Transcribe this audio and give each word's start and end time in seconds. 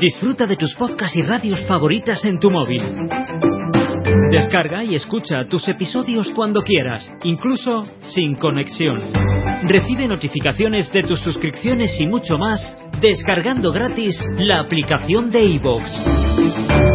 Disfruta 0.00 0.46
de 0.46 0.56
tus 0.56 0.74
podcasts 0.74 1.16
y 1.16 1.22
radios 1.22 1.60
favoritas 1.66 2.24
en 2.24 2.38
tu 2.38 2.50
móvil. 2.50 2.82
Descarga 4.30 4.84
y 4.84 4.94
escucha 4.94 5.44
tus 5.44 5.68
episodios 5.68 6.30
cuando 6.34 6.62
quieras, 6.62 7.16
incluso 7.24 7.82
sin 8.00 8.34
conexión. 8.36 9.00
Recibe 9.64 10.06
notificaciones 10.06 10.92
de 10.92 11.02
tus 11.02 11.20
suscripciones 11.20 11.98
y 12.00 12.06
mucho 12.06 12.38
más 12.38 12.78
descargando 13.00 13.72
gratis 13.72 14.16
la 14.38 14.60
aplicación 14.60 15.30
de 15.30 15.44
iVoox. 15.44 16.85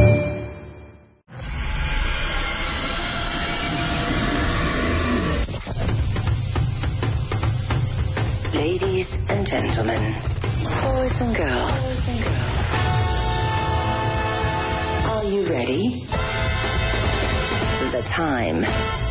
Time 18.22 18.62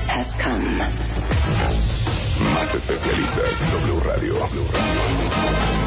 has 0.07 0.29
come. 0.41 0.79
Más 2.55 2.75
especialistas, 2.75 3.51
W 3.73 4.01
Radio. 4.05 4.35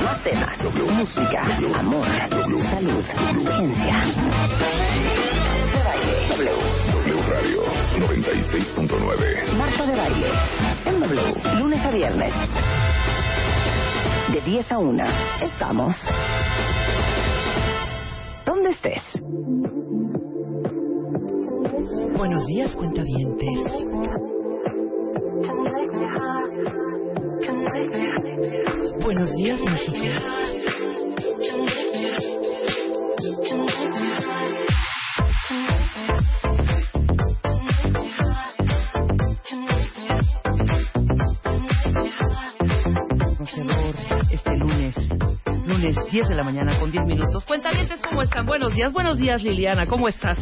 Más 0.04 0.24
temas, 0.24 0.58
música, 0.92 1.42
amor, 1.80 2.06
salud, 2.30 3.06
ciencia. 3.56 4.02
W. 6.36 6.52
W 6.92 7.22
Radio 7.30 7.64
96.9. 7.98 9.54
Marta 9.56 9.86
de 9.86 9.96
baile. 9.96 10.28
En 10.86 11.00
W. 11.00 11.60
Lunes 11.60 11.86
a 11.86 11.92
viernes. 11.92 12.34
De 14.34 14.42
10 14.42 14.72
a 14.72 14.78
1. 14.80 15.04
Estamos. 15.42 15.96
¿Dónde 18.46 18.72
estés? 18.72 19.02
Buenos 22.34 22.48
días, 22.48 22.76
cuentavientes. 22.76 23.60
Buenos 29.04 29.36
días, 29.36 29.60
México. 29.62 29.98
Este 44.32 44.58
lunes, 44.58 44.96
lunes 45.68 45.96
10 46.12 46.30
de 46.30 46.36
la 46.36 46.44
mañana 46.44 46.80
con 46.80 46.92
10 46.92 47.06
minutos. 47.06 47.46
Cuentavientes, 47.46 48.02
¿cómo 48.02 48.24
están? 48.24 48.48
Buenos 48.48 48.74
días, 48.74 48.92
buenos 48.92 49.20
días, 49.20 49.44
Liliana, 49.44 49.86
¿cómo 49.86 50.08
estás? 50.08 50.40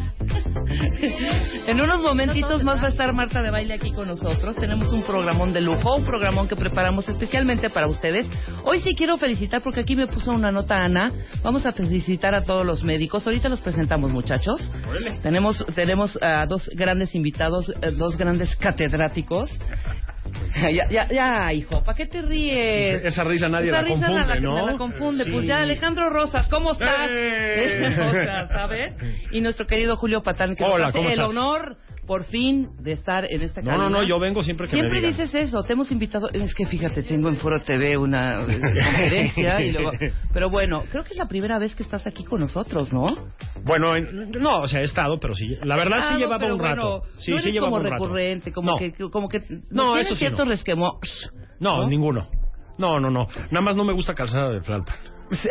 En 1.67 1.79
unos 1.79 2.01
momentitos 2.01 2.63
más 2.63 2.81
va 2.81 2.87
a 2.87 2.89
estar 2.89 3.13
Marta 3.13 3.41
de 3.41 3.51
Baile 3.51 3.75
aquí 3.75 3.91
con 3.91 4.07
nosotros. 4.07 4.55
Tenemos 4.55 4.91
un 4.91 5.03
programón 5.03 5.53
de 5.53 5.61
lujo, 5.61 5.95
un 5.95 6.05
programón 6.05 6.47
que 6.47 6.55
preparamos 6.55 7.07
especialmente 7.07 7.69
para 7.69 7.87
ustedes. 7.87 8.27
Hoy 8.63 8.81
sí 8.81 8.95
quiero 8.95 9.17
felicitar 9.17 9.61
porque 9.61 9.81
aquí 9.81 9.95
me 9.95 10.07
puso 10.07 10.31
una 10.31 10.51
nota 10.51 10.75
Ana. 10.75 11.11
Vamos 11.43 11.65
a 11.65 11.71
felicitar 11.71 12.33
a 12.35 12.43
todos 12.43 12.65
los 12.65 12.83
médicos. 12.83 13.25
Ahorita 13.25 13.49
los 13.49 13.61
presentamos, 13.61 14.11
muchachos. 14.11 14.71
Tenemos 15.21 15.65
tenemos 15.75 16.17
a 16.21 16.45
dos 16.45 16.69
grandes 16.73 17.15
invitados, 17.15 17.69
eh, 17.81 17.91
dos 17.91 18.17
grandes 18.17 18.55
catedráticos. 18.55 19.49
Ya, 20.73 20.89
ya, 20.89 21.07
ya, 21.07 21.53
hijo, 21.53 21.83
¿para 21.83 21.95
qué 21.95 22.05
te 22.05 22.21
ríes? 22.21 23.03
Esa 23.03 23.23
risa 23.23 23.47
nadie 23.49 23.69
Esa 23.69 23.81
la 23.81 23.87
risa 23.87 24.07
confunde, 24.07 24.27
la, 24.27 24.39
¿no? 24.39 24.65
la 24.67 24.77
confunde. 24.77 25.23
Sí. 25.23 25.31
Pues 25.31 25.45
ya, 25.45 25.61
Alejandro 25.61 26.09
Rosas, 26.09 26.47
¿cómo 26.49 26.73
estás? 26.73 27.07
¡Eh! 27.09 27.95
Rosas, 27.97 28.51
¿sabes? 28.51 28.93
Y 29.31 29.41
nuestro 29.41 29.65
querido 29.65 29.95
Julio 29.95 30.21
Patán, 30.21 30.55
que 30.55 30.63
Hola, 30.63 30.85
nos 30.85 30.87
hace 30.89 30.97
¿cómo 30.97 31.09
el 31.09 31.21
honor, 31.21 31.77
por 32.11 32.25
fin, 32.25 32.71
de 32.77 32.91
estar 32.91 33.23
en 33.23 33.41
esta 33.41 33.61
No, 33.61 33.71
no, 33.71 33.77
cabina. 33.83 33.99
no, 33.99 34.03
yo 34.03 34.19
vengo 34.19 34.43
siempre 34.43 34.67
que 34.67 34.71
Siempre 34.71 34.99
me 34.99 35.07
digan. 35.07 35.11
dices 35.27 35.33
eso, 35.47 35.63
te 35.63 35.71
hemos 35.71 35.89
invitado. 35.93 36.29
Es 36.33 36.53
que 36.53 36.65
fíjate, 36.65 37.03
tengo 37.03 37.29
en 37.29 37.37
Foro 37.37 37.61
TV 37.61 37.95
una 37.95 38.41
eh, 38.41 38.59
conferencia 38.59 39.61
y 39.61 39.71
luego. 39.71 39.91
Pero 40.33 40.49
bueno, 40.49 40.83
creo 40.91 41.05
que 41.05 41.11
es 41.13 41.17
la 41.17 41.27
primera 41.29 41.57
vez 41.57 41.73
que 41.73 41.83
estás 41.83 42.05
aquí 42.07 42.25
con 42.25 42.41
nosotros, 42.41 42.91
¿no? 42.91 43.15
Bueno, 43.63 43.95
en- 43.95 44.31
no, 44.31 44.59
o 44.59 44.67
sea, 44.67 44.81
he 44.81 44.83
estado, 44.83 45.21
pero 45.21 45.33
sí, 45.33 45.55
la 45.63 45.77
verdad 45.77 45.99
sí 45.99 46.15
Claro, 46.15 46.19
llevaba 46.19 46.45
un 46.51 46.57
bueno, 46.57 46.75
rato. 46.75 47.03
Sí, 47.15 47.31
no 47.31 47.37
sí 47.37 47.51
llevaba 47.51 47.69
como 47.71 47.77
un 47.77 47.83
rato. 47.89 48.03
recurrente, 48.03 48.51
como 48.51 48.71
No. 48.71 48.77
que, 48.77 48.91
como 49.09 49.29
que. 49.29 49.43
No, 49.69 49.95
eso 49.95 50.09
sí 50.15 50.19
ciertos 50.19 50.45
no. 50.45 50.51
resquemores. 50.51 51.31
No, 51.61 51.87
ninguno. 51.87 52.27
No, 52.77 52.99
no, 52.99 53.09
no. 53.09 53.29
Nada 53.51 53.61
más 53.61 53.77
no 53.77 53.85
me 53.85 53.93
gusta 53.93 54.13
calzada 54.13 54.49
de 54.51 54.59
Tlalpan. 54.59 54.97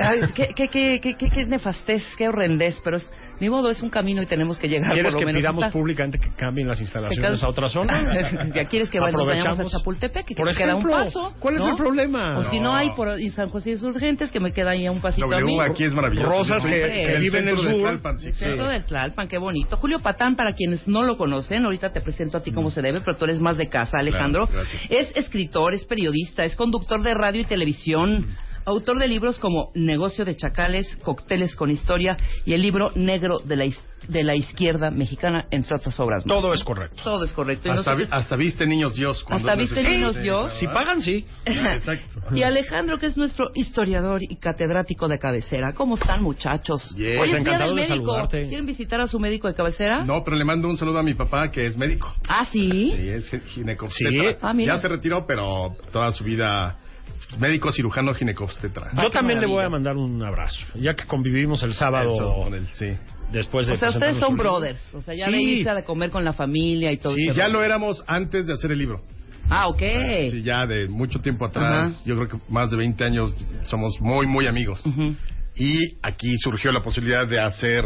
Ay, 0.00 0.20
qué, 0.34 0.48
qué, 0.54 0.68
qué, 0.68 1.00
qué, 1.00 1.14
qué, 1.14 1.30
qué 1.30 1.46
nefastez, 1.46 2.02
qué 2.18 2.28
horrendez, 2.28 2.80
pero 2.84 2.98
es, 2.98 3.10
ni 3.40 3.48
modo, 3.48 3.70
es 3.70 3.80
un 3.82 3.88
camino 3.88 4.20
y 4.22 4.26
tenemos 4.26 4.58
que 4.58 4.68
llegar 4.68 4.92
¿Quieres 4.92 5.12
por 5.12 5.14
lo 5.14 5.18
que 5.20 5.26
menos 5.26 5.40
pidamos 5.40 5.64
hasta- 5.64 5.72
públicamente 5.72 6.18
que 6.18 6.30
cambien 6.34 6.68
las 6.68 6.80
instalaciones 6.80 7.42
a 7.42 7.48
otra 7.48 7.68
zona? 7.68 8.14
¿Ya 8.54 8.66
quieres 8.66 8.90
que 8.90 9.00
vayamos, 9.00 9.60
a. 9.60 9.66
Chapultepec? 9.66 10.26
Que 10.26 10.34
Por 10.34 10.46
me 10.46 10.54
queda 10.54 10.74
un 10.74 10.82
ejemplo, 10.82 11.04
paso. 11.04 11.34
¿cuál 11.38 11.54
es 11.54 11.60
¿no? 11.60 11.68
el 11.70 11.76
problema? 11.76 12.38
O 12.38 12.50
si 12.50 12.60
no 12.60 12.74
hay 12.74 12.90
por 12.90 13.08
San 13.30 13.48
José 13.48 13.76
de 13.76 13.86
Urgentes, 13.86 14.30
que 14.30 14.40
me 14.40 14.52
queda 14.52 14.70
ahí 14.72 14.88
un 14.88 15.00
pasito 15.00 15.24
a 15.26 15.40
mí. 15.40 15.56
W 15.56 15.70
aquí 15.70 15.84
es 15.84 15.94
maravilloso. 15.94 16.28
Rosas 16.28 16.64
que, 16.64 16.70
que 16.70 17.12
el 17.14 17.20
vive 17.22 17.38
en 17.38 17.48
el 17.48 17.56
sur. 17.58 17.80
Tlalpan, 17.80 18.18
sí. 18.18 18.26
El 18.28 18.34
centro 18.34 18.68
del 18.68 18.84
Tlalpan, 18.84 19.28
qué 19.28 19.38
bonito. 19.38 19.76
Julio 19.76 20.00
Patán, 20.00 20.36
para 20.36 20.52
quienes 20.52 20.86
no 20.86 21.02
lo 21.02 21.16
conocen, 21.16 21.64
ahorita 21.64 21.92
te 21.92 22.00
presento 22.00 22.36
a 22.36 22.42
ti 22.42 22.52
como 22.52 22.70
se 22.70 22.82
debe, 22.82 23.00
pero 23.00 23.16
tú 23.16 23.24
eres 23.24 23.40
más 23.40 23.56
de 23.56 23.68
casa, 23.68 23.98
Alejandro. 23.98 24.46
Claro, 24.46 24.66
es 24.90 25.12
escritor, 25.16 25.72
es 25.74 25.84
periodista, 25.84 26.44
es 26.44 26.54
conductor 26.54 27.02
de 27.02 27.14
radio 27.14 27.40
y 27.40 27.44
televisión. 27.44 28.26
Autor 28.70 28.98
de 28.98 29.08
libros 29.08 29.38
como 29.38 29.70
Negocio 29.74 30.24
de 30.24 30.36
Chacales, 30.36 30.96
Cócteles 31.02 31.56
con 31.56 31.70
Historia 31.70 32.16
y 32.44 32.52
el 32.54 32.62
libro 32.62 32.92
Negro 32.94 33.40
de 33.40 33.56
la, 33.56 33.64
de 34.08 34.22
la 34.22 34.36
Izquierda 34.36 34.90
Mexicana, 34.90 35.46
entre 35.50 35.76
otras 35.76 35.98
obras. 35.98 36.24
más. 36.24 36.40
Todo 36.40 36.52
es 36.54 36.62
correcto. 36.62 37.02
Todo 37.02 37.24
es 37.24 37.32
correcto. 37.32 37.70
Hasta, 37.72 37.94
vi- 37.94 38.06
hasta 38.10 38.36
viste 38.36 38.66
niños 38.66 38.94
Dios. 38.94 39.24
cuando 39.24 39.48
Hasta 39.48 39.60
viste. 39.60 39.82
Niños 39.82 40.20
Dios. 40.22 40.52
Si 40.58 40.66
pagan, 40.68 41.00
sí. 41.02 41.26
Exacto. 41.44 42.34
Y 42.34 42.42
Alejandro, 42.44 42.98
que 42.98 43.06
es 43.06 43.16
nuestro 43.16 43.50
historiador 43.54 44.22
y 44.22 44.36
catedrático 44.36 45.08
de 45.08 45.18
cabecera. 45.18 45.72
¿Cómo 45.74 45.96
están, 45.96 46.22
muchachos? 46.22 46.94
Bien. 46.94 47.12
Hoy 47.12 47.18
Pues 47.18 47.30
día 47.30 47.40
encantado 47.40 47.74
del 47.74 47.76
de 47.76 47.88
médico. 47.88 48.06
saludarte. 48.12 48.46
¿Quieren 48.46 48.66
visitar 48.66 49.00
a 49.00 49.06
su 49.08 49.18
médico 49.18 49.48
de 49.48 49.54
cabecera? 49.54 50.04
No, 50.04 50.22
pero 50.24 50.36
le 50.36 50.44
mando 50.44 50.68
un 50.68 50.76
saludo 50.76 50.98
a 50.98 51.02
mi 51.02 51.14
papá 51.14 51.50
que 51.50 51.66
es 51.66 51.76
médico. 51.76 52.14
Ah, 52.28 52.44
¿sí? 52.44 52.92
Sí, 52.96 53.08
es 53.08 53.28
gi- 53.30 53.40
ginecobstetra. 53.46 54.30
Sí. 54.32 54.36
Ah, 54.42 54.52
ya 54.56 54.78
se 54.80 54.88
retiró, 54.88 55.26
pero 55.26 55.74
toda 55.92 56.12
su 56.12 56.22
vida 56.24 56.78
médico 57.38 57.72
cirujano 57.72 58.14
ginecobstetra. 58.14 58.90
Yo 59.02 59.10
también 59.10 59.40
le 59.40 59.46
voy 59.46 59.64
a 59.64 59.68
mandar 59.68 59.96
un 59.96 60.22
abrazo. 60.22 60.58
Ya 60.74 60.94
que 60.94 61.04
convivimos 61.06 61.62
el 61.62 61.74
sábado 61.74 62.12
Eso, 62.12 62.34
con 62.34 62.54
él, 62.54 62.66
sí. 62.74 62.92
después 63.32 63.66
de 63.66 63.74
O 63.74 63.76
sea, 63.76 63.90
ustedes 63.90 64.16
son 64.18 64.36
brothers. 64.36 64.80
O 64.94 65.00
sea, 65.02 65.14
ya 65.14 65.26
Sí. 65.26 65.32
de 65.32 65.42
irse 65.42 65.70
a 65.70 65.84
comer 65.84 66.10
con 66.10 66.24
la 66.24 66.32
familia 66.32 66.92
y 66.92 66.96
todo 66.98 67.14
Sí, 67.14 67.26
eso. 67.26 67.36
ya 67.36 67.48
lo 67.48 67.62
éramos 67.62 68.02
antes 68.06 68.46
de 68.46 68.52
hacer 68.54 68.72
el 68.72 68.78
libro. 68.78 69.02
Ah, 69.48 69.66
ok. 69.68 69.82
Sí, 70.30 70.42
ya 70.42 70.64
de 70.66 70.88
mucho 70.88 71.18
tiempo 71.20 71.44
atrás, 71.44 72.02
yo 72.04 72.14
creo 72.14 72.28
que 72.28 72.36
más 72.48 72.70
de 72.70 72.76
20 72.76 73.02
años 73.04 73.34
somos 73.64 74.00
muy, 74.00 74.26
muy 74.26 74.46
amigos. 74.46 74.82
Y 75.56 75.96
aquí 76.02 76.32
surgió 76.38 76.70
la 76.70 76.82
posibilidad 76.82 77.26
de 77.26 77.40
hacer 77.40 77.84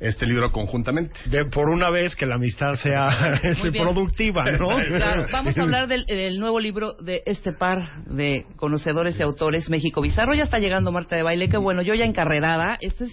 este 0.00 0.26
libro 0.26 0.52
conjuntamente. 0.52 1.12
De, 1.26 1.44
por 1.46 1.68
una 1.68 1.90
vez 1.90 2.14
que 2.14 2.26
la 2.26 2.36
amistad 2.36 2.74
sea 2.74 3.40
este, 3.42 3.70
bien. 3.70 3.84
productiva, 3.84 4.44
¿no? 4.44 4.68
Claro, 4.96 5.26
vamos 5.32 5.56
a 5.58 5.62
hablar 5.62 5.88
del, 5.88 6.04
del 6.06 6.38
nuevo 6.38 6.60
libro 6.60 6.92
de 6.94 7.22
este 7.26 7.52
par 7.52 8.04
de 8.06 8.46
conocedores 8.56 9.18
y 9.18 9.22
autores 9.22 9.68
México 9.68 10.00
Bizarro. 10.00 10.34
Ya 10.34 10.44
está 10.44 10.58
llegando 10.58 10.92
Marta 10.92 11.16
de 11.16 11.22
Baile, 11.22 11.48
qué 11.48 11.56
bueno, 11.58 11.82
yo 11.82 11.94
ya 11.94 12.04
encarrerada. 12.04 12.76
Esto 12.80 13.04
es, 13.04 13.12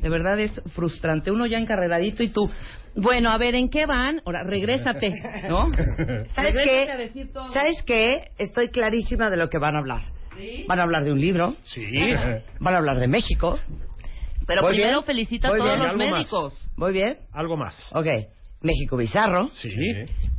de 0.00 0.08
verdad 0.08 0.38
es 0.40 0.52
frustrante. 0.74 1.30
Uno 1.30 1.46
ya 1.46 1.58
encarreradito 1.58 2.22
y 2.22 2.28
tú, 2.28 2.50
bueno, 2.96 3.30
a 3.30 3.38
ver, 3.38 3.54
¿en 3.54 3.68
qué 3.70 3.86
van? 3.86 4.20
Ahora, 4.26 4.42
regrésate, 4.42 5.12
¿no? 5.48 5.66
¿Sabes 6.34 6.54
Regrésate 6.54 6.64
qué? 6.64 6.90
a 6.92 6.96
decir 6.96 7.32
todo. 7.32 7.46
¿Sabes 7.52 7.82
qué? 7.86 8.28
Estoy 8.38 8.68
clarísima 8.70 9.30
de 9.30 9.36
lo 9.36 9.48
que 9.48 9.58
van 9.58 9.76
a 9.76 9.78
hablar. 9.78 10.02
¿Sí? 10.36 10.64
Van 10.66 10.80
a 10.80 10.82
hablar 10.82 11.04
de 11.04 11.12
un 11.12 11.20
libro, 11.20 11.54
Sí. 11.62 11.86
van 12.58 12.74
a 12.74 12.78
hablar 12.78 12.98
de 12.98 13.06
México. 13.06 13.58
Pero 14.46 14.62
Muy 14.62 14.72
primero 14.72 14.98
bien. 14.98 15.04
felicita 15.04 15.48
a 15.48 15.50
todos 15.52 15.64
bien. 15.64 15.78
los 15.78 15.86
¿Algo 15.88 15.98
más? 16.04 16.10
médicos. 16.12 16.52
Muy 16.76 16.92
bien. 16.92 17.18
Algo 17.32 17.56
más. 17.56 17.90
Ok. 17.94 18.06
México 18.62 18.96
Bizarro. 18.96 19.50
Sí. 19.52 19.68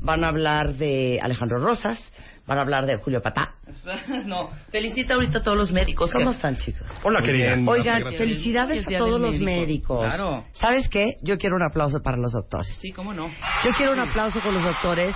Van 0.02 0.24
a 0.24 0.30
hablar 0.30 0.74
de 0.76 1.20
Alejandro 1.22 1.60
Rosas. 1.60 2.00
Van 2.48 2.58
a 2.60 2.62
hablar 2.62 2.86
de 2.86 2.98
Julio 2.98 3.22
Patá. 3.22 3.56
no, 4.26 4.50
felicita 4.72 5.16
ahorita 5.16 5.40
a 5.40 5.44
todos 5.44 5.58
los 5.58 5.72
médicos. 5.72 6.12
¿Cómo 6.12 6.32
están, 6.32 6.58
chicos? 6.58 6.88
Hola, 7.04 7.20
querida. 7.24 7.56
bien. 7.56 7.68
Oigan, 7.68 8.00
gracias. 8.02 8.20
felicidades 8.20 8.78
Es 8.80 8.86
Día 8.88 8.98
a 8.98 9.00
todos 9.00 9.14
del 9.14 9.22
los 9.24 9.40
médico. 9.40 9.62
médicos. 9.62 10.04
Claro. 10.06 10.46
¿Sabes 10.54 10.88
qué? 10.90 11.18
Yo 11.24 11.38
quiero 11.38 11.56
un 11.56 11.64
aplauso 11.64 12.02
para 12.02 12.18
los 12.18 12.32
doctores. 12.34 12.68
Sí, 12.82 12.92
cómo 12.92 13.14
no. 13.14 13.28
Yo 13.64 13.72
quiero 13.78 13.94
un 13.94 14.00
aplauso 14.00 14.42
con 14.42 14.54
los 14.54 14.64
doctores. 14.64 15.16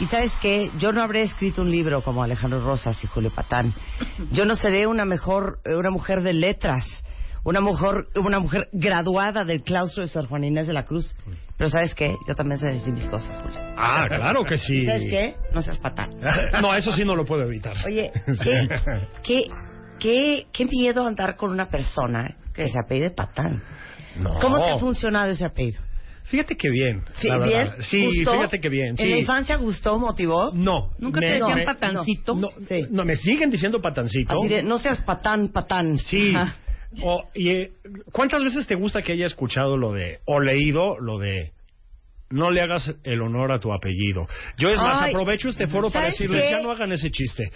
Y 0.00 0.06
sabes 0.06 0.32
qué, 0.42 0.70
yo 0.78 0.92
no 0.92 1.02
habré 1.02 1.22
escrito 1.22 1.62
un 1.62 1.70
libro 1.70 2.02
como 2.02 2.22
Alejandro 2.24 2.60
Rosas 2.60 3.02
y 3.04 3.06
Julio 3.06 3.32
Patán. 3.32 3.72
Yo 4.32 4.44
no 4.44 4.56
seré 4.56 4.86
una 4.88 5.04
mejor, 5.04 5.60
eh, 5.64 5.76
una 5.76 5.90
mujer 5.90 6.22
de 6.22 6.32
letras, 6.32 6.84
una 7.44 7.60
mujer, 7.60 8.06
una 8.16 8.38
mujer 8.38 8.68
graduada 8.72 9.44
del 9.44 9.62
claustro 9.62 10.02
de 10.02 10.08
Sor 10.08 10.26
Juana 10.28 10.46
Inés 10.46 10.66
de 10.66 10.72
la 10.72 10.84
Cruz. 10.84 11.14
Pero 11.56 11.70
sabes 11.70 11.94
qué, 11.94 12.14
yo 12.26 12.34
también 12.34 12.58
sé 12.58 12.68
decir 12.68 12.92
mis 12.92 13.06
cosas, 13.08 13.40
Julio. 13.42 13.58
Ah, 13.76 14.06
claro 14.08 14.44
que 14.44 14.54
¿Y 14.54 14.58
sí. 14.58 14.86
sabes 14.86 15.02
qué? 15.08 15.34
No 15.52 15.62
seas 15.62 15.78
patán. 15.78 16.10
No, 16.60 16.74
eso 16.74 16.92
sí 16.92 17.04
no 17.04 17.14
lo 17.14 17.24
puedo 17.24 17.42
evitar. 17.42 17.76
Oye, 17.86 18.10
¿qué, 18.42 18.68
qué, 19.22 19.42
qué, 20.00 20.46
qué 20.52 20.64
miedo 20.66 21.06
andar 21.06 21.36
con 21.36 21.50
una 21.50 21.68
persona 21.68 22.36
Que 22.54 22.68
se 22.68 22.78
apellide 22.78 23.10
Patán. 23.10 23.62
No. 24.16 24.38
¿Cómo 24.40 24.60
te 24.62 24.70
ha 24.70 24.78
funcionado 24.78 25.30
ese 25.30 25.44
apellido? 25.44 25.80
Fíjate 26.24 26.56
que 26.56 26.70
bien. 26.70 27.02
Sí, 27.20 27.28
la 27.28 27.38
¿Bien? 27.38 27.68
Sí, 27.80 28.04
¿Gustó? 28.06 28.32
fíjate 28.32 28.60
que 28.60 28.68
bien. 28.70 28.96
Sí. 28.96 29.02
¿En 29.02 29.10
la 29.10 29.18
infancia 29.18 29.56
gustó, 29.56 29.98
motivó? 29.98 30.50
No. 30.54 30.90
¿Nunca 30.98 31.20
te 31.20 31.26
decían 31.26 31.64
patancito? 31.66 32.34
No, 32.34 32.48
Sí. 32.66 32.84
no, 32.90 33.04
me 33.04 33.16
siguen 33.16 33.50
diciendo 33.50 33.80
patancito. 33.82 34.32
Así 34.38 34.48
de, 34.48 34.62
no 34.62 34.78
seas 34.78 35.02
patán, 35.02 35.48
patán. 35.48 35.98
Sí. 35.98 36.32
Ajá. 36.34 36.56
O, 37.02 37.28
y, 37.34 37.50
eh, 37.50 37.72
¿Cuántas 38.12 38.42
veces 38.42 38.66
te 38.66 38.74
gusta 38.74 39.02
que 39.02 39.12
haya 39.12 39.26
escuchado 39.26 39.76
lo 39.76 39.92
de, 39.92 40.20
o 40.26 40.40
leído 40.40 40.98
lo 40.98 41.18
de, 41.18 41.52
no 42.30 42.50
le 42.50 42.62
hagas 42.62 42.94
el 43.04 43.22
honor 43.22 43.52
a 43.52 43.58
tu 43.60 43.72
apellido? 43.72 44.26
Yo 44.58 44.68
es 44.68 44.76
más, 44.78 45.02
Ay, 45.02 45.10
aprovecho 45.10 45.48
este 45.48 45.66
foro 45.66 45.90
para 45.90 46.06
¿sabes 46.06 46.18
decirles, 46.18 46.44
qué? 46.44 46.50
ya 46.56 46.62
no 46.62 46.70
hagan 46.70 46.92
ese 46.92 47.10
chiste. 47.10 47.50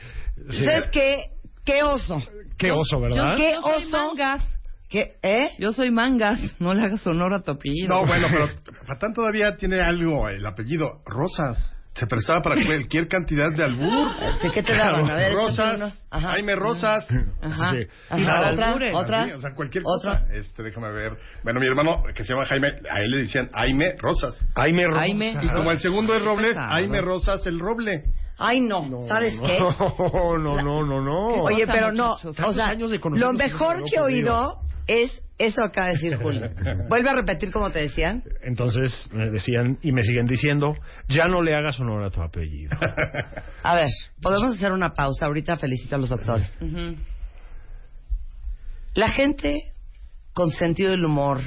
Sí. 0.50 0.64
¿Sabes 0.64 0.88
qué? 0.92 1.16
¿Qué 1.64 1.82
oso? 1.82 2.22
Qué 2.56 2.70
oso, 2.72 3.00
¿verdad? 3.00 3.36
¿Qué 3.36 3.52
Yo 3.54 3.62
soy 3.62 3.84
oso? 3.84 3.90
mangas. 3.90 4.44
¿Qué? 4.88 5.16
¿Eh? 5.22 5.50
Yo 5.58 5.72
soy 5.72 5.90
mangas. 5.90 6.40
No 6.60 6.72
le 6.72 6.82
hagas 6.82 7.06
honor 7.06 7.34
a 7.34 7.42
tu 7.42 7.50
apellido. 7.50 7.88
No, 7.88 8.06
bueno, 8.06 8.26
pero 8.30 8.48
Patán 8.86 9.12
todavía 9.12 9.56
tiene 9.58 9.80
algo, 9.80 10.28
el 10.30 10.44
apellido 10.46 11.02
Rosas. 11.04 11.77
Se 11.98 12.06
prestaba 12.06 12.42
para 12.42 12.64
cualquier 12.64 13.08
cantidad 13.08 13.50
de 13.52 13.64
albur. 13.64 14.08
Sí, 14.40 14.48
¿Qué 14.54 14.62
te 14.62 14.74
daban? 14.76 15.10
A 15.10 15.14
ver. 15.14 15.32
Rosas, 15.32 16.06
Ajá. 16.10 16.30
Jaime 16.32 16.54
Rosas. 16.54 17.06
Ajá. 17.42 17.70
Sí. 17.72 17.86
Ajá, 18.08 18.24
para 18.24 18.52
otra, 18.52 18.66
albures. 18.66 18.94
otra. 18.94 19.24
Sí, 19.26 19.32
o 19.32 19.40
sea, 19.40 19.54
cualquier 19.54 19.84
Otra. 19.86 20.20
cosa. 20.20 20.32
Este, 20.32 20.62
déjame 20.62 20.90
ver. 20.92 21.16
Bueno, 21.42 21.60
mi 21.60 21.66
hermano, 21.66 22.02
que 22.14 22.24
se 22.24 22.32
llama 22.32 22.46
Jaime, 22.46 22.68
a 22.90 23.00
él 23.00 23.10
le 23.10 23.18
decían 23.18 23.50
Jaime 23.52 23.96
Rosas. 23.98 24.46
Jaime 24.54 24.86
Rosa. 24.86 24.98
Jaime. 25.00 25.36
Y 25.42 25.48
como 25.48 25.72
el 25.72 25.80
segundo 25.80 26.14
es 26.14 26.22
Robles. 26.22 26.54
Jaime 26.56 27.00
Rosas 27.00 27.44
el 27.46 27.58
Roble. 27.58 28.04
Ay, 28.38 28.60
no. 28.60 28.86
¿Sabes 29.08 29.34
qué? 29.40 29.58
No, 29.98 30.38
no, 30.38 30.62
no, 30.62 30.84
no, 30.84 31.00
no. 31.00 31.26
Oye, 31.42 31.66
pero 31.66 31.90
no. 31.90 32.12
O 32.22 32.52
sea, 32.52 32.68
años 32.68 32.90
de 32.90 32.98
lo 32.98 33.32
mejor 33.32 33.80
no 33.80 33.84
que 33.84 33.96
he 33.96 34.00
oído 34.00 34.60
es 34.86 35.22
eso 35.38 35.62
acaba 35.62 35.86
de 35.88 35.92
decir 35.94 36.16
Julio. 36.16 36.50
Vuelve 36.88 37.10
a 37.10 37.14
repetir 37.14 37.52
como 37.52 37.70
te 37.70 37.78
decían. 37.80 38.22
Entonces 38.42 39.08
me 39.12 39.30
decían, 39.30 39.78
y 39.82 39.92
me 39.92 40.02
siguen 40.02 40.26
diciendo, 40.26 40.74
ya 41.08 41.26
no 41.28 41.42
le 41.42 41.54
hagas 41.54 41.78
honor 41.80 42.02
a 42.04 42.10
tu 42.10 42.20
apellido. 42.20 42.76
A 43.62 43.74
ver, 43.74 43.88
podemos 44.20 44.56
hacer 44.56 44.72
una 44.72 44.92
pausa. 44.94 45.26
Ahorita 45.26 45.56
felicito 45.56 45.94
a 45.94 45.98
los 45.98 46.08
doctores. 46.08 46.56
La 48.94 49.10
gente 49.10 49.72
con 50.32 50.50
sentido 50.50 50.90
del 50.90 51.04
humor 51.04 51.40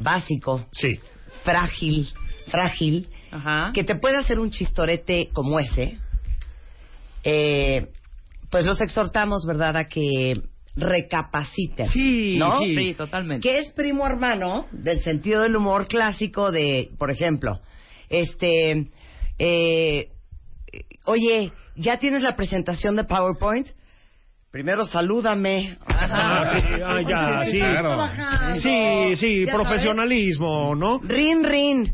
básico, 0.00 0.66
Sí. 0.72 1.00
frágil, 1.44 2.08
frágil, 2.48 3.08
Ajá. 3.30 3.70
que 3.74 3.84
te 3.84 3.96
puede 3.96 4.16
hacer 4.16 4.38
un 4.38 4.50
chistorete 4.50 5.28
como 5.32 5.58
ese, 5.58 5.98
eh, 7.24 7.88
pues 8.50 8.64
los 8.64 8.80
exhortamos, 8.80 9.44
¿verdad?, 9.46 9.76
a 9.76 9.84
que 9.88 10.34
recapaciten. 10.76 11.86
Sí, 11.86 12.36
¿no? 12.38 12.58
sí. 12.60 12.74
Sí, 12.74 12.94
totalmente. 12.94 13.48
Que 13.48 13.58
es 13.58 13.70
primo 13.72 14.06
hermano 14.06 14.66
del 14.72 15.00
sentido 15.02 15.42
del 15.42 15.56
humor 15.56 15.86
clásico 15.86 16.50
de, 16.50 16.90
por 16.98 17.10
ejemplo, 17.10 17.60
este, 18.08 18.90
eh, 19.38 20.08
oye, 21.04 21.52
¿ya 21.76 21.98
tienes 21.98 22.22
la 22.22 22.36
presentación 22.36 22.96
de 22.96 23.04
PowerPoint? 23.04 23.68
Primero 24.50 24.84
salúdame. 24.84 25.78
Ah, 25.84 26.52
sí, 26.52 26.80
ah, 26.84 27.00
ya, 27.00 27.44
sí. 27.44 27.58
Claro. 27.58 28.06
Sí, 28.60 29.16
sí, 29.16 29.44
Ya 29.46 29.52
profesionalismo, 29.52 30.76
¿no? 30.76 31.00
Rin, 31.00 31.42
rin. 31.42 31.92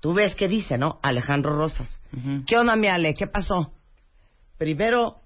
Tú 0.00 0.12
ves 0.12 0.34
qué 0.34 0.48
dice, 0.48 0.78
¿no? 0.78 0.98
Alejandro 1.00 1.54
Rosas. 1.56 2.02
¿Qué 2.46 2.56
onda, 2.58 2.74
mi 2.74 2.88
Ale? 2.88 3.14
¿Qué 3.14 3.28
pasó? 3.28 3.72
Primero, 4.58 5.20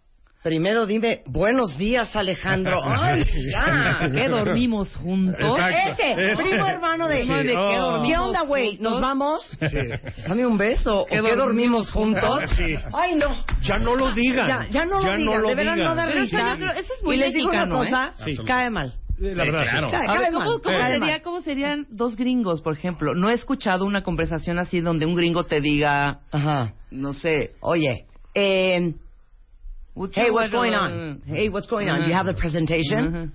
primero 0.44 0.84
dime, 0.86 1.22
buenos 1.26 1.76
días, 1.78 2.14
Alejandro. 2.14 2.78
Ay, 2.84 3.24
ya. 3.50 4.10
¿Qué 4.12 4.28
dormimos 4.28 4.94
juntos? 4.94 5.40
Exacto. 5.40 6.02
Ese, 6.04 6.36
primo 6.36 6.66
hermano 6.66 7.08
de... 7.08 7.24
Sí. 7.24 7.32
¿De 7.32 7.42
qué 7.44 7.56
Oh. 7.56 7.80
dormimos 7.80 8.06
¿Qué 8.06 8.18
onda, 8.18 8.42
güey? 8.42 8.78
¿Nos 8.78 9.00
vamos? 9.00 9.56
Sí. 9.58 9.78
Dame 10.28 10.46
un 10.46 10.58
beso. 10.58 11.00
¿O 11.00 11.06
¿Qué 11.06 11.16
qué 11.16 11.20
dormimos 11.34 11.90
dormimos 11.90 11.90
juntos? 11.90 12.50
Sí. 12.56 12.76
Ay, 12.92 13.14
no. 13.16 13.34
Ya 13.62 13.78
no 13.78 13.96
lo 13.96 14.12
digan. 14.12 14.46
Ya, 14.46 14.66
ya 14.70 14.84
no 14.84 15.00
lo 15.00 15.16
digan. 15.16 15.42
de 15.46 15.54
verdad 15.54 15.76
no 15.76 15.94
da 15.94 16.06
risa. 16.06 16.54
eso 16.76 16.92
es 16.98 17.02
muy 17.02 17.16
y 17.16 17.18
les 17.18 17.34
digo 17.34 17.48
una 17.48 17.68
cosa, 17.68 18.12
¿eh? 18.26 18.34
Sí. 18.36 18.42
cae 18.46 18.68
mal. 18.70 18.92
La 19.18 19.44
Sí, 19.44 19.50
verdad, 19.50 19.64
sí. 19.64 19.70
claro. 19.70 19.90
Cae, 19.90 20.02
A 20.02 20.06
cae 20.06 20.18
ver, 20.18 20.32
mal. 20.32 20.44
¿cómo, 20.62 20.88
sería. 20.88 21.22
¿Cómo 21.22 21.40
serían 21.40 21.86
dos 21.88 22.16
gringos, 22.16 22.60
por 22.60 22.74
ejemplo? 22.74 23.14
No 23.14 23.30
he 23.30 23.32
escuchado 23.34 23.86
una 23.86 24.02
conversación 24.02 24.58
así 24.58 24.80
donde 24.80 25.06
un 25.06 25.14
gringo 25.14 25.44
te 25.44 25.60
diga, 25.62 26.20
Ajá. 26.30 26.74
no 26.90 27.14
sé, 27.14 27.52
Oye, 27.60 28.04
eh, 28.34 28.92
"Would 29.94 30.12
hey, 30.14 30.30
what's 30.30 30.52
wanna-" 30.52 30.70
going 30.70 30.74
on? 30.74 31.22
Hey, 31.26 31.48
what's 31.48 31.66
going 31.68 31.88
on? 31.88 32.00
Do 32.02 32.06
you 32.08 32.14
have 32.14 32.26
the 32.26 32.34
presentation? 32.34 32.98
Ujú. 33.12 33.30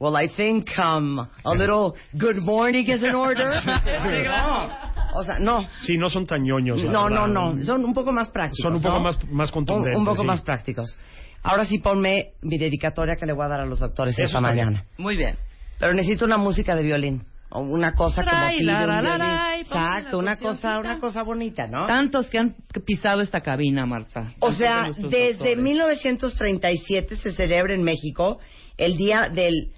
Well, 0.00 0.16
I 0.16 0.26
think 0.28 0.68
um, 0.78 1.28
a 1.44 1.52
little 1.54 1.96
good 2.18 2.42
morning 2.42 2.86
is 2.90 3.02
in 3.02 3.14
order. 3.14 3.44
no. 3.64 4.70
O 5.14 5.24
sea, 5.24 5.38
no. 5.38 5.64
Sí, 5.86 5.96
no 5.98 6.08
son 6.10 6.26
tan 6.26 6.42
ñoños. 6.42 6.82
No, 6.84 7.08
no, 7.08 7.26
no. 7.26 7.54
Son 7.64 7.84
un 7.84 7.94
poco 7.94 8.12
más 8.12 8.28
prácticos. 8.30 8.62
Son 8.62 8.74
un 8.74 8.82
poco 8.82 8.94
¿no? 8.96 9.00
más, 9.00 9.18
más 9.30 9.48
Un, 9.50 9.54
contundentes. 9.54 9.96
un 9.96 10.04
poco 10.04 10.22
sí. 10.22 10.26
más 10.26 10.42
prácticos. 10.42 10.98
Ahora 11.44 11.64
sí 11.64 11.78
ponme 11.78 12.32
mi 12.42 12.58
dedicatoria 12.58 13.14
que 13.16 13.24
le 13.24 13.32
voy 13.32 13.44
a 13.44 13.48
dar 13.48 13.60
a 13.60 13.66
los 13.66 13.78
doctores 13.78 14.14
Eso 14.14 14.24
esta 14.26 14.38
está 14.38 14.52
bien. 14.52 14.66
mañana. 14.66 14.84
Muy 14.98 15.16
bien. 15.16 15.36
Pero 15.78 15.94
necesito 15.94 16.24
una 16.24 16.38
música 16.38 16.74
de 16.74 16.82
violín. 16.82 17.22
O 17.50 17.60
una 17.60 17.92
cosa 17.92 18.24
que 18.24 18.30
motive 18.34 18.64
la, 18.64 19.00
la, 19.00 19.58
Exacto, 19.60 20.18
una 20.18 20.36
cosa, 20.36 20.80
una 20.80 20.98
cosa 20.98 21.22
bonita, 21.22 21.66
¿no? 21.68 21.86
Tantos 21.86 22.28
que 22.28 22.38
han 22.38 22.56
pisado 22.84 23.20
esta 23.20 23.40
cabina, 23.40 23.86
Marta. 23.86 24.32
O 24.40 24.50
sea, 24.52 24.90
desde 24.96 25.34
doctores. 25.34 25.58
1937 25.58 27.16
se 27.16 27.32
celebra 27.32 27.74
en 27.74 27.82
México 27.82 28.38
el 28.76 28.96
día 28.96 29.28
del... 29.28 29.70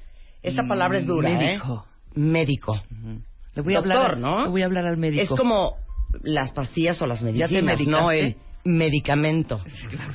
Esta 0.42 0.66
palabra 0.66 0.98
es 0.98 1.06
dura, 1.06 1.28
Médico. 1.30 1.86
¿eh? 1.86 2.20
Médico. 2.20 2.72
Ujú. 2.72 3.20
Le 3.56 3.62
voy 3.62 3.74
a 3.74 3.78
Doctor, 3.78 3.96
hablar, 3.96 4.18
¿no? 4.18 4.42
Le 4.44 4.48
voy 4.50 4.62
a 4.62 4.64
hablar 4.66 4.86
al 4.86 4.96
médico. 4.96 5.22
Es 5.22 5.28
como 5.30 5.74
las 6.22 6.52
pastillas 6.52 7.00
o 7.02 7.06
las 7.06 7.20
¿Ya 7.20 7.48
te 7.48 7.62
medicinas, 7.62 8.00
no 8.02 8.10
el 8.10 8.36
medicamento. 8.64 9.58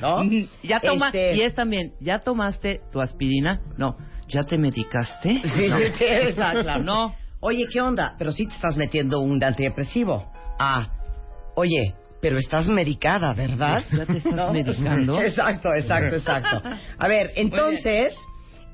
¿no? 0.00 0.24
Mm, 0.24 0.46
Ya 0.62 0.80
toma, 0.80 1.08
Este- 1.08 1.36
y 1.36 1.42
es 1.42 1.54
también, 1.54 1.92
¿ya 2.00 2.20
tomaste 2.20 2.80
tu 2.92 3.00
aspirina? 3.00 3.60
No. 3.76 3.96
¿Ya 4.28 4.42
te 4.42 4.56
medicaste? 4.58 5.42
Sí, 5.42 5.68
no. 5.68 5.78
sí, 5.78 5.84
sí, 5.98 6.04
exacto. 6.08 6.78
No. 6.78 7.14
Oye, 7.44 7.66
¿qué 7.72 7.80
onda? 7.80 8.14
Pero 8.18 8.30
sí 8.30 8.46
te 8.46 8.54
estás 8.54 8.76
metiendo 8.76 9.18
un 9.18 9.42
antidepresivo. 9.42 10.30
Ah, 10.60 10.92
oye, 11.56 11.92
pero 12.20 12.38
estás 12.38 12.68
medicada, 12.68 13.32
¿verdad? 13.32 13.82
¿Ya 13.90 14.06
te 14.06 14.18
estás 14.18 14.52
medicando? 14.52 15.20
Exacto, 15.20 15.74
exacto, 15.74 16.14
exacto. 16.14 16.62
A 16.98 17.08
ver, 17.08 17.32
entonces, 17.34 18.14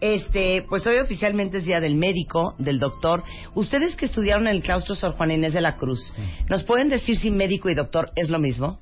este, 0.03 0.67
pues 0.69 0.87
hoy 0.87 0.99
oficialmente 0.99 1.59
es 1.59 1.65
Día 1.65 1.81
del 1.81 1.95
Médico, 1.95 2.57
del 2.59 2.79
Doctor. 2.79 3.25
Ustedes 3.55 3.97
que 3.97 4.05
estudiaron 4.05 4.47
en 4.47 4.57
el 4.57 4.63
claustro 4.63 4.95
Sor 4.95 5.13
Juan 5.13 5.31
Inés 5.31 5.55
de 5.55 5.63
la 5.63 5.77
Cruz, 5.77 6.13
¿nos 6.51 6.63
pueden 6.65 6.91
decir 6.91 7.17
si 7.17 7.31
médico 7.31 7.71
y 7.71 7.75
doctor 7.75 8.11
es 8.17 8.29
lo 8.29 8.39
mismo? 8.39 8.81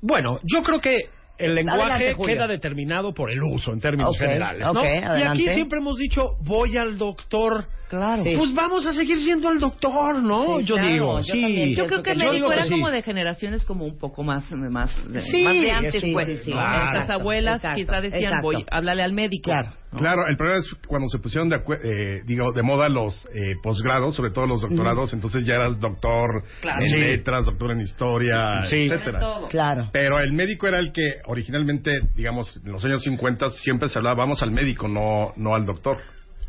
Bueno, 0.00 0.40
yo 0.42 0.62
creo 0.62 0.80
que 0.80 1.10
el 1.36 1.54
lenguaje 1.54 1.82
Adelante, 1.82 2.24
queda 2.24 2.46
determinado 2.46 3.12
por 3.12 3.30
el 3.30 3.42
uso 3.42 3.72
en 3.72 3.80
términos 3.80 4.16
generales, 4.16 4.66
¿no? 4.72 4.82
y 4.84 5.22
aquí 5.22 5.48
siempre 5.48 5.80
hemos 5.80 5.98
dicho, 5.98 6.36
voy 6.40 6.78
al 6.78 6.96
doctor. 6.96 7.66
Claro. 7.92 8.24
Sí. 8.24 8.34
Pues 8.38 8.54
vamos 8.54 8.86
a 8.86 8.92
seguir 8.94 9.18
siendo 9.18 9.50
el 9.50 9.58
doctor, 9.58 10.22
¿no? 10.22 10.60
Sí, 10.60 10.64
yo 10.64 10.76
claro, 10.76 10.90
digo, 10.90 11.18
yo 11.18 11.24
sí. 11.24 11.42
también 11.42 11.74
Yo 11.74 11.84
creo 11.86 12.02
que 12.02 12.14
que 12.14 12.26
era 12.54 12.64
sí. 12.64 12.70
como 12.70 12.90
de 12.90 13.02
generaciones 13.02 13.66
como 13.66 13.84
un 13.84 13.98
poco 13.98 14.22
más 14.22 14.50
más, 14.50 14.90
Sí, 15.30 15.44
más 15.44 15.54
de 15.54 15.70
antes, 15.70 16.00
sí, 16.00 16.10
pues. 16.14 16.26
sí, 16.26 16.36
sí, 16.44 16.50
¿no? 16.52 16.56
claro. 16.56 16.74
Estas 16.86 16.94
exacto, 17.02 17.20
abuelas 17.20 17.56
exacto, 17.56 17.76
quizá 17.76 18.00
decían, 18.00 18.22
exacto. 18.22 18.42
voy, 18.44 18.64
háblale 18.70 19.02
al 19.02 19.12
médico. 19.12 19.50
Claro. 19.50 19.72
¿no? 19.92 19.98
Claro, 19.98 20.22
el 20.26 20.38
problema 20.38 20.60
es 20.60 20.70
cuando 20.86 21.06
se 21.10 21.18
pusieron 21.18 21.50
de, 21.50 21.56
eh, 21.56 22.22
digo, 22.24 22.50
de 22.52 22.62
moda 22.62 22.88
los 22.88 23.26
eh, 23.26 23.56
posgrados, 23.62 24.16
sobre 24.16 24.30
todo 24.30 24.46
los 24.46 24.62
doctorados, 24.62 25.12
entonces 25.12 25.44
ya 25.44 25.56
eras 25.56 25.78
doctor 25.78 26.44
Claro. 26.62 26.82
en 26.82 26.88
Sí. 26.88 26.96
letras, 26.96 27.44
doctor 27.44 27.72
en 27.72 27.80
historia, 27.82 28.62
Sí. 28.70 28.84
etcétera. 28.86 29.20
Todo. 29.20 29.48
Claro. 29.48 29.90
Pero 29.92 30.18
el 30.18 30.32
médico 30.32 30.66
era 30.66 30.78
el 30.78 30.92
que 30.92 31.16
originalmente, 31.26 32.00
digamos, 32.16 32.58
en 32.64 32.72
los 32.72 32.82
años 32.86 33.02
50 33.02 33.50
siempre 33.50 33.90
se 33.90 33.98
hablaba, 33.98 34.16
vamos 34.22 34.42
al 34.42 34.50
médico, 34.50 34.88
no, 34.88 35.34
no 35.36 35.54
al 35.54 35.66
doctor. 35.66 35.98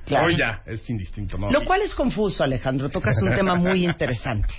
Claro. 0.06 0.28
Hoy 0.28 0.38
ya 0.38 0.62
es 0.66 0.90
indistinto, 0.90 1.38
¿no? 1.38 1.52
Lo 1.52 1.64
cual 1.64 1.82
es 1.82 1.96
confuso, 1.96 2.44
Alejandro. 2.44 2.90
Tocas 2.90 3.16
un 3.22 3.34
tema 3.34 3.56
muy 3.56 3.86
interesante. 3.90 4.54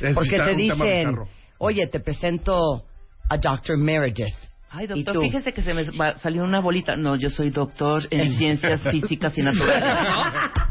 Es 0.00 0.14
Porque 0.14 0.30
bizarro, 0.30 0.50
te 0.50 0.56
dicen, 0.56 1.18
oye, 1.58 1.86
te 1.86 2.00
presento 2.00 2.84
a 3.28 3.36
Dr. 3.36 3.76
Meredith. 3.76 4.34
Ay, 4.70 4.84
¿Y 4.84 4.88
doctor, 5.02 5.14
tú? 5.14 5.20
fíjese 5.22 5.52
que 5.54 5.62
se 5.62 5.72
me 5.72 5.84
va- 5.90 6.18
salió 6.18 6.42
una 6.44 6.60
bolita. 6.60 6.94
No, 6.96 7.16
yo 7.16 7.30
soy 7.30 7.50
doctor 7.50 8.06
en 8.10 8.30
ciencias 8.36 8.82
físicas 8.90 9.36
y 9.38 9.42
naturales. 9.42 9.82
¿no? 9.82 10.48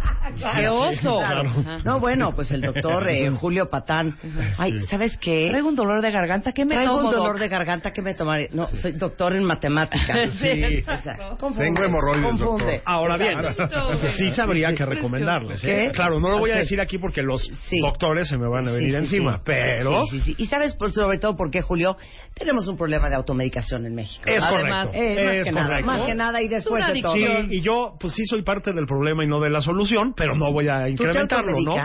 ¡Qué 0.58 0.68
oso! 0.68 1.20
Claro. 1.20 1.51
No, 1.86 2.00
bueno, 2.01 2.32
pues 2.36 2.51
el 2.51 2.60
doctor 2.62 3.10
eh, 3.10 3.30
Julio 3.32 3.70
Patán. 3.70 4.18
Ay, 4.58 4.82
¿sabes 4.89 5.18
qué? 5.18 5.48
Traigo 5.50 5.70
un 5.70 5.75
dolor 5.75 6.01
de 6.01 6.12
garganta. 6.12 6.51
¿Qué 6.51 6.66
me 6.66 6.75
Traigo 6.75 6.98
tomo, 6.98 7.08
un 7.10 7.16
dolor 7.16 7.32
doc? 7.34 7.39
de 7.39 7.48
garganta 7.48 7.92
que 7.94 8.01
me 8.01 8.13
tomaré. 8.13 8.50
No, 8.51 8.68
soy 8.68 8.92
doctor 8.92 9.36
en 9.36 9.44
matemáticas. 9.46 10.32
Sí, 10.38 10.84
O 10.88 10.98
sea, 10.98 11.16
confunde, 11.39 11.63
Tengo 11.66 11.84
hemorroides, 11.86 12.25
confunde. 12.25 12.63
doctor. 12.66 12.82
Ahora 12.86 13.16
bien, 13.18 13.39
Exacto. 13.39 13.96
sí 14.18 14.30
sabría 14.32 14.75
que 14.75 14.86
recomendarles. 14.86 15.63
¿eh? 15.63 15.68
¿Qué? 15.88 15.88
Claro, 15.94 16.20
no 16.20 16.30
lo 16.30 16.39
voy 16.39 16.51
a 16.51 16.56
Sí. 16.56 16.60
decir 16.60 16.82
aquí 16.82 16.98
porque 16.98 17.24
los 17.24 17.42
Sí. 17.70 17.77
doctores 17.82 18.27
se 18.27 18.38
me 18.38 18.48
van 18.50 18.68
a 18.68 18.72
Sí, 18.72 18.75
venir 18.75 18.92
sí, 18.92 18.96
encima, 18.98 19.38
sí. 19.38 19.42
pero 19.46 20.04
Sí, 20.08 20.20
sí, 20.20 20.20
sí. 20.20 20.36
Y 20.38 20.46
sabes, 20.48 20.75
pues, 20.77 20.94
sobre 20.94 21.20
todo, 21.20 21.36
por 21.38 21.50
qué, 21.50 21.62
Julio, 21.62 21.96
tenemos 22.36 22.68
un 22.68 22.75
problema 22.77 23.08
de 23.10 23.16
automedicación 23.16 23.86
en 23.88 23.96
México. 23.96 24.24
es 24.27 24.44
Además, 24.44 24.88
correcto. 24.88 25.20
Eh, 25.20 25.25
más 25.25 25.34
es 25.36 25.46
que 25.46 25.51
nada, 25.51 25.67
correcto. 25.67 25.86
más 25.91 26.01
que 26.03 26.15
nada 26.15 26.41
y 26.41 26.48
después 26.48 26.86
de 26.94 27.01
todo. 27.01 27.13
Sí, 27.13 27.25
y 27.50 27.62
yo, 27.62 27.96
pues 28.00 28.13
sí 28.13 28.24
soy 28.25 28.44
parte 28.44 28.72
del 28.74 28.86
problema 28.86 29.24
y 29.24 29.27
no 29.27 29.39
de 29.39 29.50
la 29.50 29.62
solución, 29.62 30.13
pero 30.15 30.36
no 30.36 30.51
voy 30.51 30.67
a 30.70 30.82
¿Tú 30.82 30.84
te 30.84 30.89
incrementarlo, 30.91 31.60
¿no? 31.62 31.75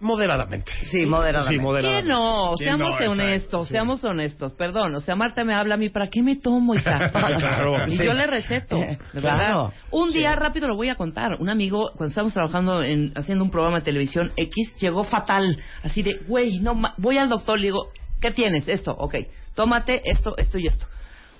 Moderadamente. 0.00 0.72
Sí, 0.90 1.06
moderadamente. 1.06 1.54
Sí, 1.54 1.60
moderadamente. 1.62 2.08
¿Qué 2.08 2.12
no? 2.12 2.54
¿Quién 2.58 2.68
Seamos 2.70 3.00
no? 3.00 3.10
Honestos, 3.12 3.68
sí. 3.68 3.72
seamos 3.72 4.02
honestos. 4.02 4.52
Perdón, 4.54 4.96
o 4.96 5.00
sea, 5.00 5.14
Marta 5.14 5.44
me 5.44 5.54
habla 5.54 5.74
a 5.76 5.78
mí, 5.78 5.90
¿para 5.90 6.08
qué 6.08 6.24
me 6.24 6.34
tomo, 6.34 6.74
hija? 6.74 7.10
Claro. 7.12 7.86
Y 7.86 7.96
Sí. 7.98 8.04
yo 8.04 8.12
le 8.12 8.26
receto. 8.26 8.74
de 8.78 8.98
Claro. 9.20 9.38
verdad. 9.38 9.72
Un 9.92 10.10
día 10.10 10.34
rápido 10.34 10.66
lo 10.66 10.74
voy 10.74 10.88
a 10.88 10.96
contar. 10.96 11.36
Un 11.38 11.48
amigo, 11.48 11.92
cuando 11.96 12.08
estábamos 12.08 12.32
trabajando 12.34 12.82
en, 12.82 13.12
haciendo 13.14 13.44
un 13.44 13.50
programa 13.52 13.78
de 13.78 13.84
televisión 13.84 14.32
X, 14.34 14.74
llegó 14.80 15.04
fatal. 15.04 15.60
Así 15.84 16.02
de, 16.02 16.14
güey, 16.26 16.58
no, 16.58 16.74
ma- 16.74 16.94
voy 16.98 17.18
al 17.18 17.28
doctor, 17.28 17.56
le 17.60 17.66
digo, 17.68 17.90
¿qué 18.20 18.32
tienes? 18.32 18.66
Esto, 18.66 18.90
ok. 18.98 19.14
Tómate 19.54 20.02
esto, 20.04 20.36
esto 20.36 20.58
y 20.58 20.66
esto. 20.66 20.86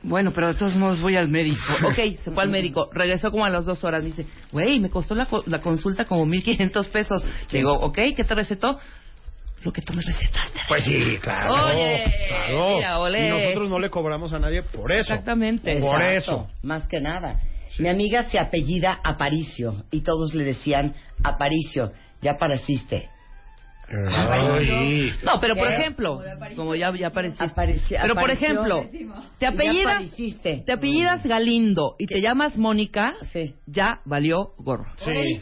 Bueno, 0.05 0.33
pero 0.35 0.49
de 0.49 0.55
todos 0.55 0.75
modos 0.75 1.01
voy 1.01 1.17
al 1.17 1.29
médico. 1.29 1.61
Ok, 1.87 2.19
se 2.23 2.31
fue 2.33 2.43
al 2.43 2.51
médico. 2.59 2.91
Regresó 2.93 3.31
como 3.31 3.45
a 3.45 3.51
las 3.51 3.65
dos 3.65 3.83
horas. 3.85 4.05
Dice, 4.05 4.27
güey, 4.51 4.81
me 4.81 4.91
costó 4.91 5.15
la, 5.15 5.27
co- 5.27 5.45
la 5.47 5.61
consulta 5.61 6.05
como 6.05 6.27
1.500 6.27 6.89
pesos. 6.89 7.25
Le 7.51 7.59
digo, 7.59 7.73
ok, 7.73 7.95
¿qué 8.17 8.25
te 8.27 8.35
recetó? 8.35 8.79
Lo 9.63 9.73
que 9.73 9.81
tú 9.81 9.93
me 9.93 10.03
recetaste. 10.03 10.61
Pues 10.67 10.83
sí, 10.85 11.19
claro. 11.23 11.55
Oye, 11.67 12.05
claro. 12.29 12.69
mira, 12.77 12.99
olé. 12.99 13.27
Y 13.27 13.31
nosotros 13.31 13.71
no 13.71 13.79
le 13.79 13.91
cobramos 13.91 14.33
a 14.33 14.41
nadie 14.41 14.63
por 14.65 14.91
eso. 14.91 15.13
Exactamente. 15.13 15.79
Por 15.79 16.03
Exacto, 16.03 16.17
eso. 16.17 16.51
Más 16.63 16.89
que 16.89 17.01
nada. 17.01 17.41
Mi 17.79 17.89
amiga 17.89 18.25
se 18.25 18.41
apellida 18.41 18.99
Aparicio 19.05 19.85
y 19.93 20.01
todos 20.01 20.35
le 20.35 20.43
decían 20.45 20.95
Aparicio, 21.23 21.93
ya 22.21 22.37
pareciste. 22.39 23.09
Ay. 23.93 25.13
No, 25.25 25.39
pero 25.41 25.55
por 25.55 25.69
¿Qué? 25.69 25.75
ejemplo, 25.75 26.21
como 26.57 26.75
ya, 26.75 26.91
ya 26.93 27.09
apareciste. 27.09 27.45
Apareció- 27.45 27.99
pero 28.01 28.15
por 28.15 28.31
ejemplo, 28.31 28.87
te 29.39 29.47
apellidas, 29.47 30.03
te 30.65 30.73
apellidas 30.73 31.27
Galindo 31.27 31.97
y 31.99 32.07
te 32.07 32.21
llamas 32.21 32.57
Mónica, 32.57 33.13
Sí. 33.33 33.55
ya 33.67 34.01
valió 34.05 34.53
gorro. 34.59 34.87
Sí. 34.97 35.41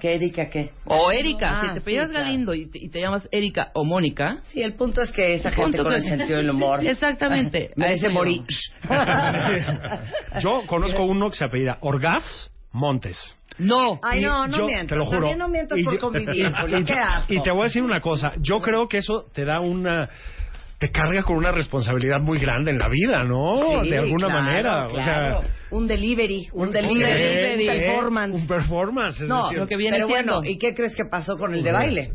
¿Qué, 0.00 0.14
Erika, 0.14 0.48
qué? 0.48 0.70
O 0.86 1.10
Erika, 1.12 1.50
Ah, 1.50 1.60
si 1.66 1.72
te 1.74 1.80
apellidas 1.80 2.06
sí, 2.08 2.12
claro. 2.14 2.24
Galindo 2.26 2.54
y 2.54 2.70
te, 2.70 2.78
y 2.78 2.88
te 2.88 2.98
llamas 2.98 3.28
Erika 3.30 3.70
o 3.74 3.84
Mónica. 3.84 4.38
Sí, 4.44 4.62
el 4.62 4.72
punto 4.72 5.02
es 5.02 5.12
que 5.12 5.34
esa 5.34 5.50
gente 5.50 5.76
con 5.76 5.88
que- 5.90 5.96
el 5.96 6.02
sentido 6.02 6.38
del 6.38 6.48
humor. 6.54 6.82
Exactamente. 6.86 7.72
Merece 7.76 8.08
morir. 8.08 8.40
Yo 10.42 10.62
conozco 10.66 11.04
uno 11.04 11.28
que 11.30 11.36
se 11.36 11.44
apellida 11.44 11.76
Orgaz 11.82 12.24
Montes. 12.72 13.18
No. 13.58 14.00
Ay, 14.02 14.20
Y 14.20 14.22
no, 14.22 14.46
no 14.46 14.56
yo- 14.58 14.66
mientas. 14.66 14.88
Te 14.88 14.96
lo 14.96 15.04
juro. 15.06 15.18
También 15.20 15.38
no 15.38 15.48
mientas 15.48 15.78
Y 15.78 15.84
por 15.84 15.94
yo- 15.94 16.00
convivir, 16.00 16.50
y- 16.68 16.74
y- 16.76 16.84
Qué 16.84 16.92
asco. 16.94 17.32
Y 17.32 17.42
te 17.42 17.50
voy 17.50 17.62
a 17.62 17.64
decir 17.64 17.82
una 17.82 18.00
cosa. 18.00 18.32
Yo 18.40 18.60
creo 18.60 18.88
que 18.88 18.98
eso 18.98 19.26
te 19.34 19.44
da 19.44 19.60
una. 19.60 20.08
Te 20.78 20.90
carga 20.90 21.22
con 21.22 21.36
una 21.36 21.52
responsabilidad 21.52 22.18
muy 22.20 22.40
grande 22.40 22.72
en 22.72 22.78
la 22.78 22.88
vida, 22.88 23.22
¿no? 23.22 23.82
Sí, 23.84 23.90
de 23.90 23.98
alguna 23.98 24.26
claro, 24.26 24.42
manera. 24.42 24.88
claro. 24.88 24.94
O 24.94 25.02
sea. 25.04 25.40
un 25.70 25.86
delivery, 25.86 26.48
un, 26.54 26.66
un 26.66 26.72
delivery, 26.72 27.12
delivery. 27.12 27.68
un 27.68 27.84
performance. 27.84 28.34
Un 28.34 28.46
performance. 28.48 29.20
es 29.22 29.28
no, 29.28 29.44
decir, 29.44 29.58
lo 29.58 29.66
que 29.68 29.76
viene 29.76 29.98
pero 29.98 30.08
siendo. 30.08 30.32
bueno, 30.40 30.50
¿y 30.50 30.58
qué 30.58 30.74
crees 30.74 30.96
que 30.96 31.04
pasó 31.04 31.38
con 31.38 31.54
el 31.54 31.62
de 31.62 31.70
baile? 31.70 32.12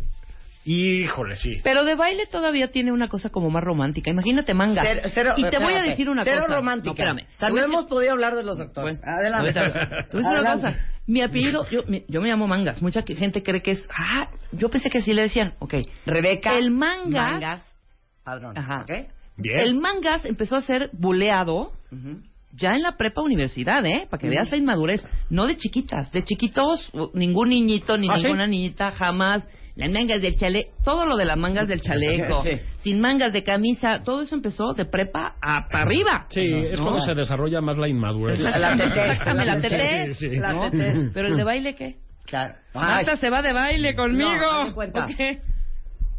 Híjole, 0.65 1.37
sí. 1.37 1.61
Pero 1.63 1.85
de 1.85 1.95
baile 1.95 2.25
todavía 2.29 2.67
tiene 2.67 2.91
una 2.91 3.07
cosa 3.07 3.29
como 3.29 3.49
más 3.49 3.63
romántica. 3.63 4.11
Imagínate 4.11 4.53
manga. 4.53 4.81
Cero- 4.85 5.01
cero- 5.13 5.33
y 5.37 5.49
te 5.49 5.59
voy 5.59 5.73
a 5.73 5.81
decir 5.83 6.09
una 6.09 6.25
cero 6.25 6.41
cosa. 6.41 6.55
romántica. 6.57 7.05
No, 7.05 7.11
espérame. 7.11 7.33
O 7.35 7.39
sea, 7.39 7.47
Te 7.47 7.51
voy 7.53 7.61
no 7.61 7.65
a 7.65 7.67
decir- 7.67 7.73
hemos 7.79 7.85
podido 7.89 8.11
hablar 8.11 8.35
de 8.35 8.43
los 8.43 8.57
doctores. 8.57 8.99
Bueno, 8.99 9.17
Adelante. 9.17 9.59
ahorita- 9.59 9.71
Te 9.71 9.77
voy 9.87 9.95
a 9.95 10.01
decir 10.03 10.19
una 10.19 10.29
Adelante. 10.29 10.61
cosa. 10.67 10.85
Mi 11.07 11.21
apellido, 11.21 11.65
yo, 11.69 11.83
mi- 11.87 12.03
yo 12.07 12.21
me 12.21 12.27
llamo 12.29 12.47
Mangas. 12.47 12.81
Mucha 12.81 13.03
que- 13.03 13.15
gente 13.15 13.41
cree 13.41 13.61
que 13.61 13.71
es. 13.71 13.87
Ah, 13.97 14.27
yo 14.51 14.69
pensé 14.69 14.89
que 14.89 14.97
así 14.99 15.13
le 15.13 15.21
decían. 15.23 15.53
Ok. 15.59 15.75
Rebeca. 16.05 16.57
El 16.57 16.71
Mangas. 16.71 17.31
Mangas. 17.31 17.75
Padrón. 18.23 18.57
Ajá. 18.57 18.81
¿ok? 18.81 19.07
Bien. 19.37 19.59
El 19.59 19.75
Mangas 19.75 20.25
empezó 20.25 20.55
a 20.57 20.61
ser 20.61 20.89
buleado 20.93 21.71
Ujú. 21.91 22.21
ya 22.53 22.71
en 22.71 22.81
la 22.81 22.97
prepa 22.97 23.21
universidad, 23.21 23.85
¿eh? 23.85 24.07
Para 24.09 24.19
que 24.19 24.29
veas 24.29 24.49
la 24.51 24.57
inmadurez. 24.57 25.05
No 25.29 25.45
de 25.47 25.55
chiquitas. 25.57 26.11
De 26.11 26.23
chiquitos, 26.25 26.91
ningún 27.13 27.49
niñito 27.49 27.97
ni 27.97 28.09
¿Ah, 28.09 28.17
sí? 28.17 28.23
ninguna 28.23 28.47
niñita 28.47 28.91
jamás. 28.91 29.47
Las 29.77 29.91
mangas 29.91 30.21
del 30.21 30.35
chaleco, 30.37 30.71
todo 30.83 31.05
lo 31.05 31.15
de 31.15 31.25
las 31.25 31.37
mangas 31.37 31.67
del 31.67 31.79
chaleco, 31.81 32.41
Sí. 32.43 32.49
sin 32.81 32.99
mangas 32.99 33.31
de 33.31 33.43
camisa, 33.43 33.99
todo 34.03 34.23
eso 34.23 34.35
empezó 34.35 34.73
de 34.73 34.85
prepa 34.85 35.35
a 35.41 35.67
para 35.67 35.83
arriba. 35.83 36.25
Sí, 36.29 36.41
es 36.71 36.79
¿no? 36.79 36.85
cuando 36.87 37.05
se 37.05 37.13
desarrolla 37.13 37.61
más 37.61 37.77
la 37.77 37.87
inmadurez. 37.87 38.39
La 38.39 38.57
la 38.57 38.75
la 38.75 39.61
tetez, 39.61 40.17
Sí, 40.17 40.29
sí. 40.29 40.35
La 40.37 40.53
¿no? 40.53 40.69
tetez. 40.71 41.11
Pero 41.13 41.27
el 41.27 41.37
de 41.37 41.43
baile, 41.43 41.75
¿qué? 41.75 41.95
Claro. 42.25 42.55
Marta 42.73 43.15
se 43.17 43.29
va 43.29 43.41
de 43.41 43.53
baile 43.53 43.95
conmigo. 43.95 44.29
No, 44.35 44.49
haz 44.51 44.65
de 44.67 44.73
cuenta. 44.73 45.05
¿O 45.05 45.07
qué? 45.15 45.39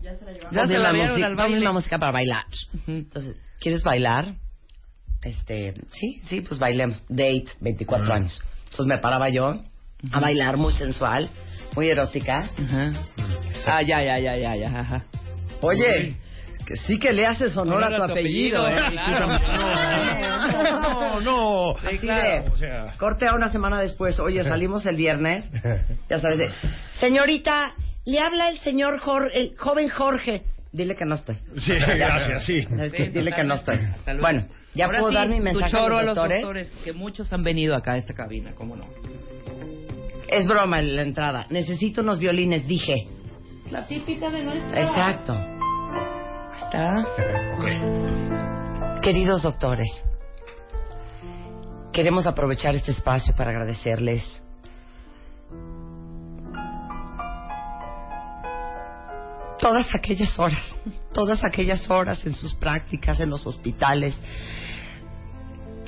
Ya 0.01 0.17
se 0.17 0.25
la 0.25 0.33
llevaron 0.33 1.09
música- 1.11 1.27
al 1.27 1.35
baile. 1.35 1.59
una 1.61 1.73
música 1.73 1.99
para 1.99 2.13
bailar. 2.13 2.45
Entonces, 2.87 3.37
¿quieres 3.61 3.83
bailar? 3.83 4.35
Este, 5.23 5.75
sí, 5.91 6.21
sí, 6.25 6.41
pues 6.43 6.61
bailemos. 6.61 7.05
Date, 7.09 7.47
24 7.61 8.13
Ah. 8.13 8.17
años. 8.19 8.41
Entonces 8.71 8.87
me 8.87 8.99
paraba 8.99 9.29
yo 9.31 9.57
a 10.13 10.21
bailar 10.21 10.57
muy 10.57 10.73
sensual, 10.73 11.29
muy 11.75 11.89
erótica. 11.89 12.39
Ajá. 12.57 12.93
Ah, 13.67 13.83
ya, 13.83 14.03
ya, 14.03 14.19
ya, 14.19 14.37
ya, 14.37 14.57
ya. 14.57 14.69
Ajá. 14.81 15.05
Oye, 15.61 16.17
que 16.67 16.77
sí 16.77 16.99
que 16.99 17.13
le 17.13 17.27
haces 17.27 17.57
honor 17.57 17.83
a 17.85 17.97
tu 17.97 18.03
apellido, 18.03 18.67
¿eh? 18.69 18.75
No, 20.53 21.21
no. 21.21 21.71
Así 21.79 21.99
claro. 21.99 22.45
de, 22.45 22.51
O 22.51 22.57
sea. 22.57 22.95
corte 22.99 23.27
a 23.27 23.35
una 23.35 23.49
semana 23.51 23.81
después. 23.81 24.19
Oye, 24.21 24.43
salimos 24.45 24.87
el 24.87 24.97
viernes. 24.97 25.51
Ya 26.09 26.19
sabes, 26.21 26.39
de, 26.39 26.49
señorita, 27.01 27.73
le 28.05 28.19
habla 28.21 28.49
el 28.51 28.59
señor 28.61 28.99
Jorge, 29.01 29.39
el 29.39 29.57
joven 29.59 29.89
Jorge. 29.89 30.43
Dile 30.73 30.95
que 30.97 31.05
no 31.05 31.15
estoy. 31.15 31.37
Sí, 31.57 31.73
gracias, 31.75 32.45
sí. 32.45 32.59
Es 32.59 32.93
que 32.93 33.07
Sí, 33.07 33.13
dile 33.13 33.33
que 33.33 33.45
no 33.45 33.55
estoy. 33.55 33.77
Hasta 33.77 34.13
luego. 34.13 34.21
Bueno, 34.21 34.47
ya 34.75 34.85
Ahora 34.85 34.99
puedo 35.01 35.13
sí, 35.13 35.17
dar 35.19 35.29
mi 35.29 35.39
tu 35.39 35.43
mensaje 35.45 35.71
choro 35.73 35.99
a 35.99 36.03
los 36.03 36.15
doctores. 36.17 36.69
que 36.85 36.93
muchos 36.93 37.33
han 37.33 37.43
venido 37.43 37.75
acá 37.75 37.93
a 37.93 37.97
esta 37.97 38.13
cabina, 38.15 38.53
¿cómo 38.55 38.77
no? 38.77 38.85
Es 40.29 40.47
broma 40.47 40.83
la 40.83 41.03
entrada. 41.03 41.47
Necesito 41.51 42.03
unos 42.03 42.19
violines, 42.19 42.67
dije. 42.67 43.07
La 43.71 43.87
típica 43.87 44.31
de 44.31 44.45
nuestra. 44.45 44.81
Exacto. 44.81 45.35
Está. 46.57 47.07
Queridos 49.03 49.43
doctores, 49.43 49.89
queremos 51.93 52.27
aprovechar 52.27 52.75
este 52.75 52.93
espacio 52.93 53.35
para 53.37 53.51
agradecerles 53.51 54.43
todas 59.59 59.95
aquellas 59.95 60.39
horas, 60.39 60.77
todas 61.13 61.45
aquellas 61.45 61.91
horas 61.91 62.25
en 62.25 62.35
sus 62.35 62.55
prácticas, 62.55 63.21
en 63.21 63.31
los 63.31 63.47
hospitales, 63.47 64.19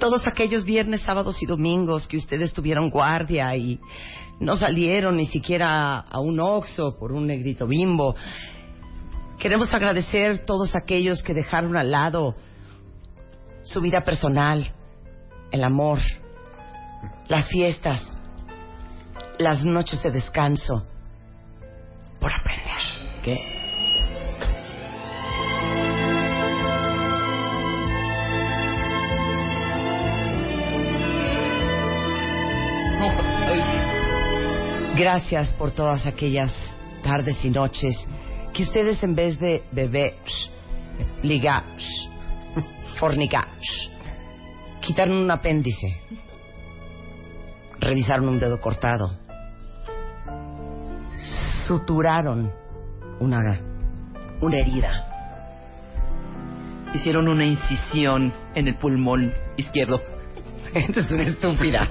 todos 0.00 0.26
aquellos 0.26 0.64
viernes, 0.64 1.02
sábados 1.02 1.40
y 1.42 1.46
domingos 1.46 2.08
que 2.08 2.16
ustedes 2.16 2.52
tuvieron 2.52 2.90
guardia 2.90 3.54
y 3.54 3.78
no 4.40 4.56
salieron 4.56 5.16
ni 5.16 5.26
siquiera 5.26 6.00
a 6.00 6.20
un 6.20 6.40
oxo 6.40 6.96
por 6.98 7.12
un 7.12 7.28
negrito 7.28 7.68
bimbo. 7.68 8.16
Queremos 9.38 9.72
agradecer 9.72 10.44
todos 10.44 10.74
aquellos 10.74 11.22
que 11.22 11.34
dejaron 11.34 11.76
al 11.76 11.92
lado 11.92 12.34
su 13.62 13.80
vida 13.80 14.00
personal, 14.00 14.66
el 15.52 15.62
amor, 15.62 16.00
las 17.28 17.46
fiestas, 17.48 18.02
las 19.38 19.64
noches 19.64 20.02
de 20.02 20.10
descanso, 20.10 20.86
por 22.18 22.32
aprender. 22.32 23.22
¿Qué? 23.22 23.59
Gracias 35.00 35.50
por 35.52 35.70
todas 35.70 36.04
aquellas 36.04 36.52
tardes 37.02 37.42
y 37.42 37.48
noches 37.48 37.96
que 38.52 38.64
ustedes 38.64 39.02
en 39.02 39.14
vez 39.14 39.40
de 39.40 39.62
beber, 39.72 40.12
ligar, 41.22 41.64
fornicar, 42.98 43.48
quitaron 44.82 45.16
un 45.16 45.30
apéndice, 45.30 45.86
revisaron 47.78 48.28
un 48.28 48.38
dedo 48.38 48.60
cortado, 48.60 49.16
suturaron 51.66 52.52
una, 53.20 53.58
herida, 54.52 55.06
Hicieron 56.92 57.26
una 57.26 57.46
incisión 57.46 58.34
en 58.54 58.68
el 58.68 58.74
pulmón 58.76 59.32
izquierdo. 59.56 60.02
Esto 60.74 61.00
es 61.00 61.10
una 61.10 61.22
estúpida. 61.22 61.88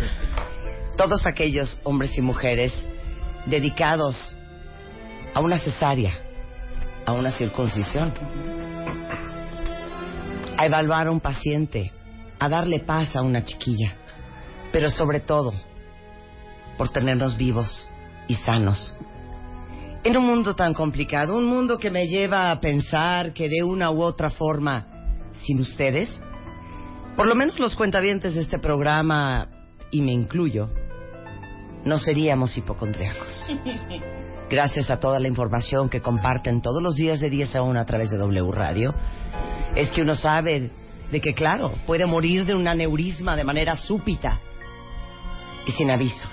Todos 0.95 1.25
aquellos 1.25 1.79
hombres 1.85 2.15
y 2.15 2.21
mujeres 2.21 2.71
dedicados 3.45 4.35
a 5.33 5.39
una 5.39 5.59
cesárea, 5.59 6.13
a 7.05 7.13
una 7.13 7.31
circuncisión, 7.31 8.13
a 10.57 10.65
evaluar 10.65 11.07
a 11.07 11.11
un 11.11 11.19
paciente, 11.19 11.91
a 12.39 12.49
darle 12.49 12.79
paz 12.79 13.15
a 13.15 13.21
una 13.21 13.43
chiquilla, 13.43 13.95
pero 14.71 14.89
sobre 14.89 15.19
todo 15.19 15.53
por 16.77 16.89
tenernos 16.89 17.37
vivos 17.37 17.89
y 18.27 18.35
sanos. 18.35 18.95
En 20.03 20.17
un 20.17 20.25
mundo 20.25 20.55
tan 20.55 20.73
complicado, 20.73 21.35
un 21.35 21.45
mundo 21.45 21.77
que 21.77 21.91
me 21.91 22.07
lleva 22.07 22.51
a 22.51 22.59
pensar 22.61 23.33
que 23.33 23.49
de 23.49 23.63
una 23.63 23.91
u 23.91 24.01
otra 24.01 24.29
forma, 24.29 24.87
sin 25.41 25.59
ustedes, 25.59 26.21
por 27.17 27.27
lo 27.27 27.35
menos 27.35 27.59
los 27.59 27.75
cuentavientes 27.75 28.35
de 28.35 28.41
este 28.41 28.59
programa, 28.59 29.49
y 29.91 30.01
me 30.01 30.13
incluyo, 30.13 30.69
no 31.85 31.97
seríamos 31.97 32.57
hipocondriacos. 32.57 33.47
Gracias 34.49 34.89
a 34.89 34.99
toda 34.99 35.19
la 35.19 35.27
información 35.27 35.89
que 35.89 36.01
comparten 36.01 36.61
todos 36.61 36.81
los 36.81 36.95
días 36.95 37.19
de 37.19 37.29
10 37.29 37.55
a 37.55 37.61
1 37.61 37.79
a 37.79 37.85
través 37.85 38.09
de 38.09 38.17
W 38.17 38.51
Radio, 38.51 38.93
es 39.75 39.91
que 39.91 40.01
uno 40.01 40.15
sabe 40.15 40.71
de 41.11 41.21
que, 41.21 41.33
claro, 41.33 41.73
puede 41.85 42.05
morir 42.05 42.45
de 42.45 42.55
un 42.55 42.67
aneurisma 42.67 43.35
de 43.35 43.43
manera 43.43 43.75
súbita 43.75 44.39
y 45.65 45.71
sin 45.71 45.91
aviso. 45.91 46.27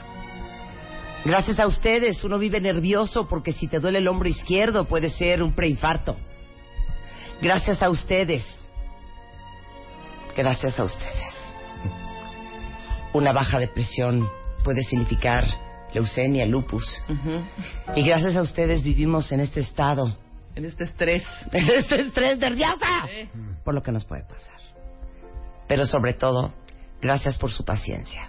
Gracias 1.24 1.58
a 1.58 1.66
ustedes 1.66 2.22
uno 2.24 2.38
vive 2.38 2.60
nervioso 2.60 3.28
porque 3.28 3.52
si 3.52 3.66
te 3.66 3.80
duele 3.80 3.98
el 3.98 4.08
hombro 4.08 4.28
izquierdo 4.28 4.84
puede 4.84 5.10
ser 5.10 5.42
un 5.42 5.54
preinfarto. 5.54 6.16
Gracias 7.42 7.82
a 7.82 7.90
ustedes. 7.90 8.44
Gracias 10.36 10.78
a 10.78 10.84
ustedes. 10.84 11.34
Una 13.12 13.32
baja 13.32 13.58
de 13.58 13.68
presión 13.68 14.28
puede 14.66 14.82
significar 14.82 15.44
leucemia, 15.94 16.44
lupus. 16.44 16.84
Y 17.94 18.02
gracias 18.02 18.34
a 18.36 18.42
ustedes 18.42 18.82
vivimos 18.82 19.30
en 19.30 19.38
este 19.38 19.60
estado, 19.60 20.16
En 20.56 20.64
este 20.64 20.82
estrés. 20.84 21.22
en 21.52 21.70
este 21.78 22.00
estrés 22.00 22.38
nerviosa, 22.38 23.06
Sí. 23.08 23.28
por 23.64 23.74
lo 23.74 23.82
que 23.82 23.92
nos 23.92 24.04
puede 24.04 24.24
pasar. 24.24 24.56
Pero 25.68 25.86
sobre 25.86 26.14
todo, 26.14 26.52
gracias 27.00 27.38
por 27.38 27.52
su 27.52 27.64
paciencia, 27.64 28.28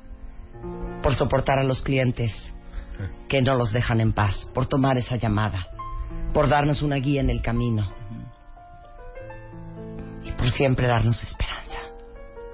por 1.02 1.16
soportar 1.16 1.58
a 1.60 1.64
los 1.64 1.82
clientes 1.82 2.32
que 3.28 3.42
no 3.42 3.56
los 3.56 3.72
dejan 3.72 4.00
en 4.00 4.12
paz, 4.14 4.48
por 4.54 4.68
tomar 4.68 4.96
esa 5.00 5.16
llamada, 5.16 5.68
por 6.36 6.48
darnos 6.50 6.84
una 6.84 6.98
guía 6.98 7.22
en 7.22 7.32
el 7.32 7.42
camino 7.42 7.92
y 10.24 10.32
por 10.34 10.52
siempre 10.52 10.88
darnos 10.88 11.22
esperanza 11.24 11.78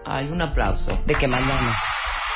Ay, 0.06 0.28
un 0.30 0.42
aplauso. 0.42 0.98
de 1.06 1.16
que 1.16 1.28
mañana, 1.28 1.76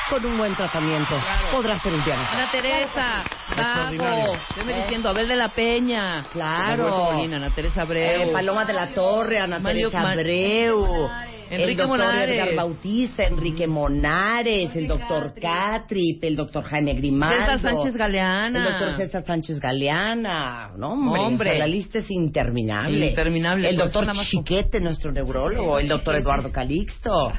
con 0.08 0.24
un 0.24 0.38
buen 0.38 0.54
tratamiento, 0.56 1.20
podrá 1.52 1.78
ser 1.78 1.92
un 1.92 2.02
mejor. 2.04 2.26
Ana 2.28 2.50
Teresa. 2.50 3.24
Bajo, 3.56 4.34
estoy 4.56 4.74
diciendo 4.74 5.08
Abel 5.10 5.28
de 5.28 5.36
la 5.36 5.48
Peña. 5.48 6.22
Claro. 6.30 7.12
Molina, 7.12 7.36
Ana 7.36 7.50
Teresa 7.54 7.82
Abreu. 7.82 8.28
Eh, 8.28 8.32
Paloma 8.32 8.64
de 8.64 8.72
la 8.72 8.88
Torre, 8.88 9.38
Ana 9.38 9.58
Mario 9.58 9.90
Teresa 9.90 10.10
Abreu, 10.10 11.10
Enrique 11.50 11.70
el 11.82 11.88
doctor 11.88 11.98
Monares. 11.98 12.34
Edgar 12.40 12.54
Bautista, 12.56 13.24
Enrique 13.26 13.66
Monares, 13.66 14.76
el 14.76 14.86
doctor 14.88 15.32
Catrip, 15.40 16.22
el 16.24 16.36
doctor 16.36 16.64
Jaime 16.64 16.94
Grimaldo. 16.94 17.36
César 17.52 17.60
Sánchez 17.60 17.96
Galeana. 17.96 18.58
El 18.58 18.64
doctor 18.72 18.94
César 18.96 19.22
Sánchez 19.24 19.60
Galeana. 19.60 20.72
No, 20.76 20.92
hombre, 20.92 21.20
Hombre. 21.22 21.48
o 21.48 21.52
sea, 21.52 21.58
la 21.60 21.66
lista 21.66 21.98
es 21.98 22.10
interminable. 22.10 23.06
Interminable, 23.08 23.68
El 23.70 23.76
doctor 23.76 24.06
Chiquete, 24.28 24.80
nuestro 24.80 25.12
neurólogo. 25.12 25.78
El 25.78 25.88
doctor 25.88 26.16
Eduardo 26.16 26.50
Calixto. 26.52 27.30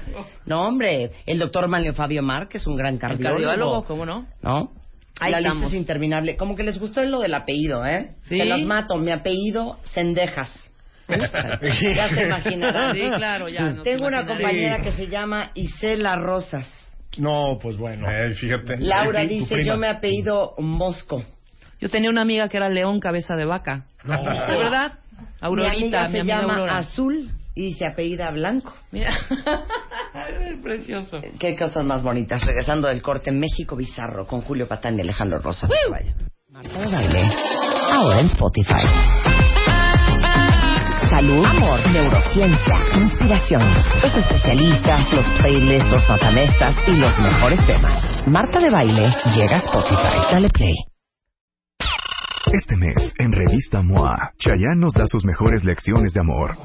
No, 0.45 0.67
hombre. 0.67 1.11
El 1.25 1.39
doctor 1.39 1.67
Manlio 1.67 1.93
Fabio 1.93 2.23
Márquez, 2.23 2.65
un 2.67 2.75
gran 2.75 2.95
El 2.95 2.99
cardiólogo. 2.99 3.43
cardiólogo, 3.45 3.83
¿cómo 3.85 4.05
no? 4.05 4.27
¿No? 4.41 4.71
Ahí 5.21 5.31
la 5.31 5.41
lista 5.41 5.67
es 5.67 5.73
interminable. 5.73 6.37
Como 6.37 6.55
que 6.55 6.63
les 6.63 6.79
gustó 6.79 7.03
lo 7.03 7.19
del 7.19 7.33
apellido, 7.33 7.85
¿eh? 7.85 8.11
Sí. 8.23 8.37
Se 8.37 8.45
los 8.45 8.61
mato. 8.63 8.97
Mi 8.97 9.11
apellido, 9.11 9.77
Sendejas. 9.83 10.68
Ya 11.95 12.09
se 12.09 12.23
imaginarán. 12.23 12.95
Sí, 12.95 13.01
claro, 13.15 13.49
ya. 13.49 13.61
nos 13.71 13.83
Tengo 13.83 14.07
una 14.07 14.25
compañera 14.25 14.77
Sí. 14.77 14.83
que 14.83 14.91
se 14.91 15.07
llama 15.07 15.51
Isela 15.55 16.15
Rosas. 16.17 16.67
No, 17.17 17.57
pues 17.61 17.77
bueno. 17.77 18.09
Eh, 18.09 18.33
fíjate. 18.35 18.77
Laura 18.77 19.21
dice, 19.21 19.63
yo 19.65 19.77
me 19.77 19.87
apellido 19.89 20.53
Mosco. 20.59 21.23
Yo 21.79 21.89
tenía 21.89 22.09
una 22.09 22.21
amiga 22.21 22.49
que 22.49 22.57
era 22.57 22.69
León 22.69 22.99
Cabeza 22.99 23.35
de 23.35 23.45
Vaca. 23.45 23.85
No. 24.03 24.21
¿De 24.23 24.57
verdad? 24.57 24.99
Aurorita, 25.41 25.71
mi 25.71 25.77
amiga 25.85 26.05
mi 26.07 26.11
se 26.11 26.19
amiga 26.19 26.41
llama 26.41 26.53
Aurora. 26.53 26.77
Azul 26.77 27.31
y 27.55 27.73
se 27.73 27.85
apellida 27.85 28.29
Blanco. 28.31 28.73
Mira. 28.91 29.11
es 30.41 30.57
precioso. 30.61 31.19
Qué 31.39 31.55
cosas 31.55 31.83
más 31.85 32.03
bonitas. 32.03 32.45
Regresando 32.45 32.87
del 32.87 33.01
corte 33.01 33.31
México 33.31 33.75
Bizarro 33.75 34.27
con 34.27 34.41
Julio 34.41 34.67
Patán 34.67 34.97
y 34.97 35.01
Alejandro 35.01 35.39
Rosa. 35.39 35.67
No. 35.67 35.73
Marta 36.49 36.79
de 36.79 36.91
Baile, 36.91 37.29
ahora 37.91 38.19
en 38.21 38.27
Spotify. 38.27 39.38
Salud, 41.19 41.45
amor, 41.45 41.79
neurociencia, 41.91 42.79
inspiración, 42.95 43.61
los 44.01 44.15
especialistas, 44.15 45.11
los 45.11 45.25
playlists, 45.41 45.91
los 45.91 46.07
matamestas 46.07 46.73
y 46.87 46.91
los 46.91 47.19
mejores 47.19 47.59
temas. 47.67 48.25
Marta 48.25 48.57
de 48.57 48.69
Baile 48.69 49.11
llega 49.35 49.57
a 49.57 49.59
Spotify. 49.59 50.31
Dale 50.31 50.47
play. 50.47 50.75
Este 52.53 52.77
mes, 52.77 53.13
en 53.19 53.33
Revista 53.33 53.81
MOA, 53.81 54.31
Chayanne 54.37 54.79
nos 54.79 54.93
da 54.93 55.07
sus 55.07 55.25
mejores 55.25 55.65
lecciones 55.65 56.13
de 56.13 56.21
amor. 56.21 56.55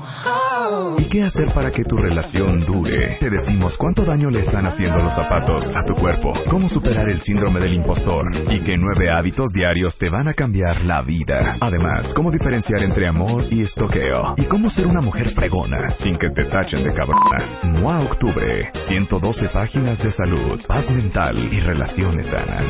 ¿Y 0.98 1.08
qué 1.08 1.22
hacer 1.22 1.52
para 1.52 1.70
que 1.70 1.84
tu 1.84 1.96
relación 1.96 2.64
dure? 2.64 3.18
Te 3.20 3.28
decimos 3.28 3.76
cuánto 3.76 4.04
daño 4.04 4.30
le 4.30 4.40
están 4.40 4.66
haciendo 4.66 4.98
los 4.98 5.14
zapatos 5.14 5.68
a 5.68 5.84
tu 5.84 5.94
cuerpo, 5.94 6.32
cómo 6.50 6.68
superar 6.68 7.08
el 7.08 7.20
síndrome 7.20 7.60
del 7.60 7.74
impostor 7.74 8.24
y 8.50 8.62
qué 8.62 8.76
nueve 8.76 9.10
hábitos 9.12 9.52
diarios 9.52 9.96
te 9.98 10.08
van 10.08 10.28
a 10.28 10.34
cambiar 10.34 10.84
la 10.84 11.02
vida. 11.02 11.56
Además, 11.60 12.12
cómo 12.14 12.30
diferenciar 12.30 12.82
entre 12.82 13.06
amor 13.06 13.44
y 13.50 13.62
estoqueo 13.62 14.34
y 14.36 14.44
cómo 14.44 14.70
ser 14.70 14.86
una 14.86 15.00
mujer 15.00 15.34
pregona 15.34 15.90
sin 15.98 16.16
que 16.16 16.30
te 16.30 16.44
tachen 16.44 16.82
de 16.82 16.94
cabrona. 16.94 17.60
MOA 17.62 18.00
Octubre, 18.00 18.70
112 18.88 19.48
páginas 19.48 20.02
de 20.02 20.10
salud, 20.12 20.60
paz 20.66 20.90
mental 20.90 21.36
y 21.52 21.60
relaciones 21.60 22.26
sanas. 22.26 22.64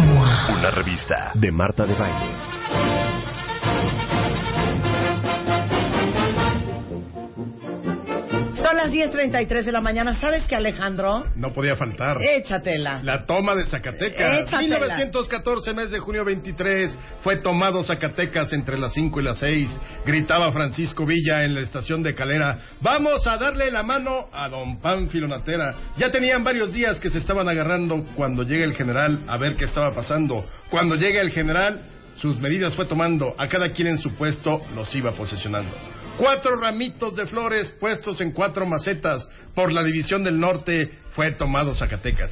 Una 0.48 0.70
revista 0.70 1.32
de 1.34 1.52
Marta 1.52 1.86
de 1.86 1.94
Baile. 1.94 4.13
Son 8.74 8.90
las 8.90 8.90
10.33 8.90 9.66
de 9.66 9.70
la 9.70 9.80
mañana. 9.80 10.14
¿Sabes 10.14 10.42
qué, 10.48 10.56
Alejandro? 10.56 11.26
No 11.36 11.52
podía 11.52 11.76
faltar. 11.76 12.16
Échatela. 12.20 13.00
La 13.04 13.24
toma 13.24 13.54
de 13.54 13.66
Zacatecas. 13.66 14.48
Échatela. 14.48 14.78
1914, 14.78 15.74
mes 15.74 15.92
de 15.92 16.00
junio 16.00 16.24
23, 16.24 16.90
fue 17.22 17.36
tomado 17.36 17.84
Zacatecas 17.84 18.52
entre 18.52 18.76
las 18.76 18.92
5 18.94 19.20
y 19.20 19.22
las 19.22 19.38
6. 19.38 19.80
Gritaba 20.04 20.50
Francisco 20.50 21.06
Villa 21.06 21.44
en 21.44 21.54
la 21.54 21.60
estación 21.60 22.02
de 22.02 22.16
Calera, 22.16 22.58
vamos 22.80 23.24
a 23.28 23.36
darle 23.36 23.70
la 23.70 23.84
mano 23.84 24.26
a 24.32 24.48
don 24.48 24.80
Pánfilo 24.80 25.28
Natera. 25.28 25.72
Ya 25.96 26.10
tenían 26.10 26.42
varios 26.42 26.72
días 26.72 26.98
que 26.98 27.10
se 27.10 27.18
estaban 27.18 27.48
agarrando 27.48 28.04
cuando 28.16 28.42
llega 28.42 28.64
el 28.64 28.74
general 28.74 29.20
a 29.28 29.36
ver 29.36 29.54
qué 29.54 29.66
estaba 29.66 29.94
pasando. 29.94 30.44
Cuando 30.68 30.96
llega 30.96 31.20
el 31.20 31.30
general, 31.30 31.80
sus 32.16 32.40
medidas 32.40 32.74
fue 32.74 32.86
tomando, 32.86 33.36
a 33.38 33.46
cada 33.46 33.68
quien 33.68 33.86
en 33.86 33.98
su 33.98 34.16
puesto 34.16 34.60
los 34.74 34.92
iba 34.96 35.12
posesionando. 35.12 35.70
Cuatro 36.18 36.56
ramitos 36.56 37.16
de 37.16 37.26
flores 37.26 37.70
puestos 37.80 38.20
en 38.20 38.32
cuatro 38.32 38.66
macetas 38.66 39.28
por 39.54 39.72
la 39.72 39.82
división 39.82 40.22
del 40.22 40.38
norte 40.38 40.98
fue 41.14 41.32
tomado 41.32 41.74
Zacatecas. 41.74 42.30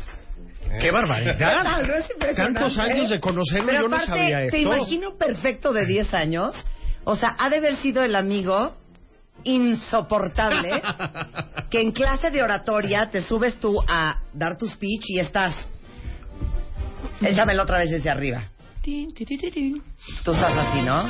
¡Qué 0.80 0.90
barbaridad! 0.90 1.64
Tantos 2.36 2.78
años 2.78 3.10
de 3.10 3.20
conocerlo, 3.20 3.66
Pero 3.66 3.82
yo 3.82 3.88
no 3.88 4.00
sabía 4.00 4.38
Te 4.38 4.46
esto. 4.46 4.56
imagino 4.56 5.16
perfecto 5.16 5.72
de 5.72 5.86
10 5.86 6.14
años. 6.14 6.54
O 7.04 7.16
sea, 7.16 7.34
ha 7.38 7.50
de 7.50 7.56
haber 7.56 7.76
sido 7.76 8.02
el 8.02 8.14
amigo 8.14 8.76
insoportable 9.44 10.80
que 11.70 11.80
en 11.80 11.90
clase 11.90 12.30
de 12.30 12.42
oratoria 12.42 13.08
te 13.10 13.22
subes 13.22 13.58
tú 13.58 13.82
a 13.88 14.20
dar 14.32 14.56
tu 14.56 14.68
speech 14.68 15.04
y 15.08 15.18
estás. 15.18 15.54
Échamelo 17.20 17.64
otra 17.64 17.78
vez 17.78 17.90
desde 17.90 18.10
arriba. 18.10 18.44
Tú 20.24 20.32
estás 20.32 20.56
así, 20.56 20.82
¿no? 20.82 21.04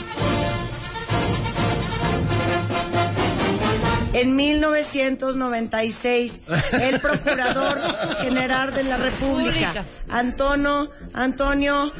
En 4.14 4.36
1996, 4.36 6.32
el 6.72 7.00
Procurador 7.00 7.78
General 8.20 8.72
de 8.72 8.84
la 8.84 8.96
República, 8.98 9.72
Pública. 9.72 9.84
Antonio, 10.10 10.90
Antonio, 11.14 11.90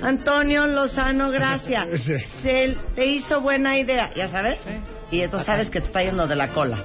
Antonio 0.00 0.66
Lozano 0.68 1.30
Gracia, 1.30 1.86
Sí. 1.96 2.14
se 2.42 2.76
le 2.96 3.06
hizo 3.06 3.40
buena 3.40 3.76
idea, 3.76 4.10
¿ya 4.14 4.28
sabes? 4.28 4.58
Y 5.10 5.22
entonces 5.22 5.46
sabes 5.46 5.70
que 5.70 5.80
te 5.80 5.86
está 5.86 6.02
yendo 6.02 6.26
de 6.26 6.36
la 6.36 6.48
cola. 6.48 6.84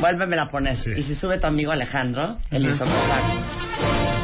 Vuélvemela 0.00 0.42
a 0.42 0.48
poner. 0.50 0.76
Sí. 0.76 0.90
Y 0.96 1.02
si 1.02 1.14
sube 1.16 1.38
tu 1.38 1.46
amigo 1.46 1.72
Alejandro, 1.72 2.38
él 2.50 2.66
hizo 2.66 2.84
contacto. 2.84 4.15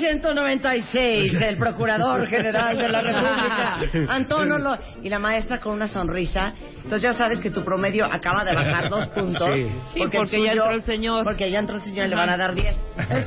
En 0.00 0.16
1996, 0.16 1.34
el 1.42 1.58
Procurador 1.58 2.26
General 2.26 2.74
de 2.74 2.88
la 2.88 3.02
República, 3.02 4.08
Antonio 4.14 4.56
Lo... 4.56 4.78
Y 5.02 5.08
la 5.08 5.18
maestra 5.18 5.60
con 5.60 5.72
una 5.72 5.88
sonrisa. 5.88 6.52
Entonces 6.76 7.02
ya 7.02 7.12
sabes 7.14 7.40
que 7.40 7.50
tu 7.50 7.64
promedio 7.64 8.04
acaba 8.04 8.44
de 8.44 8.54
bajar 8.54 8.88
dos 8.88 9.06
puntos. 9.14 9.50
Sí. 9.54 9.70
Sí, 9.94 10.00
porque 10.14 10.36
el 10.36 10.44
ya 10.44 10.52
entró 10.52 10.70
el 10.70 10.82
señor. 10.82 11.24
Porque 11.24 11.50
ya 11.50 11.58
entró 11.58 11.76
el 11.76 11.82
señor 11.82 12.06
y 12.06 12.10
le 12.10 12.16
van 12.16 12.28
a 12.28 12.36
dar 12.36 12.54
10. 12.54 12.76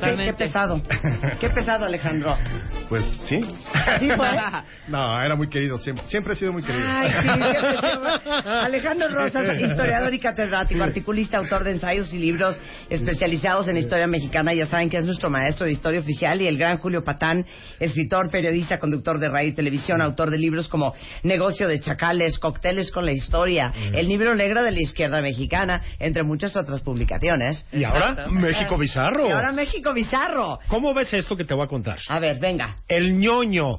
qué? 0.00 0.34
Pesado. 0.34 0.80
Qué 1.40 1.50
pesado, 1.50 1.86
Alejandro. 1.86 2.36
Pues 2.88 3.04
sí. 3.26 3.40
¿Sí 3.98 4.08
fue? 4.16 4.28
No, 4.86 5.20
era 5.20 5.34
muy 5.34 5.48
querido, 5.48 5.78
siempre, 5.78 6.04
siempre 6.08 6.34
ha 6.34 6.36
sido 6.36 6.52
muy 6.52 6.62
querido. 6.62 6.84
Ay, 6.86 7.10
sí. 7.10 7.28
Alejandro 8.44 9.08
Rosas, 9.08 9.60
historiador 9.60 10.12
y 10.12 10.18
catedrático, 10.18 10.82
articulista, 10.82 11.38
autor 11.38 11.64
de 11.64 11.72
ensayos 11.72 12.12
y 12.12 12.18
libros 12.18 12.60
especializados 12.90 13.66
en 13.68 13.78
historia 13.78 14.06
mexicana. 14.06 14.52
Ya 14.52 14.66
saben 14.66 14.90
que 14.90 14.98
es 14.98 15.04
nuestro 15.04 15.30
maestro 15.30 15.64
de 15.66 15.72
historia 15.72 16.00
oficial. 16.00 16.40
Y 16.42 16.46
el 16.46 16.58
gran 16.58 16.78
Julio 16.78 17.02
Patán, 17.02 17.46
escritor, 17.80 18.30
periodista, 18.30 18.78
conductor 18.78 19.18
de 19.18 19.28
radio 19.28 19.48
y 19.48 19.52
televisión, 19.52 20.02
autor 20.02 20.30
de 20.30 20.38
libros 20.38 20.68
como 20.68 20.94
De 21.68 21.80
Chacales, 21.80 22.38
Cócteles 22.38 22.90
con 22.90 23.04
la 23.04 23.12
Historia, 23.12 23.72
El 23.92 24.08
libro 24.08 24.34
negro 24.34 24.62
de 24.62 24.72
la 24.72 24.80
izquierda 24.80 25.20
mexicana, 25.20 25.82
entre 25.98 26.22
muchas 26.22 26.56
otras 26.56 26.80
publicaciones. 26.82 27.66
Y 27.72 27.84
ahora. 27.84 28.26
México 28.30 28.76
Bizarro. 28.78 29.26
Y 29.26 29.30
ahora 29.30 29.52
México 29.52 29.92
Bizarro. 29.92 30.58
¿Cómo 30.68 30.94
ves 30.94 31.12
esto 31.14 31.36
que 31.36 31.44
te 31.44 31.54
voy 31.54 31.64
a 31.64 31.68
contar? 31.68 31.98
A 32.08 32.18
ver, 32.18 32.38
venga. 32.38 32.76
El 32.88 33.18
ñoño, 33.18 33.78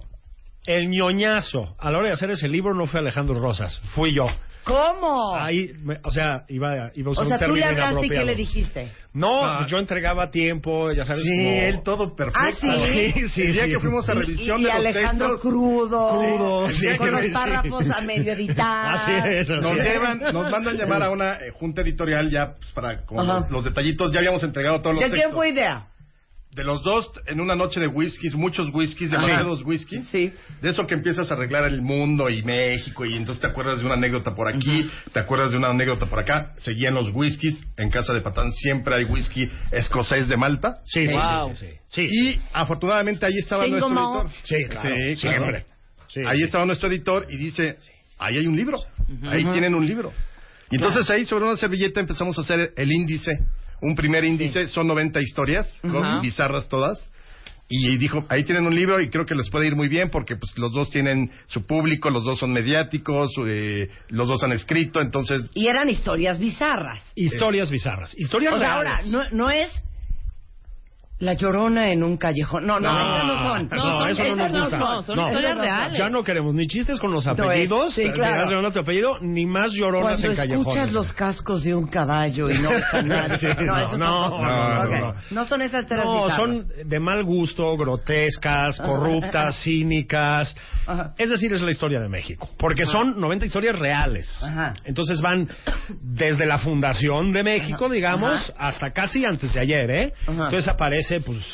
el 0.66 0.90
ñoñazo, 0.90 1.76
a 1.80 1.92
la 1.92 1.98
hora 2.00 2.08
de 2.08 2.14
hacer 2.14 2.32
ese 2.32 2.48
libro 2.48 2.74
no 2.74 2.88
fue 2.88 3.00
Alejandro 3.00 3.40
Rosas, 3.40 3.82
fui 3.94 4.14
yo. 4.14 4.28
¿Cómo? 4.66 5.36
Ahí, 5.36 5.72
me- 5.84 6.00
o 6.04 6.12
sea, 6.12 6.44
iba, 6.50 6.92
iba 6.96 7.10
a 7.10 7.12
usar 7.12 7.26
o 7.26 7.28
sea, 7.28 7.38
un 7.38 7.46
tú 7.46 7.56
le 7.56 7.62
término 7.62 7.84
hablaste 7.86 8.06
y 8.06 8.10
qué 8.10 8.16
inapropiado. 8.16 8.26
le 8.26 8.36
dijiste. 8.36 8.92
No, 9.14 9.46
Ah. 9.46 9.66
yo 9.70 9.78
entregaba 9.78 10.32
tiempo, 10.32 10.92
ya 10.92 11.06
sabes. 11.06 11.22
Sí, 11.24 11.30
como- 11.30 11.50
él 11.62 11.84
todo 11.84 12.16
perfecto. 12.16 12.40
Ah, 12.68 12.78
¿sí? 12.82 13.12
Sí, 13.14 13.30
sí, 13.30 13.42
El 13.44 13.54
día 13.54 13.64
sí. 13.66 13.70
que 13.72 13.80
fuimos 13.80 14.10
a 14.10 14.14
Y- 14.14 14.18
revisión 14.20 14.60
y, 14.60 14.64
de 14.64 14.70
los 14.70 14.78
Alejandro 14.78 15.28
textos, 15.30 15.42
crudo, 15.52 16.10
Crudo, 16.10 16.68
sí, 16.70 16.74
sí, 16.92 16.98
con 16.98 17.12
los 17.12 17.22
sí. 17.22 17.30
párrafos 17.30 17.90
a 17.90 18.02
medio 18.02 18.34
editar. 18.34 18.96
Así 18.96 19.12
es, 19.12 19.50
así 19.52 19.62
nos 19.62 19.78
es. 19.78 19.84
llevan, 19.84 20.20
nos 20.20 20.52
mandan 20.52 20.76
llamar 20.78 21.04
a 21.04 21.10
una 21.12 21.34
eh, 21.36 21.52
junta 21.54 21.82
editorial 21.82 22.30
ya 22.32 22.56
pues, 22.56 22.72
para 22.72 23.06
como 23.06 23.22
Ajá. 23.22 23.34
los, 23.42 23.52
los 23.52 23.64
detallitos, 23.66 24.12
ya 24.12 24.20
habíamos 24.20 24.44
entregado 24.44 24.82
todos 24.82 24.96
los 24.96 25.04
¿De 25.04 25.10
quién 25.10 25.20
textos. 25.22 25.36
fue 25.36 25.50
idea? 25.50 25.86
De 26.56 26.64
los 26.64 26.82
dos, 26.84 27.12
en 27.28 27.42
una 27.42 27.54
noche 27.54 27.82
de 27.82 27.88
whiskies, 27.88 28.34
muchos 28.34 28.70
whiskies, 28.74 29.12
demasiados 29.12 29.62
whiskies. 29.64 30.08
Sí. 30.08 30.32
De 30.62 30.70
eso 30.70 30.88
que 30.88 30.94
empiezas 30.94 31.30
a 31.30 31.34
arreglar 31.34 31.66
el 31.66 31.82
mundo 31.82 32.30
y 32.30 32.44
México 32.44 33.04
y 33.06 33.14
entonces 33.16 33.42
te 33.42 33.48
acuerdas 33.48 33.80
de 33.80 33.86
una 33.86 33.96
anécdota 33.96 34.34
por 34.34 34.48
aquí, 34.48 34.90
te 35.12 35.20
acuerdas 35.20 35.52
de 35.52 35.58
una 35.58 35.68
anécdota 35.72 36.06
por 36.06 36.18
acá. 36.20 36.54
Seguían 36.58 36.94
los 36.94 37.10
whiskies. 37.14 37.62
En 37.76 37.90
casa 37.90 38.14
de 38.14 38.22
Patán 38.22 38.54
siempre 38.54 38.96
hay 38.96 39.04
whisky 39.04 39.52
escocés 39.70 40.30
de 40.30 40.38
Malta. 40.38 40.80
Sí, 40.86 41.08
sí, 41.08 41.14
Wow. 41.14 41.56
sí, 41.56 41.66
sí, 41.66 41.72
sí. 41.90 42.10
Sí, 42.10 42.30
Y 42.32 42.42
afortunadamente 42.54 43.26
ahí 43.26 43.38
estaba 43.38 43.66
Single 43.66 43.82
nuestro 43.82 44.02
malt. 44.14 44.32
editor. 44.32 44.48
Sí, 44.48 44.66
claro, 44.66 44.82
Sí, 44.90 45.16
claro. 45.22 45.44
siempre. 45.44 45.66
Sí. 46.08 46.22
Ahí 46.26 46.42
estaba 46.44 46.66
nuestro 46.66 46.88
editor 46.88 47.28
y 47.30 47.36
dice, 47.38 47.78
ahí 48.18 48.38
hay 48.38 48.48
un 48.48 48.56
libro, 48.56 48.80
ahí 49.28 49.44
tienen 49.44 49.76
un 49.76 49.86
libro. 49.86 50.14
Y 50.72 50.76
entonces 50.76 51.10
ahí 51.10 51.26
sobre 51.26 51.44
una 51.44 51.58
servilleta 51.58 52.00
empezamos 52.00 52.38
a 52.38 52.42
hacer 52.42 52.72
el 52.78 52.92
índice, 52.94 53.32
un 53.82 53.96
primer 53.96 54.24
índice, 54.24 54.68
son 54.68 54.88
90 54.88 55.22
historias, 55.22 55.82
bizarras 56.22 56.68
todas. 56.70 57.10
Y 57.68 57.98
dijo, 57.98 58.24
ahí 58.30 58.44
tienen 58.44 58.68
un 58.68 58.76
libro 58.76 59.00
y 59.02 59.10
creo 59.10 59.26
que 59.26 59.34
les 59.34 59.50
puede 59.50 59.66
ir 59.66 59.76
muy 59.76 59.88
bien 59.88 60.12
porque 60.12 60.36
pues 60.36 60.56
los 60.56 60.72
dos 60.72 60.92
tienen 60.92 61.32
su 61.48 61.66
público, 61.66 62.12
los 62.12 62.24
dos 62.24 62.38
son 62.38 62.52
mediáticos, 62.52 63.32
eh, 63.48 63.90
los 64.10 64.28
dos 64.28 64.44
han 64.44 64.52
escrito, 64.52 65.02
entonces 65.02 65.50
Y 65.56 65.66
eran 65.66 65.90
historias 65.90 66.38
bizarras. 66.38 67.02
Historias 67.16 67.72
bizarras. 67.72 68.14
Historias 68.20 68.54
O 68.54 68.60
sea, 68.60 68.74
ahora, 68.76 69.02
no 69.32 69.50
es 69.50 69.70
la 71.18 71.34
llorona 71.34 71.90
en 71.92 72.04
un 72.04 72.18
callejón. 72.18 72.66
No, 72.68 72.78
no, 72.80 72.92
No, 72.92 73.00
esas 73.06 73.26
no 73.26 73.48
son. 73.48 73.70
no, 73.70 73.82
son- 74.00 74.10
eso 74.10 74.24
no 74.24 74.36
nos 74.36 74.52
no 74.52 74.60
gusta. 74.62 74.78
son, 74.80 75.06
son 75.06 75.16
No. 75.16 75.22
historias 75.28 75.56
No, 75.56 75.56
no, 75.56 75.56
no. 75.56 75.62
reales. 75.78 75.98
Ya 75.98 76.10
no 76.10 76.24
queremos 76.26 76.54
ni 76.54 76.68
chistes 76.68 77.00
con 77.00 77.12
los 77.14 77.26
No 77.26 77.32
apellidos, 77.32 77.94
Sí, 77.94 78.10
claro. 78.12 78.50
de 78.50 78.56
otro 78.68 78.82
apellido, 78.82 79.14
ni 79.22 79.46
más 79.46 79.72
lloronas 79.72 80.20
Cuando 80.20 80.28
en 80.32 80.36
callejones. 80.36 80.68
escuchas 80.68 80.92
los 80.94 81.14
cascos 81.14 81.64
de 81.64 81.74
un 81.74 81.88
caballo 81.88 82.50
y 82.50 82.58
no. 82.60 82.70
Sí, 83.40 83.48
no, 83.60 83.98
no, 83.98 83.98
no, 83.98 84.40
no, 84.42 84.84
no, 84.86 85.16
No 85.32 85.46
son 85.46 85.62
esas 85.62 85.84
historias 85.84 86.06
No, 86.06 86.30
son 86.36 86.66
de 86.86 87.00
mal 87.00 87.24
gusto, 87.24 87.76
grotescas, 87.78 88.80
corruptas, 88.82 89.58
cínicas. 89.64 90.54
Ajá. 90.86 91.14
Es 91.18 91.30
decir, 91.30 91.54
es 91.54 91.62
la 91.62 91.72
historia 91.72 92.00
de 92.02 92.10
México. 92.10 92.50
Porque 92.58 92.86
son 92.86 93.20
90 93.20 93.46
historias 93.46 93.80
reales. 93.80 94.28
Ajá. 94.44 94.74
Entonces 94.84 95.22
van 95.22 95.48
desde 96.02 96.46
la 96.46 96.58
fundación 96.60 97.32
de 97.32 97.44
México, 97.44 97.88
digamos, 97.90 98.54
hasta 98.58 98.92
casi 98.92 99.24
antes 99.26 99.54
de 99.54 99.60
ayer, 99.62 99.90
¿eh? 99.92 100.14
Entonces 100.28 100.68
aparece, 100.68 101.05
pues, 101.26 101.46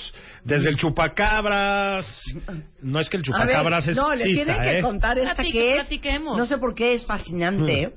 desde 0.43 0.69
el 0.69 0.75
chupacabras. 0.77 2.05
No 2.81 2.99
es 2.99 3.09
que 3.09 3.17
el 3.17 3.23
A 3.23 3.37
ver, 3.39 3.47
chupacabras 3.47 3.87
es 3.87 3.95
no, 3.97 4.13
le 4.15 4.25
tienen 4.25 4.61
que 4.61 4.77
¿eh? 4.79 4.81
contar 4.81 5.17
esta 5.19 5.35
Platique- 5.35 5.51
que 5.51 5.69
es. 5.69 5.75
platiquemos. 5.75 6.37
No 6.37 6.45
sé 6.45 6.57
por 6.57 6.73
qué 6.75 6.93
es 6.95 7.05
fascinante 7.05 7.87
Mm. 7.87 7.91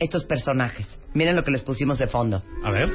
estos 0.00 0.24
personajes. 0.26 1.00
Miren 1.14 1.36
lo 1.36 1.42
que 1.42 1.50
les 1.50 1.62
pusimos 1.62 1.98
de 1.98 2.06
fondo. 2.06 2.42
A 2.64 2.70
ver. 2.70 2.88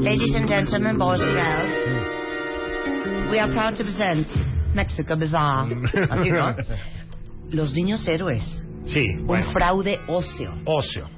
Ladies 0.00 0.34
and 0.34 0.48
gentlemen, 0.48 0.96
boys 0.98 1.20
and 1.22 1.34
girls, 1.34 1.72
we 3.30 3.38
are 3.38 3.50
proud 3.52 3.74
to 3.76 3.84
present 3.84 4.26
Mexico 4.74 5.16
Bizarre. 5.16 5.74
Así, 6.10 6.30
¿no? 6.30 6.54
Los 7.50 7.72
niños 7.74 8.06
héroes. 8.08 8.42
Sí, 8.86 9.10
Un 9.18 9.26
bueno. 9.26 9.50
fraude 9.52 10.00
óseo. 10.08 10.54
Ocio. 10.64 11.08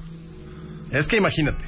es 0.90 1.06
que 1.08 1.16
imagínate, 1.16 1.64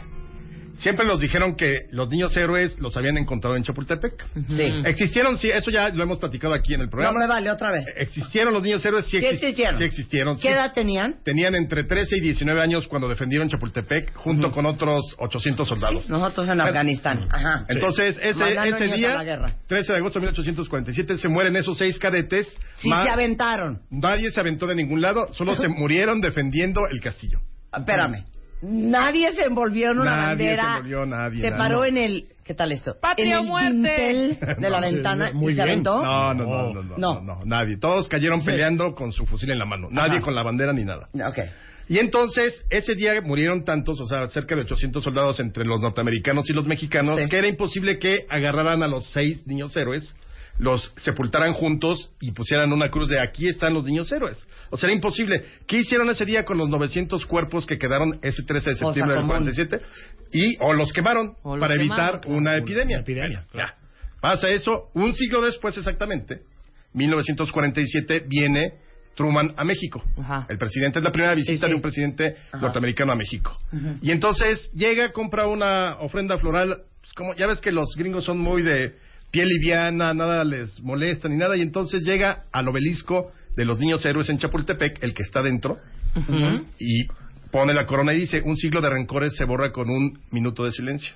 siempre 0.79 1.07
nos 1.07 1.21
dijeron 1.21 1.55
que 1.57 1.87
los 1.91 2.09
niños 2.09 2.37
héroes 2.37 2.79
los 2.79 2.97
habían 2.97 3.17
encontrado 3.19 3.57
en 3.57 3.63
Chapultepec. 3.63 4.15
Sí. 4.49 4.63
Existieron, 4.85 5.37
sí, 5.39 5.51
eso 5.51 5.71
ya 5.71 5.89
lo 5.91 6.03
hemos 6.03 6.19
platicado 6.19 6.55
aquí 6.55 6.75
en 6.75 6.81
el 6.81 6.87
No 6.87 6.91
programa. 6.91 7.19
me 7.21 7.27
vale, 7.27 7.51
otra 7.51 7.71
vez. 7.71 7.85
Existieron 7.97 8.53
los 8.55 8.63
niños 8.63 8.85
héroes, 8.85 9.07
sí, 9.07 9.21
¿Qué 9.21 9.31
exis- 9.31 9.35
existieron? 9.35 9.79
sí 9.79 9.85
existieron. 9.85 10.37
¿Qué 10.37 10.43
sí. 10.43 10.49
edad 10.49 10.73
tenían? 10.75 11.17
Tenían 11.25 11.55
entre 11.55 11.85
13 11.85 12.17
y 12.17 12.21
19 12.21 12.61
años 12.61 12.89
cuando 12.89 13.09
defendieron 13.09 13.49
Chapultepec 13.49 14.15
junto 14.15 14.51
con 14.53 14.67
otros 14.67 15.05
800 15.19 15.69
soldados. 15.69 16.09
Nosotros 16.09 16.49
en 16.49 16.61
Afganistán. 16.61 17.29
Ajá. 17.31 17.65
Entonces, 17.69 18.19
ese, 18.23 18.45
ese 18.69 18.85
día, 18.97 19.23
guerra. 19.23 19.55
13 19.67 19.93
de 19.93 19.99
agosto 19.99 20.19
de 20.19 20.27
1847, 20.27 21.19
se 21.19 21.29
mueren 21.29 21.57
esos 21.57 21.77
seis 21.79 21.99
cadetes. 21.99 22.47
Sí 22.77 22.89
se 22.89 23.11
aventaron. 23.11 23.81
Nadie 23.91 24.31
se 24.31 24.41
aventó 24.41 24.67
de 24.67 24.75
ningún 24.75 25.01
lado, 25.01 25.33
solo 25.35 25.57
se 25.57 25.69
murieron 25.69 26.21
defendiendo 26.21 26.83
el 26.91 27.01
castillo. 27.01 27.41
Espérame. 27.77 28.25
Nadie 28.63 29.33
se 29.35 29.43
envolvió 29.45 29.93
en 29.93 30.01
una 30.01 30.11
Nadie 30.11 30.27
bandera. 30.29 30.63
se 30.63 30.69
envolvió, 30.79 31.07
nadie, 31.07 31.41
Se 31.41 31.51
no. 31.51 31.57
paró 31.57 31.85
en 31.85 31.97
el. 31.97 32.25
¿Qué 32.45 32.55
tal 32.55 32.73
esto? 32.73 32.97
¡Patria 32.99 33.37
en 33.37 33.43
el 33.43 33.47
muerte! 33.47 34.39
de 34.59 34.71
la 34.71 34.81
No, 34.81 34.87
sí, 34.89 34.95
ventana 34.95 35.31
muy 35.35 35.53
y 35.53 35.57
se 35.57 35.63
aventó. 35.63 36.03
No, 36.03 36.35
no, 36.35 36.45
no, 36.45 36.73
no, 36.75 36.83
no, 36.83 36.97
No. 36.99 37.21
no, 37.21 37.41
nadie. 37.45 37.77
Todos 37.77 38.09
cayeron 38.09 38.45
peleando 38.45 38.95
con 38.95 39.13
su 39.13 39.27
fusil 39.27 39.51
en 39.51 39.59
la 39.59 39.65
mano. 39.67 39.89
Nadie 39.91 40.17
Ajá. 40.17 40.23
con 40.23 40.35
la 40.35 40.43
bandera 40.43 40.73
ni 40.73 40.85
nada. 40.85 41.09
Ok. 41.15 41.39
Y 41.91 41.99
entonces, 41.99 42.65
ese 42.71 42.95
día 42.95 43.21
murieron 43.23 43.65
tantos, 43.65 44.01
o 44.01 44.07
sea, 44.07 44.29
cerca 44.29 44.55
de 44.55 44.63
800 44.63 45.03
soldados 45.05 45.41
entre 45.41 45.65
los 45.65 45.81
norteamericanos 45.81 46.49
y 46.51 46.53
los 46.53 46.67
mexicanos, 46.67 47.19
Sí. 47.21 47.29
que 47.29 47.39
era 47.39 47.47
imposible 47.49 47.99
que 47.99 48.27
agarraran 48.29 48.83
a 48.83 48.89
los 48.89 49.07
seis 49.11 49.47
niños 49.47 49.75
héroes, 49.77 50.15
los 50.59 50.93
sepultaran 50.99 51.53
juntos 51.53 52.11
y 52.21 52.33
pusieran 52.33 52.73
una 52.73 52.89
cruz 52.91 53.09
de 53.09 53.21
aquí 53.21 53.49
están 53.49 53.75
los 53.75 53.85
niños 53.85 54.11
héroes. 54.11 54.45
O 54.71 54.77
sea, 54.77 54.89
era 54.89 54.97
imposible. 54.97 55.45
¿Qué 55.67 55.79
hicieron 55.79 56.11
ese 56.11 56.25
día 56.25 56.45
con 56.45 56.59
los 56.59 56.69
900 56.69 57.25
cuerpos 57.27 57.65
que 57.67 57.79
quedaron 57.79 58.19
ese 58.23 58.43
13 58.43 58.71
de 58.71 58.77
septiembre 58.77 59.15
del 59.15 59.23
común. 59.27 59.45
47? 59.45 59.81
Y, 60.33 60.57
o 60.61 60.73
los 60.73 60.93
quemaron 60.93 61.35
O 61.43 61.57
los 61.57 61.61
para 61.61 61.75
quemaron, 61.75 61.81
evitar 62.01 62.21
claro. 62.21 62.37
una 62.37 62.57
epidemia. 62.57 62.97
Una 62.97 63.03
epidemia, 63.03 63.45
Ya. 63.55 63.75
Pasa 64.21 64.49
eso, 64.49 64.91
un 64.95 65.15
siglo 65.15 65.41
después 65.41 65.77
exactamente, 65.79 66.41
1947, 66.93 68.25
viene 68.27 68.73
Truman 69.15 69.55
a 69.57 69.65
México. 69.65 70.03
Ajá. 70.17 70.47
El 70.49 70.59
presidente 70.59 70.99
es 70.99 71.05
la 71.05 71.13
primera 71.13 71.35
visita 71.35 71.53
Sí, 71.53 71.63
sí. 71.63 71.69
de 71.69 71.75
un 71.75 71.81
presidente 71.83 72.37
Ajá. 72.53 72.59
norteamericano 72.63 73.13
a 73.13 73.17
México. 73.17 73.57
Y 74.03 74.11
entonces 74.11 74.71
llega, 74.73 75.11
compra 75.13 75.47
una 75.47 75.97
ofrenda 76.01 76.39
floral, 76.39 76.83
pues, 77.01 77.13
como 77.15 77.35
ya 77.37 77.47
ves 77.47 77.61
que 77.61 77.73
los 77.73 77.95
gringos 77.97 78.25
son 78.25 78.39
muy 78.39 78.63
de 78.63 78.95
piel 79.31 79.49
liviana, 79.49 80.15
nada 80.15 80.45
les 80.45 80.81
molesta 80.83 81.29
ni 81.29 81.37
nada, 81.37 81.57
y 81.57 81.63
entonces 81.63 82.03
llega 82.03 82.45
al 82.53 82.69
obelisco 82.69 83.33
de 83.57 83.65
los 83.65 83.79
niños 83.79 84.05
héroes 84.07 84.29
en 84.29 84.39
Chapultepec, 84.39 85.03
el 85.03 85.15
que 85.15 85.23
está 85.23 85.43
dentro, 85.43 85.79
y 86.79 87.07
pone 87.51 87.75
la 87.75 87.87
corona 87.87 88.13
y 88.15 88.21
dice, 88.21 88.43
un 88.45 88.57
siglo 88.57 88.81
de 88.81 88.91
rencores 88.91 89.35
se 89.37 89.45
borra 89.45 89.73
con 89.73 89.91
un 89.91 90.21
minuto 90.31 90.65
de 90.65 90.73
silencio. 90.73 91.15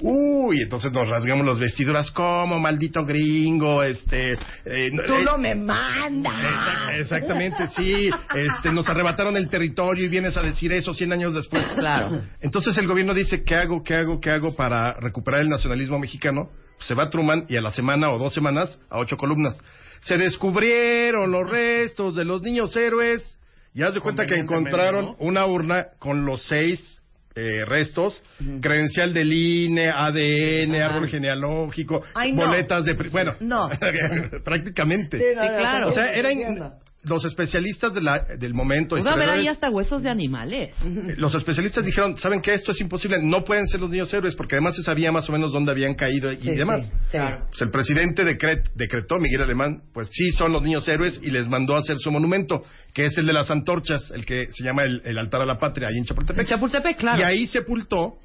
Uy, 0.00 0.62
entonces 0.62 0.92
nos 0.92 1.08
rasgamos 1.08 1.44
las 1.44 1.58
vestiduras 1.58 2.12
como 2.12 2.60
maldito 2.60 3.04
gringo, 3.04 3.82
este... 3.82 4.34
eh, 4.64 4.90
Tú 5.04 5.14
eh, 5.14 5.24
no 5.24 5.36
me 5.38 5.56
mandas. 5.56 6.32
Exact- 6.32 6.94
Exactamente, 7.00 7.68
sí. 7.70 8.08
Este, 8.32 8.72
nos 8.72 8.88
arrebataron 8.88 9.36
el 9.36 9.48
territorio 9.48 10.04
y 10.04 10.08
vienes 10.08 10.36
a 10.36 10.42
decir 10.42 10.70
eso 10.72 10.94
100 10.94 11.12
años 11.14 11.34
después. 11.34 11.64
Claro. 11.74 12.22
Entonces 12.40 12.78
el 12.78 12.86
gobierno 12.86 13.12
dice, 13.12 13.42
¿qué 13.42 13.56
hago, 13.56 13.82
qué 13.82 13.96
hago, 13.96 14.20
qué 14.20 14.30
hago 14.30 14.54
para 14.54 14.92
recuperar 14.92 15.40
el 15.40 15.48
nacionalismo 15.48 15.98
mexicano? 15.98 16.48
Se 16.80 16.94
va 16.94 17.10
Truman 17.10 17.44
y 17.48 17.56
a 17.56 17.60
la 17.60 17.72
semana 17.72 18.10
o 18.10 18.18
dos 18.18 18.34
semanas 18.34 18.80
a 18.90 18.98
ocho 18.98 19.16
columnas. 19.16 19.60
Se 20.00 20.16
descubrieron 20.16 21.30
los 21.30 21.48
restos 21.48 22.14
de 22.14 22.24
los 22.24 22.42
niños 22.42 22.74
héroes 22.76 23.36
y 23.74 23.82
haz 23.82 23.94
de 23.94 24.00
cuenta 24.00 24.26
que 24.26 24.36
encontraron 24.36 25.04
¿no? 25.06 25.16
una 25.18 25.46
urna 25.46 25.88
con 25.98 26.24
los 26.24 26.42
seis 26.44 27.00
eh, 27.34 27.64
restos, 27.64 28.22
credencial 28.60 29.14
del 29.14 29.32
INE, 29.32 29.90
ADN, 29.90 30.74
árbol 30.74 31.08
genealógico, 31.08 32.02
Ay, 32.14 32.32
no. 32.32 32.46
boletas 32.46 32.84
de... 32.84 32.94
Bueno, 33.12 33.34
No. 33.38 33.68
prácticamente. 34.44 35.18
Sí, 35.18 35.24
no, 35.36 35.42
Sí, 35.42 35.48
no, 35.48 35.56
claro. 35.56 35.80
no, 35.80 35.86
O 35.88 35.92
sea, 35.92 36.12
entiendo. 36.14 36.72
Los 37.04 37.24
especialistas 37.24 37.94
de 37.94 38.02
la- 38.02 38.24
del 38.38 38.54
momento. 38.54 38.96
A 38.96 39.00
haber 39.00 39.30
ahí 39.30 39.46
hasta 39.48 39.70
huesos 39.70 40.02
de 40.02 40.10
animales. 40.10 40.74
Los 41.16 41.34
especialistas 41.34 41.84
dijeron, 41.84 42.16
¿saben 42.18 42.40
qué? 42.42 42.54
Esto 42.54 42.72
es 42.72 42.80
imposible, 42.80 43.18
no 43.22 43.44
pueden 43.44 43.66
ser 43.68 43.80
los 43.80 43.88
niños 43.88 44.12
héroes, 44.12 44.34
porque 44.34 44.56
además 44.56 44.74
se 44.76 44.82
sabía 44.82 45.12
más 45.12 45.28
o 45.28 45.32
menos 45.32 45.52
dónde 45.52 45.70
habían 45.70 45.94
caído 45.94 46.30
y 46.32 46.36
Sí, 46.38 46.50
demás. 46.50 46.86
sí, 46.86 46.92
sí. 47.12 47.18
Pues 47.50 47.62
el 47.62 47.70
presidente 47.70 48.24
decret- 48.24 48.72
decretó, 48.74 49.18
Miguel 49.20 49.42
Alemán, 49.42 49.82
pues 49.94 50.08
sí 50.12 50.30
son 50.32 50.52
los 50.52 50.62
niños 50.62 50.86
héroes 50.88 51.20
y 51.22 51.30
les 51.30 51.48
mandó 51.48 51.76
a 51.76 51.78
hacer 51.78 51.96
su 51.98 52.10
monumento, 52.10 52.64
que 52.92 53.06
es 53.06 53.16
el 53.16 53.26
de 53.26 53.32
las 53.32 53.50
antorchas, 53.50 54.10
el 54.10 54.26
que 54.26 54.48
se 54.50 54.64
llama 54.64 54.82
el, 54.82 55.00
el 55.04 55.18
altar 55.18 55.40
a 55.40 55.46
la 55.46 55.58
patria, 55.58 55.88
ahí 55.88 55.96
en 55.96 56.04
Chapultepec. 56.04 56.46
Chapultepec, 56.46 56.96
claro. 56.98 57.20
Y 57.20 57.22
ahí 57.22 57.46
sepultó 57.46 58.18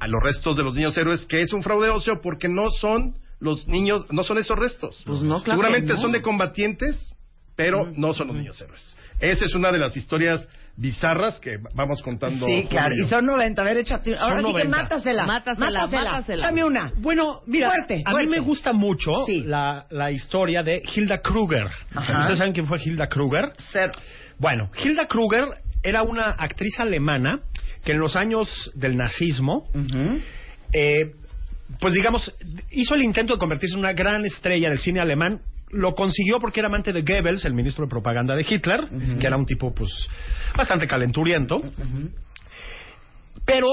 a 0.00 0.06
los 0.06 0.22
restos 0.22 0.56
de 0.56 0.62
los 0.62 0.74
niños 0.74 0.96
héroes, 0.96 1.26
que 1.26 1.42
es 1.42 1.52
un 1.52 1.62
fraude 1.62 1.88
óseo 1.88 2.20
porque 2.20 2.48
no 2.48 2.70
son 2.70 3.14
los 3.40 3.66
niños, 3.66 4.04
no 4.12 4.22
son 4.22 4.38
esos 4.38 4.58
restos. 4.58 5.02
Pues 5.06 5.22
no, 5.22 5.36
claro 5.42 5.50
Seguramente 5.60 5.88
que 5.88 5.94
no. 5.94 6.00
son 6.00 6.12
de 6.12 6.20
combatientes, 6.22 7.12
pero 7.64 7.92
no 7.96 8.14
son 8.14 8.28
los 8.28 8.36
niños 8.36 8.60
héroes. 8.60 8.96
Esa 9.20 9.44
es 9.44 9.54
una 9.54 9.70
de 9.70 9.78
las 9.78 9.96
historias 9.96 10.48
bizarras 10.76 11.38
que 11.40 11.58
vamos 11.74 12.00
contando. 12.02 12.46
Sí, 12.46 12.66
claro. 12.70 12.94
Y 12.96 13.06
son 13.08 13.26
90. 13.26 13.60
A 13.60 13.64
ver, 13.66 13.76
échate. 13.78 14.16
Ahora 14.16 14.38
sí 14.40 14.46
que 14.46 14.64
90. 14.64 14.76
mátasela. 14.78 15.26
Mátasela, 15.26 15.86
mátasela. 15.86 16.42
Dame 16.46 16.64
una. 16.64 16.92
Bueno, 16.96 17.42
mira, 17.46 17.68
Fuerte, 17.70 18.02
a 18.04 18.10
fuerte. 18.12 18.30
mí 18.30 18.36
me 18.36 18.40
gusta 18.42 18.72
mucho 18.72 19.12
Sí. 19.26 19.42
la, 19.44 19.84
la 19.90 20.10
historia 20.10 20.62
de 20.62 20.82
Hilda 20.94 21.18
Kruger. 21.20 21.66
Ajá. 21.94 22.20
¿Ustedes 22.20 22.38
saben 22.38 22.54
quién 22.54 22.66
fue 22.66 22.78
Hilda 22.82 23.08
Kruger? 23.08 23.52
Cero. 23.72 23.92
Bueno, 24.38 24.70
Hilda 24.82 25.06
Kruger 25.06 25.44
era 25.82 26.02
una 26.02 26.30
actriz 26.30 26.80
alemana 26.80 27.40
que 27.84 27.92
en 27.92 27.98
los 28.00 28.16
años 28.16 28.70
del 28.74 28.96
nazismo, 28.96 29.68
eh, 30.72 31.12
pues 31.78 31.92
digamos, 31.94 32.34
hizo 32.70 32.94
el 32.94 33.02
intento 33.02 33.34
de 33.34 33.38
convertirse 33.38 33.74
en 33.74 33.80
una 33.80 33.92
gran 33.92 34.24
estrella 34.24 34.70
del 34.70 34.78
cine 34.78 35.00
alemán. 35.00 35.40
Lo 35.72 35.94
consiguió 35.94 36.38
porque 36.40 36.60
era 36.60 36.68
amante 36.68 36.92
de 36.92 37.02
Goebbels, 37.02 37.44
el 37.44 37.54
ministro 37.54 37.84
de 37.84 37.90
propaganda 37.90 38.34
de 38.34 38.44
Hitler, 38.48 38.80
que 39.20 39.26
era 39.26 39.36
un 39.36 39.46
tipo, 39.46 39.72
pues, 39.74 39.90
bastante 40.56 40.86
calenturiento. 40.86 41.62
Pero 43.44 43.68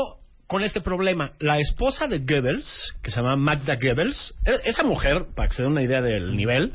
con 0.48 0.64
este 0.64 0.80
problema, 0.82 1.32
la 1.40 1.58
esposa 1.60 2.08
de 2.08 2.20
Goebbels, 2.20 2.96
que 3.02 3.12
se 3.12 3.18
llama 3.18 3.36
Magda 3.36 3.76
Goebbels, 3.76 4.34
e- 4.46 4.70
esa 4.70 4.84
mujer, 4.84 5.26
para 5.36 5.50
que 5.50 5.56
se 5.56 5.64
den 5.64 5.74
una 5.74 5.84
idea 5.84 6.02
del 6.02 6.36
nivel, 6.38 6.72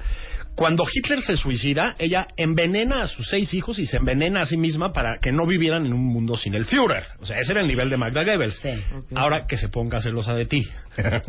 cuando 0.55 0.85
Hitler 0.93 1.23
se 1.23 1.37
suicida, 1.37 1.97
ella 1.99 2.27
envenena 2.37 3.03
a 3.03 3.07
sus 3.07 3.27
seis 3.29 3.55
hijos 3.55 3.79
y 3.79 3.87
se 3.87 3.97
envenena 3.97 4.43
a 4.43 4.47
sí 4.47 4.57
misma 4.57 4.93
para 4.93 5.19
que 5.19 5.33
no 5.33 5.47
vivieran 5.47 5.87
en 5.87 5.95
un 5.95 6.05
mundo 6.05 6.37
sin 6.37 6.55
el 6.55 6.67
Führer. 6.67 7.05
O 7.21 7.25
sea, 7.25 7.38
ese 7.38 7.53
era 7.53 7.62
el 7.62 7.69
nivel 7.69 7.88
de 7.88 7.97
Magda 7.97 8.23
Goebbels. 8.23 8.57
Sí. 8.57 8.71
Ahora 9.15 9.47
que 9.47 9.57
se 9.57 9.69
ponga 9.69 10.01
celosa 10.01 10.35
de 10.35 10.47
ti. 10.47 10.69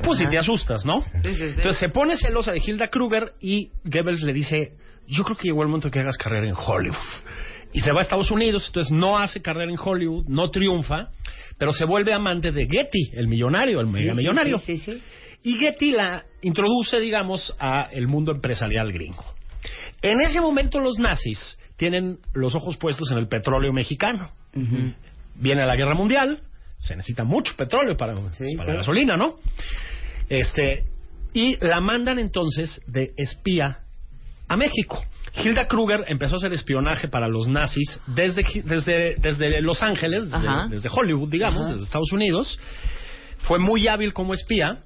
Pues 0.03 0.19
si 0.19 0.27
te 0.27 0.37
asustas, 0.37 0.85
¿no? 0.85 1.01
Sí, 1.01 1.09
sí, 1.23 1.35
sí. 1.35 1.43
Entonces 1.43 1.77
se 1.77 1.89
pone 1.89 2.17
celosa 2.17 2.51
de 2.51 2.61
Hilda 2.65 2.89
Kruger 2.89 3.33
y 3.39 3.71
Goebbels 3.85 4.21
le 4.23 4.33
dice, 4.33 4.73
yo 5.07 5.23
creo 5.23 5.37
que 5.37 5.47
llegó 5.47 5.61
el 5.61 5.69
momento 5.69 5.89
que 5.89 5.99
hagas 5.99 6.17
carrera 6.17 6.47
en 6.47 6.55
Hollywood. 6.55 6.97
Y 7.71 7.79
se 7.79 7.91
va 7.91 7.99
a 7.99 8.03
Estados 8.03 8.29
Unidos, 8.29 8.65
entonces 8.67 8.91
no 8.91 9.17
hace 9.17 9.41
carrera 9.41 9.71
en 9.71 9.79
Hollywood, 9.81 10.25
no 10.27 10.51
triunfa, 10.51 11.09
pero 11.57 11.71
se 11.71 11.85
vuelve 11.85 12.13
amante 12.13 12.51
de 12.51 12.67
Getty, 12.69 13.11
el 13.13 13.27
millonario, 13.27 13.79
el 13.79 13.87
mega 13.87 14.13
millonario. 14.13 14.59
sí, 14.59 14.77
sí, 14.77 14.91
sí. 14.91 15.01
Y 15.43 15.57
Getty 15.57 15.91
la 15.91 16.23
introduce, 16.41 16.99
digamos, 16.99 17.53
a 17.59 17.89
el 17.91 18.07
mundo 18.07 18.31
empresarial 18.31 18.91
gringo. 18.91 19.23
En 20.01 20.21
ese 20.21 20.41
momento 20.41 20.79
los 20.79 20.97
nazis 20.99 21.57
tienen 21.77 22.19
los 22.33 22.55
ojos 22.55 22.77
puestos 22.77 23.11
en 23.11 23.17
el 23.17 23.27
petróleo 23.27 23.73
mexicano. 23.73 24.31
Viene 25.35 25.65
la 25.65 25.75
guerra 25.75 25.95
mundial, 25.95 26.41
se 26.81 26.95
necesita 26.95 27.23
mucho 27.23 27.55
petróleo 27.57 27.97
para, 27.97 28.15
Sí, 28.33 28.55
para 28.55 28.65
sí. 28.65 28.71
la 28.71 28.73
gasolina, 28.75 29.17
¿no? 29.17 29.35
Este, 30.29 30.85
y 31.33 31.57
la 31.65 31.81
mandan 31.81 32.19
entonces 32.19 32.81
de 32.87 33.13
espía 33.17 33.79
a 34.47 34.55
México. 34.57 35.03
Hilda 35.35 35.67
Kruger 35.67 36.03
empezó 36.07 36.35
a 36.35 36.37
hacer 36.37 36.53
espionaje 36.53 37.07
para 37.07 37.27
los 37.27 37.47
nazis 37.47 37.99
desde, 38.07 38.43
desde, 38.63 39.15
desde 39.15 39.61
Los 39.61 39.81
Ángeles, 39.81 40.25
desde 40.69 40.89
Hollywood, 40.91 41.29
digamos, 41.29 41.67
desde 41.69 41.83
Estados 41.83 42.11
Unidos. 42.11 42.59
Fue 43.39 43.57
muy 43.59 43.87
hábil 43.87 44.13
como 44.13 44.33
espía 44.33 44.83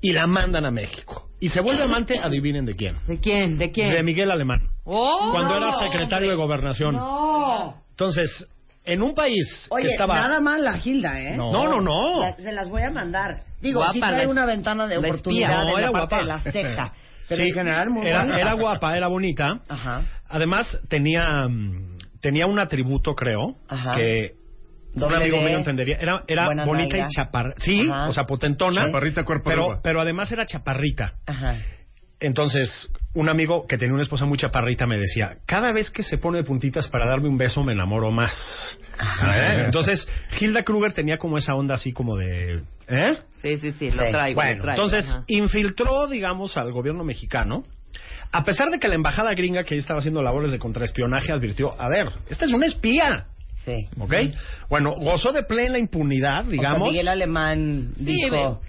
y 0.00 0.12
la 0.12 0.26
mandan 0.26 0.64
a 0.64 0.70
México. 0.70 1.28
Y 1.40 1.48
se 1.48 1.60
vuelve 1.60 1.82
amante, 1.84 2.18
adivinen 2.18 2.64
de 2.64 2.74
quién. 2.74 2.96
¿De 3.06 3.20
quién? 3.20 3.58
¿De 3.58 3.70
quién? 3.70 3.92
De 3.92 4.02
Miguel 4.02 4.30
Alemán, 4.30 4.60
¡Oh! 4.84 5.28
cuando 5.32 5.56
era 5.56 5.72
secretario 5.78 6.30
de 6.30 6.36
gobernación. 6.36 6.96
No. 6.96 7.82
Entonces, 7.90 8.46
en 8.84 9.02
un 9.02 9.14
país 9.14 9.66
Oye, 9.70 9.84
que 9.86 9.90
estaba... 9.92 10.14
nada 10.20 10.40
más 10.40 10.60
la 10.60 10.78
Gilda, 10.78 11.20
¿eh? 11.20 11.36
No, 11.36 11.52
no, 11.52 11.80
no. 11.80 12.20
La- 12.20 12.36
se 12.36 12.52
las 12.52 12.68
voy 12.68 12.82
a 12.82 12.90
mandar. 12.90 13.44
Digo, 13.60 13.78
Guapa, 13.80 13.92
sí 13.92 14.00
trae 14.00 14.24
la- 14.24 14.30
una 14.30 14.46
ventana 14.46 14.86
de 14.86 14.94
la 15.00 15.08
oportunidad 15.08 15.62
en 15.62 15.68
No, 15.74 15.78
la 15.78 15.92
parte 15.92 16.16
guapa. 16.16 16.18
de 16.18 16.24
la 16.24 16.38
ceja. 16.40 16.92
Pero 17.28 17.42
Sí, 17.42 17.48
en 17.50 17.54
general 17.54 17.90
muy 17.90 18.06
era, 18.06 18.20
bonita. 18.20 18.40
era 18.40 18.52
guapa, 18.54 18.96
era 18.96 19.06
bonita. 19.08 19.60
Ajá. 19.68 20.02
Además, 20.28 20.78
tenía, 20.88 21.46
mm, 21.46 21.98
tenía 22.22 22.46
un 22.46 22.58
atributo, 22.58 23.14
creo, 23.14 23.56
Ajá. 23.68 23.96
que 23.96 24.32
un 25.06 25.14
amigo 25.14 25.38
mío 25.40 25.58
entendería. 25.58 25.96
Era, 26.00 26.24
era 26.26 26.44
bonita 26.64 26.96
nalga. 26.96 27.06
y 27.10 27.14
chaparra. 27.14 27.54
Sí, 27.58 27.88
Ajá. 27.90 28.08
o 28.08 28.12
sea, 28.12 28.24
potentona. 28.24 28.86
Chaparrita, 28.86 29.24
cuerpo 29.24 29.48
pero, 29.50 29.80
pero 29.82 30.00
además 30.00 30.30
era 30.32 30.46
chaparrita. 30.46 31.12
Ajá. 31.26 31.56
Entonces, 32.20 32.90
un 33.14 33.28
amigo 33.28 33.66
que 33.68 33.78
tenía 33.78 33.94
una 33.94 34.02
esposa 34.02 34.26
muy 34.26 34.38
chaparrita 34.38 34.86
me 34.86 34.96
decía, 34.96 35.36
cada 35.46 35.72
vez 35.72 35.90
que 35.90 36.02
se 36.02 36.18
pone 36.18 36.38
de 36.38 36.44
puntitas 36.44 36.88
para 36.88 37.08
darme 37.08 37.28
un 37.28 37.38
beso 37.38 37.62
me 37.62 37.72
enamoro 37.74 38.10
más. 38.10 38.76
¿Eh? 39.24 39.62
Entonces, 39.66 40.08
Hilda 40.40 40.64
Kruger 40.64 40.92
tenía 40.92 41.16
como 41.18 41.38
esa 41.38 41.54
onda 41.54 41.76
así 41.76 41.92
como 41.92 42.16
de... 42.16 42.62
¿Eh? 42.88 43.18
Sí, 43.40 43.58
sí, 43.58 43.72
sí, 43.78 43.90
lo 43.92 44.02
Sí. 44.04 44.10
traigo. 44.10 44.34
Bueno, 44.40 44.56
lo 44.56 44.62
traigo. 44.64 44.82
entonces 44.84 45.08
Ajá. 45.08 45.24
infiltró, 45.28 46.08
digamos, 46.08 46.56
al 46.56 46.72
gobierno 46.72 47.04
mexicano. 47.04 47.62
A 48.32 48.44
pesar 48.44 48.68
de 48.70 48.80
que 48.80 48.88
la 48.88 48.96
embajada 48.96 49.30
gringa 49.34 49.62
que 49.62 49.76
estaba 49.76 50.00
haciendo 50.00 50.20
labores 50.20 50.50
de 50.50 50.58
contraespionaje 50.58 51.30
advirtió, 51.32 51.80
a 51.80 51.88
ver, 51.88 52.08
esta 52.28 52.46
es 52.46 52.52
una 52.52 52.66
espía, 52.66 53.26
Sí. 53.68 53.88
¿ok? 53.98 54.14
Bueno, 54.68 54.94
gozó 54.98 55.32
de 55.32 55.42
plena 55.42 55.78
impunidad, 55.78 56.40
O 56.40 56.44
sea, 56.44 56.50
digamos. 56.52 56.88
Miguel 56.88 57.08
Alemán 57.08 57.92
dijo, 57.96 58.60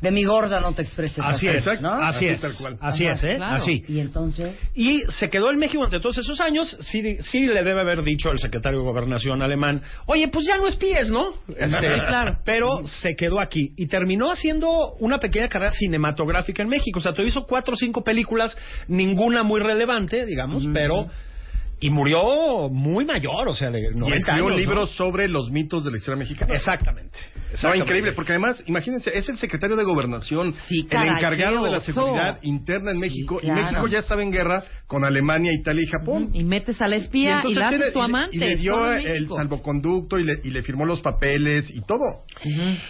de 0.00 0.10
mi 0.10 0.24
gorda 0.24 0.60
no 0.60 0.72
te 0.72 0.80
expreses 0.82 1.18
Así 1.18 1.46
así, 1.46 1.68
es, 1.70 1.82
¿no? 1.82 1.92
así 1.92 2.24
Así 2.24 2.26
es, 2.26 2.40
tal 2.40 2.54
cual. 2.56 2.78
así 2.80 3.04
Ajá, 3.04 3.12
es, 3.12 3.24
¿eh? 3.24 3.36
claro. 3.36 3.56
Así. 3.56 3.84
Y 3.86 4.00
entonces, 4.00 4.54
Y 4.74 5.02
se 5.10 5.28
quedó 5.28 5.50
en 5.50 5.58
México 5.58 5.84
ante 5.84 6.00
todos 6.00 6.16
esos 6.16 6.40
años. 6.40 6.74
Sí, 6.80 7.18
sí 7.20 7.46
le 7.46 7.62
debe 7.62 7.82
haber 7.82 8.02
dicho 8.02 8.30
el 8.30 8.38
secretario 8.38 8.78
de 8.78 8.84
Gobernación 8.86 9.42
alemán, 9.42 9.82
oye, 10.06 10.28
pues 10.28 10.46
ya 10.46 10.56
no 10.56 10.66
espíes, 10.66 11.10
¿no? 11.10 11.34
Este, 11.48 11.68
Sí, 11.68 12.00
claro. 12.08 12.38
Pero 12.44 12.86
se 12.86 13.14
quedó 13.14 13.40
aquí 13.40 13.74
y 13.76 13.86
terminó 13.88 14.30
haciendo 14.32 14.94
una 15.00 15.18
pequeña 15.18 15.48
carrera 15.48 15.72
cinematográfica 15.72 16.62
en 16.62 16.70
México. 16.70 16.98
O 16.98 17.02
sea, 17.02 17.12
te 17.12 17.22
hizo 17.22 17.44
cuatro 17.44 17.74
o 17.74 17.76
cinco 17.76 18.02
películas, 18.02 18.56
ninguna 18.88 19.42
muy 19.42 19.60
relevante, 19.60 20.24
digamos, 20.24 20.66
pero... 20.72 21.08
Y 21.82 21.88
murió 21.90 22.68
muy 22.68 23.04
mayor, 23.06 23.48
o 23.48 23.54
sea, 23.54 23.70
de 23.70 23.80
90 23.94 24.08
Y 24.08 24.18
escribió 24.18 24.46
años, 24.48 24.58
libros 24.58 24.90
sobre 24.96 25.28
los 25.28 25.50
mitos 25.50 25.82
de 25.84 25.90
la 25.90 25.96
historia 25.96 26.16
¿no? 26.16 26.20
mexicana. 26.20 26.54
Exactamente. 26.54 27.18
No, 27.34 27.40
exactamente. 27.52 27.84
increíble, 27.84 28.12
porque 28.12 28.32
además, 28.32 28.62
imagínense, 28.66 29.10
es 29.16 29.28
el 29.30 29.38
secretario 29.38 29.76
de 29.76 29.84
Gobernación, 29.84 30.52
Sí, 30.68 30.86
el 30.90 31.02
encargado 31.08 31.64
de 31.64 31.70
la 31.70 31.80
seguridad 31.80 32.38
interna 32.42 32.90
en 32.90 32.96
Sí, 32.98 33.00
México, 33.00 33.38
claro. 33.38 33.58
y 33.60 33.62
México 33.64 33.86
ya 33.88 33.98
estaba 34.00 34.22
en 34.22 34.30
guerra 34.30 34.62
con 34.86 35.04
Alemania, 35.04 35.52
Italia 35.52 35.82
y 35.82 35.86
Japón. 35.86 36.30
Y 36.34 36.44
metes 36.44 36.80
a 36.82 36.86
la 36.86 36.96
espía 36.96 37.30
y, 37.44 37.52
entonces 37.52 37.56
la 37.58 37.68
haces 37.68 37.92
tu 37.92 37.98
y 37.98 38.02
le- 38.02 38.04
amante. 38.04 38.36
y 38.36 38.38
le 38.40 38.56
dio 38.56 38.92
el 38.94 39.28
salvoconducto 39.28 40.18
y 40.18 40.24
le, 40.24 40.34
y 40.44 40.50
le 40.50 40.62
firmó 40.62 40.84
los 40.84 41.00
papeles 41.00 41.70
y 41.74 41.80
todo. 41.80 42.24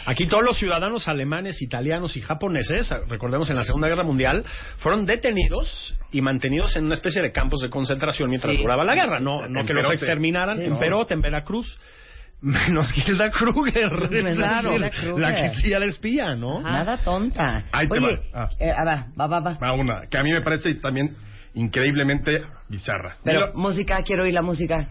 Aquí 0.06 0.26
todos 0.26 0.44
los 0.44 0.58
ciudadanos 0.58 1.08
alemanes, 1.08 1.60
italianos 1.62 2.16
y 2.16 2.20
japoneses, 2.20 2.90
recordemos 3.08 3.48
en 3.50 3.56
la 3.56 3.64
Segunda 3.64 3.88
Guerra 3.88 4.04
Mundial, 4.04 4.44
fueron 4.78 5.04
detenidos 5.06 5.94
y 6.12 6.20
mantenidos 6.20 6.76
en 6.76 6.84
una 6.86 6.94
especie 6.94 7.20
de 7.22 7.32
campos 7.32 7.60
de 7.60 7.70
concentración 7.70 8.30
mientras 8.30 8.54
Sí. 8.56 8.62
duraba 8.62 8.84
la 8.84 8.94
guerra. 8.94 9.18
No, 9.20 9.46
no 9.48 9.64
que 9.64 9.74
los 9.74 9.92
exterminaran 9.92 10.58
Sí, 10.58 10.64
en 10.64 10.70
no. 10.70 10.78
Perote, 10.78 11.14
en 11.14 11.20
Veracruz. 11.20 11.78
Menos 12.42 12.86
Hilda 12.96 13.30
Kruger, 13.30 13.90
claro, 14.34 14.78
la 15.18 15.34
que 15.34 15.48
sí 15.56 15.70
era 15.72 15.84
espía, 15.84 16.34
¿no? 16.36 16.62
nada 16.62 16.96
tonta. 16.98 17.66
Ahí 17.70 17.86
te 17.86 18.00
va. 18.00 18.08
Ah. 18.32 18.48
eh, 18.58 18.72
ah, 18.74 18.82
va, 18.84 19.08
va, 19.18 19.26
va, 19.26 19.40
va. 19.40 19.58
Va 19.58 19.72
una, 19.74 20.06
que 20.08 20.16
a 20.16 20.22
mí 20.22 20.32
me 20.32 20.40
parece 20.40 20.74
también 20.76 21.14
increíblemente 21.52 22.42
bizarra. 22.68 23.16
Pero 23.24 23.52
música, 23.54 24.00
quiero 24.02 24.22
oír 24.22 24.32
la 24.32 24.40
música. 24.42 24.88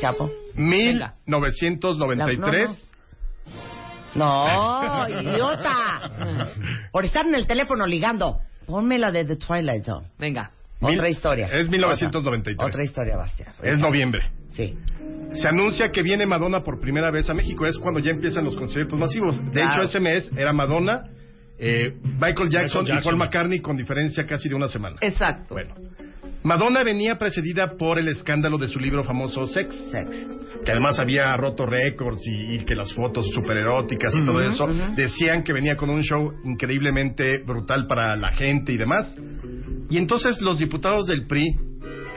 Chapo. 0.00 0.30
1993. 0.54 2.68
No, 2.68 2.76
idiota. 5.08 6.10
Por 6.92 7.04
estar 7.04 7.26
en 7.26 7.34
el 7.34 7.46
teléfono 7.46 7.86
ligando. 7.86 8.40
Ponme 8.66 8.98
la 8.98 9.10
de 9.10 9.24
The 9.24 9.36
Twilight 9.36 9.84
Zone. 9.84 10.06
Venga. 10.18 10.50
Mil- 10.80 10.96
Otra 10.98 11.08
historia. 11.10 11.46
es 11.48 11.68
1993. 11.68 12.56
Otra, 12.56 12.68
otra 12.68 12.84
historia, 12.84 13.16
Bastián. 13.16 13.52
Es 13.62 13.78
noviembre. 13.78 14.22
Sí. 14.48 14.78
Se 15.34 15.46
anuncia 15.48 15.90
que 15.92 16.02
viene 16.02 16.24
Madonna 16.26 16.62
por 16.62 16.80
primera 16.80 17.10
vez 17.10 17.28
a 17.28 17.34
México. 17.34 17.66
Es 17.66 17.76
cuando 17.78 18.00
ya 18.00 18.10
empiezan 18.12 18.44
los 18.44 18.56
conciertos 18.56 18.98
masivos. 18.98 19.44
De 19.44 19.50
Claro. 19.52 19.74
hecho, 19.74 19.82
ese 19.82 20.00
mes 20.00 20.30
era 20.36 20.52
Madonna, 20.52 21.04
eh, 21.58 21.94
Michael, 22.02 22.48
Jackson 22.48 22.84
Jackson. 22.86 22.98
y 22.98 23.02
Paul 23.02 23.16
McCartney 23.16 23.60
con 23.60 23.76
diferencia 23.76 24.26
casi 24.26 24.48
de 24.48 24.54
una 24.54 24.68
semana. 24.68 24.96
Exacto. 25.02 25.54
Bueno, 25.54 25.74
Madonna 26.42 26.82
venía 26.82 27.18
precedida 27.18 27.76
por 27.76 27.98
el 27.98 28.08
escándalo 28.08 28.56
de 28.56 28.68
su 28.68 28.80
libro 28.80 29.04
famoso 29.04 29.46
Sex. 29.46 29.74
Que 30.64 30.72
además 30.72 30.98
había 30.98 31.36
roto 31.36 31.66
récords 31.66 32.22
y, 32.26 32.54
y 32.54 32.58
que 32.64 32.74
las 32.74 32.92
fotos 32.92 33.26
super 33.32 33.56
eróticas 33.56 34.14
y 34.14 34.24
todo 34.24 34.40
eso. 34.40 34.66
Decían 34.96 35.42
que 35.42 35.52
venía 35.52 35.76
con 35.76 35.90
un 35.90 36.02
show 36.02 36.32
increíblemente 36.44 37.38
brutal 37.38 37.86
para 37.86 38.16
la 38.16 38.32
gente 38.32 38.72
y 38.72 38.76
demás. 38.76 39.14
Y 39.90 39.98
entonces 39.98 40.40
los 40.40 40.58
diputados 40.58 41.06
del 41.06 41.26
PRI, 41.26 41.56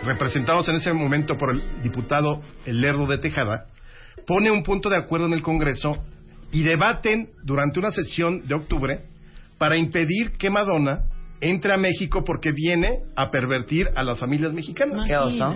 representados 0.04 0.68
en 0.70 0.76
ese 0.76 0.94
momento 0.94 1.38
por 1.38 1.52
el 1.52 1.62
diputado 1.82 2.42
El 2.66 2.82
Lerdo 2.82 3.08
de 3.08 3.18
Tejada, 3.18 3.68
pone 4.26 4.52
un 4.52 4.64
punto 4.64 4.90
de 4.90 4.98
acuerdo 4.98 5.28
en 5.28 5.34
el 5.34 5.42
Congreso 5.42 6.04
y 6.52 6.64
debaten 6.64 7.30
durante 7.44 7.80
una 7.80 7.92
sesión 7.92 8.46
de 8.46 8.56
octubre 8.56 9.00
para 9.58 9.78
impedir 9.78 10.34
que 10.38 10.50
Madonna 10.50 11.06
entre 11.50 11.74
a 11.74 11.78
México 11.78 12.24
porque 12.26 12.52
viene 12.52 13.00
a 13.16 13.30
pervertir 13.32 13.90
a 13.96 14.04
las 14.04 14.20
familias 14.20 14.54
mexicanas. 14.54 15.06
Qué 15.08 15.18
oso. 15.18 15.56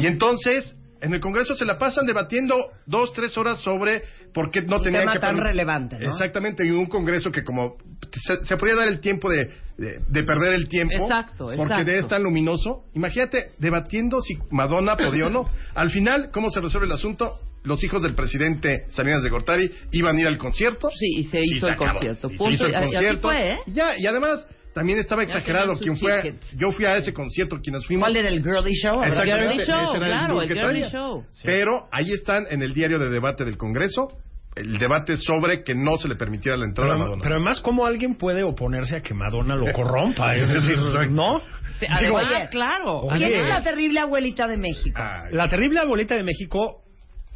Y 0.00 0.06
entonces, 0.06 0.74
en 1.00 1.12
el 1.14 1.20
Congreso 1.20 1.54
se 1.56 1.64
la 1.64 1.78
pasan 1.78 2.06
debatiendo 2.06 2.54
dos, 2.86 3.12
tres 3.12 3.36
horas 3.36 3.60
sobre 3.60 4.02
por 4.32 4.50
qué 4.50 4.62
no 4.62 4.76
Un 4.76 4.82
tenían 4.84 5.02
tema 5.02 5.12
que... 5.14 5.18
tan 5.18 5.36
relevante, 5.38 5.98
¿no? 5.98 6.10
Exactamente, 6.12 6.64
y 6.66 6.70
un 6.70 6.86
Congreso 6.86 7.30
que 7.30 7.42
como 7.44 7.76
se, 8.12 8.44
se 8.46 8.56
podía 8.56 8.76
dar 8.76 8.88
el 8.88 9.00
tiempo 9.00 9.28
de, 9.30 9.50
de, 9.78 9.98
de 10.08 10.22
perder 10.22 10.54
el 10.54 10.68
tiempo. 10.68 10.94
Exacto, 10.94 11.46
Porque 11.56 11.62
exacto. 11.62 11.84
de 11.90 11.98
es 11.98 12.08
tan 12.08 12.22
luminoso. 12.22 12.84
Imagínate, 12.94 13.46
debatiendo 13.58 14.20
si 14.22 14.38
Madonna 14.50 14.96
podía 14.96 15.26
o 15.26 15.30
no. 15.30 15.48
Al 15.74 15.90
final, 15.90 16.30
¿cómo 16.32 16.50
se 16.50 16.60
resuelve 16.60 16.86
el 16.86 16.92
asunto? 16.92 17.40
Los 17.64 17.82
hijos 17.84 18.02
del 18.02 18.14
presidente 18.14 18.86
Salinas 18.90 19.22
de 19.22 19.30
Gortari 19.30 19.70
iban 19.92 20.16
a 20.16 20.20
ir 20.20 20.26
al 20.26 20.36
concierto. 20.36 20.88
Sí, 20.98 21.20
y 21.20 21.24
se 21.24 21.40
hizo 21.44 21.68
el 21.68 21.74
acabó. 21.74 21.92
concierto. 21.92 22.28
Y 22.28 22.32
se 22.32 22.38
Punto. 22.38 22.52
hizo 22.54 22.64
el 22.66 22.70
Y- 22.70 22.72
y 22.72 22.76
así 22.76 22.86
concierto. 22.94 23.20
fue, 23.28 23.52
¿eh? 23.52 23.56
Y 23.66 23.72
Ya, 23.72 23.98
y 23.98 24.06
además 24.06 24.46
también 24.74 24.98
estaba 24.98 25.22
exagerado 25.22 25.78
quien 25.78 25.96
fue. 25.96 26.12
a- 26.12 26.22
ticket. 26.22 26.42
yo 26.56 26.72
fui 26.72 26.84
a 26.84 26.96
ese 26.96 27.12
concierto, 27.12 27.58
quienes 27.62 27.84
fuimos. 27.86 28.04
¿Cuál 28.04 28.16
era 28.16 28.28
el 28.28 28.42
girly 28.42 28.74
show? 28.74 29.02
Exactamente, 29.02 29.64
Girly 29.64 29.66
show, 29.66 29.94
claro, 29.96 30.42
el 30.42 30.48
que 30.48 30.54
girly 30.54 30.82
show. 30.90 31.24
Pero 31.44 31.88
ahí 31.92 32.12
están 32.12 32.46
en 32.50 32.62
el 32.62 32.72
diario 32.74 32.98
de 32.98 33.10
debate 33.10 33.44
del 33.44 33.56
Congreso 33.56 34.08
el 34.54 34.74
debate 34.78 35.16
sobre 35.16 35.64
que 35.64 35.74
no 35.74 35.96
se 35.96 36.08
le 36.08 36.14
permitiera 36.14 36.58
la 36.58 36.66
entrada 36.66 36.90
a 36.90 36.94
Pero, 36.96 37.04
Madonna. 37.04 37.22
pero 37.22 37.34
además, 37.36 37.60
¿cómo 37.60 37.86
alguien 37.86 38.16
puede 38.16 38.42
oponerse 38.42 38.96
a 38.96 39.00
que 39.00 39.14
Madonna 39.14 39.56
lo 39.56 39.64
corrompa? 39.72 40.36
Es 40.36 40.46
decir, 40.50 40.76
¿no? 41.10 41.40
Sí, 41.80 41.86
Digo, 42.02 42.18
Además, 42.18 42.48
claro. 42.50 42.98
oye, 42.98 43.28
¿Quién 43.28 43.40
es 43.44 43.48
la 43.48 43.62
terrible 43.62 44.00
abuelita 44.00 44.46
de 44.46 44.58
México? 44.58 45.00
Ay, 45.02 45.32
La 45.32 45.48
terrible 45.48 45.80
abuelita 45.80 46.14
de 46.16 46.22
México 46.22 46.82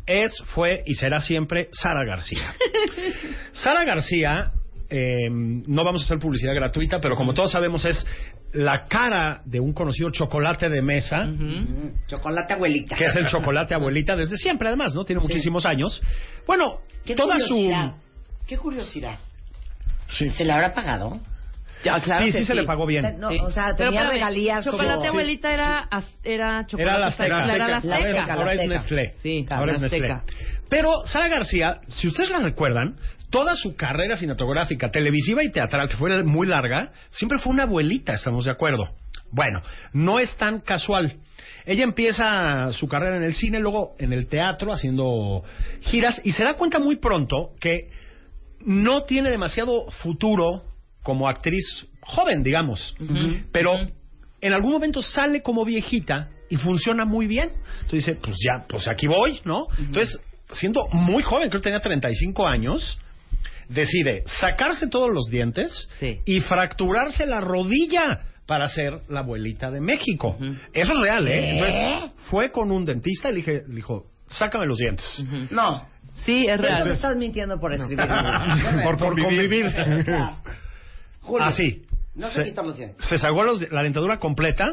es, 0.05 0.31
fue 0.55 0.83
y 0.87 0.95
será 0.95 1.21
siempre 1.21 1.69
Sara 1.73 2.05
García. 2.05 2.55
Sara 3.53 3.85
García, 3.85 4.53
eh, 4.91 5.29
no 5.31 5.85
vamos 5.85 6.03
a 6.03 6.05
hacer 6.05 6.19
publicidad 6.19 6.55
gratuita, 6.55 6.99
pero 7.01 7.17
como 7.17 7.35
todos 7.35 7.51
sabemos 7.53 7.85
es 7.85 8.07
la 8.53 8.87
cara 8.89 9.43
de 9.45 9.61
un 9.61 9.73
conocido 9.75 10.11
chocolate 10.11 10.69
de 10.69 10.81
mesa, 10.83 11.25
Mm, 11.25 12.07
Chocolate 12.07 12.55
abuelita. 12.55 12.97
que 12.97 13.05
es 13.07 13.17
el 13.17 13.27
chocolate 13.27 13.75
abuelita 13.75 14.17
desde 14.17 14.37
siempre 14.39 14.69
además, 14.69 14.95
¿no? 14.95 15.05
Tiene 15.05 15.21
muchísimos 15.21 15.67
años. 15.67 16.01
Bueno, 16.47 16.79
Qué 17.05 17.15
toda 17.15 17.35
curiosidad. 17.35 17.91
su... 17.91 18.47
Qué 18.47 18.57
curiosidad. 18.57 19.19
Sí. 20.09 20.31
¿Se 20.31 20.45
le 20.45 20.53
habrá 20.53 20.73
pagado? 20.73 21.19
Ya, 21.85 22.01
claro 22.01 22.25
sí, 22.25 22.33
sí, 22.33 22.45
se 22.45 22.55
le 22.55 22.65
pagó 22.65 22.87
bien. 22.87 23.21
No, 23.21 23.29
Sí. 23.29 23.39
o 23.43 23.51
sea, 23.51 23.75
Pero 23.77 23.91
tenía 23.91 24.09
regalías 24.09 24.65
Chocolate 24.65 24.95
como... 24.97 25.09
abuelita 25.11 25.53
era, 25.53 25.89
era 26.25 26.67
chocolate 26.67 26.83
Era 26.83 26.99
la 26.99 27.07
Azteca. 27.09 27.45
Era 27.45 27.59
la 27.59 27.69
La 27.69 27.77
Azteca. 27.77 28.33
Ahora 28.35 28.55
es-. 28.55 28.69
Nestlé. 28.69 29.15
Sí, 29.23 29.47
ahora 29.51 29.73
es 29.73 29.81
Nestlé. 29.81 30.15
Pero 30.69 31.07
Sara 31.07 31.29
García, 31.29 31.81
si 31.89 32.09
ustedes 32.09 32.31
la 32.31 32.41
recuerdan, 32.41 32.97
toda 33.31 33.55
su 33.55 33.77
carrera 33.77 34.17
cinematográfica, 34.17 34.91
televisiva 34.91 35.45
y 35.45 35.51
teatral, 35.51 35.89
que 35.89 35.97
fue 35.97 36.23
muy 36.25 36.47
larga, 36.47 36.93
siempre 37.11 37.39
fue 37.39 37.53
una 37.53 37.65
abuelita, 37.65 38.15
estamos 38.15 38.45
de 38.45 38.53
acuerdo. 38.53 38.89
Bueno, 39.31 39.63
no 39.93 40.19
es 40.19 40.37
tan 40.37 40.61
casual. 40.61 41.17
Ella 41.65 41.85
empieza 41.85 42.73
su 42.73 42.87
carrera 42.87 43.17
en 43.17 43.25
el 43.25 43.35
cine, 43.35 43.59
luego 43.59 43.97
en 43.99 44.13
el 44.13 44.29
teatro, 44.29 44.73
haciendo 44.73 45.43
giras, 45.83 46.21
y 46.25 46.33
se 46.33 46.45
da 46.45 46.55
cuenta 46.55 46.79
muy 46.79 46.97
pronto 46.97 47.51
que 47.61 47.91
no 48.61 49.03
tiene 49.03 49.31
demasiado 49.31 49.91
futuro 49.91 50.63
como 51.03 51.29
actriz 51.29 51.87
joven, 52.01 52.43
digamos. 52.43 52.95
Pero 53.53 53.73
en 54.41 54.53
algún 54.53 54.73
momento 54.73 55.03
sale 55.03 55.43
como 55.43 55.65
viejita 55.65 56.31
y 56.49 56.57
funciona 56.57 57.05
muy 57.05 57.27
bien. 57.27 57.51
Entonces 57.83 58.07
dice, 58.07 58.15
pues 58.23 58.37
ya, 58.45 58.65
pues 58.69 58.87
aquí 58.87 59.09
voy, 59.09 59.41
¿no? 59.45 59.67
Entonces, 59.79 60.19
siendo 60.53 60.81
muy 60.93 61.23
joven, 61.23 61.49
creo 61.49 61.61
que 61.61 61.65
tenía 61.65 61.81
35 61.81 62.47
años, 62.47 62.99
decide 63.69 64.23
sacarse 64.41 64.89
todos 64.89 65.09
los 65.13 65.27
dientes 65.27 65.89
Sí. 65.99 66.21
y 66.25 66.41
fracturarse 66.41 67.27
la 67.27 67.41
rodilla 67.41 68.21
para 68.47 68.69
ser 68.69 69.01
la 69.09 69.21
abuelita 69.21 69.71
de 69.73 69.81
México. 69.81 70.37
Eso 70.73 70.93
es 70.93 71.01
real, 71.01 71.27
¿eh? 71.27 71.59
Entonces, 71.59 72.13
fue 72.31 72.53
con 72.53 72.71
un 72.71 72.85
dentista 72.85 73.29
y 73.31 73.33
le, 73.33 73.37
dije- 73.39 73.63
le 73.67 73.75
dijo, 73.75 74.07
sácame 74.29 74.67
los 74.67 74.79
dientes. 74.79 75.25
No. 75.51 75.85
Sí, 76.25 76.47
es 76.49 76.59
real. 76.61 76.89
estás 76.93 77.17
mintiendo 77.17 77.59
por 77.59 77.75
escribir. 77.75 78.07
por, 78.85 78.97
por 78.99 79.21
convivir. 79.21 79.67
Julio, 81.21 81.45
Así. 81.47 81.83
No 82.15 82.31
se 82.31 82.43
quitan 82.45 82.67
los 82.67 82.77
dientes. 82.77 83.05
Se 83.07 83.19
sacó 83.19 83.43
los- 83.43 83.71
la 83.71 83.83
dentadura 83.83 84.19
completa 84.19 84.65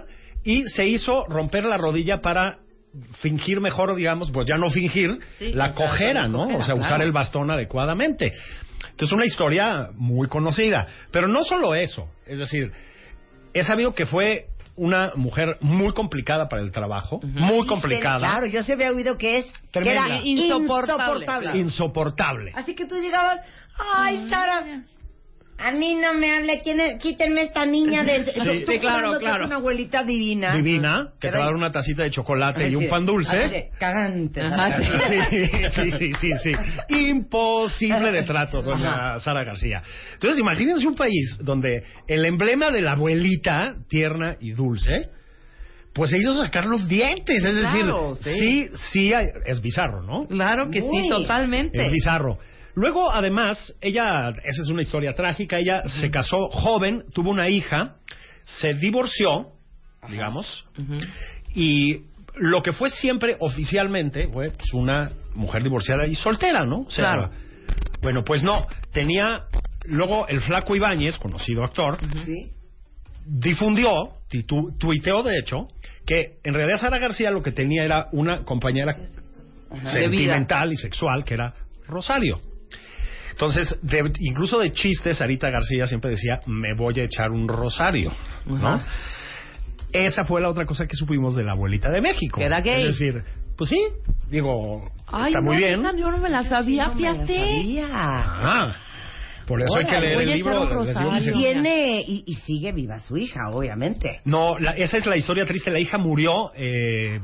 y 0.43 0.63
se 0.69 0.86
hizo 0.86 1.25
romper 1.25 1.65
la 1.65 1.77
rodilla 1.77 2.21
para 2.21 2.59
fingir 3.19 3.60
mejor, 3.60 3.95
digamos, 3.95 4.32
pues 4.32 4.45
ya 4.47 4.58
no 4.58 4.69
fingir 4.69 5.19
Sí, 5.38 5.53
la 5.53 5.73
cojera, 5.73 6.27
¿no? 6.27 6.39
cojera, 6.43 6.58
o 6.60 6.63
sea, 6.65 6.75
usar 6.75 7.01
el 7.01 7.12
bastón 7.12 7.49
adecuadamente. 7.51 8.34
Entonces, 8.91 9.12
una 9.13 9.25
historia 9.25 9.89
muy 9.95 10.27
conocida. 10.27 10.88
Pero 11.12 11.27
no 11.27 11.43
solo 11.43 11.73
eso. 11.75 12.10
Es 12.27 12.39
decir, 12.39 12.71
he 13.53 13.63
sabido 13.63 13.93
que 13.95 14.06
fue 14.06 14.47
una 14.75 15.12
mujer 15.15 15.58
muy 15.62 15.93
complicada 15.93 16.49
para 16.49 16.62
el 16.63 16.71
trabajo, 16.71 17.19
muy 17.23 17.65
complicada, 17.67 18.17
Claro, 18.27 18.47
yo 18.47 18.63
se 18.63 18.73
había 18.73 18.91
oído 18.91 19.17
que 19.17 19.38
es 19.38 19.45
que 19.71 19.79
era 19.79 20.19
Insoportable, 20.23 21.03
insoportable. 21.03 21.25
claro. 21.25 21.58
insoportable. 21.60 22.51
Así 22.56 22.73
que 22.75 22.86
tú 22.88 22.95
llegabas, 22.95 23.39
ay, 23.77 24.27
Sara, 24.29 24.84
a 25.63 25.71
mí 25.71 25.95
no 25.95 26.13
me 26.13 26.32
hable, 26.36 26.60
¿quién 26.62 26.80
es? 26.80 27.02
quítenme 27.02 27.43
esta 27.43 27.65
niña 27.65 28.04
de... 28.04 28.23
Tú 28.26 28.71
sí, 28.71 28.80
claro. 28.80 29.15
Es 29.15 29.41
una 29.45 29.56
abuelita 29.56 30.04
divina. 30.04 30.56
Divina, 30.56 31.10
que 31.19 31.30
te 31.30 31.38
va 31.38 31.43
a 31.43 31.47
dar 31.47 31.56
una 31.56 31.71
tacita 31.71 32.04
de 32.04 32.12
chocolate 32.12 32.69
y 32.69 32.76
un 32.76 32.88
pan 32.89 33.06
dulce. 33.06 33.69
Cagante. 33.80 34.41
Sí, 34.43 35.45
sí, 35.71 35.91
sí, 35.91 36.12
sí, 36.19 36.32
sí. 36.43 36.52
Imposible 36.89 38.12
de 38.12 38.23
trato, 38.23 38.62
doña 38.62 39.19
Sara 39.19 39.43
García. 39.43 39.82
Entonces, 40.13 40.39
imagínense 40.39 40.88
un 40.88 40.95
país 40.95 41.38
donde 41.41 41.84
el 42.08 42.26
emblema 42.26 42.69
de 42.71 42.82
la 42.82 42.91
abuelita 42.93 43.76
tierna 43.88 44.36
y 44.39 44.52
dulce, 44.52 45.10
pues 45.93 46.10
se 46.10 46.17
hizo 46.17 46.34
sacar 46.41 46.65
los 46.65 46.88
dientes. 46.88 47.38
Es 47.43 47.56
decir, 47.56 47.82
Claro, 47.84 48.15
sí. 48.15 48.32
sí, 48.39 48.69
sí, 48.91 49.13
hay- 49.13 49.28
es 49.45 49.62
bizarro, 49.62 50.02
¿no? 50.02 50.28
Claro 50.28 50.69
que 50.69 50.82
sí, 50.82 51.10
totalmente. 51.10 51.86
Es 51.86 51.91
bizarro. 51.91 52.38
Luego, 52.75 53.12
además, 53.12 53.73
ella, 53.81 54.29
esa 54.43 54.62
es 54.63 54.67
una 54.69 54.81
historia 54.81 55.13
trágica, 55.13 55.59
ella 55.59 55.81
se 55.88 56.09
casó 56.09 56.47
joven, 56.49 57.03
tuvo 57.13 57.29
una 57.29 57.49
hija, 57.49 57.95
se 58.45 58.73
divorció, 58.73 59.47
digamos, 60.09 60.65
y 61.53 62.01
lo 62.36 62.62
que 62.63 62.73
fue 62.73 62.89
siempre 62.89 63.38
oficialmente 63.39 64.27
fue 64.27 64.49
pues, 64.51 64.73
una 64.73 65.12
mujer 65.36 65.62
divorciada 65.63 66.07
y 66.07 66.15
soltera, 66.15 66.65
¿no? 66.65 66.81
O 66.81 66.91
sea, 66.91 67.03
Claro. 67.05 67.31
Bueno, 68.01 68.23
pues 68.25 68.43
no, 68.43 68.65
tenía 68.91 69.43
luego 69.86 70.27
el 70.27 70.41
flaco 70.41 70.75
Ibáñez, 70.75 71.17
conocido 71.17 71.63
actor, 71.63 71.99
Sí. 72.25 72.51
difundió, 73.25 74.15
titu- 74.29 74.77
tuiteó 74.77 75.23
de 75.23 75.38
hecho, 75.39 75.67
que 76.05 76.39
en 76.43 76.53
realidad 76.53 76.79
Sara 76.79 76.97
García 76.97 77.29
lo 77.31 77.41
que 77.41 77.51
tenía 77.53 77.83
era 77.86 78.09
una 78.12 78.43
compañera 78.43 78.93
sentimental 79.83 80.71
y 80.73 80.75
sexual 80.77 81.23
que 81.23 81.36
era 81.36 81.53
Rosario. 81.88 82.39
Entonces, 83.34 83.78
de- 83.82 84.13
incluso 84.19 84.60
de 84.60 84.72
chistes, 84.72 85.17
Sarita 85.17 85.50
García 85.50 85.88
siempre 85.88 86.12
decía, 86.12 86.39
me 86.46 86.74
voy 86.76 87.00
a 87.00 87.04
echar 87.04 87.32
un 87.32 87.48
rosario, 87.48 88.12
¿no? 88.46 88.67
Ajá. 88.67 88.86
Esa 89.91 90.24
fue 90.24 90.41
la 90.41 90.50
otra 90.50 90.65
cosa 90.65 90.88
que 90.88 90.96
supimos 90.96 91.36
de 91.36 91.43
la 91.43 91.52
abuelita 91.52 91.89
de 91.91 92.02
México. 92.02 92.41
Era 92.41 92.62
gay. 92.62 92.88
Es 92.88 93.00
decir, 93.00 93.24
pues 93.58 93.69
sí, 93.69 93.78
digo, 94.30 94.89
Ay, 95.08 95.28
está 95.34 95.41
muy 95.41 95.56
no, 95.56 95.60
bien. 95.60 95.82
esa 95.82 95.96
yo 95.98 96.12
no 96.12 96.17
me 96.17 96.30
la 96.30 96.43
sabía, 96.46 96.88
No 96.88 96.96
me 96.96 97.02
la 97.02 97.26
sabía. 97.26 97.88
Ah, 97.91 98.76
por 99.46 99.62
eso 99.62 99.76
hay 99.78 99.86
que 99.86 100.00
leer 100.00 100.22
el 100.22 100.30
libro. 100.32 100.84
tiene, 101.34 102.02
y, 102.08 102.24
y 102.26 102.34
sigue 102.36 102.72
viva 102.72 103.00
su 103.02 103.17
hija, 103.17 103.50
obviamente. 103.52 104.22
No, 104.26 104.58
la- 104.58 104.72
esa 104.72 104.98
es 104.98 105.06
la 105.06 105.17
historia 105.17 105.46
triste. 105.46 105.69
La 105.69 105.80
hija 105.80 105.98
murió 105.98 106.52
eh, 106.56 107.19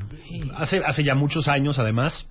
hace, 0.56 0.80
hace 0.84 1.02
ya 1.02 1.14
muchos 1.14 1.48
años, 1.48 1.78
además. 1.78 2.28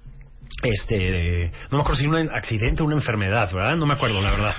Este, 0.63 1.51
no 1.71 1.77
me 1.77 1.81
acuerdo 1.83 2.01
si 2.01 2.07
un 2.07 2.29
accidente 2.31 2.83
o 2.83 2.85
una 2.85 2.95
enfermedad, 2.95 3.51
¿verdad? 3.53 3.75
No 3.77 3.85
me 3.85 3.93
acuerdo, 3.93 4.21
la 4.21 4.31
verdad. 4.31 4.53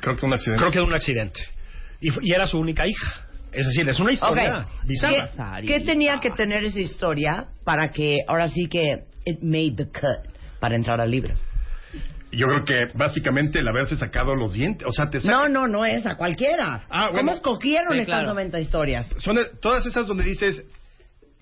Creo 0.00 0.16
que 0.16 0.26
un 0.26 0.34
accidente. 0.34 0.60
Creo 0.60 0.72
que 0.72 0.80
un 0.80 0.94
accidente. 0.94 1.40
Y, 2.00 2.32
era 2.32 2.46
su 2.46 2.58
única 2.58 2.86
hija. 2.86 3.26
Es 3.52 3.66
decir, 3.66 3.88
es 3.88 3.98
una 3.98 4.12
historia 4.12 4.66
bizarra. 4.84 5.60
¿Qué, 5.60 5.66
qué 5.66 5.80
tenía 5.80 6.18
que 6.20 6.30
tener 6.30 6.62
esa 6.64 6.80
historia 6.80 7.48
para 7.64 7.90
que 7.90 8.18
ahora 8.28 8.48
sí 8.48 8.68
que 8.68 9.04
it 9.24 9.40
made 9.42 9.74
the 9.76 9.86
cut 9.86 10.32
para 10.60 10.76
entrar 10.76 11.00
al 11.00 11.10
libro? 11.10 11.34
Yo 12.32 12.46
creo 12.46 12.62
que 12.62 12.96
básicamente 12.96 13.58
el 13.58 13.66
haberse 13.66 13.96
sacado 13.96 14.36
los 14.36 14.52
dientes. 14.52 14.86
O 14.86 14.92
sea, 14.92 15.10
te 15.10 15.20
saca- 15.20 15.32
No, 15.36 15.48
no, 15.48 15.66
no 15.66 15.84
es 15.84 16.06
a 16.06 16.14
cualquiera. 16.14 16.82
Ah, 16.88 17.10
¿Cómo 17.12 17.32
escogieron 17.32 17.94
Sí, 17.94 18.02
estas 18.02 18.20
claro. 18.20 18.28
90 18.28 18.60
historias? 18.60 19.12
Son 19.18 19.36
todas 19.60 19.84
esas 19.84 20.06
donde 20.06 20.22
dices, 20.22 20.62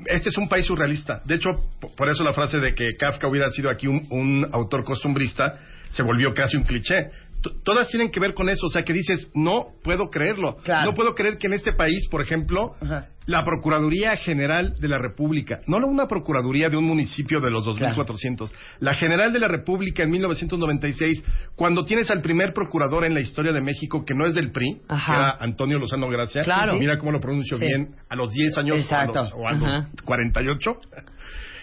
este 0.06 0.28
es 0.28 0.38
un 0.38 0.48
país 0.48 0.66
surrealista. 0.66 1.22
De 1.24 1.34
hecho, 1.34 1.50
por 1.96 2.08
eso 2.08 2.22
la 2.22 2.32
frase 2.32 2.58
de 2.58 2.74
que 2.74 2.90
Kafka 2.96 3.26
hubiera 3.26 3.50
sido 3.50 3.70
aquí 3.70 3.86
un, 3.86 4.06
un 4.10 4.48
autor 4.52 4.84
costumbrista 4.84 5.58
se 5.90 6.02
volvió 6.02 6.32
casi 6.34 6.56
un 6.56 6.64
cliché. 6.64 6.96
Todas 7.62 7.88
tienen 7.88 8.10
que 8.10 8.18
ver 8.18 8.34
con 8.34 8.48
eso, 8.48 8.66
o 8.66 8.70
sea, 8.70 8.84
que 8.84 8.92
dices, 8.92 9.30
no 9.32 9.68
puedo 9.84 10.10
creerlo. 10.10 10.56
Claro. 10.64 10.86
No 10.90 10.94
puedo 10.94 11.14
creer 11.14 11.38
que 11.38 11.46
en 11.46 11.52
este 11.52 11.72
país, 11.72 12.08
por 12.10 12.20
ejemplo, 12.20 12.74
Ajá. 12.80 13.06
la 13.26 13.44
Procuraduría 13.44 14.16
General 14.16 14.74
de 14.80 14.88
la 14.88 14.98
República, 14.98 15.60
no 15.68 15.76
una 15.86 16.08
Procuraduría 16.08 16.68
de 16.68 16.76
un 16.76 16.84
municipio 16.84 17.40
de 17.40 17.50
los 17.52 17.64
2.400, 17.64 18.50
la 18.80 18.94
General 18.94 19.32
de 19.32 19.38
la 19.38 19.46
República 19.46 20.02
en 20.02 20.10
1996, 20.10 21.22
cuando 21.54 21.84
tienes 21.84 22.10
al 22.10 22.22
primer 22.22 22.52
procurador 22.52 23.04
en 23.04 23.14
la 23.14 23.20
historia 23.20 23.52
de 23.52 23.60
México 23.60 24.04
que 24.04 24.14
no 24.14 24.26
es 24.26 24.34
del 24.34 24.50
PRI, 24.50 24.80
Ajá. 24.88 25.12
que 25.12 25.18
era 25.18 25.36
Antonio 25.38 25.78
Lozano 25.78 26.08
Gracia, 26.08 26.42
Claro. 26.42 26.74
mira 26.76 26.98
cómo 26.98 27.12
lo 27.12 27.20
pronuncio 27.20 27.56
Sí. 27.58 27.66
bien, 27.66 27.94
a 28.08 28.16
los 28.16 28.32
10 28.32 28.58
años 28.58 28.84
o 28.90 28.94
a 28.96 29.04
los- 29.06 29.32
o 29.32 29.48
a 29.48 29.52
los, 29.52 29.64
Ajá. 29.64 29.88
48. 30.04 30.80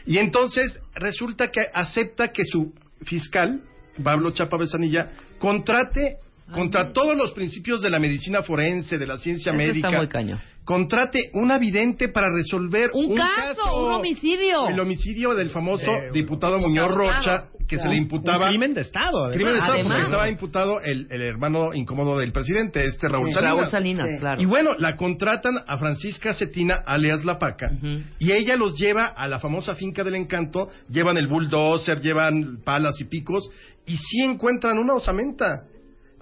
Y 0.06 0.20
entonces 0.20 0.80
resulta 0.96 1.50
que 1.52 1.66
acepta 1.74 2.30
que 2.30 2.44
su 2.46 2.74
fiscal, 3.06 3.62
Pablo 4.04 4.32
Chapa 4.32 4.58
Besanilla, 4.58 5.12
contrate 5.40 6.18
contra 6.54 6.94
todos 6.94 7.18
los 7.18 7.32
principios 7.32 7.82
de 7.82 7.90
la 7.90 8.00
medicina 8.00 8.44
forense, 8.44 8.98
de 8.98 9.08
la 9.08 9.18
ciencia 9.18 9.52
médica, 9.54 9.88
está 9.88 9.98
muy 9.98 10.08
cañón. 10.08 10.40
contrate 10.64 11.30
un 11.34 11.52
avidente 11.52 12.10
para 12.10 12.28
resolver 12.34 12.92
Un 12.94 13.16
caso, 13.16 13.86
un 13.86 13.92
homicidio. 13.94 14.68
El 14.68 14.80
homicidio 14.80 15.34
del 15.36 15.50
famoso 15.50 15.92
Eh, 15.92 16.10
diputado 16.14 16.60
Muñoz 16.60 16.92
Rocha, 16.94 17.46
que 17.68 17.80
se 17.80 17.88
le 17.90 17.96
imputaba... 17.96 18.46
Un 18.46 18.50
crimen 18.52 18.74
de 18.76 18.82
Estado. 18.82 19.26
además. 19.26 19.34
Crimen 19.36 19.54
de 19.54 19.58
Estado, 19.60 19.74
Además. 19.74 19.92
porque 19.98 20.04
estaba 20.12 20.30
imputado 20.30 20.82
el, 20.82 21.08
el 21.10 21.22
hermano 21.24 21.74
incómodo 21.74 22.20
del 22.20 22.32
presidente, 22.32 22.86
este 22.86 23.08
Raúl 23.10 23.32
Salinas. 23.34 23.56
Raúl 23.58 23.70
Salinas, 23.72 24.08
Sí. 24.08 24.20
claro. 24.20 24.42
Y 24.42 24.46
bueno, 24.46 24.72
la 24.78 24.96
contratan 24.96 25.56
a 25.66 25.78
Francisca 25.80 26.36
Cetina, 26.36 26.76
alias 26.86 27.26
La 27.26 27.40
Paca, 27.40 27.72
y 28.20 28.32
ella 28.34 28.56
los 28.56 28.76
lleva 28.78 29.06
a 29.06 29.28
la 29.28 29.40
famosa 29.40 29.74
finca 29.74 30.04
del 30.04 30.14
encanto, 30.16 30.70
llevan 30.90 31.18
el 31.18 31.28
bulldozer, 31.28 32.02
llevan 32.02 32.60
palas 32.64 33.02
y 33.02 33.06
picos, 33.06 33.50
y 33.88 33.98
sí 33.98 34.22
encuentran 34.22 34.78
una 34.78 34.94
osamenta. 34.94 35.64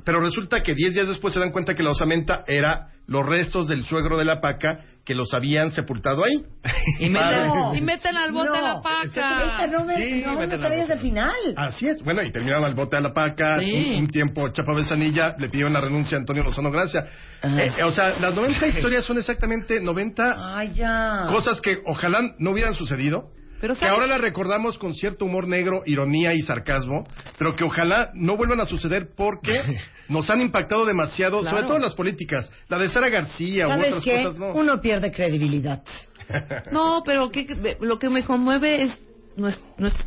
Pero 0.05 0.19
resulta 0.19 0.63
que 0.63 0.75
10 0.75 0.93
días 0.93 1.07
después 1.07 1.33
se 1.33 1.39
dan 1.39 1.51
cuenta 1.51 1.75
que 1.75 1.83
la 1.83 1.91
osamenta 1.91 2.43
era 2.47 2.89
los 3.07 3.25
restos 3.25 3.67
del 3.67 3.85
suegro 3.85 4.17
de 4.17 4.25
La 4.25 4.39
Paca 4.41 4.79
que 5.05 5.13
los 5.15 5.33
habían 5.33 5.71
sepultado 5.71 6.23
ahí. 6.23 6.45
Y 6.99 7.09
meten, 7.09 7.47
No. 7.47 7.75
y 7.75 7.81
meten 7.81 8.15
al 8.15 8.31
bote 8.31 8.57
a 8.57 8.61
la 8.61 8.81
paca. 8.81 9.67
No 9.67 9.83
me, 9.83 9.95
Sí, 9.97 10.23
no 10.25 10.35
me 10.35 10.97
final. 10.97 11.35
Así 11.57 11.87
es. 11.87 12.01
Bueno, 12.03 12.23
y 12.23 12.31
terminaron 12.31 12.63
al 12.63 12.73
bote 12.73 12.95
a 12.95 13.01
la 13.01 13.13
paca. 13.13 13.59
Sí. 13.59 13.95
Un, 13.95 14.03
un 14.03 14.07
tiempo, 14.07 14.47
Chapa 14.49 14.73
Besanilla 14.73 15.35
le 15.37 15.49
pidió 15.49 15.67
la 15.67 15.81
renuncia 15.81 16.17
a 16.17 16.21
Antonio 16.21 16.43
Lozano 16.43 16.71
Gracia. 16.71 17.05
Ajá. 17.41 17.63
Eh, 17.65 17.83
o 17.83 17.91
sea, 17.91 18.17
las 18.19 18.33
90 18.33 18.65
historias 18.67 19.03
son 19.03 19.17
exactamente 19.17 19.81
90 19.81 20.57
Ay, 20.57 20.71
ya. 20.73 21.25
cosas 21.29 21.59
que 21.59 21.79
ojalá 21.85 22.21
no 22.39 22.51
hubieran 22.51 22.73
sucedido. 22.75 23.31
Pero 23.63 23.77
que 23.77 23.85
ahora 23.87 24.07
las 24.07 24.19
recordamos 24.19 24.77
con 24.77 24.93
cierto 24.93 25.23
humor 25.23 25.47
negro, 25.47 25.83
ironía 25.85 26.33
y 26.33 26.41
sarcasmo, 26.41 27.05
pero 27.37 27.55
que 27.55 27.63
ojalá 27.63 28.11
no 28.13 28.35
vuelvan 28.35 28.59
a 28.59 28.65
suceder 28.65 29.11
porque 29.15 29.61
nos 30.09 30.29
han 30.29 30.41
impactado 30.41 30.85
demasiado, 30.85 31.39
Claro. 31.39 31.55
sobre 31.55 31.67
todo 31.69 31.79
las 31.79 31.93
políticas. 31.95 32.51
La 32.67 32.77
de 32.77 32.89
Sara 32.89 33.07
García 33.07 33.67
u 33.67 33.69
¿Sabes 33.69 33.87
otras 33.87 34.03
qué? 34.03 34.17
cosas, 34.23 34.37
no. 34.37 34.47
Uno 34.53 34.81
pierde 34.81 35.11
credibilidad. 35.11 35.81
No, 36.71 37.03
pero 37.05 37.29
que- 37.31 37.77
lo 37.79 37.99
que 37.99 38.09
me 38.09 38.23
conmueve 38.25 38.83
es 38.83 38.91
nues- 39.37 39.59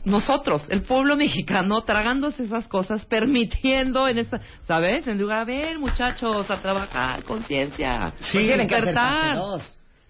nosotros, 0.04 0.66
el 0.70 0.82
pueblo 0.82 1.16
mexicano, 1.16 1.82
tragándose 1.82 2.44
esas 2.44 2.68
cosas, 2.68 3.04
permitiendo 3.08 4.06
en 4.08 4.18
esa, 4.18 4.38
¿sabes? 4.66 5.06
En 5.06 5.18
lugar, 5.18 5.40
a 5.40 5.44
ver, 5.46 5.78
muchachos, 5.78 6.50
a 6.50 6.60
trabajar, 6.60 7.22
conciencia, 7.24 8.12
Sí, 8.32 8.38
que 8.38 8.56
despertar. 8.56 9.38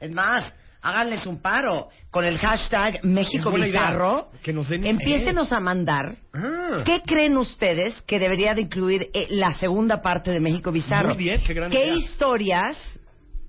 Es 0.00 0.10
más, 0.12 0.52
háganles 0.86 1.26
un 1.26 1.42
paro 1.42 1.88
con 2.10 2.24
el 2.24 2.38
hashtag 2.38 3.04
México. 3.04 3.50
Bizarro. 3.50 4.28
Que 4.42 4.52
nos 4.52 4.68
den 4.68 4.86
Empiécenos 4.86 5.52
a 5.52 5.60
mandar. 5.60 6.16
Ah. 6.32 6.82
¿Qué 6.84 7.02
creen 7.02 7.36
ustedes 7.36 8.00
que 8.02 8.18
debería 8.18 8.54
de 8.54 8.62
incluir 8.62 9.10
eh, 9.12 9.26
la 9.30 9.52
segunda 9.54 10.00
parte 10.00 10.30
de 10.30 10.40
México 10.40 10.70
Bizarro? 10.70 11.14
Muy 11.14 11.18
bien, 11.24 11.42
qué 11.44 11.54
gran 11.54 11.72
idea. 11.72 11.94
historias? 11.94 13.00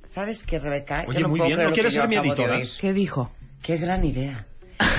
¿Sabes 0.06 0.42
qué, 0.44 0.58
Rebeca? 0.58 1.04
Yo 1.04 1.10
Oye, 1.10 1.20
no 1.22 1.30
muy 1.30 1.40
puedo 1.40 1.48
bien, 1.48 1.58
creer 1.58 1.70
¿no 1.70 1.74
quieres 1.76 1.94
ser 1.94 2.08
mi 2.08 2.16
editora? 2.16 2.60
¿Qué 2.80 2.94
dijo? 2.94 3.32
Qué 3.62 3.78
gran 3.78 4.04
idea. 4.04 4.46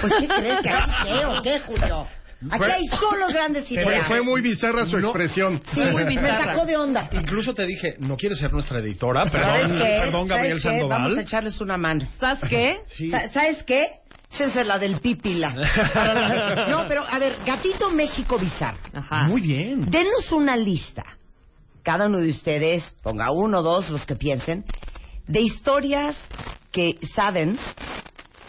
Pues, 0.00 0.12
¿qué 0.20 0.28
crees? 0.28 0.60
¿Que 0.60 0.70
aquí 0.70 0.92
qué 1.04 1.26
o 1.26 1.42
qué, 1.42 1.60
Julio? 1.60 2.06
Aquí 2.50 2.64
hay 2.64 2.86
solo 2.86 3.26
grandes 3.28 3.70
ideas. 3.70 4.06
fue 4.06 4.22
muy 4.22 4.40
bizarra 4.40 4.86
su 4.86 4.98
No. 4.98 5.08
expresión. 5.08 5.60
Sí, 5.74 5.80
muy 5.80 6.04
me 6.04 6.10
bizarra. 6.10 6.54
sacó 6.54 6.66
de 6.66 6.76
onda. 6.76 7.08
Incluso 7.12 7.52
te 7.52 7.66
dije, 7.66 7.96
no 7.98 8.16
quieres 8.16 8.38
ser 8.38 8.52
nuestra 8.52 8.78
editora, 8.78 9.28
¿Sabes 9.28 9.32
perdón, 9.62 9.78
qué? 9.78 9.98
perdón 10.00 10.28
Gabriel 10.28 10.60
¿Sabes 10.60 10.78
qué? 10.82 10.88
Vamos 10.88 10.92
a 10.92 10.98
Sandoval. 11.06 11.18
echarles 11.24 11.60
una 11.60 11.76
mano. 11.76 12.06
¿Sabes 12.20 12.38
qué? 12.48 12.78
Sí. 12.86 13.10
Sa- 13.10 13.28
¿Sabes 13.30 13.62
qué? 13.64 13.84
Échense 14.32 14.62
la 14.64 14.78
del 14.78 15.00
pipila. 15.00 15.52
No, 16.68 16.86
pero 16.86 17.02
a 17.02 17.18
ver, 17.18 17.36
Gatito 17.46 17.90
México 17.90 18.38
Bizarro. 18.38 18.78
Ajá. 18.92 19.24
Muy 19.24 19.40
bien. 19.40 19.90
Denos 19.90 20.30
una 20.32 20.56
lista, 20.56 21.02
cada 21.82 22.06
uno 22.06 22.18
de 22.20 22.28
ustedes, 22.28 22.94
ponga 23.02 23.30
uno 23.32 23.58
o 23.58 23.62
dos, 23.62 23.88
los 23.90 24.04
que 24.06 24.14
piensen, 24.16 24.64
de 25.26 25.40
historias 25.40 26.16
que 26.70 26.98
saben 27.14 27.58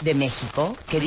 de 0.01 0.13
México, 0.13 0.75
que 0.89 0.99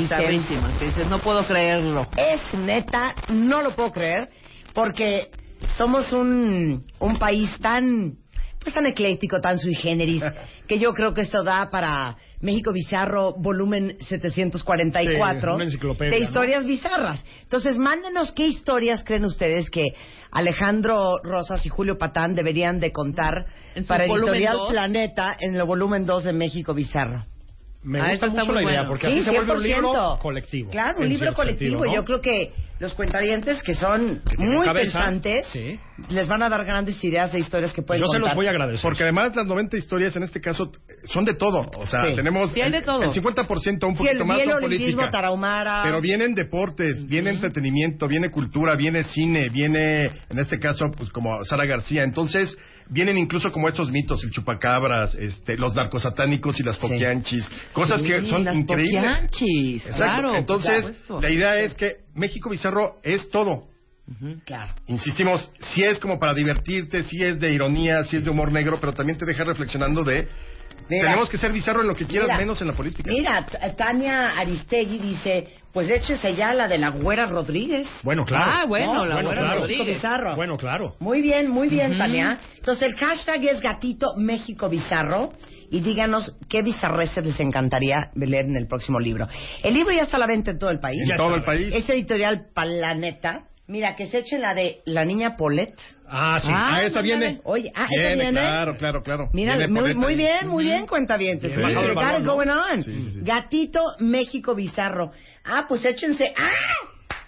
dices, 0.86 1.06
no 1.08 1.18
puedo 1.20 1.46
creerlo. 1.46 2.06
es 2.16 2.40
neta, 2.58 3.14
no 3.30 3.62
lo 3.62 3.74
puedo 3.74 3.90
creer, 3.92 4.28
porque 4.74 5.30
somos 5.76 6.12
un, 6.12 6.84
un 6.98 7.18
país 7.18 7.50
tan, 7.60 8.16
pues 8.60 8.74
tan 8.74 8.86
ecléctico, 8.86 9.40
tan 9.40 9.58
sui 9.58 9.74
generis, 9.74 10.22
que 10.68 10.78
yo 10.78 10.92
creo 10.92 11.14
que 11.14 11.22
esto 11.22 11.42
da 11.42 11.70
para 11.70 12.16
México 12.40 12.72
Bizarro, 12.72 13.34
volumen 13.38 13.96
744, 14.08 15.56
Sí, 15.58 16.04
de 16.10 16.10
¿no? 16.10 16.16
historias 16.16 16.64
bizarras. 16.64 17.24
Entonces, 17.42 17.78
mándenos 17.78 18.32
qué 18.32 18.46
historias 18.48 19.04
creen 19.04 19.24
ustedes 19.24 19.70
que 19.70 19.94
Alejandro 20.32 21.18
Rosas 21.22 21.64
y 21.66 21.68
Julio 21.68 21.96
Patán 21.98 22.34
deberían 22.34 22.80
de 22.80 22.90
contar 22.90 23.46
para 23.86 24.06
Editorial 24.06 24.56
dos. 24.56 24.70
Planeta 24.70 25.36
en 25.38 25.54
el 25.54 25.62
volumen 25.64 26.04
2 26.06 26.24
de 26.24 26.32
México 26.32 26.74
Bizarro. 26.74 27.24
Me 27.84 28.00
Ah, 28.00 28.10
gusta 28.10 28.28
mucho 28.28 28.52
la 28.52 28.62
idea, 28.62 28.72
bueno. 28.82 28.88
porque 28.90 29.06
así 29.08 29.22
se 29.22 29.30
vuelve 29.32 29.52
un 29.54 29.62
libro 29.62 30.18
colectivo. 30.22 30.70
Claro, 30.70 31.00
un 31.00 31.08
libro 31.08 31.34
colectivo. 31.34 31.70
sentido, 31.82 31.84
¿no? 31.86 31.94
Yo 31.94 32.04
creo 32.04 32.20
que 32.20 32.52
los 32.78 32.94
cuentarientes 32.94 33.60
que 33.64 33.74
son 33.74 34.22
Que 34.28 34.36
muy 34.36 34.64
cabeza, 34.64 34.98
pensantes 35.00 35.46
sí. 35.52 35.80
les 36.08 36.28
van 36.28 36.42
a 36.44 36.48
dar 36.48 36.64
grandes 36.64 37.02
ideas 37.02 37.32
de 37.32 37.40
historias 37.40 37.72
que 37.72 37.82
pueden 37.82 38.00
Yo 38.02 38.06
se 38.06 38.20
los 38.20 38.34
voy 38.36 38.46
a 38.46 38.50
agradecer. 38.50 38.82
Porque 38.82 39.02
además 39.02 39.34
las 39.34 39.46
90 39.46 39.76
historias 39.76 40.14
en 40.14 40.22
este 40.22 40.40
caso 40.40 40.70
son 41.08 41.24
de 41.24 41.34
todo. 41.34 41.64
O 41.76 41.86
sea, 41.88 42.06
Sí. 42.06 42.14
tenemos 42.14 42.52
Sí, 42.52 42.60
hay 42.60 42.70
de 42.70 42.78
el- 42.78 42.84
todo. 42.84 43.02
el 43.02 43.10
50% 43.12 43.88
un 43.88 43.96
Sí, 43.96 44.02
el 44.02 44.08
poquito 44.10 44.26
más 44.26 44.36
bien 44.36 44.50
son 44.50 44.60
política. 44.60 45.10
tarahumara. 45.10 45.80
Pero 45.82 46.00
vienen 46.00 46.34
deportes, 46.34 47.04
viene 47.06 47.30
entretenimiento, 47.30 48.06
viene 48.06 48.30
cultura, 48.30 48.76
viene 48.76 49.02
cine, 49.04 49.48
viene, 49.48 50.04
en 50.30 50.38
este 50.38 50.60
caso, 50.60 50.88
pues 50.96 51.10
como 51.10 51.44
Sara 51.44 51.64
García. 51.66 52.04
Entonces, 52.04 52.56
vienen 52.92 53.18
incluso 53.18 53.50
como 53.50 53.68
estos 53.68 53.90
mitos, 53.90 54.22
el 54.22 54.30
chupacabras, 54.30 55.14
este, 55.14 55.56
los 55.56 55.74
narcosatánicos 55.74 56.60
y 56.60 56.62
las 56.62 56.76
poquianchis. 56.76 57.44
Cosas 57.72 58.02
que 58.02 58.20
Sí, 58.20 58.26
son 58.26 58.44
las 58.44 58.54
increíbles. 58.54 59.02
poquianchis, 59.02 59.82
claro, 59.96 60.34
Entonces, 60.36 61.00
la 61.20 61.30
idea 61.30 61.58
es 61.60 61.74
que 61.74 61.96
México 62.14 62.50
Bizarro 62.50 62.96
es 63.02 63.28
todo. 63.30 63.68
Claro. 64.44 64.72
Insistimos, 64.88 65.48
si 65.72 65.82
es 65.82 65.98
como 65.98 66.18
para 66.18 66.34
divertirte, 66.34 67.04
si 67.04 67.22
es 67.22 67.40
de 67.40 67.52
ironía, 67.52 68.04
si 68.04 68.16
es 68.16 68.24
de 68.24 68.30
humor 68.30 68.52
negro, 68.52 68.78
pero 68.80 68.92
también 68.92 69.16
te 69.16 69.24
deja 69.24 69.42
reflexionando 69.44 70.04
de 70.04 70.28
Mira. 70.88 71.04
tenemos 71.06 71.30
que 71.30 71.38
ser 71.38 71.52
bizarro 71.52 71.82
en 71.82 71.88
lo 71.88 71.94
que 71.94 72.06
quieras, 72.06 72.28
Mira. 72.28 72.38
menos 72.38 72.60
en 72.60 72.66
la 72.68 72.72
política. 72.74 73.10
Mira, 73.10 73.46
Tania 73.76 74.28
Aristegui 74.36 74.98
dice, 74.98 75.48
pues 75.72 75.88
échese 75.90 76.34
ya 76.34 76.52
la 76.54 76.68
de 76.68 76.78
la 76.78 76.90
Güera 76.90 77.26
Rodríguez. 77.26 77.86
Bueno, 78.02 78.24
claro. 78.24 78.52
Ah, 78.56 78.64
bueno, 78.66 78.92
No, 78.94 79.04
la 79.06 79.14
bueno, 79.14 79.28
buena 79.28 79.42
claro. 79.42 79.60
Rodríguez. 79.60 79.86
Bizarro. 79.96 80.36
Bueno, 80.36 80.56
claro. 80.56 80.94
Muy 81.00 81.22
bien, 81.22 81.48
muy 81.50 81.68
bien, 81.68 81.92
Ujú. 81.92 81.98
Tania. 81.98 82.38
Entonces 82.56 82.82
el 82.88 82.96
hashtag 82.96 83.44
es 83.44 83.60
Gatito 83.60 84.08
México 84.16 84.68
Bizarro 84.68 85.30
y 85.70 85.80
díganos 85.80 86.36
qué 86.50 86.60
bizarreces 86.62 87.24
les 87.24 87.40
encantaría 87.40 88.10
leer 88.14 88.44
en 88.44 88.56
el 88.56 88.66
próximo 88.66 89.00
libro. 89.00 89.26
El 89.62 89.72
libro 89.72 89.92
ya 89.92 90.02
está 90.02 90.18
a 90.18 90.20
la 90.20 90.26
venta 90.26 90.50
en 90.50 90.58
todo 90.58 90.70
el 90.70 90.78
país. 90.78 91.00
en 91.10 91.16
todo 91.16 91.34
el 91.34 91.42
país. 91.42 91.72
Es 91.72 91.88
editorial 91.88 92.48
Planeta. 92.54 93.44
Mira, 93.72 93.96
que 93.96 94.06
se 94.08 94.18
echen 94.18 94.42
la 94.42 94.52
de 94.52 94.82
La 94.84 95.02
Niña 95.06 95.34
Paulette. 95.34 95.80
Ah, 96.06 96.36
sí. 96.42 96.48
Ah, 96.52 96.74
Ah, 96.74 96.82
esa 96.84 97.00
viene. 97.00 97.40
Oye, 97.44 97.72
ah, 97.74 97.86
esa 97.90 98.00
viene, 98.00 98.14
viene. 98.24 98.40
claro, 98.40 98.76
claro, 98.76 99.02
claro. 99.02 99.30
Mira, 99.32 99.56
Viene 99.56 99.72
muy, 99.72 99.94
muy 99.94 100.14
bien, 100.14 100.46
muy 100.46 100.64
bien, 100.64 100.86
cuentavientes. 100.86 101.56
Bien 101.56 101.70
Sí, 101.70 101.74
bajado 101.74 101.88
el 101.88 101.94
balón, 101.94 102.22
¿no? 102.22 102.34
going 102.34 102.48
on. 102.48 102.82
Sí, 102.82 103.10
sí. 103.12 103.20
Gatito 103.22 103.80
México 104.00 104.54
Bizarro. 104.54 105.12
Ah, 105.44 105.64
pues 105.66 105.82
échense. 105.86 106.34
¡Ah! 106.36 106.50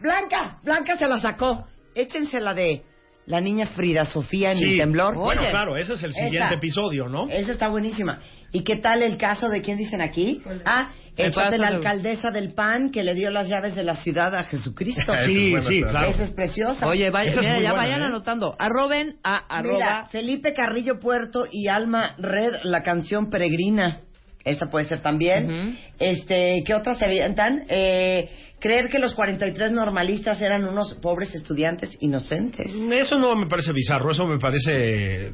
Blanca, 0.00 0.58
Blanca 0.62 0.98
se 0.98 1.08
la 1.08 1.18
sacó. 1.18 1.66
Échense 1.94 2.38
la 2.40 2.52
de 2.52 2.82
la 3.26 3.40
niña 3.40 3.66
Frida 3.68 4.04
Sofía 4.04 4.52
en 4.52 4.58
Sí. 4.58 4.64
el 4.72 4.78
temblor. 4.78 5.14
Bueno, 5.16 5.40
Oye. 5.42 5.50
claro, 5.50 5.76
ese 5.76 5.94
es 5.94 6.02
el 6.02 6.12
siguiente 6.14 6.54
episodio, 6.54 7.08
¿no? 7.08 7.28
Esa 7.30 7.52
está 7.52 7.68
buenísima. 7.68 8.20
¿Y 8.52 8.62
qué 8.64 8.76
tal 8.76 9.02
el 9.02 9.16
caso 9.16 9.48
de 9.48 9.62
quién 9.62 9.78
dicen 9.78 10.00
aquí? 10.00 10.42
Ah, 10.64 10.88
el 11.16 11.26
El 11.26 11.32
caso 11.34 11.50
de 11.50 11.58
la 11.58 11.68
alcaldesa 11.68 12.30
del 12.30 12.54
PAN 12.54 12.90
que 12.90 13.02
le 13.04 13.14
dio 13.14 13.30
las 13.30 13.48
llaves 13.48 13.74
de 13.76 13.84
la 13.84 13.94
ciudad 13.96 14.34
a 14.34 14.44
Jesucristo. 14.44 15.12
Sí, 15.26 15.50
buena, 15.52 15.66
sí, 15.68 15.78
esa. 15.78 15.88
claro. 15.90 16.08
Esa 16.10 16.24
es 16.24 16.30
preciosa. 16.32 16.86
Oye, 16.86 17.10
vaya, 17.10 17.30
Esa 17.30 17.40
es 17.40 17.46
mira, 17.46 17.54
muy 17.54 17.62
ya 17.62 17.70
buena, 17.70 17.82
vayan 17.84 18.00
¿eh? 18.02 18.04
anotando. 18.06 18.56
Arroben 18.58 19.16
a 19.24 19.32
Mira, 19.32 19.46
arroba. 19.48 20.06
Felipe 20.10 20.52
Carrillo 20.54 20.98
Puerto 20.98 21.46
y 21.50 21.68
Alma 21.68 22.14
Red, 22.18 22.56
la 22.64 22.82
canción 22.82 23.30
Peregrina. 23.30 24.00
Esa 24.44 24.66
puede 24.66 24.84
ser 24.86 25.00
también. 25.00 25.78
Este, 25.98 26.62
¿qué 26.66 26.74
otras 26.74 26.98
se 26.98 27.06
avientan? 27.06 27.62
Eh, 27.68 28.28
creer 28.64 28.88
que 28.88 28.98
los 28.98 29.12
43 29.12 29.72
normalistas 29.72 30.40
eran 30.40 30.64
unos 30.64 30.94
pobres 30.94 31.34
estudiantes 31.34 31.98
inocentes. 32.00 32.72
Eso 32.74 33.18
no 33.18 33.36
me 33.36 33.46
parece 33.46 33.74
bizarro, 33.74 34.10
eso 34.10 34.26
me 34.26 34.38
parece... 34.38 35.30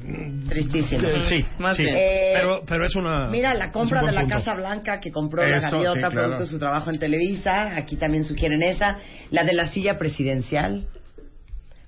Tristísimo. 0.49 1.07
Eh, 1.07 1.20
sí, 1.28 1.47
Más 1.61 1.76
sí. 1.76 1.85
bien. 1.85 1.95
Eh, 1.97 2.33
pero, 2.35 2.64
pero 2.66 2.85
es 2.85 2.97
una... 2.97 3.28
Mira, 3.28 3.55
la 3.55 3.70
compra 3.70 4.03
de 4.03 4.11
la 4.11 4.22
punto. 4.22 4.35
Casa 4.35 4.55
Blanca 4.55 4.99
que 4.99 5.12
compró 5.12 5.47
la 5.47 5.61
gaviota, 5.61 5.93
sí, 5.93 5.99
claro. 6.01 6.12
producto 6.12 6.41
de 6.41 6.47
su 6.49 6.59
trabajo 6.59 6.91
en 6.91 6.99
Televisa. 6.99 7.76
Aquí 7.76 7.95
también 7.95 8.24
sugieren 8.24 8.64
esa. 8.64 8.97
La 9.31 9.45
de 9.45 9.53
la 9.53 9.68
silla 9.68 9.97
presidencial. 9.97 10.89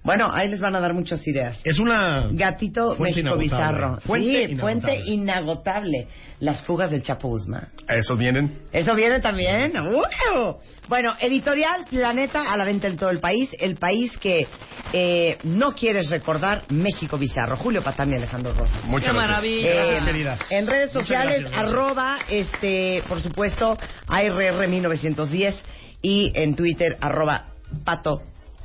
Bueno, 0.04 0.28
ahí 0.32 0.48
les 0.48 0.60
van 0.60 0.74
a 0.74 0.80
dar 0.80 0.94
muchas 0.94 1.24
ideas. 1.28 1.60
Es 1.62 1.78
una... 1.78 2.28
Gatito 2.32 2.96
México 2.98 3.20
inagotable. 3.20 3.44
Bizarro. 3.44 4.00
Fuente 4.00 4.26
sí, 4.26 4.34
inagotable. 4.52 4.60
fuente 4.60 5.10
inagotable. 5.12 6.08
Las 6.40 6.64
fugas 6.64 6.90
del 6.90 7.02
Chapo 7.02 7.28
Guzmán. 7.28 7.68
Eso 7.88 8.16
vienen. 8.16 8.62
¿Eso 8.72 8.96
viene 8.96 9.20
también? 9.20 9.72
¡Wow! 9.74 10.58
Bueno, 10.88 11.14
editorial 11.20 11.84
Planeta 11.88 12.42
a 12.52 12.56
la 12.56 12.64
venta 12.64 12.88
en 12.88 12.96
todo 12.96 13.10
el 13.10 13.20
país. 13.20 13.48
El 13.60 13.76
país 13.76 14.16
que 14.18 14.48
eh, 14.92 15.38
no 15.44 15.70
quieres 15.70 16.10
recordar, 16.10 16.62
México 16.70 17.16
Bizarro. 17.16 17.56
Julio 17.56 17.80
Patán 17.82 18.10
y 18.12 18.16
Alejandro 18.16 18.52
Rosas. 18.54 18.84
Muchas 18.86 19.08
Qué 19.10 19.12
gracias. 19.14 19.30
maravilla. 19.30 19.70
Eh, 19.70 19.76
Gracias, 19.76 20.04
queridas. 20.04 20.40
En 20.50 20.66
redes 20.66 20.90
sociales, 20.90 21.42
gracias. 21.42 21.62
arroba, 21.62 22.18
este, 22.28 23.02
por 23.08 23.20
supuesto, 23.22 23.78
ARR1910 24.08 25.54
y 26.02 26.32
en 26.34 26.56
Twitter, 26.56 26.96
arroba 27.00 27.46
Pato 27.84 28.22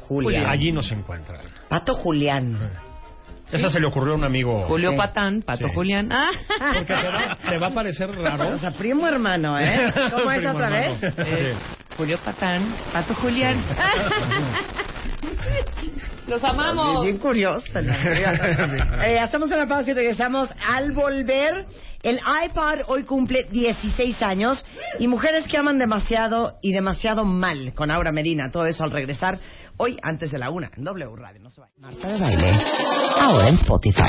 Julián. 0.07 0.45
Allí 0.47 0.71
nos 0.71 0.91
encuentran. 0.91 1.41
Pato 1.67 1.95
Julián. 1.95 2.57
Esa 3.51 3.69
se 3.69 3.79
le 3.79 3.87
ocurrió 3.87 4.13
a 4.13 4.17
un 4.17 4.25
amigo. 4.25 4.65
Julio 4.67 4.91
Sí. 4.91 4.97
Patán, 4.97 5.41
Pato 5.41 5.67
Sí. 5.67 5.73
Julián. 5.73 6.11
Ah. 6.11 6.27
Porque 6.73 6.93
te 6.93 7.07
va, 7.07 7.37
te 7.41 7.57
va 7.59 7.67
a 7.67 7.73
parecer 7.73 8.09
raro. 8.13 8.55
O 8.55 8.57
sea, 8.57 8.71
primo 8.71 9.07
hermano, 9.07 9.57
¿eh? 9.57 9.91
¿Cómo 10.11 10.29
es 10.31 10.37
Primo 10.39 10.53
otra 10.53 10.67
hermano. 10.67 10.97
vez? 11.01 11.13
Eh, 11.17 11.55
Julio 11.95 12.17
Patán, 12.23 12.75
Pato 12.91 13.13
Julián. 13.15 13.63
Los 16.27 16.43
amamos. 16.43 17.03
Bien 17.03 17.17
curioso. 17.17 17.81
¿no? 17.81 17.93
Eh, 19.07 19.19
hacemos 19.19 19.49
una 19.51 19.67
pausa 19.67 19.91
y 19.91 19.93
regresamos. 19.93 20.49
Al 20.67 20.91
volver, 20.91 21.65
el 22.03 22.19
iPad 22.45 22.79
hoy 22.87 23.03
cumple 23.03 23.47
16 23.49 24.21
años 24.21 24.65
y 24.99 25.07
mujeres 25.07 25.47
que 25.47 25.57
aman 25.57 25.77
demasiado 25.77 26.57
y 26.61 26.71
demasiado 26.71 27.23
mal 27.23 27.73
con 27.73 27.91
Aura 27.91 28.11
Medina. 28.11 28.51
Todo 28.51 28.65
eso 28.65 28.83
al 28.83 28.91
regresar 28.91 29.39
hoy 29.77 29.97
antes 30.01 30.31
de 30.31 30.39
la 30.39 30.49
una 30.49 30.69
en 30.75 30.83
W 30.83 31.15
Radio. 31.15 31.41
No 31.41 31.49
se 31.49 31.61
vayan. 31.61 31.75
Marta 31.79 32.07
de 32.11 32.19
baile. 32.19 32.51
Ahora 33.19 33.49
en 33.49 33.55
Spotify. 33.55 34.01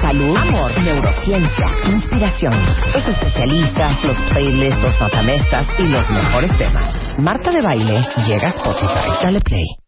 Salud, 0.00 0.36
amor, 0.36 0.82
neurociencia, 0.82 1.68
inspiración, 1.90 2.54
los 2.94 3.06
especialistas, 3.06 4.02
los 4.02 4.16
playlists, 4.32 4.82
los 4.82 5.00
matamestas 5.00 5.66
y 5.78 5.86
los 5.86 6.08
mejores 6.10 6.56
temas. 6.58 7.18
Marta 7.18 7.50
de 7.50 7.62
baile 7.62 8.02
llega 8.26 8.48
a 8.48 8.50
Spotify. 8.50 9.22
Dale 9.22 9.40
play. 9.40 9.79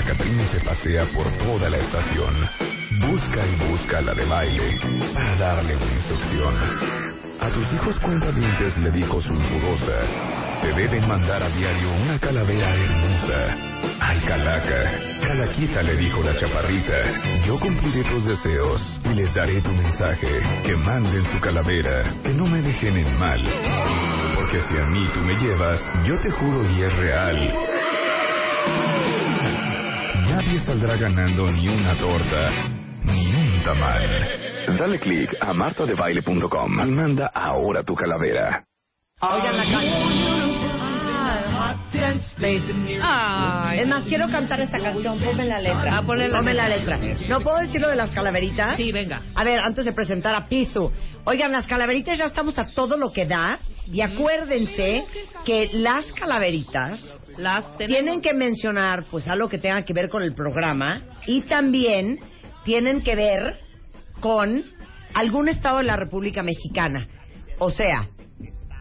La 0.00 0.06
Catrina 0.06 0.46
se 0.46 0.60
pasea 0.60 1.04
por 1.14 1.30
toda 1.36 1.68
la 1.68 1.76
estación. 1.76 2.34
Busca 3.00 3.46
y 3.46 3.70
busca 3.70 4.00
la 4.00 4.14
de 4.14 4.24
baile 4.24 4.80
para 5.12 5.36
darle 5.36 5.76
una 5.76 5.92
instrucción. 5.92 6.54
A 7.38 7.50
tus 7.50 7.70
hijos 7.74 7.98
cuentavientes 7.98 8.78
le 8.78 8.90
dijo 8.92 9.20
su 9.20 9.34
dudosa. 9.34 10.00
Te 10.62 10.72
deben 10.72 11.06
mandar 11.06 11.42
a 11.42 11.50
diario 11.50 11.92
una 12.02 12.18
calavera 12.18 12.74
hermosa. 12.74 13.56
Ay, 14.00 14.20
calaca. 14.20 14.90
Calaquita 15.20 15.82
le 15.82 15.96
dijo 15.96 16.22
la 16.22 16.34
chaparrita. 16.34 17.44
Yo 17.46 17.60
cumpliré 17.60 18.02
tus 18.04 18.24
deseos 18.24 18.80
y 19.04 19.08
les 19.10 19.34
daré 19.34 19.60
tu 19.60 19.70
mensaje. 19.70 20.40
Que 20.64 20.76
manden 20.76 21.24
su 21.24 21.38
calavera. 21.40 22.10
Que 22.22 22.32
no 22.32 22.46
me 22.46 22.62
dejen 22.62 22.96
en 22.96 23.18
mal. 23.18 23.42
Porque 24.34 24.62
si 24.62 24.78
a 24.78 24.86
mí 24.86 25.10
tú 25.12 25.20
me 25.20 25.34
llevas, 25.34 25.78
yo 26.06 26.18
te 26.20 26.30
juro 26.30 26.62
y 26.72 26.84
es 26.84 26.96
real. 26.96 27.54
Nadie 30.30 30.60
saldrá 30.60 30.96
ganando 30.96 31.50
ni 31.50 31.68
una 31.68 31.94
torta, 31.96 32.50
ni 33.04 33.26
un 33.26 33.62
tamal. 33.64 34.76
Dale 34.78 34.98
click 34.98 35.36
a 35.40 35.52
martadebaile.com 35.52 36.86
y 36.86 36.90
manda 36.90 37.26
ahora 37.34 37.82
tu 37.82 37.94
calavera. 37.94 38.64
Oigan 39.20 39.56
la 39.56 39.64
canción. 39.64 40.70
Ay. 43.02 43.80
Es 43.80 43.88
más, 43.88 44.04
quiero 44.04 44.28
cantar 44.28 44.60
esta 44.60 44.78
canción. 44.78 45.18
Ponme 45.20 45.44
la 45.44 45.60
letra. 45.60 45.98
Ah, 45.98 46.02
ponle 46.02 46.28
la 46.28 46.38
Ponme 46.38 46.54
la 46.54 46.68
letra. 46.68 46.96
letra. 46.96 47.28
¿No 47.28 47.40
puedo 47.40 47.58
decir 47.58 47.80
lo 47.80 47.88
de 47.88 47.96
las 47.96 48.10
calaveritas? 48.10 48.76
Sí, 48.76 48.90
venga. 48.92 49.22
A 49.34 49.44
ver, 49.44 49.58
antes 49.60 49.84
de 49.84 49.92
presentar 49.92 50.34
a 50.34 50.46
Pizu. 50.48 50.90
Oigan, 51.24 51.52
las 51.52 51.66
calaveritas 51.66 52.16
ya 52.16 52.24
estamos 52.26 52.58
a 52.58 52.66
todo 52.68 52.96
lo 52.96 53.12
que 53.12 53.26
da. 53.26 53.58
Y 53.92 54.00
acuérdense 54.00 55.04
que 55.44 55.68
las 55.74 56.04
calaveritas 56.12 57.00
Las 57.36 57.76
tienen 57.76 58.20
que 58.20 58.34
mencionar 58.34 59.04
pues 59.10 59.28
algo 59.28 59.48
que 59.48 59.58
tenga 59.58 59.84
que 59.84 59.92
ver 59.92 60.08
con 60.08 60.22
el 60.22 60.34
programa 60.34 61.02
y 61.26 61.42
también 61.42 62.18
tienen 62.64 63.00
que 63.00 63.16
ver 63.16 63.58
con 64.20 64.62
algún 65.14 65.48
estado 65.48 65.78
de 65.78 65.84
la 65.84 65.96
República 65.96 66.42
Mexicana. 66.42 67.08
O 67.58 67.70
sea, 67.70 68.08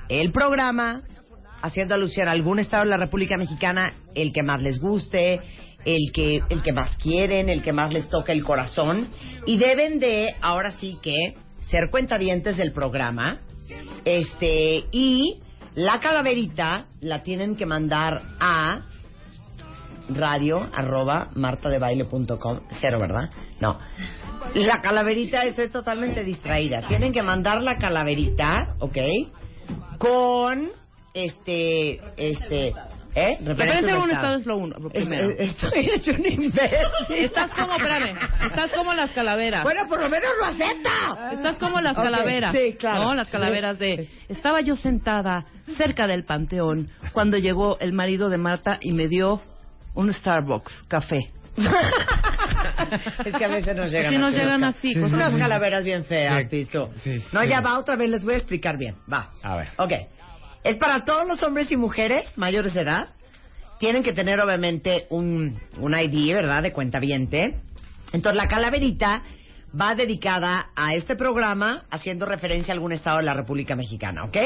el 0.09 0.31
programa 0.31 1.03
haciendo 1.61 1.95
alusión 1.95 2.27
a 2.27 2.31
algún 2.31 2.59
estado 2.59 2.83
de 2.83 2.89
la 2.89 2.97
República 2.97 3.37
Mexicana, 3.37 3.93
el 4.15 4.33
que 4.33 4.43
más 4.43 4.61
les 4.61 4.79
guste, 4.79 5.41
el 5.85 6.11
que 6.13 6.41
el 6.49 6.61
que 6.61 6.73
más 6.73 6.97
quieren, 6.97 7.49
el 7.49 7.61
que 7.61 7.73
más 7.73 7.93
les 7.93 8.09
toca 8.09 8.31
el 8.31 8.43
corazón 8.43 9.07
y 9.45 9.57
deben 9.57 9.99
de 9.99 10.35
ahora 10.41 10.71
sí 10.71 10.97
que 11.01 11.35
ser 11.59 11.89
cuentavientes 11.89 12.57
del 12.57 12.71
programa. 12.71 13.41
Este 14.05 14.85
y 14.91 15.41
la 15.75 15.99
calaverita 15.99 16.85
la 17.01 17.23
tienen 17.23 17.55
que 17.55 17.65
mandar 17.65 18.21
a 18.39 18.81
radio 20.09 20.67
arroba 20.73 21.29
martadebaile.com 21.35 22.61
cero, 22.79 22.97
¿verdad? 22.99 23.29
No. 23.59 23.77
La 24.55 24.81
calaverita 24.81 25.43
estoy 25.43 25.69
totalmente 25.69 26.23
distraída. 26.23 26.81
Tienen 26.87 27.13
que 27.13 27.21
mandar 27.21 27.61
la 27.61 27.77
calaverita, 27.77 28.75
¿ok? 28.79 28.97
Con 29.97 30.69
este, 31.13 32.01
este, 32.17 32.73
¿eh? 33.15 33.37
Referencia 33.43 33.95
a 33.95 33.99
un 34.03 34.11
estado 34.11 34.35
es 34.35 34.45
lo 34.45 34.57
uno, 34.57 34.75
lo 34.79 34.89
primero. 34.89 35.29
Es- 35.31 35.39
Estoy 35.51 35.89
hecho 35.93 36.11
un 36.11 36.25
imbécil. 36.25 37.15
Estás 37.15 37.51
como, 37.51 37.73
espérame, 37.75 38.17
estás 38.49 38.71
como 38.73 38.93
las 38.93 39.11
calaveras. 39.11 39.63
Bueno, 39.63 39.87
por 39.87 39.99
lo 40.01 40.09
menos 40.09 40.29
lo 40.39 40.45
acepta. 40.45 41.31
Estás 41.33 41.57
como 41.57 41.81
las 41.81 41.95
calaveras. 41.95 42.53
sí, 42.53 42.75
claro. 42.77 43.03
¿No? 43.05 43.13
Las 43.15 43.27
calaveras 43.29 43.77
de. 43.79 44.09
Estaba 44.27 44.61
yo 44.61 44.75
sentada 44.75 45.45
cerca 45.77 46.07
del 46.07 46.23
panteón 46.23 46.89
cuando 47.13 47.37
llegó 47.37 47.77
el 47.79 47.93
marido 47.93 48.29
de 48.29 48.37
Marta 48.37 48.77
y 48.81 48.91
me 48.93 49.07
dio 49.07 49.41
un 49.95 50.13
Starbucks 50.13 50.83
café. 50.87 51.27
es 53.25 53.35
que 53.35 53.45
a 53.45 53.47
veces 53.49 53.75
nos 53.75 53.91
llegan 53.91 54.11
Sí, 54.13 54.17
nos 54.17 54.29
así. 54.33 54.39
llegan 54.39 54.63
así, 54.63 54.93
Con 54.93 55.03
cosas 55.03 55.33
unas 55.33 55.39
calaveras 55.41 55.83
bien 55.83 56.05
feas, 56.05 56.47
Sí, 56.49 56.63
sí, 56.65 56.77
no, 57.33 57.41
sí. 57.41 57.47
ya 57.49 57.59
va, 57.61 57.77
otra 57.77 57.95
vez 57.95 58.09
les 58.09 58.23
voy 58.23 58.35
a 58.35 58.37
explicar 58.37 58.77
bien. 58.77 58.95
Va. 59.11 59.31
A 59.43 59.57
ver. 59.57 59.67
Ok. 59.77 59.91
Es 60.63 60.77
para 60.77 61.05
todos 61.05 61.27
los 61.27 61.41
hombres 61.43 61.71
y 61.71 61.77
mujeres 61.77 62.37
mayores 62.37 62.73
de 62.73 62.81
edad. 62.81 63.09
Tienen 63.79 64.03
que 64.03 64.11
tener, 64.11 64.39
obviamente, 64.41 65.07
un, 65.09 65.57
un 65.77 65.93
ID, 65.97 66.33
¿verdad? 66.33 66.61
De 66.61 66.73
cuenta 66.73 66.99
Entonces, 66.99 68.35
la 68.35 68.47
calaverita 68.47 69.23
va 69.79 69.95
dedicada 69.95 70.69
a 70.75 70.95
este 70.95 71.15
programa 71.15 71.83
haciendo 71.89 72.25
referencia 72.25 72.73
a 72.73 72.75
algún 72.75 72.91
estado 72.91 73.17
de 73.17 73.23
la 73.23 73.33
República 73.33 73.75
Mexicana, 73.75 74.25
¿ok? 74.25 74.37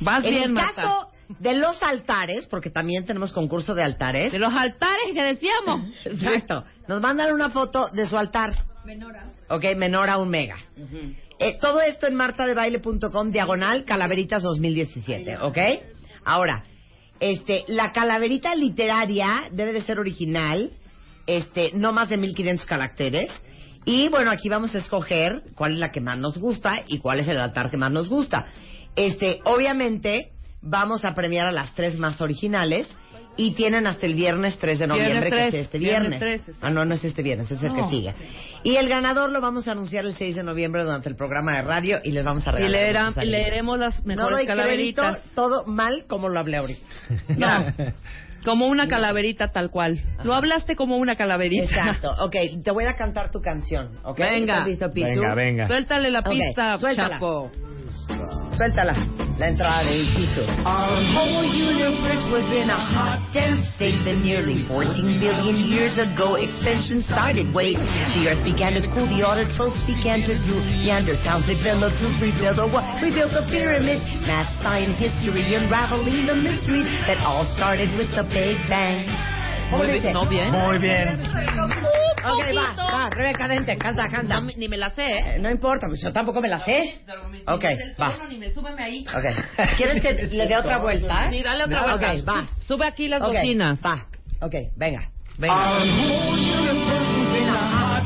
Vas 0.00 0.24
en 0.24 0.30
bien, 0.30 0.42
el 0.44 0.52
Marta. 0.52 0.82
caso 0.82 1.10
de 1.38 1.54
los 1.54 1.82
altares, 1.82 2.46
porque 2.46 2.70
también 2.70 3.04
tenemos 3.04 3.32
concurso 3.32 3.74
de 3.74 3.82
altares. 3.82 4.32
De 4.32 4.38
los 4.38 4.54
altares 4.54 5.12
que 5.12 5.22
decíamos. 5.22 5.82
Exacto. 6.04 6.64
Nos 6.86 7.02
mandan 7.02 7.32
una 7.32 7.50
foto 7.50 7.88
de 7.90 8.06
su 8.06 8.16
altar. 8.16 8.52
Menora. 8.84 9.26
Ok, 9.50 9.64
menor 9.76 10.08
a 10.08 10.16
un 10.16 10.30
mega. 10.30 10.56
Eh, 11.40 11.56
todo 11.60 11.80
esto 11.80 12.08
en 12.08 12.16
martadebaile.com, 12.16 13.30
diagonal, 13.30 13.84
calaveritas 13.84 14.42
2017, 14.42 15.38
¿ok? 15.38 15.58
Ahora, 16.24 16.64
este, 17.20 17.64
la 17.68 17.92
calaverita 17.92 18.54
literaria 18.56 19.48
debe 19.52 19.72
de 19.72 19.82
ser 19.82 20.00
original, 20.00 20.72
este, 21.26 21.70
no 21.74 21.92
más 21.92 22.08
de 22.08 22.16
1500 22.16 22.66
caracteres. 22.66 23.30
Y 23.84 24.08
bueno, 24.08 24.32
aquí 24.32 24.48
vamos 24.48 24.74
a 24.74 24.78
escoger 24.78 25.42
cuál 25.54 25.74
es 25.74 25.78
la 25.78 25.92
que 25.92 26.00
más 26.00 26.18
nos 26.18 26.38
gusta 26.38 26.82
y 26.88 26.98
cuál 26.98 27.20
es 27.20 27.28
el 27.28 27.38
altar 27.38 27.70
que 27.70 27.76
más 27.76 27.92
nos 27.92 28.08
gusta. 28.08 28.46
Este, 28.96 29.40
obviamente, 29.44 30.32
vamos 30.60 31.04
a 31.04 31.14
premiar 31.14 31.46
a 31.46 31.52
las 31.52 31.72
tres 31.74 31.96
más 31.98 32.20
originales 32.20 32.88
y 33.38 33.52
tienen 33.52 33.86
hasta 33.86 34.04
el 34.04 34.14
viernes 34.14 34.58
3 34.58 34.80
de 34.80 34.86
noviembre, 34.86 35.30
que 35.30 35.36
3, 35.36 35.54
es 35.54 35.60
este 35.66 35.78
viernes 35.78 36.20
viernes. 36.20 36.42
3, 36.44 36.56
ah, 36.60 36.70
no, 36.70 36.84
no 36.84 36.94
es 36.94 37.04
este 37.04 37.22
viernes, 37.22 37.50
es 37.50 37.62
el 37.62 37.72
que 37.72 37.80
No. 37.80 37.88
sigue. 37.88 38.12
Y 38.64 38.76
el 38.76 38.88
ganador 38.88 39.30
lo 39.30 39.40
vamos 39.40 39.66
a 39.68 39.72
anunciar 39.72 40.04
el 40.04 40.14
6 40.14 40.36
de 40.36 40.42
noviembre 40.42 40.82
durante 40.84 41.08
el 41.08 41.16
programa 41.16 41.54
de 41.56 41.62
radio 41.62 41.98
y 42.04 42.10
les 42.10 42.24
vamos 42.24 42.46
a 42.46 42.50
Y 42.50 42.54
regalar. 42.54 42.70
leerá- 42.82 43.08
esas 43.10 43.24
leeremos 43.24 43.78
las 43.78 43.98
no 44.04 44.08
mejores 44.16 44.38
doy 44.38 44.46
calaveritas. 44.46 45.12
crédito, 45.16 45.30
todo 45.34 45.64
mal 45.66 46.04
como 46.06 46.28
lo 46.28 46.38
hablé 46.40 46.56
ahorita. 46.58 46.80
No. 47.38 47.66
Como 48.48 48.66
una 48.66 48.88
calaverita 48.88 49.52
tal 49.52 49.70
cual. 49.70 50.00
Lo 50.24 50.32
hablaste 50.32 50.74
como 50.74 50.96
una 50.96 51.16
calaverita. 51.16 51.64
Exacto. 51.64 52.14
Ok, 52.28 52.34
te 52.64 52.70
voy 52.70 52.84
a 52.84 52.94
cantar 52.94 53.30
tu 53.30 53.42
canción. 53.42 53.98
¿ok? 54.04 54.18
Venga. 54.18 54.64
¿Estás 54.66 54.66
listo? 54.66 54.90
Venga, 54.94 55.34
venga. 55.34 55.66
Suéltale 55.66 56.10
la 56.10 56.22
pista, 56.22 56.78
suéltala. 56.78 57.14
Chapo. 57.16 57.50
Suéltala. 58.56 58.94
La 59.38 59.54
entrada 59.54 59.84
del 59.84 60.02
Pisu. 60.18 60.42
Our 60.66 60.98
whole 61.14 61.46
universe 61.46 62.24
was 62.26 62.42
in 62.50 62.66
a 62.66 62.74
hot, 62.74 63.22
dense 63.30 63.62
state. 63.78 63.94
Then 64.02 64.26
nearly 64.26 64.66
14 64.66 65.22
billion 65.22 65.62
years 65.62 65.94
ago, 65.94 66.34
expansion 66.34 67.06
started. 67.06 67.54
Wait, 67.54 67.78
the 67.78 68.26
Earth 68.26 68.42
began 68.42 68.74
to 68.74 68.82
cool, 68.90 69.06
the 69.06 69.22
autotrophs 69.22 69.78
began 69.86 70.26
to 70.26 70.34
drool. 70.42 70.58
Neanderthals 70.82 71.46
developed 71.46 72.02
to 72.02 72.10
rebuild 72.18 72.58
a 72.58 72.66
what? 72.66 72.82
We 72.98 73.14
built 73.14 73.30
the 73.30 73.46
pyramids. 73.46 74.02
Math, 74.26 74.50
science, 74.58 74.98
history, 74.98 75.54
unraveling 75.54 76.26
the 76.26 76.34
mysteries 76.34 76.90
that 77.06 77.22
all 77.22 77.46
started 77.54 77.94
with 77.94 78.10
the 78.18 78.26
Big 78.46 78.68
Bang. 78.68 79.06
¿Cómo 79.70 79.82
Muy 79.84 79.92
dice? 79.92 80.00
bien, 80.02 80.12
¿No 80.14 80.26
bien? 80.26 80.50
Muy 80.52 80.78
bien. 80.78 81.20
Ok, 81.20 82.56
va, 82.56 82.74
va, 82.92 83.10
Rebeca, 83.10 83.46
vente, 83.46 83.76
canta, 83.76 84.08
canta. 84.08 84.40
No, 84.40 84.46
ni 84.56 84.68
me 84.68 84.76
la 84.76 84.90
sé, 84.90 85.02
¿eh? 85.04 85.34
Eh, 85.36 85.38
No 85.40 85.50
importa, 85.50 85.86
pues 85.88 86.00
yo 86.00 86.12
tampoco 86.12 86.40
me 86.40 86.48
la 86.48 86.58
sé. 86.60 87.00
Ok, 87.46 87.64
va. 88.00 88.16
Ni 88.28 88.38
me 88.38 88.50
súbeme 88.50 88.82
ahí. 88.82 89.04
Ok. 89.06 89.66
¿Quieres 89.76 90.00
que 90.02 90.12
le 90.14 90.46
dé 90.46 90.56
otra 90.56 90.78
vuelta? 90.78 91.28
Sí, 91.30 91.42
dale 91.42 91.64
otra 91.64 91.94
Ok, 91.94 92.00
vuelta. 92.00 92.32
va. 92.32 92.48
Sube 92.66 92.86
aquí 92.86 93.08
las 93.08 93.22
Ok, 93.22 93.28
bocinas. 93.34 93.80
Va. 93.84 94.06
Ok, 94.40 94.54
venga. 94.76 95.10
Venga. 95.36 95.78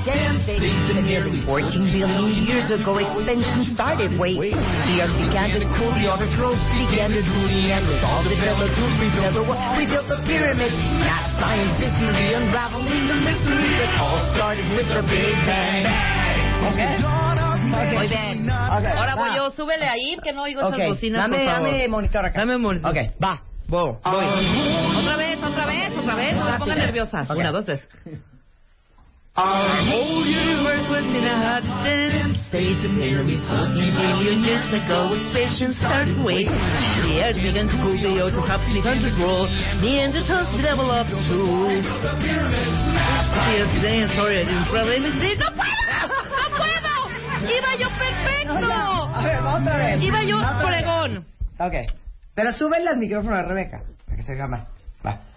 Then 0.02 1.06
nearly 1.06 1.38
14 1.46 1.70
billion 1.94 2.34
years 2.42 2.66
ago, 2.74 2.98
expansion 2.98 3.70
started. 3.74 4.18
Wait, 4.18 4.34
the 4.50 4.94
Earth 4.98 5.14
began 5.14 5.54
to 5.54 5.62
cool, 5.78 5.94
the 5.94 6.10
autotrophs 6.10 6.58
began 6.74 7.14
to 7.14 7.22
drool. 7.22 7.46
Neanderthals 7.46 8.26
developed 8.26 8.74
to 8.74 8.84
rebuild 8.98 9.36
a 9.38 9.42
what? 9.46 9.78
We 9.78 9.86
built 9.86 10.10
the 10.10 10.18
pyramids. 10.26 10.74
Math, 11.06 11.38
science, 11.38 11.78
history, 11.78 12.34
unraveling 12.34 13.06
the 13.06 13.18
mysteries 13.22 13.74
that 13.78 13.94
all 14.02 14.18
started 14.34 14.66
with 14.74 14.90
the 14.90 15.02
Big 15.06 15.34
Bang. 15.46 15.86
Muy 17.72 18.08
bien. 18.08 18.50
Ok, 18.50 18.86
Ahora 18.86 19.14
voy 19.14 19.36
yo. 19.36 19.50
Súbele 19.50 19.86
ahí, 19.86 20.16
que 20.22 20.32
no 20.32 20.42
oigo 20.42 20.66
Ok, 20.66 20.74
esas 20.74 20.88
bocinas, 20.88 21.20
dame, 21.22 21.36
por 21.36 21.46
favor. 21.46 21.70
dame 21.70 21.88
monitor 21.88 22.26
acá. 22.26 22.40
Dame 22.40 22.58
monitor. 22.58 22.90
Ok, 22.90 22.98
va. 23.22 23.42
Voy. 23.68 23.94
voy. 24.04 24.26
Otra 24.98 25.16
vez, 25.16 25.38
otra 25.42 25.66
vez, 25.66 25.92
otra 25.96 26.14
vez. 26.14 26.36
No 26.36 26.50
me 26.50 26.58
pongan 26.58 26.78
nerviosa. 26.78 27.26
Una, 27.30 27.52
dos, 27.52 27.64
tres. 27.64 27.86
Our 29.32 29.64
whole 29.88 30.28
universe 30.28 30.84
was 30.92 31.08
in 31.08 31.24
a 31.24 31.36
hot 31.40 31.64
dense 31.88 32.36
state 32.52 32.84
and 32.84 33.00
nearly 33.00 33.40
14 33.48 33.80
billion 33.80 34.44
years 34.44 34.68
ago 34.76 35.08
expansion 35.08 35.72
started. 35.72 36.20
Wait, 36.20 36.52
the 36.52 37.16
earth 37.24 37.40
began 37.40 37.64
to 37.64 37.76
cool, 37.80 37.96
the 37.96 38.12
ocean 38.20 38.44
tops 38.44 38.68
began 38.76 39.00
to 39.00 39.08
grow, 39.16 39.48
Neanderthals 39.80 40.52
developed 40.52 41.16
too. 41.32 41.80
Yes, 43.56 43.72
then 43.80 44.04
sorry, 44.12 44.44
I 44.44 44.44
didn't 44.44 44.68
probably 44.68 45.00
miss 45.00 45.16
¡No 45.16 45.48
puedo! 45.56 45.96
¡No 46.28 46.44
puedo! 46.52 46.94
¡Iba 47.48 47.72
yo 47.80 47.88
perfecto! 47.96 48.68
A 48.68 49.20
ver, 49.24 49.40
otra 49.40 49.76
vez. 49.80 49.96
Iba 49.96 50.20
yo 50.28 50.36
fregón. 50.60 51.24
Ok. 51.56 51.88
Pero 52.36 52.52
súbele 52.52 52.84
al 52.84 52.98
micrófono 53.00 53.36
a 53.36 53.48
Rebeca. 53.48 53.80
Para 54.04 54.16
que 54.16 54.22
se 54.24 54.32
oiga 54.32 54.46
más. 54.46 54.68
Va. 55.00 55.31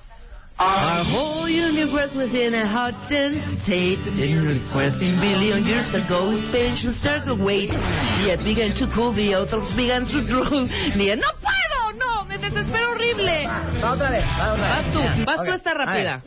Our 0.58 1.04
whole 1.04 1.50
universe 1.50 2.16
was 2.16 2.32
in 2.32 2.56
a 2.56 2.64
hot 2.66 2.96
state. 3.12 4.00
Nearly 4.16 4.64
14 4.72 5.20
billion 5.20 5.66
years 5.68 5.92
ago, 5.92 6.32
expansion 6.32 6.96
started. 6.96 7.36
Wait, 7.44 7.72
earth 7.76 8.40
began 8.40 8.72
to 8.80 8.88
cool, 8.96 9.12
the 9.12 9.36
autotrophs 9.36 9.76
began 9.76 10.08
to 10.08 10.24
drool. 10.24 10.64
The 10.96 11.16
no 11.20 11.28
puedo, 11.44 11.82
no, 12.00 12.24
me 12.24 12.38
desespero 12.40 12.96
horrible. 12.96 13.28
Va 13.84 13.92
otra 14.00 14.10
vez. 14.16 14.24
Va 14.24 14.54
otra 14.56 14.68
Vas 14.70 14.86
vez. 14.86 14.94
tú, 14.96 15.26
vas 15.28 15.38
tú 15.44 15.52
esta 15.52 15.72
a 15.72 15.74
ver. 15.76 15.88
rápida. 15.88 16.24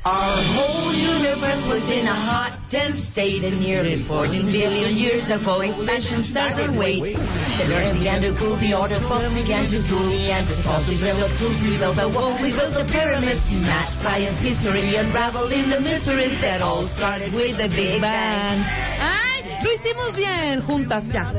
Our 0.00 0.32
whole 0.56 0.96
universe 0.96 1.60
was 1.68 1.84
in 1.92 2.08
a 2.08 2.16
hot, 2.16 2.56
dense 2.72 2.96
state, 3.12 3.44
and 3.44 3.60
nearly 3.60 4.00
14 4.08 4.48
billion 4.48 4.96
years 4.96 5.28
ago, 5.28 5.60
expansion 5.60 6.24
started. 6.32 6.72
Wait, 6.72 7.04
the 7.04 7.68
earth 7.68 8.00
began 8.00 8.24
to 8.24 8.32
cool, 8.40 8.56
the 8.56 8.72
order 8.72 8.96
autotrophs 8.96 9.36
began 9.36 9.68
to 9.68 9.84
drool, 9.92 10.08
Neanderthals 10.08 10.88
developed 10.88 11.36
to 11.36 11.52
rebuild 11.60 12.00
the 12.00 12.08
wall, 12.08 12.32
we 12.40 12.48
built 12.48 12.72
the 12.72 12.88
pyramids, 12.88 13.44
math, 13.60 13.92
science, 14.00 14.40
history, 14.40 14.96
unraveling 14.96 15.68
the 15.68 15.84
mysteries 15.84 16.40
that 16.40 16.64
all 16.64 16.88
started 16.96 17.36
with 17.36 17.60
the 17.60 17.68
Big 17.68 18.00
Bang. 18.00 18.56
Ay, 18.56 19.29
lo 19.62 19.74
hicimos 19.74 20.16
bien, 20.16 20.62
juntas 20.62 21.04
ya. 21.08 21.32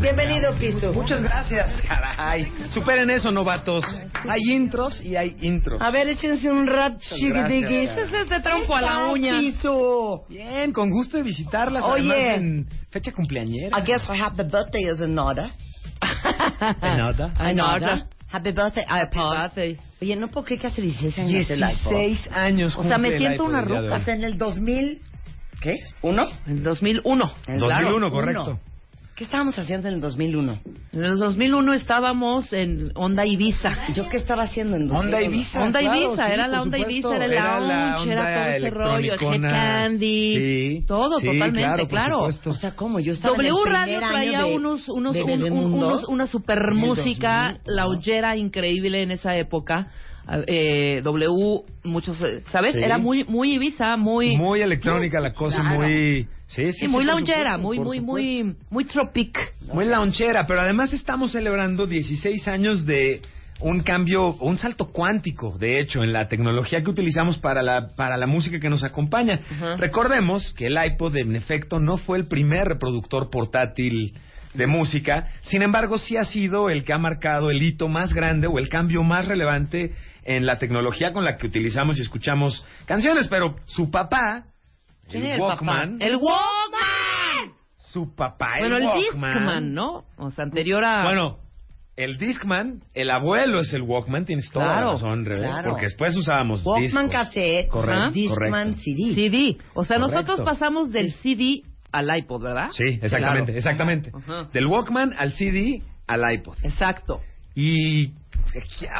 Bienvenido, 0.00 0.52
Pisu. 0.58 0.92
Muchas 0.92 1.22
gracias, 1.22 1.80
caray. 1.86 2.50
Superen 2.72 3.10
eso, 3.10 3.30
novatos. 3.30 3.84
Hay 4.28 4.40
intros 4.52 5.02
y 5.02 5.16
hay 5.16 5.36
intros. 5.40 5.80
A 5.80 5.90
ver, 5.90 6.08
échense 6.08 6.50
un 6.50 6.66
rap 6.66 6.98
chiquitiquis. 6.98 7.90
Ese 7.90 8.22
es 8.22 8.28
de 8.28 8.40
trompo 8.40 8.74
a 8.74 8.80
la 8.80 9.06
uña. 9.06 9.38
Pisu. 9.38 10.22
Bien, 10.28 10.72
con 10.72 10.90
gusto 10.90 11.16
de 11.16 11.22
visitarlas. 11.22 11.84
Oye. 11.84 12.12
además 12.12 12.38
en 12.40 12.68
fecha 12.90 13.12
cumpleañera. 13.12 13.78
I 13.78 13.82
guess 13.84 14.08
happy 14.08 14.42
birthday 14.44 14.90
is 14.90 15.00
in 15.00 15.18
order. 15.18 15.50
Nada. 16.80 17.32
In 17.50 17.60
order. 17.60 18.04
Happy 18.32 18.52
birthday, 18.52 18.84
iPod. 18.84 19.36
Birthday. 19.36 19.78
Oye, 20.00 20.16
no 20.16 20.28
puedo 20.28 20.46
creer 20.46 20.60
que 20.60 20.66
hace 20.68 20.80
16 20.80 21.18
años 21.18 21.50
el 21.50 21.58
iPod. 21.58 21.96
16 21.96 22.30
años. 22.32 22.76
O 22.76 22.84
sea, 22.84 22.96
me 22.96 23.18
siento 23.18 23.44
una 23.44 23.60
ruca. 23.60 23.80
hoy. 23.80 24.00
O 24.00 24.04
sea, 24.04 24.14
en 24.14 24.24
el 24.24 24.38
2000... 24.38 25.02
¿Qué? 25.60 25.74
¿Uno? 26.02 26.28
En 26.46 26.62
2001. 26.62 27.32
En 27.46 27.58
2001, 27.58 27.96
uno. 27.96 28.10
correcto. 28.10 28.58
¿Qué 29.14 29.24
estábamos 29.24 29.58
haciendo 29.58 29.86
en 29.88 29.96
el 29.96 30.00
2001? 30.00 30.58
En 30.94 31.04
el 31.04 31.18
2001 31.18 31.74
estábamos 31.74 32.50
en 32.54 32.90
Onda 32.94 33.26
Ibiza. 33.26 33.92
¿Yo 33.92 34.08
qué 34.08 34.16
estaba 34.16 34.44
haciendo 34.44 34.76
en 34.78 34.88
2001? 34.88 34.98
Onda 35.18 35.22
Ibiza. 35.22 35.62
Onda 35.62 35.80
claro, 35.80 35.98
Ibiza, 36.00 36.26
sí, 36.26 36.32
era 36.32 36.48
la 36.48 36.62
Onda 36.62 36.78
supuesto. 36.78 36.90
Ibiza, 36.90 37.14
era 37.16 37.24
el 37.26 37.32
Era 37.32 37.60
la 37.60 37.90
lounge, 37.96 38.12
era 38.12 38.20
onda 38.22 38.34
todo 38.46 38.48
ese 38.56 38.70
rollo, 38.70 39.12
el 39.14 39.20
Head. 39.44 39.50
Candy, 39.52 40.34
Sí, 40.80 40.84
todo 40.86 41.18
sí, 41.18 41.26
totalmente, 41.26 41.60
claro, 41.60 41.88
claro. 41.88 42.22
O 42.22 42.54
sea, 42.54 42.70
¿cómo? 42.74 42.98
Yo 42.98 43.12
estaba 43.12 43.34
en 43.36 43.42
W 43.50 43.62
el 43.66 43.70
Radio 43.70 43.98
traía 43.98 44.38
de, 44.44 44.54
unos, 44.56 44.88
unos, 44.88 45.12
de 45.12 45.22
un- 45.22 45.42
un- 45.52 45.74
unos- 45.74 46.08
una 46.08 46.26
super 46.26 46.58
En 46.70 46.76
música 46.78 47.58
2000, 47.66 47.76
loungera 47.76 48.36
increíble 48.38 49.02
en 49.02 49.10
esa 49.10 49.36
época. 49.36 49.88
Eh, 50.46 51.00
w, 51.02 51.64
muchos, 51.84 52.20
eh, 52.22 52.42
¿sabes? 52.50 52.74
Sí. 52.74 52.82
Era 52.82 52.98
muy, 52.98 53.24
muy 53.24 53.54
Ibiza, 53.54 53.96
muy, 53.96 54.36
Muy 54.36 54.60
electrónica 54.60 55.20
la 55.20 55.32
cosa, 55.32 55.60
Claro. 55.60 55.78
muy... 55.78 56.28
Sí, 56.46 56.66
sí, 56.66 56.72
sí, 56.72 56.78
sí, 56.80 56.88
muy 56.88 57.06
supuesto, 57.06 57.58
muy, 57.58 57.78
muy, 57.78 58.00
muy, 58.00 58.56
muy 58.70 58.84
tropic. 58.84 59.38
Muy 59.72 59.86
pero 60.48 60.60
además 60.60 60.92
estamos 60.92 61.30
celebrando 61.30 61.86
16 61.86 62.48
años 62.48 62.84
de 62.86 63.22
un 63.60 63.82
cambio, 63.82 64.34
un 64.40 64.58
salto 64.58 64.86
cuántico, 64.86 65.56
de 65.58 65.78
hecho, 65.78 66.02
en 66.02 66.12
la 66.12 66.26
tecnología 66.26 66.82
que 66.82 66.90
utilizamos 66.90 67.38
para 67.38 67.62
la, 67.62 67.90
para 67.94 68.16
la 68.16 68.26
música 68.26 68.58
que 68.58 68.68
nos 68.68 68.82
acompaña. 68.82 69.40
Recordemos 69.78 70.52
que 70.54 70.66
el 70.66 70.78
iPod, 70.82 71.16
en 71.18 71.36
efecto, 71.36 71.78
no 71.78 71.98
fue 71.98 72.18
el 72.18 72.26
primer 72.26 72.66
reproductor 72.66 73.30
portátil 73.30 74.14
de 74.54 74.66
música, 74.66 75.28
sin 75.42 75.62
embargo, 75.62 75.98
sí 75.98 76.16
ha 76.16 76.24
sido 76.24 76.70
el 76.70 76.84
que 76.84 76.92
ha 76.92 76.98
marcado 76.98 77.50
el 77.50 77.62
hito 77.62 77.86
más 77.86 78.12
grande 78.12 78.48
o 78.48 78.58
el 78.58 78.68
cambio 78.68 79.04
más 79.04 79.26
relevante 79.26 79.92
en 80.24 80.46
la 80.46 80.58
tecnología 80.58 81.12
con 81.12 81.24
la 81.24 81.36
que 81.36 81.46
utilizamos 81.46 81.98
y 81.98 82.02
escuchamos 82.02 82.64
canciones, 82.86 83.28
pero 83.28 83.56
su 83.66 83.90
papá, 83.90 84.44
¿Quién 85.08 85.24
el 85.24 85.32
el 85.32 85.38
papá? 85.38 85.48
Walkman, 85.54 85.96
El 86.02 86.16
Walkman. 86.16 87.52
su 87.76 88.14
papá, 88.14 88.54
el 88.58 88.60
Bueno, 88.70 88.76
el 88.76 88.84
Walkman, 88.86 89.32
Discman, 89.34 89.74
¿no? 89.74 90.04
O 90.16 90.30
sea, 90.30 90.44
anterior 90.44 90.84
a... 90.84 91.02
bueno, 91.02 91.38
el 91.96 92.16
Discman, 92.18 92.82
el 92.94 93.10
abuelo 93.10 93.60
es 93.60 93.72
el 93.74 93.82
Walkman, 93.82 94.24
tienes 94.24 94.50
toda 94.52 94.66
Claro, 94.66 94.86
la 94.86 94.92
razón, 94.92 95.24
Rebe, 95.24 95.40
claro. 95.40 95.70
porque 95.70 95.86
después 95.86 96.16
usábamos 96.16 96.64
Walkman 96.64 97.06
discos. 97.06 97.10
cassette, 97.10 97.68
Correcto, 97.68 98.10
Discman 98.12 98.50
correcto. 98.74 98.80
CD. 98.82 99.14
CD. 99.14 99.56
O 99.74 99.84
sea, 99.84 99.98
Correcto. 99.98 99.98
nosotros 100.22 100.40
pasamos 100.48 100.92
del 100.92 101.12
CD 101.14 101.62
al 101.92 102.16
iPod, 102.18 102.42
¿verdad? 102.42 102.68
Sí, 102.70 102.84
exactamente, 103.02 103.46
Claro. 103.52 103.58
exactamente. 103.58 104.12
Ajá. 104.14 104.48
Del 104.52 104.66
Walkman 104.66 105.12
al 105.18 105.32
CD 105.32 105.82
al 106.06 106.22
iPod. 106.34 106.56
Exacto. 106.62 107.20
Y, 107.54 108.12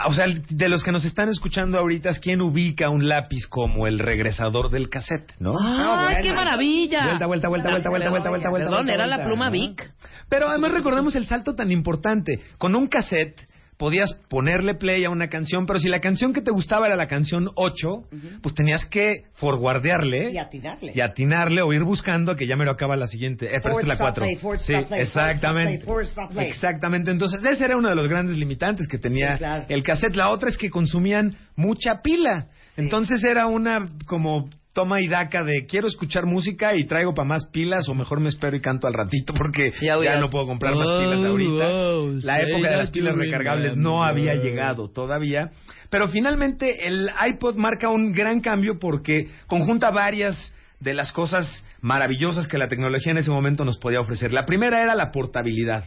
o 0.07 0.15
sea, 0.15 0.27
de 0.27 0.69
los 0.69 0.83
que 0.83 0.93
nos 0.93 1.05
están 1.05 1.29
escuchando 1.29 1.79
ahorita, 1.79 2.11
¿quién 2.21 2.41
ubica 2.41 2.89
un 2.89 3.09
lápiz 3.09 3.47
como 3.49 3.87
el 3.87 3.99
regresador 3.99 4.71
del 4.71 4.89
cassette, 4.89 5.33
no? 5.39 5.53
¡Ay, 5.59 6.23
qué 6.23 6.33
maravilla! 6.33 7.07
Vuelta, 7.07 7.27
vuelta, 7.27 7.49
vuelta, 7.49 7.71
vuelta, 7.71 7.91
vuelta, 7.91 8.11
vuelta, 8.11 8.31
vuelta, 8.31 8.51
vuelta. 8.51 8.69
Perdón, 8.69 8.87
vuelta, 8.87 8.95
era 8.95 9.07
la 9.07 9.25
pluma 9.25 9.47
¿no? 9.47 9.53
Vic. 9.53 9.93
Pero 10.29 10.49
además 10.49 10.73
recordemos 10.73 11.17
el 11.17 11.27
salto 11.27 11.55
tan 11.55 11.71
importante. 11.71 12.41
Con 12.59 12.77
un 12.77 12.87
cassette 12.87 13.50
podías 13.81 14.13
ponerle 14.29 14.75
play 14.75 15.05
a 15.07 15.11
una 15.11 15.29
canción, 15.29 15.65
pero 15.67 15.81
si 15.81 15.89
la 15.89 16.01
canción 16.01 16.33
que 16.35 16.43
te 16.43 16.51
gustaba 16.53 16.87
era 16.87 16.95
la 16.97 17.07
canción 17.09 17.49
8, 17.57 17.89
pues 18.43 18.55
tenías 18.55 18.85
que 18.85 19.25
forwardearle 19.35 20.31
Y 20.33 20.37
atinarle. 20.39 20.93
y 20.95 21.01
atinarle 21.01 21.63
o 21.63 21.73
ir 21.73 21.83
buscando 21.83 22.33
a 22.33 22.37
que 22.37 22.47
ya 22.47 22.57
me 22.57 22.67
lo 22.67 22.73
acaba 22.73 22.95
la 22.97 23.07
siguiente. 23.07 23.47
Eh, 23.47 23.59
pero 23.63 23.81
esta 23.81 23.81
es 23.83 23.89
la 23.89 23.95
stop 23.95 24.07
4. 24.07 24.23
play, 24.25 24.37
forward 24.37 24.61
Sí, 24.61 24.75
play, 24.87 25.01
exactamente. 25.01 25.85
play. 26.33 26.47
Exactamente. 26.49 27.11
Entonces, 27.11 27.43
ese 27.45 27.65
era 27.65 27.77
uno 27.79 27.89
de 27.89 27.95
los 27.95 28.07
grandes 28.07 28.37
limitantes 28.37 28.87
que 28.87 28.99
tenía 28.99 29.33
Sí, 29.37 29.39
claro. 29.39 29.65
el 29.69 29.83
cassette. 29.83 30.15
La 30.15 30.29
otra 30.29 30.51
es 30.51 30.57
que 30.59 30.69
consumían 30.69 31.37
mucha 31.57 32.03
pila. 32.03 32.49
Entonces 32.77 33.25
era 33.25 33.47
una 33.47 33.89
como 34.07 34.49
toma 34.73 35.01
y 35.01 35.09
daca 35.09 35.43
de 35.43 35.67
quiero 35.67 35.89
escuchar 35.89 36.27
música 36.27 36.77
y 36.77 36.87
traigo 36.87 37.13
para 37.15 37.27
más 37.29 37.47
pilas 37.47 37.89
o 37.89 37.95
mejor 37.95 38.21
me 38.21 38.29
espero 38.29 38.57
y 38.57 38.61
canto 38.61 38.87
al 38.87 38.95
ratito 38.95 39.35
porque 39.35 39.73
Ya 39.81 40.21
no 40.21 40.31
puedo 40.31 40.47
comprar 40.47 40.75
más 40.77 40.89
Oh, 40.89 40.99
pilas 41.01 41.25
ahorita. 41.25 41.69
oh, 41.69 42.11
La 42.23 42.41
época 42.41 42.71
de 42.71 42.77
las 42.77 42.91
pilas 42.91 43.17
recargables 43.17 43.77
no 43.77 44.05
había 44.05 44.35
llegado 44.37 44.89
todavía, 44.91 45.51
pero 45.91 46.09
finalmente 46.09 46.87
el 46.87 47.11
iPod 47.31 47.57
marca 47.57 47.89
un 47.89 48.13
gran 48.13 48.41
cambio 48.41 48.79
porque 48.79 49.29
conjunta 49.47 49.91
varias 49.91 50.55
de 50.79 50.95
las 50.95 51.13
cosas 51.13 51.65
maravillosas 51.81 52.47
que 52.49 52.57
la 52.57 52.69
tecnología 52.69 53.13
en 53.13 53.19
ese 53.19 53.31
momento 53.31 53.65
nos 53.65 53.77
podía 53.79 54.01
ofrecer. 54.01 54.33
La 54.33 54.45
primera 54.47 54.83
era 54.83 54.95
la 54.95 55.11
portabilidad. 55.11 55.85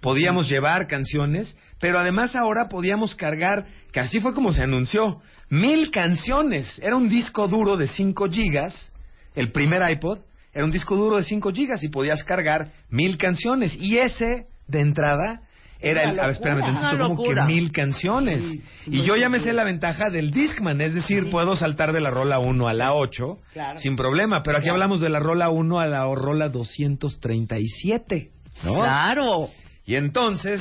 Podíamos 0.00 0.48
llevar 0.48 0.86
canciones, 0.86 1.58
pero 1.78 1.98
además 1.98 2.34
ahora 2.34 2.68
podíamos 2.70 3.14
cargar, 3.14 3.66
que 3.92 4.00
así 4.00 4.18
fue 4.20 4.32
como 4.32 4.52
se 4.52 4.62
anunció, 4.62 5.20
mil 5.50 5.90
canciones. 5.90 6.78
Era 6.82 6.96
un 6.96 7.08
disco 7.08 7.46
duro 7.48 7.76
de 7.76 7.88
5 7.88 8.28
gigas, 8.30 8.92
el 9.34 9.52
primer 9.52 9.82
iPod, 9.90 10.20
era 10.52 10.64
un 10.64 10.72
disco 10.72 10.96
duro 10.96 11.16
de 11.18 11.24
5 11.24 11.52
gigas 11.52 11.82
y 11.84 11.88
podías 11.88 12.24
cargar 12.24 12.72
mil 12.88 13.18
canciones. 13.18 13.76
Y 13.78 13.98
ese, 13.98 14.46
de 14.66 14.80
entrada, 14.80 15.42
era 15.80 16.02
el... 16.02 16.18
A 16.18 16.26
ver, 16.26 16.32
espérame, 16.32 16.60
tantito, 16.60 17.08
como 17.08 17.22
que 17.22 17.34
mil 17.42 17.72
canciones. 17.72 18.42
Y 18.86 19.02
yo 19.02 19.16
ya 19.16 19.28
me 19.28 19.40
sé 19.40 19.52
la 19.52 19.64
ventaja 19.64 20.10
del 20.10 20.30
Discman, 20.30 20.80
es 20.80 20.94
decir, 20.94 21.30
puedo 21.30 21.54
saltar 21.56 21.92
de 21.92 22.00
la 22.00 22.10
rola 22.10 22.38
1 22.38 22.68
a 22.68 22.72
la 22.74 22.92
8 22.94 23.38
Claro. 23.52 23.78
sin 23.78 23.96
problema. 23.96 24.42
Pero 24.42 24.58
aquí 24.58 24.68
hablamos 24.68 25.00
de 25.00 25.08
la 25.08 25.20
rola 25.20 25.50
1 25.50 25.78
a 25.78 25.86
la 25.86 26.04
rola 26.14 26.48
237. 26.48 28.30
¿no? 28.64 28.74
Claro. 28.74 29.48
Y 29.86 29.94
entonces, 29.96 30.60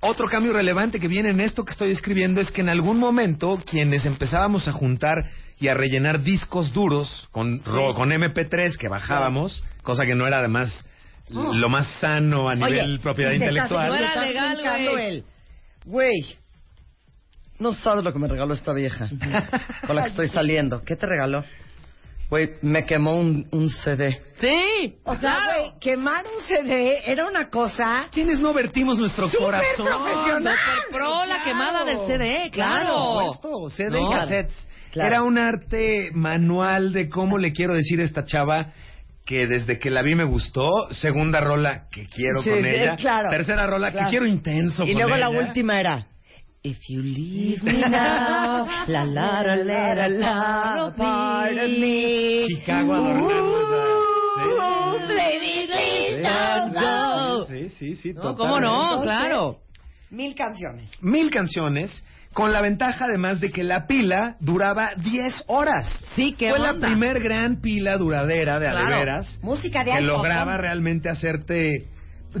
otro 0.00 0.26
cambio 0.28 0.52
relevante 0.52 1.00
que 1.00 1.08
viene 1.08 1.30
en 1.30 1.40
esto 1.40 1.64
que 1.64 1.72
estoy 1.72 1.90
escribiendo 1.90 2.40
es 2.40 2.50
que 2.50 2.60
en 2.60 2.68
algún 2.68 2.98
momento 2.98 3.60
quienes 3.68 4.06
empezábamos 4.06 4.68
a 4.68 4.72
juntar 4.72 5.16
y 5.58 5.68
a 5.68 5.74
rellenar 5.74 6.22
discos 6.22 6.72
duros 6.72 7.28
con, 7.32 7.62
ro- 7.64 7.94
con 7.94 8.10
MP3 8.10 8.76
que 8.76 8.88
bajábamos, 8.88 9.64
cosa 9.82 10.04
que 10.04 10.14
no 10.14 10.26
era 10.26 10.38
además 10.38 10.86
lo 11.30 11.68
más 11.68 11.86
sano 12.00 12.48
a 12.48 12.54
nivel 12.54 12.92
Oye, 12.92 12.98
propiedad 13.00 13.32
y 13.32 13.38
te 13.38 13.44
intelectual. 13.46 13.92
estás- 13.94 14.14
No 14.16 14.22
era 14.22 14.26
legal, 14.26 14.88
güey. 14.92 15.24
Güey, 15.84 16.36
no 17.58 17.72
sabes 17.72 18.04
lo 18.04 18.12
que 18.12 18.18
me 18.20 18.28
regaló 18.28 18.54
esta 18.54 18.72
vieja 18.72 19.08
con 19.86 19.96
la 19.96 20.02
que 20.04 20.08
estoy 20.10 20.28
saliendo. 20.32 20.82
¿Qué 20.84 20.94
te 20.96 21.06
regaló? 21.06 21.44
Güey, 22.30 22.50
me 22.60 22.84
quemó 22.84 23.16
un, 23.18 23.46
un 23.52 23.70
CD. 23.70 24.20
Sí. 24.34 24.96
O 25.04 25.14
sea, 25.16 25.30
claro. 25.30 25.60
güey, 25.62 25.72
quemar 25.80 26.24
un 26.26 26.42
CD 26.46 27.00
era 27.10 27.26
una 27.26 27.48
cosa 27.48 28.08
¿Quiénes 28.12 28.38
no 28.38 28.52
vertimos 28.52 28.98
nuestro 28.98 29.26
súper 29.28 29.40
corazón? 29.46 29.86
profesional. 29.86 30.54
Super 30.54 30.98
pro, 30.98 31.24
la 31.24 31.42
quemada 31.44 31.84
del 31.84 31.98
CD, 32.06 32.50
Claro, 32.50 33.32
claro. 33.40 33.70
CD 33.70 33.90
No. 34.00 34.10
y 34.10 34.14
cassettes. 34.14 34.68
Claro. 34.92 35.08
Era 35.14 35.22
un 35.22 35.38
arte 35.38 36.10
manual 36.12 36.92
de 36.92 37.08
cómo 37.08 37.38
le 37.38 37.52
quiero 37.52 37.74
decir 37.74 38.00
a 38.00 38.04
esta 38.04 38.24
chava 38.24 38.72
que 39.26 39.46
desde 39.46 39.78
que 39.78 39.90
la 39.90 40.02
vi 40.02 40.14
me 40.14 40.24
gustó. 40.24 40.70
Segunda 40.90 41.40
rola 41.40 41.84
que 41.90 42.06
quiero 42.08 42.42
Sí, 42.42 42.50
con 42.50 42.62
sí, 42.62 42.68
ella. 42.68 42.96
claro, 42.96 43.28
Tercera 43.30 43.66
rola 43.66 43.90
claro. 43.90 44.06
que 44.06 44.10
quiero 44.10 44.26
intenso 44.26 44.84
Y 44.84 44.92
con 44.92 45.02
luego 45.02 45.16
la 45.16 45.28
ella. 45.28 45.46
última 45.46 45.78
era 45.80 46.06
If 46.68 46.90
you 46.90 47.00
leave 47.00 47.62
me 47.62 47.80
now, 47.80 48.66
la 48.88 49.04
la 49.04 49.40
la 49.42 49.54
la 49.54 49.94
la 49.94 50.08
la, 50.08 50.94
part 50.94 51.56
of 51.56 51.70
me. 51.70 52.44
Chicago 52.46 52.92
adornando 52.92 53.28
Ooh, 53.32 54.96
esa- 54.96 55.06
sí. 55.06 55.14
baby, 55.14 55.66
please 55.66 56.22
don't 56.22 56.74
go. 56.74 57.46
Sí, 57.48 57.68
sí, 57.78 57.94
sí. 57.96 58.12
No, 58.12 58.36
¿Cómo 58.36 58.60
no? 58.60 59.00
Claro. 59.02 59.56
Mil 60.10 60.34
canciones. 60.34 60.90
Mil 61.00 61.30
canciones. 61.30 62.04
Con 62.34 62.52
la 62.52 62.60
ventaja 62.60 63.06
además 63.06 63.40
de 63.40 63.50
que 63.50 63.64
la 63.64 63.86
pila 63.86 64.36
duraba 64.40 64.90
10 64.96 65.44
horas. 65.46 65.86
Sí, 66.14 66.34
qué 66.38 66.50
Fue 66.50 66.58
la 66.58 66.72
onda. 66.72 66.86
primer 66.88 67.20
gran 67.20 67.62
pila 67.62 67.96
duradera 67.96 68.60
de 68.60 68.68
Claro. 68.68 69.22
Música 69.40 69.84
de 69.84 69.92
que 69.92 70.00
lograba 70.02 70.58
realmente 70.58 71.08
hacerte... 71.08 71.88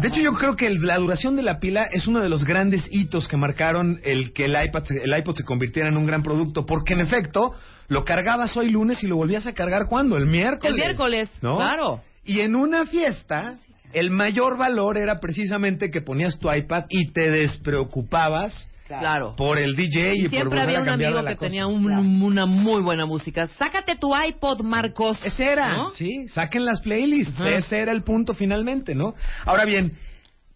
De 0.00 0.08
hecho, 0.08 0.20
yo 0.20 0.32
creo 0.32 0.56
que 0.56 0.66
el- 0.66 0.80
la 0.86 0.98
duración 0.98 1.36
de 1.36 1.42
la 1.42 1.58
pila 1.58 1.84
es 1.92 2.06
uno 2.06 2.20
de 2.20 2.28
los 2.28 2.44
grandes 2.44 2.86
hitos 2.90 3.26
que 3.28 3.36
marcaron 3.36 4.00
el 4.04 4.32
que 4.32 4.44
el 4.46 4.52
iPad, 4.52 4.84
el 5.02 5.16
iPod 5.18 5.36
se 5.36 5.44
convirtiera 5.44 5.88
en 5.88 5.96
un 5.96 6.06
gran 6.06 6.22
producto, 6.22 6.64
porque 6.66 6.94
en 6.94 7.00
efecto 7.00 7.52
lo 7.88 8.04
cargabas 8.04 8.56
hoy 8.56 8.68
lunes 8.68 9.02
y 9.02 9.06
lo 9.06 9.16
volvías 9.16 9.46
a 9.46 9.54
cargar 9.54 9.86
cuando 9.88 10.16
el 10.16 10.26
miércoles. 10.26 10.70
El 10.72 10.74
miércoles, 10.74 11.30
¿no? 11.42 11.56
claro. 11.56 12.00
Y 12.24 12.40
en 12.40 12.54
una 12.54 12.86
fiesta 12.86 13.54
el 13.92 14.10
mayor 14.10 14.58
valor 14.58 14.98
era 14.98 15.18
precisamente 15.18 15.90
que 15.90 16.02
ponías 16.02 16.38
tu 16.38 16.52
iPad 16.52 16.84
y 16.90 17.10
te 17.12 17.30
despreocupabas 17.30 18.68
Claro. 18.88 19.34
por 19.36 19.58
el 19.58 19.74
DJ 19.76 20.14
y, 20.14 20.18
Y 20.18 20.22
por 20.22 20.30
siempre 20.30 20.44
volver 20.48 20.60
había 20.62 20.78
a 20.78 20.82
un 20.82 20.88
amigo 20.88 21.22
la 21.22 21.30
que 21.30 21.36
cosa. 21.36 21.46
tenía 21.46 21.66
un- 21.66 21.84
Claro. 21.84 22.00
una 22.02 22.46
muy 22.46 22.80
buena 22.82 23.04
música. 23.06 23.46
Sácate 23.58 23.96
tu 23.96 24.12
iPod, 24.16 24.62
Marcos. 24.62 25.18
Ese 25.24 25.44
era, 25.52 25.72
¿No? 25.74 25.90
sí, 25.90 26.26
saquen 26.28 26.64
las 26.64 26.80
playlists, 26.80 27.38
ese 27.40 27.78
era 27.80 27.92
el 27.92 28.02
punto 28.02 28.34
finalmente, 28.34 28.94
¿no? 28.94 29.14
Ahora 29.44 29.64
bien, 29.64 29.92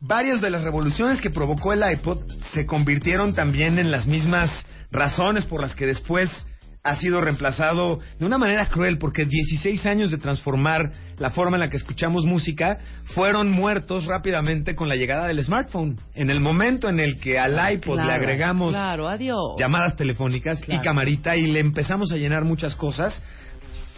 varias 0.01 0.41
de 0.41 0.51
las 0.51 0.63
revoluciones 0.65 1.21
que 1.21 1.31
provocó 1.31 1.73
el 1.73 1.83
iPod 1.93 2.21
se 2.53 2.67
convirtieron 2.67 3.35
también 3.35 3.79
en 3.79 3.91
las 3.91 4.07
mismas 4.07 4.51
razones 4.91 5.45
por 5.47 5.61
las 5.61 5.75
que 5.75 5.87
después 5.87 6.29
ha 6.85 6.97
sido 6.97 7.21
reemplazado 7.21 8.01
de 8.19 8.27
una 8.27 8.39
manera 8.39 8.67
cruel, 8.67 8.99
porque 8.99 9.25
16 9.25 9.87
años 9.87 10.11
de 10.11 10.19
transformar 10.19 10.93
la 11.19 11.31
forma 11.31 11.57
en 11.57 11.61
la 11.61 11.71
que 11.71 11.77
escuchamos 11.77 12.25
música 12.27 12.79
fueron 13.15 13.51
muertos 13.51 14.07
rápidamente 14.07 14.75
con 14.75 14.89
la 14.89 14.97
llegada 14.97 15.29
del 15.29 15.43
smartphone. 15.45 16.01
En 16.15 16.31
el 16.31 16.41
momento 16.41 16.89
en 16.89 16.99
el 16.99 17.21
que 17.21 17.39
al 17.39 17.57
iPod 17.75 18.01
le 18.01 18.13
agregamos 18.13 18.73
Claro, 18.73 19.09
llamadas 19.59 19.97
telefónicas 19.97 20.61
y 20.67 20.79
camarita 20.81 21.37
y 21.37 21.47
le 21.47 21.61
empezamos 21.61 22.11
a 22.11 22.17
llenar 22.17 22.45
muchas 22.45 22.75
cosas. 22.75 23.23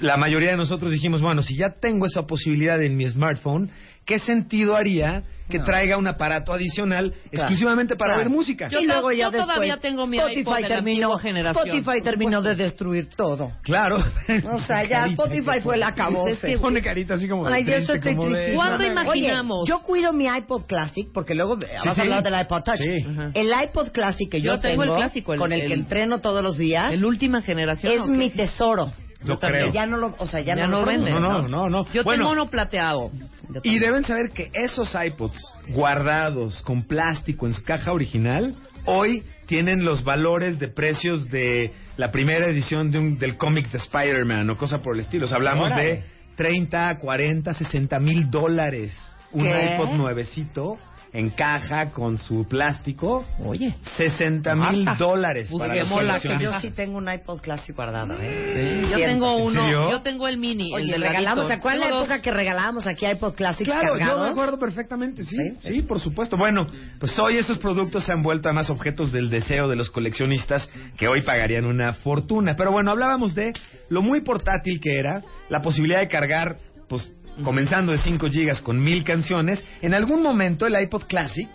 La 0.00 0.16
mayoría 0.16 0.50
de 0.50 0.56
nosotros 0.56 0.90
dijimos, 0.90 1.22
bueno, 1.22 1.40
si 1.40 1.56
ya 1.56 1.76
tengo 1.80 2.04
esa 2.04 2.26
posibilidad 2.26 2.82
en 2.82 2.96
mi 2.96 3.08
smartphone, 3.08 3.70
¿qué 4.06 4.18
sentido 4.18 4.76
haría 4.76 5.22
que 5.46 5.58
traiga 5.58 5.98
un 5.98 6.06
aparato 6.08 6.54
adicional 6.54 7.12
exclusivamente 7.30 7.96
para 7.96 8.14
Claro. 8.14 8.30
ver 8.30 8.34
música? 8.34 8.68
Yo 8.70 8.80
y 8.80 8.86
luego 8.86 9.12
ya 9.12 9.30
yo 9.30 9.30
todavía 9.42 9.74
después, 9.74 9.80
tengo 9.82 10.06
mi 10.06 10.16
iPod 10.16 10.30
Spotify 10.30 10.54
de 10.54 10.60
la 10.62 10.68
terminó, 10.68 11.06
antigua 11.12 11.20
generación. 11.20 11.68
Spotify 11.68 12.02
terminó 12.02 12.40
de 12.42 12.54
destruir 12.54 13.08
todo. 13.14 13.50
Claro. 13.62 13.98
O 14.54 14.58
sea, 14.60 14.84
ya 14.84 15.00
Carita, 15.04 15.22
Spotify 15.22 15.50
que 15.56 15.60
fue 15.60 15.76
la 15.76 15.88
acabose. 15.88 16.36
Se 16.36 16.58
pone 16.58 16.80
carita 16.80 17.14
así 17.14 17.28
como 17.28 17.46
de 17.46 17.54
Ay, 17.54 17.64
Dios, 17.64 17.76
triste, 17.76 17.92
estoy 17.94 18.16
como 18.16 18.28
de- 18.30 18.34
tristísima. 18.36 18.64
¿Cuándo 18.64 18.84
imaginamos? 18.86 19.58
Oye, 19.64 19.68
yo 19.68 19.82
cuido 19.82 20.12
mi 20.14 20.24
iPod 20.26 20.62
Classic, 20.66 21.08
porque 21.12 21.34
luego 21.34 21.56
vas 21.56 21.94
sí. 21.94 22.00
a 22.00 22.02
hablar 22.02 22.22
del 22.22 22.40
iPod 22.40 22.62
Touch. 22.62 22.78
Sí. 22.78 23.06
El 23.34 23.50
iPod 23.68 23.88
Classic 23.92 24.30
que 24.30 24.40
yo, 24.40 24.54
Yo 24.54 24.60
tengo 24.62 24.82
el 24.84 24.94
clásico, 24.94 25.34
el- 25.34 25.38
con 25.40 25.52
el, 25.52 25.60
que 25.60 25.66
el- 25.66 25.72
entreno 25.72 26.20
todos 26.20 26.42
los 26.42 26.56
días, 26.56 26.92
El 26.92 27.04
última 27.04 27.42
generación. 27.42 27.92
es 27.92 28.08
mi 28.08 28.30
tesoro. 28.30 28.92
Lo 29.24 29.38
Porque 29.38 29.58
creo. 29.58 29.72
Ya 29.72 29.86
no 29.86 29.96
lo, 29.96 30.14
o 30.18 30.26
sea, 30.26 30.40
ya, 30.40 30.54
Ya 30.54 30.66
no, 30.66 30.72
no 30.72 30.80
lo 30.80 30.86
venden. 30.86 31.14
No, 31.14 31.20
no, 31.20 31.48
no, 31.48 31.68
no. 31.68 31.84
Yo 31.92 32.04
Bueno, 32.04 32.24
tengo 32.24 32.32
uno 32.32 32.50
plateado. 32.50 33.10
Yo 33.50 33.60
Y 33.62 33.78
deben 33.78 34.04
saber 34.04 34.30
que 34.30 34.50
esos 34.52 34.94
iPods 34.94 35.38
guardados 35.68 36.62
con 36.62 36.82
plástico 36.84 37.46
en 37.46 37.54
su 37.54 37.62
caja 37.62 37.92
original, 37.92 38.54
hoy 38.84 39.22
tienen 39.46 39.84
los 39.84 40.04
valores 40.04 40.58
de 40.58 40.68
precios 40.68 41.30
de 41.30 41.72
la 41.96 42.10
primera 42.10 42.48
edición 42.48 42.90
de 42.90 42.98
un, 42.98 43.18
del 43.18 43.36
cómic 43.36 43.70
de 43.70 43.78
Spider-Man 43.78 44.50
o 44.50 44.56
cosa 44.56 44.82
por 44.82 44.94
el 44.94 45.00
estilo. 45.00 45.24
O 45.26 45.28
sea, 45.28 45.36
hablamos 45.36 45.66
Órale. 45.66 45.84
de 45.84 46.04
30, 46.36 46.98
40, 46.98 47.52
60 47.52 47.98
mil 48.00 48.30
dólares. 48.30 48.92
Un 49.32 49.44
¿Qué? 49.44 49.74
iPod 49.74 49.90
nuevecito 49.96 50.78
en 51.14 51.30
caja 51.30 51.90
con 51.92 52.18
su 52.18 52.46
plástico. 52.48 53.24
Oye. 53.38 53.72
60 53.96 54.54
mil 54.56 54.84
dólares 54.98 55.48
para 55.56 55.74
la 55.76 56.18
yo 56.18 56.60
sí 56.60 56.70
tengo 56.72 56.98
un 56.98 57.10
iPod 57.10 57.40
Classic 57.40 57.74
guardado, 57.74 58.14
¿eh? 58.20 58.50
Sí, 58.52 58.80
yo 58.90 58.96
Siempre. 58.96 59.06
tengo 59.06 59.38
¿En 59.38 59.42
uno. 59.46 59.90
Yo 59.90 60.02
tengo 60.02 60.26
el 60.26 60.38
mini. 60.38 60.68
el 60.70 60.74
Oye, 60.74 60.84
delgadito. 60.92 61.08
regalamos, 61.08 61.46
¿se 61.46 61.52
acuerdan 61.52 61.80
la 61.80 61.88
dos. 61.90 61.98
época 62.04 62.20
que 62.20 62.30
regalábamos 62.32 62.86
aquí 62.88 63.06
iPod 63.06 63.34
Classic 63.36 63.64
Claro, 63.64 63.94
yo 63.94 63.98
cargados? 64.00 64.22
me 64.24 64.30
acuerdo 64.30 64.58
perfectamente, 64.58 65.22
sí, 65.22 65.36
Sí, 65.36 65.68
sí, 65.74 65.82
por 65.82 66.00
supuesto. 66.00 66.36
Bueno, 66.36 66.66
pues 66.98 67.16
hoy 67.20 67.36
estos 67.38 67.58
productos 67.58 68.04
se 68.04 68.12
han 68.12 68.22
vuelto 68.22 68.48
además 68.48 68.68
objetos 68.70 69.12
del 69.12 69.30
deseo 69.30 69.68
de 69.68 69.76
los 69.76 69.90
coleccionistas 69.90 70.68
que 70.96 71.06
hoy 71.06 71.22
pagarían 71.22 71.64
una 71.64 71.92
fortuna. 71.92 72.54
Pero 72.58 72.72
bueno, 72.72 72.90
hablábamos 72.90 73.36
de 73.36 73.52
lo 73.88 74.02
muy 74.02 74.20
portátil 74.22 74.80
que 74.80 74.98
era, 74.98 75.22
la 75.48 75.60
posibilidad 75.60 76.00
de 76.00 76.08
cargar, 76.08 76.56
pues 76.88 77.08
comenzando 77.42 77.92
de 77.92 77.98
5 77.98 78.28
gigas 78.30 78.60
con 78.60 78.82
mil 78.82 79.02
canciones. 79.04 79.64
En 79.82 79.94
algún 79.94 80.22
momento 80.22 80.66
el 80.66 80.80
iPod 80.80 81.04
Classic 81.04 81.48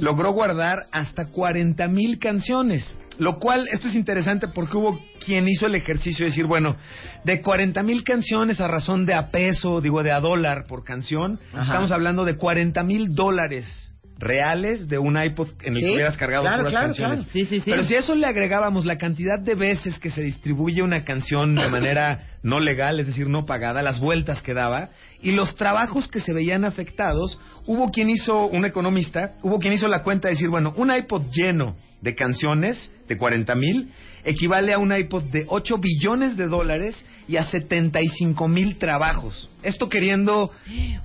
logró 0.00 0.32
guardar 0.32 0.86
hasta 0.90 1.26
40 1.28 1.86
mil 1.88 2.18
canciones. 2.18 2.96
Lo 3.18 3.38
cual, 3.38 3.68
esto 3.70 3.88
es 3.88 3.94
interesante 3.94 4.48
porque 4.48 4.76
hubo 4.76 4.98
quien 5.24 5.46
hizo 5.46 5.66
el 5.66 5.74
ejercicio 5.74 6.24
de 6.24 6.30
decir, 6.30 6.46
bueno, 6.46 6.76
de 7.24 7.40
40 7.42 7.82
mil 7.82 8.04
canciones 8.04 8.60
a 8.60 8.68
razón 8.68 9.04
de 9.04 9.14
a 9.14 9.30
peso, 9.30 9.80
digo, 9.80 10.02
de 10.02 10.12
a 10.12 10.20
dólar 10.20 10.64
por 10.66 10.82
canción, 10.82 11.38
Ajá. 11.52 11.64
estamos 11.64 11.92
hablando 11.92 12.24
de 12.24 12.36
40 12.36 12.82
mil 12.82 13.14
dólares 13.14 13.91
reales 14.22 14.88
de 14.88 14.98
un 14.98 15.20
iPod 15.20 15.48
en 15.62 15.74
el 15.74 15.80
Sí, 15.80 15.86
que 15.86 15.92
hubieras 15.94 16.16
cargado 16.16 16.44
claro, 16.44 16.58
puras 16.58 16.72
claro, 16.72 16.86
canciones. 16.86 17.18
claro. 17.18 17.32
Sí, 17.32 17.44
sí, 17.46 17.60
sí. 17.60 17.70
Pero 17.70 17.82
si 17.82 17.94
a 17.96 17.98
eso 17.98 18.14
le 18.14 18.26
agregábamos 18.26 18.84
la 18.86 18.96
cantidad 18.96 19.38
de 19.40 19.54
veces 19.54 19.98
que 19.98 20.10
se 20.10 20.22
distribuye 20.22 20.82
una 20.82 21.04
canción 21.04 21.56
de 21.56 21.68
manera 21.68 22.28
no 22.42 22.60
legal, 22.60 23.00
es 23.00 23.08
decir, 23.08 23.28
no 23.28 23.44
pagada, 23.46 23.82
las 23.82 24.00
vueltas 24.00 24.40
que 24.40 24.54
daba, 24.54 24.90
y 25.20 25.32
los 25.32 25.56
trabajos 25.56 26.08
que 26.08 26.20
se 26.20 26.32
veían 26.32 26.64
afectados, 26.64 27.38
hubo 27.66 27.90
quien 27.90 28.10
hizo, 28.10 28.46
un 28.46 28.64
economista, 28.64 29.34
hubo 29.42 29.58
quien 29.58 29.72
hizo 29.72 29.88
la 29.88 30.02
cuenta 30.02 30.28
de 30.28 30.34
decir, 30.34 30.48
bueno, 30.48 30.72
un 30.76 30.94
iPod 30.94 31.24
lleno 31.32 31.76
de 32.00 32.14
canciones 32.14 32.92
de 33.08 33.18
40 33.18 33.54
mil 33.56 33.90
equivale 34.24 34.72
a 34.72 34.78
un 34.78 34.94
iPod 34.94 35.24
de 35.24 35.44
8 35.48 35.78
billones 35.78 36.36
de 36.36 36.46
dólares 36.46 37.04
y 37.28 37.36
a 37.36 37.44
75 37.44 38.48
mil 38.48 38.76
trabajos. 38.78 39.50
Esto 39.62 39.88
queriendo 39.88 40.50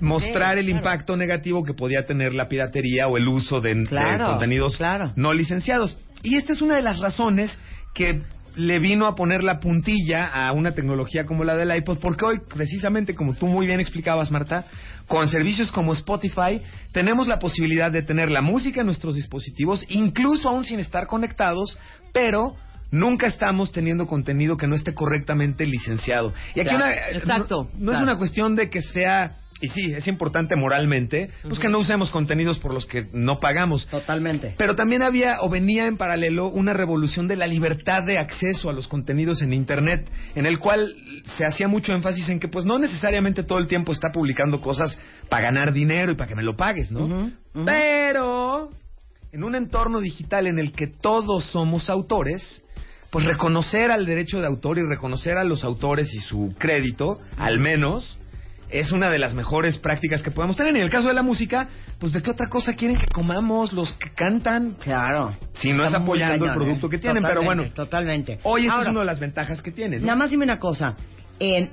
mostrar 0.00 0.58
el 0.58 0.66
claro. 0.66 0.78
impacto 0.78 1.16
negativo 1.16 1.64
que 1.64 1.74
podía 1.74 2.04
tener 2.04 2.34
la 2.34 2.48
piratería 2.48 3.06
o 3.08 3.16
el 3.16 3.28
uso 3.28 3.60
de, 3.60 3.74
contenidos 4.24 4.76
claro. 4.76 5.12
no 5.16 5.32
licenciados. 5.32 5.98
Y 6.22 6.36
esta 6.36 6.52
es 6.52 6.62
una 6.62 6.76
de 6.76 6.82
las 6.82 6.98
razones 6.98 7.58
que 7.94 8.22
le 8.56 8.80
vino 8.80 9.06
a 9.06 9.14
poner 9.14 9.44
la 9.44 9.60
puntilla 9.60 10.26
a 10.26 10.52
una 10.52 10.72
tecnología 10.72 11.26
como 11.26 11.44
la 11.44 11.56
del 11.56 11.74
iPod, 11.76 11.98
porque 11.98 12.24
hoy, 12.24 12.40
precisamente 12.52 13.14
como 13.14 13.34
tú 13.34 13.46
muy 13.46 13.66
bien 13.66 13.78
explicabas, 13.78 14.32
Marta, 14.32 14.64
con 15.06 15.28
servicios 15.28 15.70
como 15.70 15.92
Spotify, 15.92 16.60
tenemos 16.92 17.28
la 17.28 17.38
posibilidad 17.38 17.92
de 17.92 18.02
tener 18.02 18.30
la 18.30 18.42
música 18.42 18.80
en 18.80 18.86
nuestros 18.86 19.14
dispositivos, 19.14 19.84
incluso 19.88 20.48
aún 20.48 20.64
sin 20.64 20.80
estar 20.80 21.06
conectados, 21.06 21.78
pero 22.12 22.56
nunca 22.90 23.26
estamos 23.26 23.72
teniendo 23.72 24.06
contenido 24.06 24.56
que 24.56 24.66
no 24.66 24.74
esté 24.74 24.94
correctamente 24.94 25.66
licenciado. 25.66 26.32
Y 26.54 26.60
aquí 26.60 26.70
Claro, 26.70 26.84
una- 26.84 27.08
exacto, 27.10 27.70
no, 27.74 27.92
no 27.92 27.96
es 27.96 28.02
una 28.02 28.16
cuestión 28.16 28.54
de 28.54 28.70
que 28.70 28.80
sea 28.82 29.36
y 29.60 29.68
sí, 29.70 29.92
es 29.92 30.06
importante 30.06 30.54
moralmente, 30.54 31.30
pues 31.42 31.58
que 31.58 31.68
no 31.68 31.80
usemos 31.80 32.10
contenidos 32.10 32.60
por 32.60 32.72
los 32.72 32.86
que 32.86 33.08
no 33.12 33.40
pagamos. 33.40 33.88
Totalmente. 33.88 34.54
Pero 34.56 34.76
también 34.76 35.02
había 35.02 35.40
o 35.40 35.48
venía 35.48 35.86
en 35.86 35.96
paralelo 35.96 36.46
una 36.46 36.74
revolución 36.74 37.26
de 37.26 37.34
la 37.34 37.48
libertad 37.48 38.04
de 38.04 38.18
acceso 38.18 38.70
a 38.70 38.72
los 38.72 38.86
contenidos 38.86 39.42
en 39.42 39.52
Internet, 39.52 40.08
en 40.36 40.46
el 40.46 40.60
cual 40.60 40.94
se 41.36 41.44
hacía 41.44 41.66
mucho 41.66 41.92
énfasis 41.92 42.28
en 42.28 42.38
que 42.38 42.46
pues 42.46 42.64
no 42.64 42.78
necesariamente 42.78 43.42
todo 43.42 43.58
el 43.58 43.66
tiempo 43.66 43.90
está 43.90 44.12
publicando 44.12 44.60
cosas 44.60 44.96
para 45.28 45.46
ganar 45.46 45.72
dinero 45.72 46.12
y 46.12 46.14
para 46.14 46.28
que 46.28 46.36
me 46.36 46.44
lo 46.44 46.56
pagues, 46.56 46.92
¿no? 46.92 47.32
Pero 47.64 48.70
en 49.32 49.44
un 49.44 49.54
entorno 49.54 50.00
digital 50.00 50.46
en 50.46 50.58
el 50.58 50.72
que 50.72 50.86
todos 50.86 51.44
somos 51.46 51.90
autores, 51.90 52.64
pues 53.10 53.24
reconocer 53.24 53.90
al 53.90 54.04
derecho 54.04 54.38
de 54.38 54.46
autor 54.46 54.78
y 54.78 54.86
reconocer 54.86 55.38
a 55.38 55.44
los 55.44 55.64
autores 55.64 56.12
y 56.12 56.20
su 56.20 56.54
crédito, 56.58 57.20
al 57.36 57.58
menos, 57.58 58.18
es 58.70 58.92
una 58.92 59.10
de 59.10 59.18
las 59.18 59.34
mejores 59.34 59.78
prácticas 59.78 60.22
que 60.22 60.30
podemos 60.30 60.56
tener. 60.56 60.74
Y 60.74 60.78
en 60.78 60.84
el 60.84 60.90
caso 60.90 61.08
de 61.08 61.14
la 61.14 61.22
música, 61.22 61.68
pues 61.98 62.12
de 62.12 62.22
qué 62.22 62.30
otra 62.30 62.48
cosa 62.48 62.74
quieren 62.74 62.98
que 62.98 63.06
comamos 63.06 63.72
los 63.72 63.92
que 63.94 64.10
cantan. 64.10 64.74
Claro. 64.74 65.34
Si 65.54 65.72
no 65.72 65.84
es 65.84 65.94
apoyando 65.94 66.34
el 66.34 66.40
cañón, 66.40 66.54
producto 66.54 66.86
¿eh? 66.86 66.90
que 66.90 66.98
tienen, 66.98 67.22
pero 67.22 67.40
Totalmente, 67.40 67.62
bueno. 67.62 67.74
Totalmente. 67.74 68.38
Hoy 68.42 68.66
esta 68.66 68.82
es 68.82 68.88
una 68.88 69.00
de 69.00 69.06
las 69.06 69.20
ventajas 69.20 69.62
que 69.62 69.72
tienen. 69.72 70.00
¿no? 70.00 70.06
Nada 70.06 70.18
más 70.18 70.30
dime 70.30 70.44
una 70.44 70.58
cosa. 70.58 70.96
En 71.38 71.70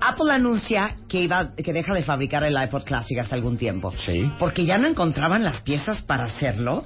Apple 0.00 0.32
anuncia 0.32 0.96
que 1.08 1.22
iba 1.22 1.54
que 1.56 1.72
deja 1.72 1.92
de 1.92 2.02
fabricar 2.02 2.44
el 2.44 2.56
iPod 2.62 2.84
Classic 2.84 3.18
hasta 3.18 3.34
algún 3.34 3.58
tiempo. 3.58 3.90
Sí. 3.90 4.30
Porque 4.38 4.64
ya 4.64 4.78
no 4.78 4.86
encontraban 4.86 5.42
las 5.42 5.62
piezas 5.62 6.02
para 6.02 6.26
hacerlo. 6.26 6.84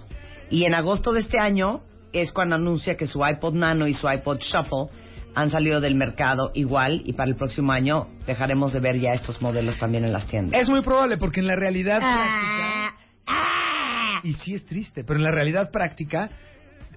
Y 0.51 0.65
en 0.65 0.75
agosto 0.75 1.13
de 1.13 1.21
este 1.21 1.39
año 1.39 1.83
es 2.13 2.33
cuando 2.33 2.57
anuncia 2.57 2.97
que 2.97 3.07
su 3.07 3.25
iPod 3.25 3.55
Nano 3.55 3.87
y 3.87 3.95
su 3.95 4.09
iPod 4.11 4.39
Shuffle 4.41 4.89
han 5.35 5.51
salido 5.51 5.81
del 5.81 5.95
mercado 5.95 6.51
igual 6.55 7.03
y 7.05 7.13
para 7.13 7.31
el 7.31 7.37
próximo 7.37 7.71
año 7.73 8.09
dejaremos 8.27 8.73
de 8.73 8.81
ver 8.81 8.99
ya 8.99 9.13
estos 9.13 9.41
modelos 9.41 9.79
también 9.79 10.05
en 10.05 10.13
las 10.13 10.27
tiendas. 10.27 10.61
Es 10.61 10.69
muy 10.69 10.83
probable 10.83 11.19
porque 11.19 11.41
en 11.41 11.47
la 11.47 11.55
realidad 11.57 12.01
Ah, 12.03 12.91
práctica, 13.25 14.21
y 14.25 14.35
sí 14.35 14.55
es 14.55 14.67
triste, 14.67 15.05
pero 15.05 15.19
en 15.19 15.25
la 15.25 15.31
realidad 15.31 15.71
práctica, 15.71 16.31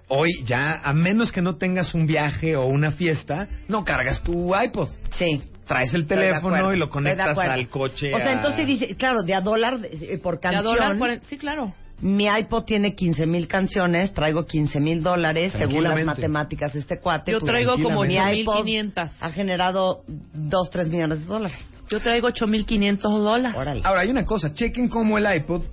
hoy 0.07 0.29
ya, 0.45 0.79
a 0.83 0.93
menos 0.93 1.31
que 1.31 1.41
no 1.41 1.57
tengas 1.57 1.93
un 1.93 2.05
viaje 2.07 2.55
o 2.55 2.65
una 2.65 2.91
fiesta, 2.91 3.47
no 3.67 3.83
cargas 3.83 4.21
tu 4.23 4.53
iPod. 4.55 4.89
Sí. 5.11 5.41
Traes 5.65 5.93
el 5.93 6.05
teléfono 6.07 6.73
y 6.73 6.77
lo 6.77 6.89
conectas 6.89 7.37
al 7.37 7.69
coche. 7.69 8.13
O 8.13 8.17
sea, 8.17 8.29
a- 8.29 8.33
entonces 8.33 8.67
dice, 8.67 8.95
claro, 8.97 9.23
de 9.23 9.33
a 9.33 9.39
dólar 9.41 9.77
eh, 9.83 10.17
por 10.21 10.39
canción. 10.41 10.63
dólar 10.65 10.97
cuaren- 10.97 11.21
Sí, 11.23 11.37
claro. 11.37 11.73
Mi 12.03 12.25
iPod 12.25 12.65
tiene 12.65 12.95
15 12.95 13.25
mil 13.25 13.47
canciones, 13.47 14.11
traigo 14.13 14.45
15 14.45 14.77
mil 14.81 15.01
dólares, 15.01 15.53
según 15.57 15.83
las 15.83 16.03
matemáticas 16.03 16.73
de 16.73 16.81
este 16.81 16.99
cuate. 16.99 17.31
Yo 17.31 17.39
pues, 17.39 17.49
traigo 17.49 17.81
como 17.81 18.03
mi 18.03 18.15
iPod 18.15 18.65
8.500. 18.65 19.11
ha 19.21 19.31
generado 19.31 20.03
2, 20.33 20.69
3 20.69 20.89
millones 20.89 21.21
de 21.21 21.25
dólares. 21.25 21.57
Yo 21.89 22.01
traigo 22.01 22.27
8.500 22.27 22.99
dólares. 22.99 23.57
Órale. 23.57 23.81
Ahora, 23.85 24.01
hay 24.01 24.09
una 24.09 24.25
cosa, 24.25 24.53
chequen 24.53 24.89
cómo 24.89 25.17
el 25.17 25.33
iPod 25.33 25.63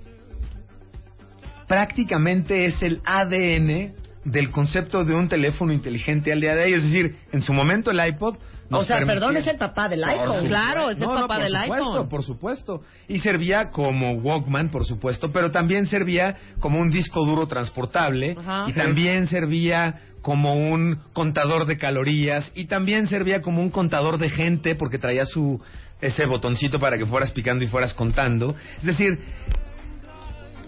prácticamente 1.67 2.65
es 2.65 2.81
el 2.81 3.01
ADN 3.03 4.00
del 4.23 4.51
concepto 4.51 5.03
de 5.03 5.13
un 5.15 5.27
teléfono 5.27 5.73
inteligente 5.73 6.31
al 6.31 6.41
día 6.41 6.55
de 6.55 6.63
hoy. 6.65 6.73
Es 6.73 6.83
decir, 6.83 7.15
en 7.31 7.41
su 7.41 7.53
momento 7.53 7.91
el 7.91 8.05
iPod... 8.05 8.37
nos 8.69 8.83
o 8.83 8.85
sea, 8.85 8.97
permitía- 8.97 9.13
perdón, 9.15 9.37
es 9.37 9.47
el 9.47 9.57
papá 9.57 9.89
del 9.89 10.03
iPhone. 10.03 10.47
Claro, 10.47 10.89
es 10.89 10.97
el 10.97 11.03
No, 11.03 11.13
no, 11.15 11.21
papá 11.21 11.35
por 11.35 11.43
del 11.43 11.51
supuesto, 11.51 11.89
iPhone. 11.91 12.09
Por 12.09 12.23
supuesto. 12.23 12.81
Y 13.07 13.19
servía 13.19 13.69
como 13.69 14.11
Walkman, 14.13 14.69
por 14.69 14.85
supuesto, 14.85 15.31
pero 15.31 15.51
también 15.51 15.87
servía 15.87 16.37
como 16.59 16.79
un 16.79 16.91
disco 16.91 17.25
duro 17.25 17.47
transportable. 17.47 18.35
Ajá. 18.39 18.65
Y 18.67 18.73
también 18.73 19.27
servía 19.27 20.01
como 20.21 20.53
un 20.53 20.99
contador 21.13 21.65
de 21.65 21.77
calorías. 21.77 22.51
Y 22.53 22.65
también 22.65 23.07
servía 23.07 23.41
como 23.41 23.61
un 23.61 23.71
contador 23.71 24.19
de 24.19 24.29
gente 24.29 24.75
porque 24.75 24.99
traía 24.99 25.25
su 25.25 25.59
ese 25.99 26.25
botoncito 26.25 26.79
para 26.79 26.97
que 26.97 27.05
fueras 27.05 27.31
picando 27.31 27.63
y 27.63 27.67
fueras 27.67 27.93
contando. 27.93 28.55
Es 28.77 28.85
decir, 28.85 29.19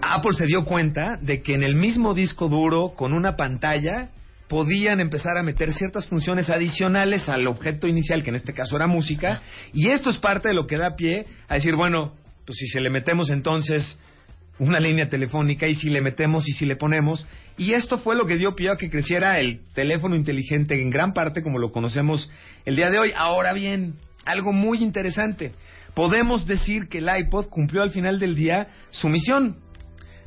Apple 0.04 0.36
se 0.36 0.46
dio 0.46 0.64
cuenta 0.64 1.18
de 1.22 1.42
que 1.42 1.54
en 1.54 1.64
el 1.64 1.76
mismo 1.76 2.14
disco 2.14 2.50
duro, 2.50 2.94
con 2.96 3.14
una 3.14 3.36
pantalla, 3.36 4.10
podían 4.48 5.00
empezar 5.00 5.38
a 5.38 5.44
meter 5.44 5.74
ciertas 5.74 6.06
funciones 6.08 6.50
adicionales 6.50 7.28
al 7.30 7.48
objeto 7.48 7.88
inicial, 7.88 8.24
que 8.24 8.30
en 8.30 8.36
este 8.36 8.54
caso 8.54 8.76
era 8.76 8.88
música, 8.88 9.42
y 9.74 9.90
esto 9.90 10.10
es 10.10 10.18
parte 10.20 10.50
de 10.50 10.54
lo 10.54 10.68
que 10.68 10.78
da 10.78 10.96
pie 10.96 11.26
a 11.48 11.56
decir, 11.56 11.76
bueno, 11.76 12.14
pues 12.46 12.58
si 12.60 12.68
se 12.68 12.82
le 12.82 12.90
metemos 12.90 13.30
entonces 13.30 14.00
una 14.60 14.80
línea 14.80 15.10
telefónica 15.10 15.68
y 15.68 15.76
si 15.76 15.90
le 15.90 16.02
metemos 16.02 16.48
y 16.48 16.54
si 16.54 16.66
le 16.66 16.76
ponemos, 16.76 17.26
y 17.58 17.74
esto 17.74 17.98
fue 17.98 18.16
lo 18.16 18.26
que 18.26 18.38
dio 18.38 18.56
pie 18.56 18.70
a 18.72 18.76
que 18.76 18.90
creciera 18.90 19.40
el 19.40 19.62
teléfono 19.74 20.16
inteligente 20.16 20.80
en 20.80 20.90
gran 20.90 21.14
parte 21.14 21.42
como 21.42 21.58
lo 21.58 21.72
conocemos 21.72 22.32
el 22.66 22.76
día 22.76 22.90
de 22.90 23.00
hoy. 23.00 23.12
Ahora 23.16 23.54
bien, 23.54 23.96
algo 24.26 24.54
muy 24.54 24.84
interesante, 24.84 25.54
podemos 25.96 26.46
decir 26.46 26.88
que 26.90 27.00
el 27.00 27.10
iPod 27.10 27.48
cumplió 27.48 27.82
al 27.82 27.90
final 27.90 28.20
del 28.20 28.36
día 28.36 28.68
su 28.92 29.10
misión, 29.10 29.58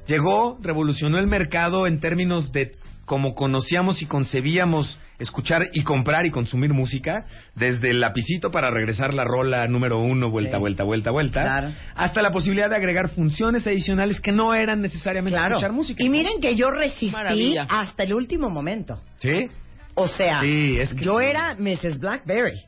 llegó, 0.06 0.58
revolucionó 0.62 1.18
el 1.18 1.26
mercado 1.26 1.86
en 1.86 2.00
términos 2.00 2.52
de 2.52 2.72
cómo 3.04 3.34
conocíamos 3.34 4.02
y 4.02 4.06
concebíamos 4.06 4.98
escuchar 5.18 5.68
y 5.72 5.82
comprar 5.84 6.26
y 6.26 6.30
consumir 6.30 6.72
música, 6.74 7.24
desde 7.54 7.90
el 7.90 8.00
lapicito 8.00 8.50
para 8.50 8.70
regresar 8.70 9.14
la 9.14 9.22
rola 9.24 9.66
número 9.68 10.00
uno, 10.00 10.28
vuelta, 10.28 10.56
Sí. 10.56 10.60
vuelta, 10.60 10.82
vuelta, 10.84 11.10
vuelta, 11.12 11.42
Claro. 11.42 11.68
hasta 11.94 12.20
la 12.20 12.30
posibilidad 12.32 12.68
de 12.68 12.76
agregar 12.76 13.08
funciones 13.10 13.64
adicionales 13.66 14.20
que 14.20 14.32
no 14.32 14.54
eran 14.54 14.82
necesariamente 14.82 15.38
Claro. 15.38 15.54
escuchar 15.54 15.72
música. 15.72 16.02
Y 16.02 16.08
miren 16.08 16.40
que 16.40 16.56
yo 16.56 16.70
resistí 16.70 17.10
Maravilla. 17.12 17.66
hasta 17.70 18.02
el 18.02 18.12
último 18.12 18.50
momento. 18.50 19.00
¿Sí? 19.18 19.48
O 19.94 20.08
sea, 20.08 20.40
Sí, 20.40 20.76
es 20.78 20.92
que 20.92 21.04
yo 21.04 21.18
sí. 21.20 21.26
era 21.26 21.54
Mrs. 21.54 21.98
Blackberry. 22.00 22.60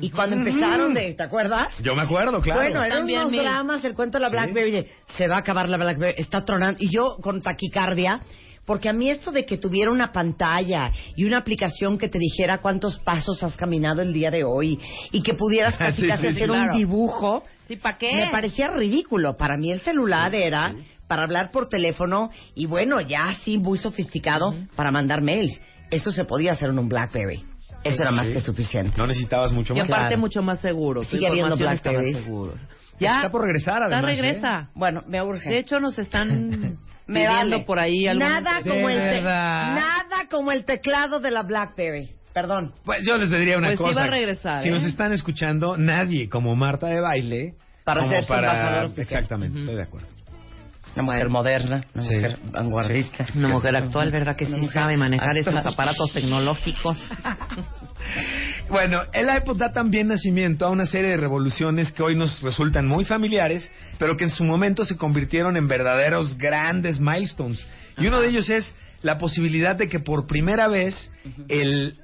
Y 0.00 0.10
cuando 0.10 0.36
empezaron 0.36 0.94
de, 0.94 1.14
¿te 1.14 1.22
acuerdas? 1.22 1.68
Yo 1.82 1.94
me 1.94 2.02
acuerdo, 2.02 2.40
claro. 2.40 2.60
Bueno, 2.60 2.82
eran 2.82 2.98
También 2.98 3.20
unos 3.20 3.32
mil. 3.32 3.40
dramas, 3.42 3.84
el 3.84 3.94
cuento 3.94 4.18
de 4.18 4.22
la 4.22 4.28
Blackberry, 4.28 4.70
de, 4.70 4.90
se 5.16 5.26
va 5.28 5.36
a 5.36 5.38
acabar 5.40 5.68
la 5.68 5.76
Blackberry, 5.76 6.14
está 6.18 6.44
tronando. 6.44 6.78
Y 6.82 6.88
yo 6.90 7.16
con 7.22 7.40
taquicardia, 7.40 8.20
porque 8.64 8.88
a 8.88 8.92
mí 8.92 9.08
esto 9.10 9.32
de 9.32 9.46
que 9.46 9.56
tuviera 9.56 9.90
una 9.90 10.12
pantalla 10.12 10.92
y 11.16 11.24
una 11.24 11.38
aplicación 11.38 11.96
que 11.98 12.08
te 12.08 12.18
dijera 12.18 12.58
cuántos 12.58 12.98
pasos 13.00 13.42
has 13.42 13.56
caminado 13.56 14.02
el 14.02 14.12
día 14.12 14.30
de 14.30 14.44
hoy 14.44 14.78
y 15.10 15.22
que 15.22 15.34
pudieras 15.34 15.74
casi, 15.78 16.02
Sí, 16.02 16.08
casi 16.08 16.22
sí, 16.22 16.28
sí, 16.28 16.34
hacer 16.36 16.48
claro. 16.48 16.72
un 16.72 16.78
dibujo, 16.78 17.44
Sí, 17.66 17.76
¿para 17.76 17.96
qué? 17.98 18.14
me 18.14 18.30
parecía 18.30 18.68
ridículo. 18.68 19.36
Para 19.36 19.56
mí 19.56 19.72
el 19.72 19.80
celular 19.80 20.34
era 20.34 20.74
para 21.06 21.22
hablar 21.22 21.50
por 21.50 21.68
teléfono 21.68 22.30
y 22.54 22.66
bueno, 22.66 23.00
ya 23.00 23.30
así 23.30 23.56
muy 23.58 23.78
sofisticado 23.78 24.54
para 24.76 24.90
mandar 24.90 25.22
mails. 25.22 25.58
Eso 25.90 26.12
se 26.12 26.26
podía 26.26 26.52
hacer 26.52 26.68
en 26.68 26.78
un 26.78 26.88
Blackberry. 26.90 27.42
Eso 27.88 28.02
era 28.02 28.10
más 28.10 28.26
Sí. 28.28 28.32
que 28.34 28.40
suficiente. 28.40 28.92
No 28.96 29.06
necesitabas 29.06 29.52
mucho 29.52 29.74
Y 29.74 29.78
más. 29.78 29.88
aparte 29.88 30.06
Claro. 30.08 30.20
mucho 30.20 30.42
más 30.42 30.60
seguro. 30.60 31.04
Sigue 31.04 31.26
habiendo 31.26 31.56
más 31.56 31.80
seguro. 31.80 32.54
Ya. 33.00 33.12
Está 33.16 33.30
por 33.30 33.42
regresar, 33.42 33.80
Ya 33.80 33.86
además. 33.96 34.02
¿eh? 34.04 34.06
regresa. 34.22 34.70
Bueno, 34.74 35.02
me 35.06 35.22
urge. 35.22 35.48
De 35.48 35.58
hecho, 35.58 35.78
nos 35.80 35.98
están 35.98 36.28
Me 37.06 37.26
vale. 37.26 37.60
por 37.60 37.78
ahí. 37.78 38.04
Nada 38.14 38.60
como 38.62 38.88
el 38.90 38.98
te- 38.98 39.22
nada 39.22 40.26
como 40.30 40.52
el 40.52 40.64
teclado 40.64 41.20
de 41.20 41.30
la 41.30 41.42
BlackBerry. 41.42 42.10
Perdón. 42.34 42.72
Pues 42.84 43.00
yo 43.06 43.16
les 43.16 43.30
diría 43.30 43.56
una 43.58 43.68
Pues 43.68 43.78
cosa. 43.78 44.00
va 44.00 44.06
a 44.06 44.10
regresar, 44.10 44.60
Si 44.62 44.68
¿eh? 44.68 44.72
nos 44.72 44.84
están 44.84 45.12
escuchando, 45.12 45.76
nadie 45.76 46.28
como 46.28 46.54
Marta 46.54 46.86
de 46.88 47.00
baile. 47.00 47.54
Para 47.84 48.00
como 48.00 48.10
ser 48.12 48.24
su 48.24 48.34
embajador 48.34 48.84
oficial. 48.84 49.06
Exactamente, 49.06 49.58
estoy 49.60 49.74
de 49.76 49.82
acuerdo. 49.82 50.08
Una 50.98 51.12
mujer 51.12 51.28
moderna, 51.28 51.80
una 51.94 52.02
Sí. 52.02 52.14
mujer 52.14 52.38
vanguardista. 52.50 53.26
Una 53.36 53.48
mujer 53.48 53.76
actual, 53.76 54.10
¿verdad? 54.10 54.34
Que 54.36 54.46
sí 54.46 54.66
sabe 54.72 54.96
manejar 54.96 55.36
esos 55.38 55.54
actual. 55.54 55.74
aparatos 55.74 56.12
tecnológicos. 56.12 56.98
Bueno, 58.70 59.00
el 59.12 59.28
iPod 59.34 59.56
da 59.58 59.70
también 59.72 60.08
nacimiento 60.08 60.64
a 60.66 60.70
una 60.70 60.86
serie 60.86 61.10
de 61.10 61.16
revoluciones 61.16 61.90
que 61.92 62.02
hoy 62.02 62.16
nos 62.16 62.40
resultan 62.42 62.86
muy 62.86 63.04
familiares, 63.04 63.70
pero 63.98 64.16
que 64.16 64.24
en 64.24 64.30
su 64.30 64.44
momento 64.44 64.84
se 64.84 64.96
convirtieron 64.96 65.56
en 65.56 65.68
verdaderos 65.68 66.36
grandes 66.38 67.00
milestones. 67.00 67.66
Y 67.98 68.06
uno 68.06 68.20
de 68.20 68.28
ellos 68.28 68.48
es 68.50 68.74
la 69.02 69.18
posibilidad 69.18 69.74
de 69.76 69.88
que 69.88 70.00
por 70.00 70.26
primera 70.26 70.68
vez 70.68 71.10
el 71.48 71.94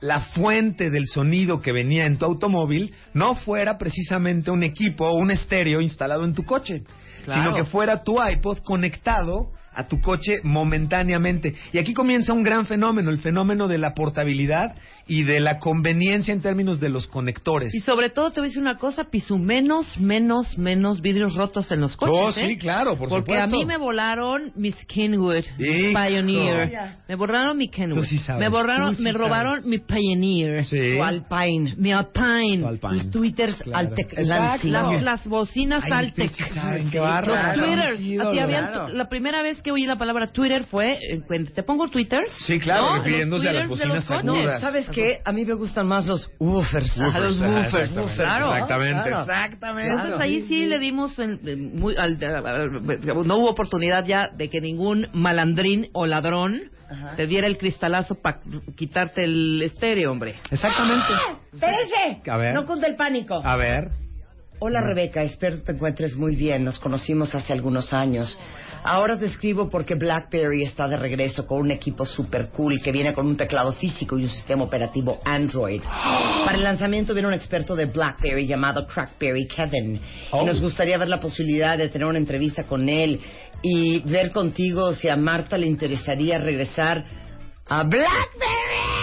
la 0.00 0.20
fuente 0.20 0.90
del 0.90 1.06
sonido 1.08 1.60
que 1.60 1.72
venía 1.72 2.06
en 2.06 2.18
tu 2.18 2.24
automóvil 2.24 2.92
no 3.14 3.34
fuera 3.34 3.78
precisamente 3.78 4.50
un 4.52 4.62
equipo 4.62 5.06
o 5.06 5.14
un 5.16 5.32
estéreo 5.32 5.80
instalado 5.80 6.24
en 6.24 6.34
tu 6.34 6.44
coche, 6.44 6.84
Claro. 7.28 7.42
sino 7.42 7.56
que 7.56 7.70
fuera 7.70 8.02
tu 8.02 8.16
iPod 8.22 8.58
conectado 8.58 9.52
a 9.74 9.86
tu 9.86 10.00
coche 10.00 10.40
momentáneamente. 10.42 11.54
Y 11.72 11.78
aquí 11.78 11.94
comienza 11.94 12.32
un 12.32 12.42
gran 12.42 12.66
fenómeno, 12.66 13.10
el 13.10 13.18
fenómeno 13.18 13.68
de 13.68 13.78
la 13.78 13.94
portabilidad 13.94 14.74
y 15.06 15.22
de 15.22 15.40
la 15.40 15.58
conveniencia 15.58 16.34
en 16.34 16.42
términos 16.42 16.80
de 16.80 16.90
los 16.90 17.06
conectores. 17.06 17.74
Y 17.74 17.80
sobre 17.80 18.10
todo 18.10 18.30
te 18.30 18.40
voy 18.40 18.46
a 18.46 18.50
decir 18.50 18.60
una 18.60 18.76
cosa, 18.76 19.04
Pisu, 19.04 19.38
menos, 19.38 19.98
menos, 19.98 20.58
menos 20.58 21.00
vidrios 21.00 21.34
rotos 21.34 21.70
en 21.72 21.80
los 21.80 21.96
coches. 21.96 22.36
Oh, 22.36 22.40
¿eh? 22.40 22.48
sí, 22.48 22.56
claro, 22.58 22.96
por 22.98 23.08
Porque 23.08 23.32
supuesto. 23.32 23.44
a 23.44 23.46
mí 23.46 23.64
me 23.64 23.78
volaron 23.78 24.52
mi 24.54 24.72
Kenwood 24.72 25.44
Hijo. 25.58 25.98
Pioneer. 25.98 26.70
Me 27.08 27.14
borraron 27.14 27.56
mi 27.56 27.68
Kenwood. 27.68 28.00
Tú 28.00 28.04
sí 28.04 28.18
sabes, 28.18 28.40
me 28.40 28.48
borraron, 28.48 28.96
sí 28.96 29.02
me 29.02 29.12
sabes. 29.12 29.26
robaron 29.26 29.60
mi 29.68 29.78
Pioneer. 29.78 30.64
Sí. 30.64 30.98
Alpine. 31.00 31.74
Mi 31.78 31.92
Alpine. 31.92 32.64
Tus 32.80 33.10
twitters 33.10 33.56
Claro. 33.62 33.94
Las, 34.18 35.02
las 35.02 35.26
bocinas 35.26 35.82
Ay, 35.84 35.90
Altec. 35.92 36.30
Los. 36.38 36.90
Twitters. 36.90 37.28
Así 37.28 38.38
habían- 38.38 38.64
claro. 38.66 38.88
La 38.88 39.08
primera 39.08 39.42
vez 39.42 39.62
que 39.62 39.67
oí 39.70 39.86
la 39.86 39.96
palabra 39.96 40.26
Twitter 40.28 40.64
fue, 40.64 40.92
eh, 40.94 41.20
te 41.54 41.62
pongo 41.62 41.88
Twitters. 41.88 42.30
Sí, 42.46 42.58
claro, 42.58 42.90
¿no? 42.90 42.96
refiriéndose 42.96 43.48
a 43.48 43.52
las 43.52 43.68
Twitters 43.68 43.88
de 43.88 43.94
los 43.94 44.08
bocinas. 44.24 44.60
¿Sabes 44.60 44.88
qué? 44.90 45.18
A 45.24 45.32
mí 45.32 45.44
me 45.44 45.54
gustan 45.54 45.86
más 45.86 46.06
los 46.06 46.30
woofers. 46.38 46.98
A 46.98 47.18
los 47.20 47.40
Ah, 47.42 47.46
woofers. 47.48 47.74
exactamente, 47.74 48.14
Claro. 48.16 48.52
Exactamente. 48.54 49.02
Claro. 49.08 49.20
Exactamente. 49.20 49.90
Entonces 49.94 50.20
ahí 50.20 50.42
sí 50.48 50.66
le 50.66 50.78
dimos 50.78 51.18
en- 51.18 51.40
en 51.46 51.76
muy- 51.76 51.96
al- 51.96 52.18
al- 52.22 53.26
no 53.26 53.36
hubo 53.36 53.50
oportunidad 53.50 54.04
ya 54.04 54.28
de 54.28 54.48
que 54.50 54.60
ningún 54.60 55.08
malandrín 55.12 55.88
o 55.92 56.06
ladrón 56.06 56.70
Ajá. 56.90 57.16
te 57.16 57.26
diera 57.26 57.46
el 57.46 57.58
cristalazo 57.58 58.14
para 58.22 58.40
quitarte 58.76 59.24
el 59.24 59.60
estéreo, 59.62 60.10
hombre. 60.10 60.36
Exactamente. 60.50 61.06
¡Espérese! 61.52 62.30
A 62.30 62.36
ver. 62.36 62.54
No 62.54 62.64
cunde 62.64 62.86
el 62.86 62.96
pánico. 62.96 63.40
A 63.44 63.56
ver. 63.56 63.90
Hola 64.60 64.80
Rebeca, 64.80 65.22
espero 65.22 65.62
te 65.62 65.70
encuentres 65.70 66.16
muy 66.16 66.34
bien. 66.34 66.64
Nos 66.64 66.80
conocimos 66.80 67.32
hace 67.32 67.52
algunos 67.52 67.92
años. 67.92 68.36
Ahora 68.82 69.16
te 69.16 69.26
escribo 69.26 69.68
porque 69.68 69.94
BlackBerry 69.94 70.64
está 70.64 70.88
de 70.88 70.96
regreso 70.96 71.46
con 71.46 71.60
un 71.60 71.70
equipo 71.70 72.04
super 72.04 72.48
cool 72.48 72.80
que 72.82 72.90
viene 72.90 73.14
con 73.14 73.28
un 73.28 73.36
teclado 73.36 73.72
físico 73.74 74.18
y 74.18 74.24
un 74.24 74.28
sistema 74.28 74.64
operativo 74.64 75.20
Android. 75.24 75.80
Para 76.44 76.56
el 76.56 76.64
lanzamiento 76.64 77.12
viene 77.12 77.28
un 77.28 77.34
experto 77.34 77.76
de 77.76 77.86
BlackBerry 77.86 78.48
llamado 78.48 78.84
Crackberry 78.84 79.46
Kevin. 79.46 80.00
Oh. 80.32 80.42
Y 80.42 80.46
nos 80.46 80.60
gustaría 80.60 80.98
ver 80.98 81.08
la 81.08 81.20
posibilidad 81.20 81.78
de 81.78 81.88
tener 81.88 82.08
una 82.08 82.18
entrevista 82.18 82.64
con 82.64 82.88
él 82.88 83.20
y 83.62 84.00
ver 84.10 84.32
contigo 84.32 84.92
si 84.92 85.08
a 85.08 85.14
Marta 85.14 85.56
le 85.56 85.68
interesaría 85.68 86.38
regresar 86.38 87.04
a 87.68 87.84
BlackBerry. 87.84 88.98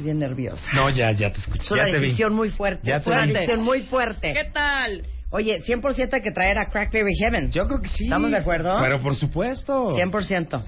Estoy 0.00 0.04
bien 0.04 0.18
nerviosa. 0.18 0.62
No, 0.74 0.88
ya, 0.88 1.12
ya 1.12 1.30
te 1.30 1.40
escuché. 1.40 1.62
Es 1.62 1.70
una 1.70 1.86
Ya 1.86 1.92
te 1.92 1.98
vi. 1.98 2.04
decisión 2.06 2.34
muy 2.34 2.48
fuerte. 2.48 2.80
Ya 2.90 3.00
te 3.00 3.10
una 3.10 3.22
vi. 3.26 3.32
decisión 3.32 3.62
muy 3.62 3.82
fuerte. 3.82 4.32
¿Qué 4.32 4.44
tal? 4.52 5.02
Oye, 5.30 5.60
100% 5.62 6.14
hay 6.14 6.22
que 6.22 6.30
traer 6.32 6.58
a 6.58 6.68
Crackberry 6.70 7.12
Heaven. 7.20 7.50
Yo 7.52 7.66
creo 7.66 7.80
que 7.82 7.88
sí. 7.88 8.04
¿Estamos 8.04 8.30
de 8.30 8.38
acuerdo? 8.38 8.78
Pero 8.80 8.98
por 9.00 9.14
supuesto. 9.14 9.94
100%. 9.96 10.62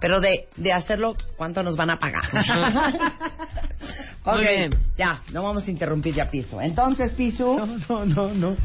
Pero 0.00 0.20
de, 0.20 0.46
de 0.56 0.72
hacerlo, 0.72 1.14
¿cuánto 1.36 1.62
nos 1.62 1.76
van 1.76 1.90
a 1.90 1.98
pagar? 1.98 2.22
ok, 4.24 4.38
bien. 4.40 4.70
ya, 4.96 5.20
no 5.32 5.42
vamos 5.42 5.66
a 5.66 5.70
interrumpir 5.70 6.14
ya 6.14 6.24
Piso. 6.26 6.60
Entonces, 6.60 7.10
Piso, 7.12 7.56
No, 7.88 8.04
no, 8.04 8.06
no, 8.06 8.34
no. 8.34 8.56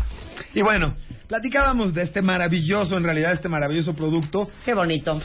Y 0.54 0.62
bueno, 0.62 0.96
platicábamos 1.28 1.94
de 1.96 2.04
este 2.04 2.22
maravilloso, 2.22 2.96
en 2.96 3.04
realidad, 3.04 3.34
este 3.34 3.50
maravilloso 3.50 3.94
producto. 3.96 4.50
qué 4.64 4.74
bonito. 4.76 5.20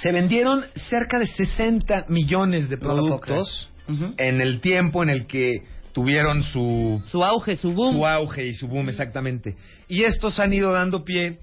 Se 0.00 0.10
vendieron 0.10 0.64
cerca 0.74 1.18
de 1.20 1.26
60 1.26 2.06
millones 2.08 2.68
de 2.68 2.76
productos 2.78 3.70
en 3.88 4.40
el 4.40 4.60
tiempo 4.60 5.02
en 5.02 5.10
el 5.10 5.26
que 5.26 5.62
tuvieron 5.92 6.42
su, 6.42 7.02
Su 7.10 7.24
auge, 7.24 7.56
su 7.56 7.72
boom. 7.72 7.96
su 7.96 8.06
auge 8.06 8.46
y 8.46 8.54
su 8.54 8.66
boom, 8.68 8.88
exactamente. 8.88 9.56
Y 9.88 10.02
estos 10.02 10.38
han 10.40 10.52
ido 10.52 10.72
dando 10.72 11.04
pie, 11.04 11.38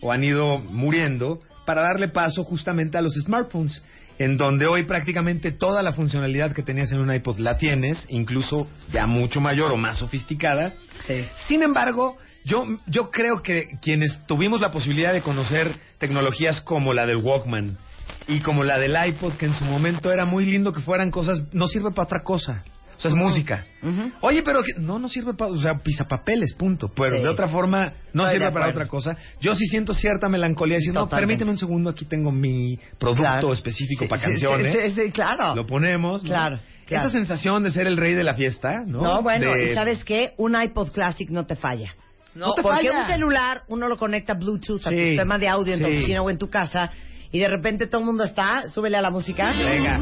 o 0.00 0.12
han 0.12 0.22
ido 0.22 0.58
muriendo, 0.58 1.40
para 1.64 1.80
darle 1.82 2.08
paso 2.08 2.44
justamente 2.44 2.98
a 2.98 3.02
los 3.02 3.14
smartphones, 3.14 3.82
en 4.18 4.36
donde 4.36 4.66
hoy 4.66 4.84
prácticamente 4.84 5.50
toda 5.52 5.82
la 5.82 5.92
funcionalidad 5.92 6.52
que 6.52 6.62
tenías 6.62 6.92
en 6.92 7.00
un 7.00 7.12
iPod 7.12 7.38
la 7.38 7.56
tienes, 7.56 8.06
incluso 8.10 8.68
ya 8.92 9.06
mucho 9.06 9.40
mayor 9.40 9.72
o 9.72 9.76
más 9.76 9.98
sofisticada. 9.98 10.74
Sí. 11.06 11.24
Sin 11.48 11.62
embargo, 11.62 12.18
yo, 12.44 12.66
yo 12.86 13.10
creo 13.10 13.42
que 13.42 13.70
quienes 13.80 14.20
tuvimos 14.26 14.60
la 14.60 14.70
posibilidad 14.70 15.12
de 15.12 15.22
conocer 15.22 15.74
tecnologías 15.98 16.60
como 16.60 16.92
la 16.92 17.06
del 17.06 17.16
Walkman 17.16 17.78
y 18.28 18.40
como 18.40 18.64
la 18.64 18.78
del 18.78 18.96
iPod, 19.08 19.34
que 19.34 19.46
en 19.46 19.54
su 19.54 19.64
momento 19.64 20.10
era 20.12 20.24
muy 20.24 20.44
lindo 20.46 20.72
que 20.72 20.80
fueran 20.80 21.10
cosas, 21.10 21.42
no 21.52 21.66
sirve 21.68 21.90
para 21.90 22.04
otra 22.06 22.22
cosa. 22.22 22.62
O 22.96 23.00
sea, 23.00 23.10
es 23.10 23.16
música. 23.16 23.66
Ujú. 23.82 24.12
Oye, 24.20 24.42
pero 24.44 24.62
que- 24.62 24.74
no, 24.80 25.00
no 25.00 25.08
sirve 25.08 25.34
para, 25.34 25.50
o 25.50 25.56
sea, 25.56 25.72
pisapapeles, 25.82 26.54
punto. 26.54 26.88
Pero 26.94 27.16
Sí. 27.18 27.24
de 27.24 27.28
otra 27.28 27.48
forma, 27.48 27.92
no 28.12 28.22
Estoy 28.24 28.38
sirve 28.38 28.52
para 28.52 28.68
otra 28.68 28.86
cosa. 28.86 29.16
Yo 29.40 29.52
sí 29.56 29.66
siento 29.66 29.92
cierta 29.94 30.28
melancolía 30.28 30.76
diciendo, 30.76 31.00
no, 31.00 31.08
permíteme 31.08 31.50
un 31.50 31.58
segundo, 31.58 31.90
aquí 31.90 32.04
tengo 32.04 32.30
mi 32.30 32.78
producto 32.98 33.22
Claro. 33.22 33.52
específico 33.52 34.04
Sí, 34.04 34.08
para 34.08 34.22
canciones. 34.22 34.94
sí, 34.94 35.10
claro. 35.10 35.56
Lo 35.56 35.66
ponemos. 35.66 36.22
¿no? 36.22 36.28
Claro, 36.28 36.60
claro. 36.86 37.08
Esa 37.08 37.10
sensación 37.18 37.64
de 37.64 37.72
ser 37.72 37.88
el 37.88 37.96
rey 37.96 38.14
de 38.14 38.22
la 38.22 38.34
fiesta, 38.34 38.84
¿no? 38.86 39.02
No, 39.02 39.22
bueno, 39.22 39.52
De- 39.54 39.72
¿y 39.72 39.74
sabes 39.74 40.04
qué? 40.04 40.30
Un 40.38 40.54
iPod 40.54 40.92
Classic 40.92 41.28
no 41.30 41.46
te 41.46 41.56
falla. 41.56 41.92
No, 42.36 42.52
te 42.52 42.62
Porque 42.62 42.88
falla. 42.88 43.00
un 43.00 43.06
celular, 43.08 43.62
uno 43.68 43.88
lo 43.88 43.96
conecta 43.96 44.34
Bluetooth 44.34 44.86
a 44.86 44.90
tu 44.90 44.96
sistema 44.96 45.36
de 45.36 45.48
audio 45.48 45.74
en 45.74 45.80
tu 45.82 45.86
oficina 45.88 46.22
o 46.22 46.30
en 46.30 46.38
tu 46.38 46.48
casa 46.48 46.92
y 47.34 47.40
de 47.40 47.48
repente 47.48 47.88
todo 47.88 48.00
el 48.02 48.06
mundo 48.06 48.22
está, 48.22 48.68
súbele 48.68 48.96
a 48.96 49.02
la 49.02 49.10
música. 49.10 49.50
Venga. 49.52 49.98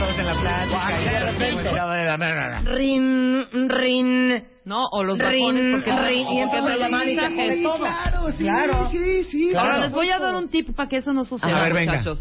Todos 0.00 0.18
en 0.18 0.26
la 0.26 0.34
plática. 0.40 1.00
Y 1.00 1.04
de 1.04 1.20
repente-. 1.20 2.70
Rin, 2.74 3.46
rin, 3.68 4.44
No, 4.64 4.84
o 4.90 5.04
los 5.04 5.16
rin, 5.18 5.70
porque 5.72 5.92
rin, 5.92 6.26
y 6.28 6.40
no 6.40 6.68
la 6.68 6.76
llamada 6.76 7.04
y 7.08 7.62
todo. 7.62 7.78
Claro, 7.78 8.30
sí, 8.32 8.42
Claro. 8.42 8.88
sí, 8.90 9.24
sí. 9.24 9.48
Claro. 9.52 9.70
Ahora 9.72 9.84
les 9.86 9.92
voy 9.92 10.10
a 10.10 10.18
dar 10.18 10.34
un 10.34 10.48
tip 10.48 10.74
para 10.74 10.88
que 10.88 10.96
eso 10.96 11.12
no 11.12 11.24
suceda, 11.24 11.56
A 11.56 11.62
ver, 11.62 11.72
venga. 11.74 11.92
muchachos. 11.92 12.20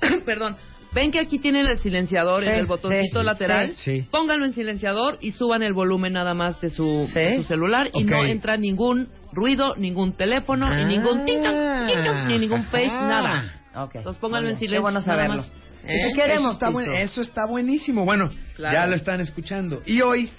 Perdón. 0.24 0.56
Ven 0.90 1.10
que 1.10 1.20
aquí 1.20 1.38
tienen 1.38 1.66
el 1.66 1.78
silenciador 1.78 2.42
Sí, 2.42 2.48
en 2.48 2.54
el 2.54 2.64
botoncito 2.66 3.20
sí, 3.20 3.24
lateral. 3.26 3.76
sí. 3.76 4.00
Sí. 4.00 4.06
Pónganlo 4.10 4.46
en 4.46 4.54
silenciador 4.54 5.18
y 5.20 5.32
suban 5.32 5.62
el 5.62 5.74
volumen 5.74 6.14
nada 6.14 6.32
más 6.32 6.58
de 6.62 6.70
su, 6.70 7.06
Sí. 7.12 7.18
de 7.20 7.36
su 7.36 7.42
celular 7.44 7.90
y 7.92 8.04
Ok. 8.04 8.10
no 8.10 8.24
entra 8.24 8.56
ningún 8.56 9.08
ruido, 9.32 9.76
ningún 9.76 10.14
teléfono, 10.14 10.66
y 10.80 10.86
ningún 10.86 11.26
ting 11.26 11.42
tong, 11.42 11.86
ting 11.86 12.04
tong, 12.04 12.26
ni 12.28 12.38
ningún 12.38 12.62
face, 12.64 12.88
Ah. 12.90 13.06
nada. 13.08 13.54
Ok. 13.84 13.96
Entonces 13.96 14.20
pónganlo 14.20 14.48
en 14.50 14.56
silencio. 14.56 14.78
Qué 14.78 14.82
bueno 14.82 15.00
saberlo. 15.00 15.36
más. 15.36 15.50
¿Y 15.84 15.92
¿Eh? 15.92 16.06
tú 16.10 16.14
queremos, 16.16 16.40
eso, 16.42 16.50
está 16.52 16.68
buen- 16.70 16.92
eso 16.92 17.20
está 17.20 17.44
buenísimo. 17.46 18.04
Bueno, 18.04 18.30
Claro. 18.56 18.76
ya 18.76 18.86
lo 18.86 18.94
están 18.96 19.20
escuchando. 19.20 19.82
Y 19.86 20.00
hoy, 20.00 20.30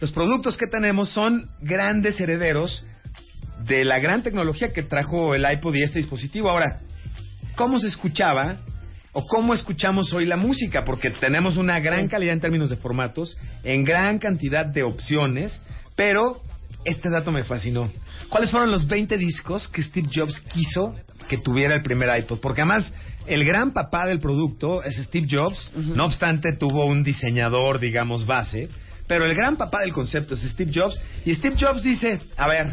los 0.00 0.10
productos 0.12 0.56
que 0.56 0.66
tenemos 0.66 1.10
son 1.10 1.48
grandes 1.60 2.20
herederos 2.20 2.84
de 3.64 3.84
la 3.84 3.98
gran 4.00 4.22
tecnología 4.22 4.72
que 4.72 4.82
trajo 4.82 5.34
el 5.34 5.44
iPod 5.50 5.74
y 5.74 5.82
este 5.82 5.98
dispositivo. 5.98 6.50
Ahora, 6.50 6.80
¿cómo 7.56 7.78
se 7.78 7.88
escuchaba 7.88 8.58
o 9.12 9.26
cómo 9.26 9.54
escuchamos 9.54 10.12
hoy 10.12 10.26
la 10.26 10.36
música? 10.36 10.82
Porque 10.84 11.10
tenemos 11.10 11.56
una 11.56 11.78
gran 11.80 12.08
calidad 12.08 12.32
en 12.34 12.40
términos 12.40 12.70
de 12.70 12.76
formatos, 12.76 13.36
en 13.62 13.84
gran 13.84 14.18
cantidad 14.18 14.64
de 14.66 14.82
opciones, 14.82 15.62
pero 15.94 16.38
este 16.84 17.08
dato 17.10 17.30
me 17.30 17.44
fascinó. 17.44 17.90
¿Cuáles 18.30 18.50
fueron 18.50 18.70
los 18.70 18.86
20 18.86 19.16
discos 19.18 19.68
que 19.68 19.82
Steve 19.82 20.08
Jobs 20.14 20.40
quiso 20.40 20.94
que 21.30 21.38
tuviera 21.38 21.74
el 21.76 21.82
primer 21.82 22.10
iPod? 22.18 22.40
Porque 22.40 22.62
además, 22.62 22.92
el 23.26 23.44
gran 23.44 23.72
papá 23.72 24.06
del 24.06 24.18
producto 24.18 24.82
es 24.82 24.96
Steve 24.96 25.28
Jobs, 25.30 25.70
no 25.76 26.06
obstante 26.06 26.56
tuvo 26.58 26.86
un 26.86 27.04
diseñador, 27.04 27.78
digamos, 27.78 28.26
base, 28.26 28.68
pero 29.06 29.24
el 29.24 29.34
gran 29.36 29.56
papá 29.56 29.80
del 29.80 29.92
concepto 29.92 30.34
es 30.34 30.40
Steve 30.42 30.72
Jobs, 30.74 31.00
y 31.24 31.32
Steve 31.34 31.54
Jobs 31.58 31.82
dice, 31.84 32.18
a 32.36 32.48
ver, 32.48 32.68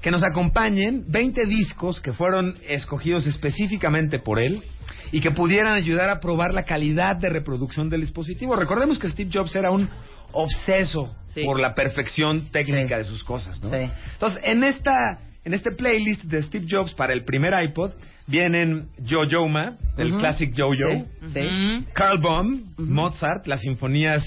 que 0.00 0.12
nos 0.12 0.22
acompañen 0.22 1.04
20 1.08 1.46
discos 1.46 2.00
que 2.00 2.12
fueron 2.12 2.54
escogidos 2.68 3.26
específicamente 3.26 4.20
por 4.20 4.38
él 4.38 4.62
y 5.10 5.20
que 5.20 5.32
pudieran 5.32 5.72
ayudar 5.72 6.08
a 6.08 6.20
probar 6.20 6.54
la 6.54 6.62
calidad 6.62 7.16
de 7.16 7.28
reproducción 7.28 7.88
del 7.88 8.02
dispositivo. 8.02 8.54
Recordemos 8.54 8.98
que 9.00 9.08
Steve 9.08 9.30
Jobs 9.32 9.56
era 9.56 9.72
un 9.72 9.88
obseso 10.32 11.12
Sí. 11.34 11.44
por 11.44 11.60
la 11.60 11.74
perfección 11.74 12.48
técnica 12.50 12.96
Sí. 12.96 13.02
de 13.02 13.04
sus 13.04 13.24
cosas, 13.24 13.60
¿no? 13.62 13.70
Sí. 13.70 13.90
Entonces, 14.12 14.40
en 14.44 14.64
esta 14.64 15.18
en 15.46 15.54
este 15.54 15.70
playlist 15.70 16.24
de 16.24 16.42
Steve 16.42 16.66
Jobs 16.68 16.92
para 16.94 17.12
el 17.12 17.24
primer 17.24 17.52
iPod 17.64 17.92
vienen 18.26 18.88
Yo-Yo 18.98 19.46
Ma, 19.46 19.76
el 19.96 20.10
Ujú. 20.10 20.18
Classic 20.18 20.52
Yo-Yo, 20.52 21.04
Sí. 21.32 21.86
Carl 21.94 22.18
Baum, 22.20 22.64
Mozart, 22.76 23.46
las 23.46 23.60
sinfonías 23.60 24.22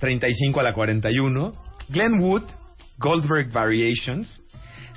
35 0.00 0.58
a 0.60 0.62
la 0.62 0.72
41, 0.72 1.52
Glenn 1.90 2.20
Wood, 2.20 2.44
Goldberg 2.98 3.52
Variations, 3.52 4.42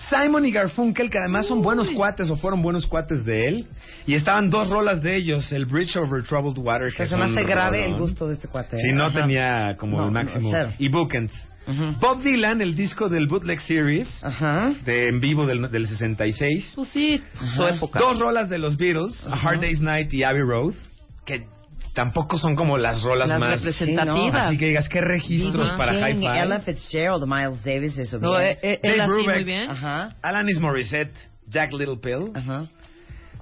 Simon 0.09 0.45
y 0.45 0.51
Garfunkel, 0.51 1.09
que 1.09 1.17
además 1.19 1.45
son 1.47 1.61
buenos 1.61 1.89
cuates 1.91 2.29
o 2.29 2.35
fueron 2.37 2.61
buenos 2.61 2.85
cuates 2.85 3.25
de 3.25 3.47
él, 3.47 3.67
y 4.07 4.13
estaban 4.13 4.49
dos 4.49 4.69
rolas 4.69 5.01
de 5.01 5.15
ellos, 5.15 5.51
el 5.51 5.65
Bridge 5.65 5.95
Over 5.97 6.23
Troubled 6.23 6.57
Water, 6.57 6.93
que 6.95 7.05
se 7.05 7.15
me 7.17 7.23
hace 7.23 7.43
grave 7.43 7.79
rolón. 7.81 7.93
el 7.95 7.99
gusto 7.99 8.27
de 8.27 8.35
este 8.35 8.47
cuate. 8.47 8.77
Sí, 8.77 8.93
no 8.93 9.07
Ajá. 9.07 9.21
tenía 9.21 9.75
como 9.77 9.97
No, 9.97 10.05
el 10.05 10.11
máximo. 10.11 10.51
y 10.79 10.87
Bookends. 10.87 11.33
Bob 11.99 12.21
Dylan, 12.21 12.61
el 12.61 12.75
disco 12.75 13.09
del 13.09 13.27
Bootleg 13.27 13.59
Series, 13.61 14.23
Ajá. 14.23 14.73
de 14.85 15.07
en 15.07 15.19
vivo 15.19 15.45
del, 15.45 15.69
del 15.71 15.87
66. 15.87 16.73
Pues 16.75 16.89
sí, 16.89 17.21
su 17.55 17.63
época. 17.67 17.99
Dos 17.99 18.19
rolas 18.19 18.49
de 18.49 18.57
los 18.59 18.77
Beatles, 18.77 19.25
A 19.27 19.33
Hard 19.35 19.61
Day's 19.61 19.81
Night 19.81 20.13
y 20.13 20.23
Abbey 20.23 20.41
Road, 20.43 20.73
que 21.25 21.45
tampoco 21.95 22.37
son 22.37 22.55
como 22.55 22.77
las 22.77 23.01
rolas 23.03 23.29
Las 23.29 23.39
más 23.39 23.49
representativas. 23.63 24.47
Así 24.47 24.57
que 24.57 24.67
digas, 24.67 24.87
¿qué 24.89 25.01
registros 25.01 25.73
para 25.77 25.93
King, 25.93 26.17
hi-fi? 26.21 26.27
Ella 26.27 26.59
Fitzgerald, 26.59 27.25
Miles 27.25 27.63
Davis, 27.63 27.97
eso 27.97 28.19
No, 28.19 28.31
bien. 28.37 28.43
eh, 28.43 28.57
eh, 28.61 28.79
Dave 28.83 29.07
Brubeck. 29.07 29.35
muy 29.35 29.43
bien. 29.43 29.69
Alanis 30.21 30.59
Morissette, 30.59 31.13
Jack 31.49 31.71
Little 31.73 31.97
Pill. 31.97 32.31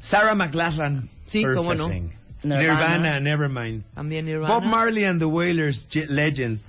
Sarah 0.02 0.36
McLachlan, 0.36 1.10
Sí, 1.28 1.44
cómo 1.56 1.74
no. 1.74 1.86
Purchasing, 1.88 2.12
Nirvana. 2.44 2.60
Nirvana, 2.98 3.20
Nevermind, 3.22 3.84
También 3.96 4.26
Nirvana. 4.26 4.54
Bob 4.54 4.64
Marley 4.66 5.06
and 5.06 5.20
the 5.20 5.26
Wailers, 5.26 5.88
Legend, 6.10 6.60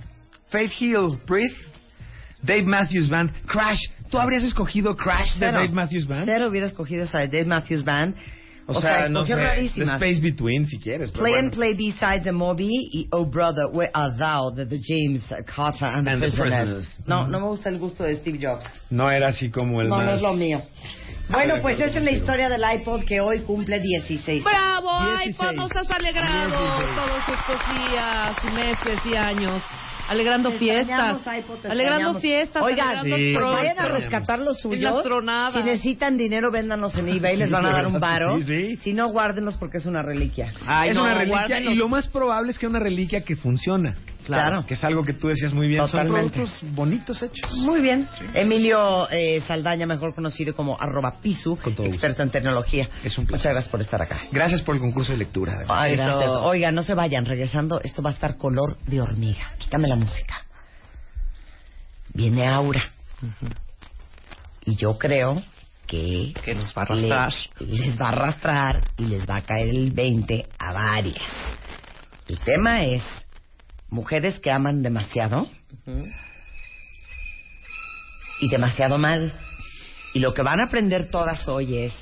Faith 0.55 0.71
Hill, 0.79 1.19
Breathe, 1.27 1.51
Dave 2.41 2.63
Matthews 2.63 3.09
Band, 3.09 3.29
Crash. 3.45 3.79
¿Tú 4.09 4.17
habrías 4.17 4.43
escogido 4.43 4.95
Crash 4.95 5.33
de 5.33 5.39
Cero. 5.47 5.57
Dave 5.59 5.73
Matthews 5.73 6.07
Band? 6.07 6.25
Cero 6.25 6.47
hubiera 6.49 6.67
escogido 6.67 7.03
esa 7.03 7.19
de 7.19 7.27
Dave 7.27 7.45
Matthews 7.45 7.83
Band. 7.83 8.15
O, 8.67 8.81
sea, 8.81 9.09
no 9.09 9.25
sé, 9.25 9.35
The. 9.35 9.83
Space 9.83 10.21
Between, 10.21 10.65
si 10.65 10.79
quieres. 10.79 11.11
Play 11.11 11.29
bueno. 11.29 11.47
and 11.47 11.53
Play 11.53 11.73
B-Sides 11.75 12.23
de 12.23 12.31
Moby 12.31 12.69
y 12.93 13.07
Oh 13.11 13.25
Brother, 13.25 13.67
Where 13.71 13.91
Art 13.93 14.17
Thou 14.17 14.51
de 14.55 14.65
The 14.65 14.79
James 14.81 15.23
Carter 15.45 15.85
and 15.85 16.07
the 16.07 16.13
And 16.13 16.21
the 16.21 16.29
Prisoners. 16.29 16.85
Prisoners. 16.85 16.87
No, 17.05 17.27
no 17.27 17.39
me 17.41 17.47
gusta 17.47 17.69
el 17.69 17.77
gusto 17.77 18.03
de 18.03 18.15
Steve 18.15 18.39
Jobs. 18.41 18.65
No 18.89 19.11
era 19.11 19.27
así 19.27 19.51
como 19.51 19.81
el 19.81 19.89
No, 19.89 19.97
más... 19.97 20.05
no 20.05 20.13
es 20.13 20.21
lo 20.21 20.33
mío. 20.33 20.61
Bueno, 21.29 21.55
pues 21.61 21.79
esa 21.79 21.99
es 21.99 22.03
la 22.03 22.11
historia 22.11 22.49
del 22.49 22.61
iPod 22.79 23.03
que 23.03 23.19
hoy 23.19 23.41
cumple 23.41 23.79
16. 23.79 24.43
¡Bravo! 24.43 24.89
¡Ay, 24.89 25.27
16. 25.27 25.53
nos 25.55 25.71
has 25.75 25.91
alegrado 25.91 26.49
16. 26.49 26.95
todos 26.95 27.23
estos 27.37 27.75
días, 27.75 28.35
meses 28.55 28.99
y 29.05 29.15
años! 29.15 29.61
Alegrando 30.07 30.51
fiestas. 30.51 31.27
Alegrando 31.69 32.19
fiestas. 32.19 32.63
Oigan, 32.63 32.87
alegrando 32.87 33.15
sí, 33.15 33.33
pues 33.33 33.35
tronos. 33.35 33.61
vayan 33.61 33.79
a 33.79 33.87
rescatar 33.87 34.39
los 34.39 34.59
suyos. 34.59 35.03
Si 35.53 35.63
necesitan 35.63 36.17
dinero, 36.17 36.51
véndanos 36.51 36.95
en 36.97 37.09
eBay, 37.09 37.37
les 37.37 37.51
van 37.51 37.65
a 37.65 37.71
dar 37.71 37.87
un 37.87 37.99
varo. 37.99 38.37
Sí, 38.39 38.45
sí. 38.45 38.75
Si 38.77 38.93
no, 38.93 39.09
guárdenlos 39.09 39.57
porque 39.57 39.77
es 39.77 39.85
una 39.85 40.01
reliquia. 40.01 40.51
Ay, 40.65 40.89
es 40.89 40.95
no, 40.95 41.03
una 41.03 41.15
reliquia 41.15 41.59
y 41.59 41.75
lo 41.75 41.87
más 41.87 42.07
probable 42.07 42.51
es 42.51 42.59
que 42.59 42.67
una 42.67 42.79
reliquia 42.79 43.21
que 43.21 43.35
funciona. 43.35 43.95
Claro. 44.25 44.65
Que 44.65 44.73
es 44.73 44.83
algo 44.83 45.03
que 45.03 45.13
tú 45.13 45.27
decías 45.27 45.53
muy 45.53 45.67
bien. 45.67 45.79
Totalmente. 45.85 46.39
Son 46.39 46.45
productos 46.47 46.75
bonitos 46.75 47.21
hechos. 47.23 47.53
Muy 47.57 47.81
bien. 47.81 48.07
Emilio 48.33 49.07
eh, 49.11 49.41
Saldaña, 49.47 49.85
mejor 49.85 50.13
conocido 50.15 50.55
como 50.55 50.79
arroba 50.79 51.15
pisu, 51.21 51.57
Con 51.57 51.75
todo 51.75 51.85
experto 51.87 52.23
en 52.23 52.29
tecnología. 52.31 52.89
Es 53.03 53.17
un 53.17 53.25
placer. 53.25 53.41
Muchas 53.45 53.53
gracias 53.53 53.71
por 53.71 53.81
estar 53.81 54.01
acá. 54.01 54.19
Gracias 54.31 54.61
por 54.61 54.75
el 54.75 54.81
concurso 54.81 55.11
de 55.11 55.19
lectura. 55.19 55.53
además. 55.57 55.77
Ay, 55.79 55.93
Eso. 55.93 56.03
gracias. 56.03 56.31
Oiga, 56.43 56.71
no 56.71 56.81
se 56.83 56.93
vayan. 56.95 57.25
Regresando, 57.25 57.79
esto 57.81 58.01
va 58.01 58.09
a 58.09 58.13
estar 58.13 58.37
color 58.37 58.77
de 58.87 59.01
hormiga. 59.01 59.51
Quítame 59.59 59.87
la 59.87 59.95
música. 59.95 60.35
Viene 62.13 62.47
Aura. 62.47 62.81
Y 64.65 64.75
yo 64.75 64.97
creo 64.97 65.41
que... 65.87 66.33
Que 66.43 66.55
nos 66.55 66.73
va 66.75 66.81
a 66.81 66.85
arrastrar. 66.85 67.31
le- 67.59 67.67
les 67.77 68.01
va 68.01 68.05
a 68.05 68.09
arrastrar 68.09 68.81
y 68.97 69.05
les 69.05 69.29
va 69.29 69.37
a 69.37 69.41
caer 69.41 69.69
el 69.69 69.91
20 69.91 70.45
a 70.57 70.73
varias. 70.73 71.21
El 72.27 72.39
tema 72.39 72.83
es 72.85 73.03
mujeres 73.89 74.39
que 74.39 74.51
aman 74.51 74.81
demasiado 74.81 75.49
y 78.39 78.49
demasiado 78.49 78.97
mal. 78.97 79.33
Y 80.13 80.19
lo 80.19 80.33
que 80.33 80.41
van 80.41 80.59
a 80.59 80.65
aprender 80.67 81.09
todas 81.09 81.47
hoy 81.47 81.77
es, 81.77 81.93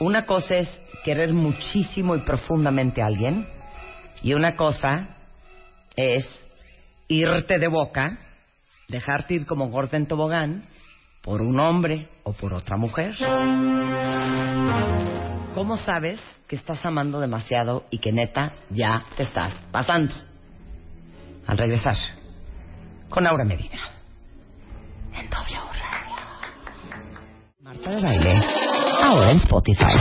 una 0.00 0.26
cosa 0.26 0.56
es 0.56 0.82
querer 1.04 1.32
muchísimo 1.32 2.14
y 2.16 2.20
profundamente 2.20 3.02
a 3.02 3.06
alguien 3.06 3.46
y 4.22 4.34
una 4.34 4.56
cosa 4.56 5.08
es 5.96 6.24
irte 7.08 7.58
de 7.58 7.68
boca, 7.68 8.18
dejarte 8.88 9.34
ir 9.34 9.46
como 9.46 9.68
gorda 9.68 9.96
en 9.96 10.06
tobogán 10.06 10.64
por 11.22 11.42
un 11.42 11.58
hombre 11.58 12.08
o 12.22 12.32
por 12.32 12.54
otra 12.54 12.76
mujer. 12.76 13.14
¿Cómo 15.54 15.76
sabes 15.78 16.20
que 16.46 16.56
estás 16.56 16.84
amando 16.86 17.20
demasiado 17.20 17.84
y 17.90 17.98
que 17.98 18.12
neta 18.12 18.54
ya 18.70 19.04
te 19.16 19.24
estás 19.24 19.52
pasando? 19.72 20.29
Al 21.50 21.58
regresar, 21.58 21.96
con 23.08 23.26
Aura 23.26 23.44
Medina. 23.44 23.80
En 25.12 25.28
W 25.28 25.58
Radio. 25.58 26.16
Marta 27.60 27.90
de 27.90 28.00
Baile. 28.00 28.40
Ahora 29.02 29.32
en 29.32 29.38
Spotify. 29.38 29.96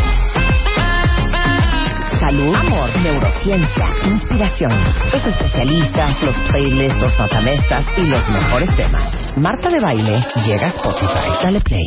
Salud, 2.19 2.55
amor, 2.55 2.95
neurociencia, 3.01 3.87
inspiración, 4.05 4.71
los 5.11 5.25
especialistas, 5.25 6.21
los 6.21 6.35
playlists, 6.51 7.01
los 7.01 7.17
matamestas 7.17 7.83
y 7.97 8.05
los 8.05 8.29
mejores 8.29 8.75
temas. 8.75 9.35
Marta 9.35 9.69
de 9.69 9.79
Baile 9.81 10.21
llega 10.45 10.67
a 10.67 10.69
Spotify. 10.69 11.29
Dale 11.41 11.61
play. 11.61 11.85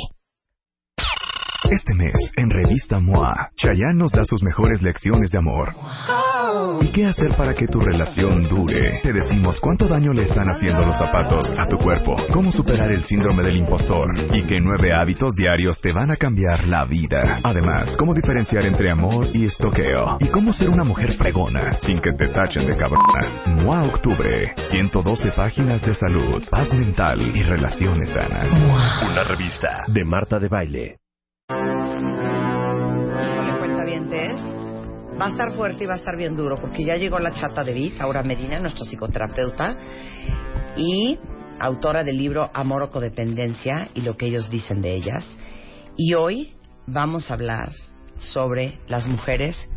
Este 1.70 1.94
mes, 1.94 2.32
en 2.36 2.50
Revista 2.50 2.98
MOA, 2.98 3.50
Chayanne 3.56 3.94
nos 3.94 4.10
da 4.10 4.24
sus 4.24 4.42
mejores 4.42 4.82
lecciones 4.82 5.30
de 5.30 5.38
amor. 5.38 5.72
¿Y 6.80 6.92
qué 6.92 7.06
hacer 7.06 7.34
para 7.36 7.54
que 7.54 7.66
tu 7.66 7.80
relación 7.80 8.48
dure? 8.48 9.00
Te 9.02 9.12
decimos 9.12 9.58
cuánto 9.60 9.86
daño 9.86 10.12
le 10.12 10.24
están 10.24 10.48
haciendo 10.48 10.80
los 10.82 10.96
zapatos 10.96 11.52
a 11.58 11.66
tu 11.68 11.76
cuerpo, 11.78 12.16
cómo 12.32 12.52
superar 12.52 12.92
el 12.92 13.02
síndrome 13.02 13.42
del 13.42 13.56
impostor 13.56 14.08
y 14.32 14.42
qué 14.46 14.60
nueve 14.60 14.92
hábitos 14.92 15.34
diarios 15.34 15.80
te 15.80 15.92
van 15.92 16.10
a 16.10 16.16
cambiar 16.16 16.66
la 16.68 16.84
vida. 16.84 17.40
Además, 17.42 17.96
cómo 17.98 18.14
diferenciar 18.14 18.66
entre 18.66 18.90
amor 18.90 19.26
y 19.32 19.46
estoqueo 19.46 20.18
y 20.20 20.26
cómo 20.28 20.52
ser 20.52 20.70
una 20.70 20.84
mujer 20.84 21.12
fregona 21.12 21.74
sin 21.80 22.00
que 22.00 22.12
te 22.12 22.28
tachen 22.32 22.66
de 22.66 22.76
cabrona. 22.76 23.42
MOA 23.46 23.84
Octubre, 23.84 24.54
112 24.70 25.32
páginas 25.32 25.82
de 25.82 25.94
salud, 25.94 26.42
paz 26.50 26.72
mental 26.74 27.20
y 27.34 27.42
relaciones 27.42 28.10
sanas. 28.10 28.48
Una 29.10 29.24
revista 29.24 29.68
de 29.88 30.04
Marta 30.04 30.38
de 30.38 30.48
Baile. 30.48 31.01
Va 35.20 35.26
a 35.26 35.30
estar 35.30 35.52
fuerte 35.54 35.84
y 35.84 35.86
va 35.86 35.94
a 35.94 35.96
estar 35.98 36.16
bien 36.16 36.36
duro 36.36 36.56
porque 36.56 36.84
ya 36.84 36.96
llegó 36.96 37.18
la 37.18 37.32
chata 37.32 37.62
de 37.62 37.72
Vic, 37.72 38.00
Aura 38.00 38.22
Medina, 38.22 38.58
nuestra 38.58 38.84
psicoterapeuta 38.84 39.76
y 40.76 41.18
autora 41.60 42.02
del 42.02 42.16
libro 42.16 42.50
Amor 42.54 42.82
o 42.82 42.90
Codependencia 42.90 43.88
y 43.94 44.00
lo 44.00 44.16
que 44.16 44.26
ellos 44.26 44.50
dicen 44.50 44.80
de 44.80 44.94
ellas. 44.94 45.24
Y 45.96 46.14
hoy 46.14 46.54
vamos 46.86 47.30
a 47.30 47.34
hablar 47.34 47.72
sobre 48.18 48.80
las 48.88 49.06
mujeres 49.06 49.68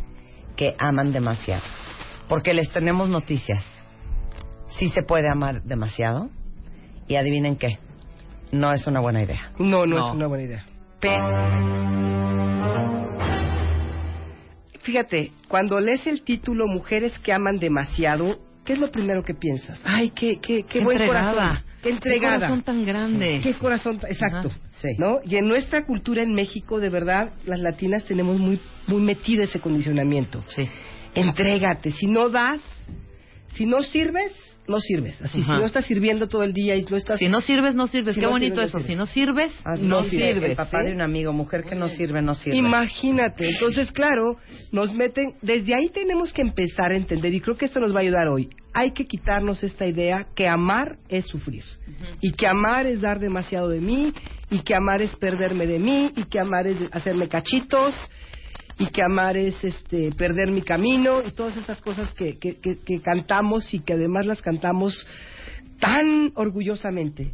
que 0.56 0.74
aman 0.78 1.12
demasiado. 1.12 1.62
Porque 2.28 2.54
les 2.54 2.70
tenemos 2.70 3.08
noticias. 3.08 3.62
Sí 4.78 4.88
se 4.90 5.02
puede 5.02 5.30
amar 5.30 5.62
demasiado 5.62 6.28
y 7.06 7.14
adivinen 7.16 7.56
qué, 7.56 7.78
no 8.50 8.72
es 8.72 8.86
una 8.86 9.00
buena 9.00 9.22
idea. 9.22 9.52
No, 9.58 9.86
no, 9.86 9.96
No. 9.98 10.08
es 10.08 10.14
una 10.14 10.26
buena 10.26 10.44
idea. 10.44 10.64
Pero 10.98 11.14
Fíjate, 14.86 15.32
cuando 15.48 15.80
lees 15.80 16.06
el 16.06 16.22
título 16.22 16.68
Mujeres 16.68 17.18
que 17.18 17.32
aman 17.32 17.58
demasiado, 17.58 18.38
¿qué 18.64 18.74
es 18.74 18.78
lo 18.78 18.92
primero 18.92 19.24
que 19.24 19.34
piensas? 19.34 19.80
Ay, 19.82 20.10
qué, 20.10 20.38
qué, 20.38 20.62
qué, 20.62 20.78
Qué 20.78 20.84
buen 20.84 20.96
entregada. 21.02 21.32
corazón. 21.34 21.64
Qué 21.82 21.90
entregada. 21.90 22.34
Qué 22.34 22.40
corazón 22.40 22.62
tan 22.62 22.86
grande. 22.86 23.40
Qué 23.42 23.54
corazón, 23.54 24.00
exacto. 24.08 24.48
Ajá. 24.48 24.58
Sí. 24.80 24.88
¿No? 24.98 25.18
Y 25.24 25.34
en 25.36 25.48
nuestra 25.48 25.84
cultura 25.84 26.22
en 26.22 26.34
México, 26.34 26.78
de 26.78 26.88
verdad, 26.88 27.32
las 27.46 27.58
latinas 27.58 28.04
tenemos 28.04 28.38
muy, 28.38 28.60
muy 28.86 29.02
metido 29.02 29.42
ese 29.42 29.58
condicionamiento. 29.58 30.44
sí. 30.54 30.62
Entrégate. 31.16 31.90
Si 31.92 32.06
no 32.06 32.28
das, 32.28 32.60
si 33.54 33.66
no 33.66 33.82
sirves, 33.82 34.32
no 34.68 34.80
sirves. 34.80 35.20
Así, 35.22 35.40
Ajá. 35.40 35.54
si 35.54 35.60
no 35.60 35.66
estás 35.66 35.84
sirviendo 35.84 36.28
todo 36.28 36.42
el 36.42 36.52
día 36.52 36.76
y 36.76 36.84
no 36.84 36.96
estás... 36.96 37.18
Si 37.18 37.28
no 37.28 37.40
sirves, 37.40 37.74
no 37.74 37.86
sirves. 37.86 38.14
Si 38.14 38.20
Qué 38.20 38.26
no 38.26 38.32
bonito 38.32 38.54
sirves, 38.56 38.68
eso. 38.68 38.78
no 38.78 38.84
Si 38.84 38.94
no 38.94 39.06
sirves, 39.06 39.52
Así 39.64 39.82
no 39.82 40.02
dice 40.02 40.16
sirves. 40.16 40.50
El 40.50 40.56
papá 40.56 40.80
¿sí? 40.80 40.86
de 40.86 40.92
un 40.92 41.00
amigo, 41.00 41.32
mujer 41.32 41.64
que 41.64 41.74
no 41.74 41.88
sirve, 41.88 42.22
no 42.22 42.34
sirve. 42.34 42.56
Imagínate, 42.56 43.48
entonces 43.48 43.92
claro, 43.92 44.36
nos 44.72 44.92
meten, 44.94 45.34
desde 45.42 45.74
ahí 45.74 45.88
tenemos 45.88 46.32
que 46.32 46.42
empezar 46.42 46.92
a 46.92 46.96
entender 46.96 47.32
y 47.34 47.40
creo 47.40 47.56
que 47.56 47.66
esto 47.66 47.80
nos 47.80 47.94
va 47.94 47.98
a 47.98 48.02
ayudar 48.02 48.28
hoy. 48.28 48.50
Hay 48.74 48.90
que 48.92 49.06
quitarnos 49.06 49.62
esta 49.62 49.86
idea 49.86 50.26
que 50.34 50.46
amar 50.46 50.98
es 51.08 51.26
sufrir 51.26 51.64
y 52.20 52.32
que 52.32 52.46
amar 52.46 52.86
es 52.86 53.00
dar 53.00 53.18
demasiado 53.18 53.68
de 53.68 53.80
mí 53.80 54.12
y 54.50 54.60
que 54.60 54.74
amar 54.74 55.00
es 55.00 55.14
perderme 55.16 55.66
de 55.66 55.78
mí 55.78 56.12
y 56.14 56.24
que 56.24 56.38
amar 56.38 56.66
es 56.66 56.76
hacerme 56.92 57.28
cachitos 57.28 57.94
y 58.78 58.86
que 58.88 59.02
amar 59.02 59.36
es 59.36 59.62
este 59.64 60.12
perder 60.12 60.50
mi 60.50 60.62
camino 60.62 61.22
y 61.26 61.30
todas 61.32 61.56
estas 61.56 61.80
cosas 61.80 62.10
que, 62.12 62.38
que, 62.38 62.56
que- 62.60 62.78
que 62.78 63.00
cantamos 63.00 63.72
y 63.72 63.80
que 63.80 63.94
además 63.94 64.26
las 64.26 64.42
cantamos 64.42 65.06
tan 65.80 66.32
orgullosamente, 66.34 67.32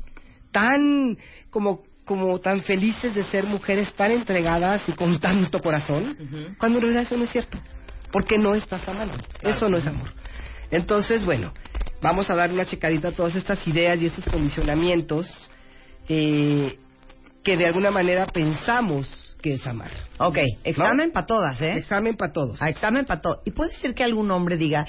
tan 0.50 1.16
como 1.50 1.82
como 2.04 2.40
tan 2.40 2.62
felices 2.62 3.14
de 3.14 3.22
ser 3.24 3.46
mujeres 3.46 3.92
tan 3.94 4.10
entregadas 4.10 4.82
y 4.88 4.92
con 4.92 5.20
tanto 5.20 5.60
corazón, 5.60 6.16
cuando 6.58 6.78
en 6.78 6.82
realidad 6.82 7.04
eso 7.04 7.16
no 7.16 7.24
es 7.24 7.30
cierto, 7.30 7.58
porque 8.10 8.38
no 8.38 8.54
estás 8.56 8.86
amando, 8.88 9.14
eso 9.42 9.68
no 9.68 9.78
es 9.78 9.86
amor. 9.86 10.12
Entonces, 10.72 11.24
bueno, 11.24 11.52
vamos 12.02 12.28
a 12.28 12.34
dar 12.34 12.50
una 12.52 12.64
checadita 12.64 13.08
a 13.08 13.12
todas 13.12 13.36
estas 13.36 13.64
ideas 13.68 14.00
y 14.02 14.06
estos 14.06 14.24
condicionamientos 14.24 15.48
eh, 16.08 16.76
que 17.44 17.56
de 17.56 17.66
alguna 17.66 17.92
manera 17.92 18.26
pensamos 18.26 19.31
que 19.42 19.54
es 19.54 19.66
amar. 19.66 19.90
Ok, 20.18 20.38
examen 20.64 21.10
para 21.12 21.26
todas, 21.26 21.60
¿eh? 21.60 21.76
Examen 21.76 22.16
para 22.16 22.32
todos. 22.32 22.62
A 22.62 22.70
examen 22.70 23.04
para 23.04 23.20
todos. 23.20 23.40
Y 23.44 23.50
puede 23.50 23.72
ser 23.74 23.94
que 23.94 24.04
algún 24.04 24.30
hombre 24.30 24.56
diga, 24.56 24.86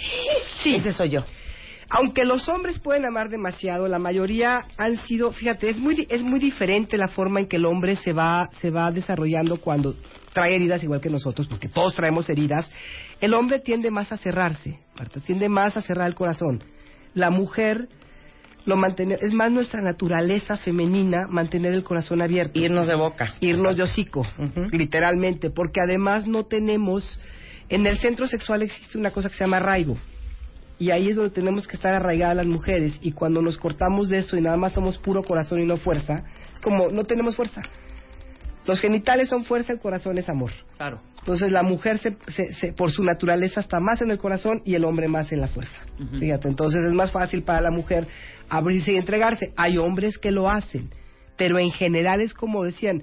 sí, 0.63 0.75
ese 0.75 0.93
soy 0.93 1.09
yo. 1.09 1.21
Aunque 1.89 2.25
los 2.25 2.47
hombres 2.47 2.79
pueden 2.79 3.05
amar 3.05 3.29
demasiado, 3.29 3.87
la 3.87 3.99
mayoría 3.99 4.65
han 4.77 4.97
sido, 5.05 5.31
fíjate, 5.31 5.69
es 5.69 5.77
muy 5.77 6.07
es 6.09 6.23
muy 6.23 6.39
diferente 6.39 6.97
la 6.97 7.09
forma 7.09 7.39
en 7.39 7.47
que 7.47 7.57
el 7.57 7.65
hombre 7.65 7.95
se 7.97 8.13
va 8.13 8.49
se 8.61 8.69
va 8.69 8.91
desarrollando 8.91 9.59
cuando 9.59 9.95
trae 10.31 10.55
heridas 10.55 10.83
igual 10.83 11.01
que 11.01 11.09
nosotros, 11.09 11.47
porque 11.47 11.67
todos 11.67 11.93
traemos 11.93 12.29
heridas. 12.29 12.69
El 13.21 13.33
hombre 13.33 13.59
tiende 13.59 13.91
más 13.91 14.11
a 14.11 14.17
cerrarse, 14.17 14.79
Marta, 14.97 15.19
tiende 15.19 15.49
más 15.49 15.77
a 15.77 15.81
cerrar 15.81 16.07
el 16.07 16.15
corazón. 16.15 16.63
La 17.13 17.29
mujer 17.29 17.87
lo 18.65 18.77
mantiene, 18.77 19.17
es 19.21 19.33
más 19.33 19.51
nuestra 19.51 19.81
naturaleza 19.81 20.57
femenina 20.57 21.27
mantener 21.27 21.73
el 21.73 21.83
corazón 21.83 22.21
abierto. 22.21 22.59
Irnos 22.59 22.87
de 22.87 22.95
boca. 22.95 23.35
Irnos 23.39 23.77
de 23.77 23.83
hocico, 23.83 24.25
literalmente, 24.71 25.49
porque 25.49 25.81
además 25.81 26.27
no 26.27 26.45
tenemos, 26.45 27.19
en 27.69 27.85
el 27.85 27.97
centro 27.99 28.27
sexual 28.27 28.61
existe 28.61 28.97
una 28.97 29.11
cosa 29.11 29.29
que 29.29 29.35
se 29.35 29.43
llama 29.43 29.57
arraigo. 29.57 29.97
Y 30.79 30.91
ahí 30.91 31.09
es 31.09 31.15
donde 31.15 31.31
tenemos 31.31 31.67
que 31.67 31.75
estar 31.75 31.93
arraigadas 31.93 32.35
las 32.35 32.45
mujeres. 32.45 32.97
Y 33.01 33.11
cuando 33.11 33.41
nos 33.41 33.57
cortamos 33.57 34.09
de 34.09 34.19
eso 34.19 34.37
y 34.37 34.41
nada 34.41 34.57
más 34.57 34.73
somos 34.73 34.97
puro 34.97 35.23
corazón 35.23 35.59
y 35.59 35.65
no 35.65 35.77
fuerza, 35.77 36.23
es 36.53 36.59
como 36.59 36.87
no 36.87 37.03
tenemos 37.03 37.35
fuerza. 37.35 37.61
Los 38.65 38.79
genitales 38.79 39.29
son 39.29 39.43
fuerza, 39.43 39.73
el 39.73 39.79
corazón 39.79 40.17
es 40.17 40.29
amor. 40.29 40.51
Claro. 40.77 40.99
Entonces 41.23 41.53
la 41.53 41.63
mujer 41.63 41.99
se, 41.99 42.17
se- 42.27 42.53
se- 42.53 42.73
por 42.73 42.91
su 42.91 43.01
naturaleza 43.01 43.61
está 43.61 43.79
más 43.79 44.01
en 44.01 44.11
el 44.11 44.17
corazón 44.17 44.61
y 44.65 44.75
el 44.75 44.83
hombre 44.83 45.07
más 45.07 45.31
en 45.31 45.39
la 45.39 45.47
fuerza. 45.47 45.81
Fíjate, 46.19 46.49
entonces 46.49 46.83
es 46.83 46.91
más 46.91 47.11
fácil 47.11 47.43
para 47.43 47.61
la 47.61 47.71
mujer 47.71 48.07
abrirse 48.49 48.91
y 48.91 48.97
entregarse. 48.97 49.53
Hay 49.55 49.77
hombres 49.77 50.17
que 50.17 50.31
lo 50.31 50.49
hacen, 50.49 50.89
pero 51.37 51.59
en 51.59 51.71
general 51.71 52.19
es 52.19 52.33
como 52.33 52.65
decían, 52.65 53.01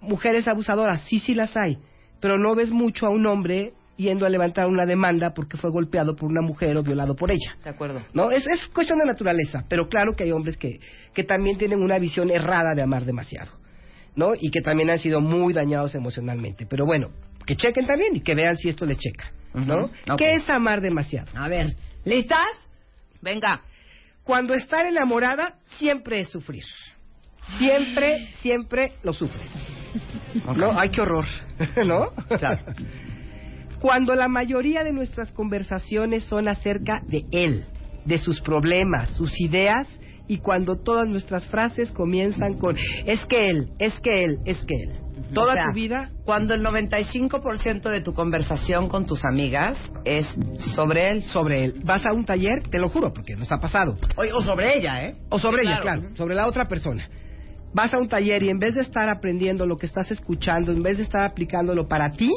mujeres 0.00 0.48
abusadoras, 0.48 1.02
sí, 1.02 1.20
sí 1.20 1.32
las 1.34 1.56
hay, 1.56 1.78
pero 2.20 2.38
no 2.38 2.56
ves 2.56 2.72
mucho 2.72 3.06
a 3.06 3.10
un 3.10 3.24
hombre 3.26 3.72
yendo 3.96 4.26
a 4.26 4.28
levantar 4.28 4.66
una 4.66 4.84
demanda 4.84 5.32
porque 5.32 5.56
fue 5.56 5.70
golpeado 5.70 6.16
por 6.16 6.28
una 6.28 6.42
mujer 6.42 6.76
o 6.76 6.82
violado 6.82 7.14
por 7.14 7.30
ella. 7.30 7.56
De 7.62 7.70
acuerdo. 7.70 8.02
¿no? 8.14 8.32
Es, 8.32 8.44
es 8.48 8.66
cuestión 8.74 8.98
de 8.98 9.06
naturaleza, 9.06 9.64
pero 9.68 9.88
claro 9.88 10.16
que 10.16 10.24
hay 10.24 10.32
hombres 10.32 10.56
que, 10.56 10.80
que 11.14 11.22
también 11.22 11.56
tienen 11.56 11.80
una 11.80 12.00
visión 12.00 12.30
errada 12.32 12.74
de 12.74 12.82
amar 12.82 13.04
demasiado, 13.04 13.52
¿no? 14.16 14.32
Y 14.34 14.50
que 14.50 14.60
también 14.60 14.90
han 14.90 14.98
sido 14.98 15.20
muy 15.20 15.52
dañados 15.54 15.94
emocionalmente. 15.94 16.66
Pero 16.66 16.84
bueno, 16.84 17.10
que 17.46 17.56
chequen 17.56 17.86
también 17.86 18.16
y 18.16 18.20
que 18.20 18.34
vean 18.34 18.56
si 18.56 18.68
esto 18.68 18.86
les 18.86 18.98
checa, 18.98 19.30
¿no? 19.54 19.84
Ok. 19.84 20.18
¿Qué 20.18 20.34
es 20.34 20.48
amar 20.48 20.80
demasiado? 20.80 21.30
A 21.34 21.48
ver, 21.48 21.76
¿listas? 22.04 22.68
Venga. 23.20 23.62
Cuando 24.22 24.54
estar 24.54 24.86
enamorada, 24.86 25.56
siempre 25.76 26.20
es 26.20 26.28
sufrir. 26.28 26.64
Siempre, 27.58 28.28
siempre 28.40 28.92
lo 29.02 29.12
sufres. 29.12 29.50
¿No? 30.56 30.78
Ay, 30.78 30.90
qué 30.90 31.02
horror. 31.02 31.26
¿No? 31.86 32.10
Claro. 32.38 32.64
Cuando 33.80 34.14
la 34.14 34.28
mayoría 34.28 34.82
de 34.82 34.92
nuestras 34.92 35.30
conversaciones 35.30 36.24
son 36.24 36.48
acerca 36.48 37.02
de 37.06 37.26
él, 37.32 37.64
de 38.06 38.18
sus 38.18 38.40
problemas, 38.40 39.10
sus 39.10 39.38
ideas, 39.40 39.86
y 40.26 40.38
cuando 40.38 40.76
todas 40.76 41.06
nuestras 41.06 41.44
frases 41.46 41.90
comienzan 41.90 42.54
con 42.54 42.76
es 43.04 43.24
que 43.26 43.50
él, 43.50 43.68
es 43.78 43.98
que 44.00 44.24
él, 44.24 44.38
es 44.46 44.64
que 44.64 44.74
él. 44.74 45.03
Toda 45.34 45.52
O 45.52 45.54
sea, 45.54 45.66
tu 45.68 45.74
vida 45.74 46.10
Cuando 46.24 46.54
el 46.54 46.62
95% 46.62 47.90
de 47.90 48.00
tu 48.00 48.14
conversación 48.14 48.88
con 48.88 49.06
tus 49.06 49.24
amigas 49.24 49.76
es 50.04 50.26
sobre 50.74 51.08
él. 51.08 51.24
sobre 51.28 51.64
él. 51.66 51.74
Vas 51.84 52.06
a 52.06 52.12
un 52.12 52.24
taller, 52.24 52.62
te 52.70 52.78
lo 52.78 52.88
juro, 52.88 53.12
porque 53.12 53.36
nos 53.36 53.50
ha 53.52 53.58
pasado. 53.58 53.96
O, 54.16 54.38
o 54.38 54.42
sobre 54.42 54.78
ella, 54.78 55.02
¿eh? 55.04 55.16
O 55.28 55.38
sobre 55.38 55.62
Sí, 55.62 55.68
ella, 55.68 55.80
claro. 55.80 56.00
claro, 56.02 56.16
sobre 56.16 56.34
la 56.34 56.46
otra 56.46 56.66
persona. 56.68 57.08
Vas 57.74 57.92
a 57.92 57.98
un 57.98 58.08
taller 58.08 58.42
y 58.44 58.50
en 58.50 58.58
vez 58.60 58.74
de 58.76 58.82
estar 58.82 59.08
aprendiendo 59.08 59.66
lo 59.66 59.76
que 59.76 59.86
estás 59.86 60.10
escuchando, 60.10 60.70
en 60.72 60.82
vez 60.82 60.96
de 60.98 61.02
estar 61.02 61.24
aplicándolo 61.24 61.88
para 61.88 62.12
ti, 62.12 62.30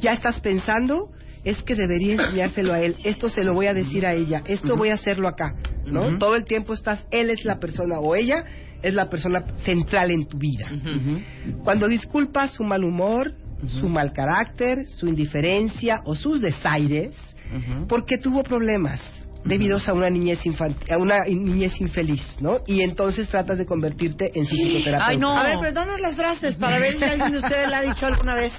ya 0.00 0.12
estás 0.12 0.40
pensando, 0.40 1.10
es 1.44 1.62
que 1.62 1.74
debería 1.76 2.14
enseñárselo 2.14 2.72
a 2.74 2.80
él, 2.80 2.96
esto 3.04 3.28
se 3.28 3.44
lo 3.44 3.54
voy 3.54 3.66
a 3.66 3.74
decir 3.74 4.04
a 4.06 4.12
ella, 4.14 4.42
esto 4.46 4.76
voy 4.76 4.88
a 4.90 4.94
hacerlo 4.94 5.28
acá, 5.28 5.54
¿no? 5.86 6.18
Todo 6.18 6.34
el 6.34 6.44
tiempo 6.44 6.74
estás, 6.74 7.06
él 7.12 7.30
es 7.30 7.44
la 7.44 7.60
persona 7.60 8.00
o 8.00 8.14
ella 8.16 8.44
es 8.82 8.94
la 8.94 9.08
persona 9.08 9.44
central 9.64 10.10
en 10.10 10.26
tu 10.26 10.38
vida. 10.38 10.70
Cuando 11.64 11.88
disculpas 11.88 12.52
su 12.52 12.64
mal 12.64 12.84
humor, 12.84 13.34
su 13.66 13.88
mal 13.88 14.12
carácter, 14.12 14.86
su 14.88 15.06
indiferencia 15.06 16.02
o 16.04 16.14
sus 16.14 16.40
desaires, 16.40 17.16
porque 17.88 18.18
tuvo 18.18 18.42
problemas 18.42 19.00
debidos 19.44 19.88
a 19.88 19.92
una 19.92 20.08
niñez 20.08 20.40
a 20.88 20.98
una 20.98 21.24
niñez 21.24 21.80
infeliz, 21.80 22.22
¿no? 22.40 22.60
Y 22.66 22.82
entonces 22.82 23.28
tratas 23.28 23.58
de 23.58 23.66
convertirte 23.66 24.30
en 24.38 24.44
su 24.44 24.54
psicoterapeuta. 24.54 25.06
Ay, 25.08 25.16
no. 25.18 25.36
A 25.36 25.44
ver, 25.44 25.56
pero 25.60 25.72
danos 25.72 26.00
las 26.00 26.16
frases 26.16 26.56
para 26.56 26.78
ver 26.78 26.96
si 26.96 27.04
alguien 27.04 27.32
de 27.32 27.38
ustedes 27.38 27.68
le 27.68 27.74
ha 27.74 27.82
dicho 27.82 28.06
alguna 28.06 28.34
vez. 28.34 28.52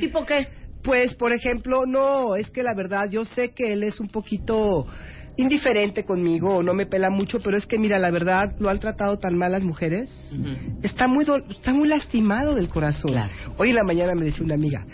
¿Tipo 0.00 0.24
qué? 0.24 0.48
Pues, 0.82 1.14
por 1.14 1.32
ejemplo, 1.32 1.86
no, 1.86 2.36
es 2.36 2.50
que 2.50 2.62
la 2.62 2.74
verdad, 2.74 3.08
yo 3.10 3.24
sé 3.24 3.54
que 3.54 3.72
él 3.72 3.84
es 3.84 4.00
un 4.00 4.08
poquito 4.08 4.86
indiferente 5.36 6.04
conmigo 6.04 6.56
o 6.58 6.62
no 6.62 6.74
me 6.74 6.86
pela 6.86 7.10
mucho, 7.10 7.40
pero 7.40 7.56
es 7.56 7.66
que 7.66 7.78
mira, 7.78 7.98
la 7.98 8.10
verdad, 8.10 8.54
lo 8.58 8.70
han 8.70 8.78
tratado 8.78 9.18
tan 9.18 9.36
mal 9.36 9.52
las 9.52 9.62
mujeres. 9.62 10.10
Está 10.82 11.08
muy 11.08 11.24
do- 11.24 11.44
está 11.48 11.72
muy 11.72 11.88
lastimado 11.88 12.54
del 12.54 12.68
corazón. 12.68 13.12
Claro. 13.12 13.32
Hoy 13.58 13.70
en 13.70 13.76
la 13.76 13.82
mañana 13.84 14.14
me 14.14 14.24
decía 14.24 14.44
una 14.44 14.54
amiga, 14.54 14.84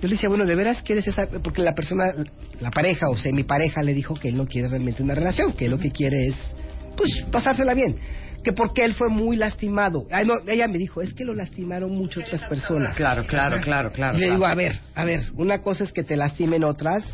yo 0.00 0.08
le 0.08 0.14
decía, 0.14 0.28
bueno, 0.30 0.46
¿de 0.46 0.54
veras 0.54 0.80
quieres 0.82 1.06
esa? 1.06 1.28
Porque 1.42 1.62
la 1.62 1.74
persona, 1.74 2.14
la 2.60 2.70
pareja 2.70 3.08
o 3.10 3.16
semi-pareja 3.18 3.82
le 3.82 3.92
dijo 3.92 4.14
que 4.14 4.28
él 4.28 4.36
no 4.36 4.46
quiere 4.46 4.68
realmente 4.68 5.02
una 5.02 5.14
relación, 5.14 5.52
que 5.52 5.68
lo 5.68 5.78
que 5.78 5.90
quiere 5.90 6.28
es, 6.28 6.56
pues, 6.96 7.10
pasársela 7.30 7.74
bien. 7.74 7.96
Que 8.42 8.54
porque 8.54 8.82
él 8.86 8.94
fue 8.94 9.10
muy 9.10 9.36
lastimado. 9.36 10.06
Ay, 10.10 10.24
no, 10.24 10.32
ella 10.46 10.66
me 10.66 10.78
dijo, 10.78 11.02
es 11.02 11.12
que 11.12 11.26
lo 11.26 11.34
lastimaron 11.34 11.90
mucho 11.90 12.20
otras 12.20 12.48
personas. 12.48 12.96
Claro, 12.96 13.26
claro, 13.26 13.60
claro, 13.60 13.92
claro. 13.92 14.16
Y 14.16 14.20
le 14.20 14.26
claro. 14.28 14.34
digo, 14.38 14.46
a 14.46 14.54
ver, 14.54 14.78
a 14.94 15.04
ver, 15.04 15.24
una 15.34 15.60
cosa 15.60 15.84
es 15.84 15.92
que 15.92 16.02
te 16.04 16.16
lastimen 16.16 16.64
otras 16.64 17.04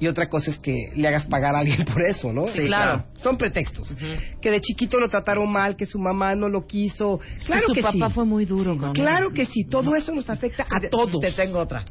y 0.00 0.06
otra 0.08 0.28
cosa 0.28 0.50
es 0.50 0.58
que 0.58 0.90
le 0.94 1.08
hagas 1.08 1.26
pagar 1.26 1.54
a 1.54 1.60
alguien 1.60 1.84
por 1.92 2.02
eso, 2.02 2.32
¿no? 2.32 2.48
Sí, 2.48 2.64
claro. 2.66 3.04
Son 3.22 3.36
pretextos. 3.36 3.94
Que 4.40 4.50
de 4.50 4.60
chiquito 4.60 4.98
lo 4.98 5.08
trataron 5.08 5.50
mal, 5.50 5.76
que 5.76 5.86
su 5.86 5.98
mamá 5.98 6.34
no 6.34 6.48
lo 6.48 6.66
quiso. 6.66 7.20
Claro 7.46 7.68
su 7.68 7.74
que 7.74 7.82
papá 7.82 8.08
sí. 8.08 8.14
fue 8.14 8.24
muy 8.24 8.44
duro 8.44 8.72
él. 8.72 8.92
Claro 8.92 9.30
que 9.32 9.46
sí, 9.46 9.64
todo 9.64 9.94
eso 9.94 10.12
nos 10.12 10.28
afecta 10.28 10.64
a 10.64 10.80
todos. 10.90 11.20
Te 11.20 11.32
tengo 11.32 11.58
otra. 11.58 11.84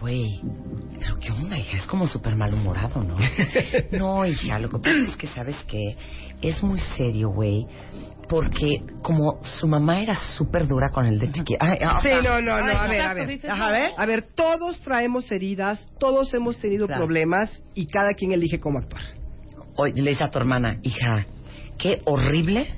Güey, 0.00 0.40
pero 1.00 1.18
qué 1.18 1.32
onda, 1.32 1.58
hija, 1.58 1.76
es 1.76 1.86
como 1.86 2.06
súper 2.06 2.36
malhumorado, 2.36 3.02
¿no? 3.02 3.16
no, 3.98 4.24
hija, 4.24 4.60
lo 4.60 4.68
que 4.68 4.78
pasa 4.78 5.04
es 5.08 5.16
que, 5.16 5.26
¿sabes 5.26 5.56
qué? 5.66 5.96
Es 6.40 6.62
muy 6.62 6.78
serio, 6.96 7.30
güey, 7.30 7.66
porque 8.28 8.82
como 9.02 9.40
su 9.42 9.66
mamá 9.66 10.02
era 10.02 10.14
súper 10.36 10.66
dura 10.66 10.88
con 10.90 11.06
el 11.06 11.18
de 11.18 11.32
chiquito. 11.32 11.58
Ay, 11.60 11.78
ah, 11.84 12.00
Sí, 12.02 12.08
ah, 12.12 12.20
no, 12.22 12.40
no, 12.40 12.60
no, 12.60 12.78
a 12.78 12.86
ver, 12.86 13.00
a 13.02 13.14
ver. 13.14 13.40
no. 13.44 13.68
¿ves? 13.70 13.92
A 13.96 14.06
ver, 14.06 14.22
todos 14.34 14.80
traemos 14.82 15.30
heridas, 15.32 15.86
todos 15.98 16.32
hemos 16.34 16.58
tenido 16.58 16.86
Claro. 16.86 17.04
problemas 17.04 17.62
y 17.74 17.86
cada 17.86 18.12
quien 18.14 18.32
elige 18.32 18.60
cómo 18.60 18.78
actuar. 18.78 19.02
Oye, 19.76 20.00
le 20.02 20.10
dice 20.10 20.24
a 20.24 20.28
tu 20.30 20.38
hermana, 20.38 20.76
hija, 20.82 21.26
qué 21.78 21.98
horrible 22.04 22.74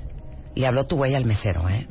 le 0.55 0.67
habló 0.67 0.85
tu 0.85 0.95
güey 0.97 1.15
al 1.15 1.25
mesero, 1.25 1.67
¿eh? 1.69 1.87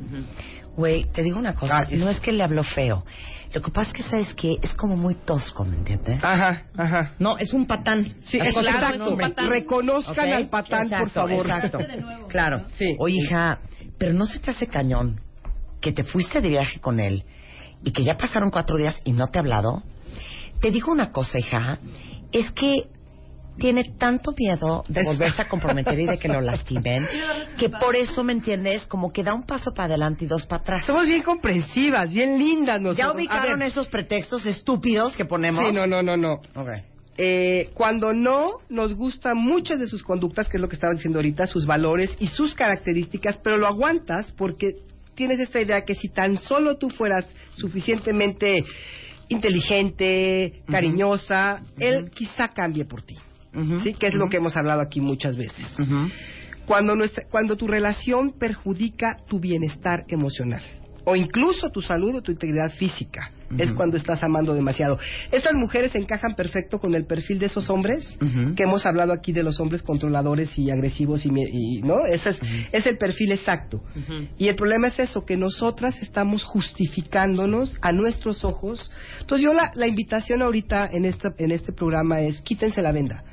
Güey, 0.75 1.03
te 1.11 1.21
digo 1.21 1.37
una 1.37 1.53
cosa, 1.53 1.79
Ah, 1.79 1.83
es- 1.89 1.99
no 1.99 2.09
es 2.09 2.19
que 2.21 2.31
le 2.31 2.43
habló 2.43 2.63
feo. 2.63 3.03
Lo 3.53 3.61
que 3.61 3.71
pasa 3.71 3.89
es 3.89 3.93
que, 3.93 4.03
¿sabes 4.03 4.33
qué? 4.33 4.55
Es 4.61 4.73
como 4.75 4.95
muy 4.95 5.15
tosco, 5.15 5.65
¿me 5.65 5.75
entiendes? 5.75 6.23
Ajá, 6.23 6.63
ajá. 6.77 7.15
No, 7.19 7.37
es 7.37 7.51
un 7.53 7.65
patán. 7.65 8.15
Sí, 8.23 8.37
es 8.37 8.55
exacto. 8.55 9.17
patán. 9.17 9.49
Reconozcan 9.49 10.31
al 10.31 10.47
patán, 10.47 10.89
por 10.89 11.09
favor. 11.09 11.45
Exacto. 11.45 11.79
Claro. 12.29 12.65
Sí. 12.77 12.95
Oye, 12.97 13.15
hija, 13.15 13.59
pero 13.97 14.13
no 14.13 14.25
se 14.25 14.39
te 14.39 14.51
hace 14.51 14.67
cañón 14.67 15.19
que 15.81 15.91
te 15.91 16.03
fuiste 16.03 16.39
de 16.39 16.49
viaje 16.49 16.79
con 16.79 16.99
él 16.99 17.25
y 17.83 17.91
que 17.91 18.03
ya 18.03 18.15
pasaron 18.15 18.51
cuatro 18.51 18.77
días 18.77 19.01
y 19.03 19.11
no 19.11 19.27
te 19.27 19.39
ha 19.39 19.41
hablado. 19.41 19.83
Te 20.61 20.71
digo 20.71 20.91
una 20.91 21.11
cosa, 21.11 21.39
hija, 21.39 21.79
es 22.31 22.51
que 22.51 22.87
tiene 23.57 23.93
tanto 23.97 24.33
miedo 24.37 24.83
de 24.87 25.03
volverse 25.03 25.41
a 25.41 25.47
comprometer 25.47 25.99
y 25.99 26.05
de 26.05 26.17
que 26.17 26.27
lo 26.27 26.41
lastimen, 26.41 27.07
que 27.57 27.69
por 27.69 27.95
eso, 27.95 28.23
¿me 28.23 28.33
entiendes? 28.33 28.85
Como 28.87 29.11
que 29.11 29.23
da 29.23 29.33
un 29.33 29.43
paso 29.43 29.73
para 29.73 29.85
adelante 29.85 30.25
y 30.25 30.27
dos 30.27 30.45
para 30.45 30.61
atrás. 30.61 30.85
Somos 30.85 31.05
bien 31.05 31.21
comprensivas, 31.21 32.11
bien 32.11 32.37
lindas 32.37 32.81
nosotros. 32.81 32.97
¿Ya 32.97 33.15
ubicaron 33.15 33.61
esos 33.61 33.87
pretextos 33.87 34.45
estúpidos 34.45 35.15
que 35.15 35.25
ponemos? 35.25 35.63
Sí, 35.65 35.73
no, 35.73 35.87
no, 35.87 36.01
no, 36.01 36.17
no. 36.17 36.33
Ok. 36.55 36.69
Eh, 37.17 37.69
cuando 37.73 38.13
no 38.13 38.59
nos 38.69 38.95
gustan 38.95 39.37
muchas 39.37 39.79
de 39.79 39.87
sus 39.87 40.01
conductas, 40.01 40.47
que 40.47 40.57
es 40.57 40.61
lo 40.61 40.69
que 40.69 40.75
estaba 40.75 40.93
diciendo 40.93 41.19
ahorita, 41.19 41.45
sus 41.45 41.65
valores 41.65 42.15
y 42.19 42.27
sus 42.27 42.55
características, 42.55 43.37
pero 43.43 43.57
lo 43.57 43.67
aguantas 43.67 44.31
porque 44.31 44.77
tienes 45.13 45.39
esta 45.39 45.61
idea 45.61 45.83
que 45.83 45.95
si 45.95 46.07
tan 46.07 46.37
solo 46.37 46.77
tú 46.77 46.89
fueras 46.89 47.31
suficientemente 47.53 48.63
inteligente, 49.27 50.63
cariñosa, 50.67 51.61
él 51.77 52.09
quizá 52.11 52.49
cambie 52.49 52.85
por 52.85 53.01
ti. 53.01 53.17
¿Sí? 53.83 53.93
Que 53.93 54.07
es 54.07 54.13
lo 54.15 54.29
que 54.29 54.37
hemos 54.37 54.55
hablado 54.55 54.81
aquí 54.81 55.01
muchas 55.01 55.35
veces. 55.37 55.65
Cuando, 56.65 56.95
nuestra- 56.95 57.25
cuando 57.29 57.57
tu 57.57 57.67
relación 57.67 58.31
perjudica 58.37 59.17
tu 59.27 59.39
bienestar 59.39 60.05
emocional 60.07 60.61
o 61.03 61.15
incluso 61.15 61.69
tu 61.71 61.81
salud 61.81 62.15
o 62.15 62.21
tu 62.21 62.31
integridad 62.31 62.71
física, 62.71 63.31
es 63.57 63.71
cuando 63.73 63.97
estás 63.97 64.23
amando 64.23 64.53
demasiado. 64.53 64.97
Estas 65.31 65.53
mujeres 65.55 65.93
encajan 65.95 66.35
perfecto 66.35 66.79
con 66.79 66.93
el 66.95 67.05
perfil 67.05 67.39
de 67.39 67.47
esos 67.47 67.69
hombres 67.69 68.17
que 68.55 68.63
hemos 68.63 68.85
hablado 68.85 69.11
aquí 69.11 69.33
de 69.33 69.43
los 69.43 69.59
hombres 69.59 69.81
controladores 69.81 70.57
y 70.57 70.69
agresivos 70.69 71.25
y, 71.25 71.29
y- 71.51 71.81
no, 71.81 72.05
ese 72.05 72.29
es, 72.29 72.39
es 72.71 72.85
el 72.85 72.97
perfil 72.97 73.33
exacto. 73.33 73.83
Y 74.37 74.47
el 74.47 74.55
problema 74.55 74.87
es 74.87 74.99
eso, 74.99 75.25
que 75.25 75.35
nosotras 75.35 76.01
estamos 76.01 76.43
justificándonos 76.45 77.77
a 77.81 77.91
nuestros 77.91 78.45
ojos. 78.45 78.91
Entonces 79.19 79.43
yo 79.43 79.53
la, 79.53 79.71
la 79.75 79.87
invitación 79.87 80.41
ahorita 80.41 80.87
en 80.91 81.03
este, 81.05 81.29
en 81.39 81.51
este 81.51 81.73
programa 81.73 82.21
es 82.21 82.39
quítense 82.41 82.81
la 82.81 82.91
venda. 82.91 83.23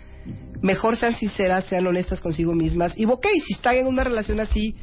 Mejor 0.63 0.97
sean 0.97 1.15
sinceras, 1.15 1.67
sean 1.67 1.87
honestas 1.87 2.21
consigo 2.21 2.53
mismas. 2.55 2.93
Y 2.99 3.05
ok, 3.07 3.27
si 3.47 3.55
están 3.55 3.77
en 3.77 3.87
una 3.87 4.05
relación 4.05 4.41
así, 4.41 4.75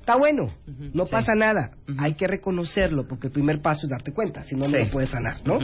Está 0.00 0.16
bueno, 0.16 0.50
no 0.94 1.04
sí. 1.04 1.12
pasa 1.12 1.34
nada. 1.34 1.72
Hay 1.98 2.14
que 2.14 2.26
reconocerlo, 2.26 3.06
porque 3.06 3.26
el 3.26 3.32
primer 3.34 3.60
paso 3.60 3.82
es 3.84 3.90
darte 3.90 4.10
cuenta, 4.10 4.42
si 4.42 4.54
no, 4.54 4.62
no 4.66 4.68
Sí. 4.78 4.84
lo 4.84 4.90
puedes 4.90 5.10
sanar, 5.10 5.42
¿no? 5.44 5.58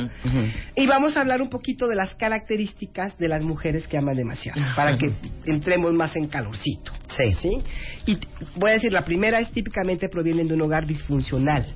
Y 0.77 0.87
vamos 0.87 1.17
a 1.17 1.23
hablar 1.23 1.41
un 1.41 1.49
poquito 1.49 1.89
de 1.89 1.95
las 1.97 2.15
características 2.17 3.17
de 3.17 3.29
las 3.29 3.43
mujeres 3.43 3.89
que 3.89 3.97
aman 3.97 4.17
demasiado, 4.19 4.61
para 4.77 4.99
que 4.99 5.13
entremos 5.47 5.95
más 5.95 6.15
en 6.17 6.27
calorcito. 6.29 6.93
Sí. 7.17 7.57
Y 8.05 8.17
t- 8.17 8.29
voy 8.57 8.73
a 8.73 8.75
decir, 8.75 8.93
la 8.93 9.03
primera 9.03 9.41
es 9.41 9.51
típicamente 9.51 10.11
provienen 10.11 10.47
de 10.47 10.53
un 10.53 10.61
hogar 10.61 10.87
disfuncional, 10.87 11.67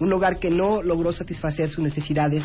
un 0.00 0.12
hogar 0.12 0.38
que 0.38 0.50
no 0.50 0.82
logró 0.82 1.12
satisfacer 1.12 1.68
sus 1.68 1.84
necesidades 1.84 2.42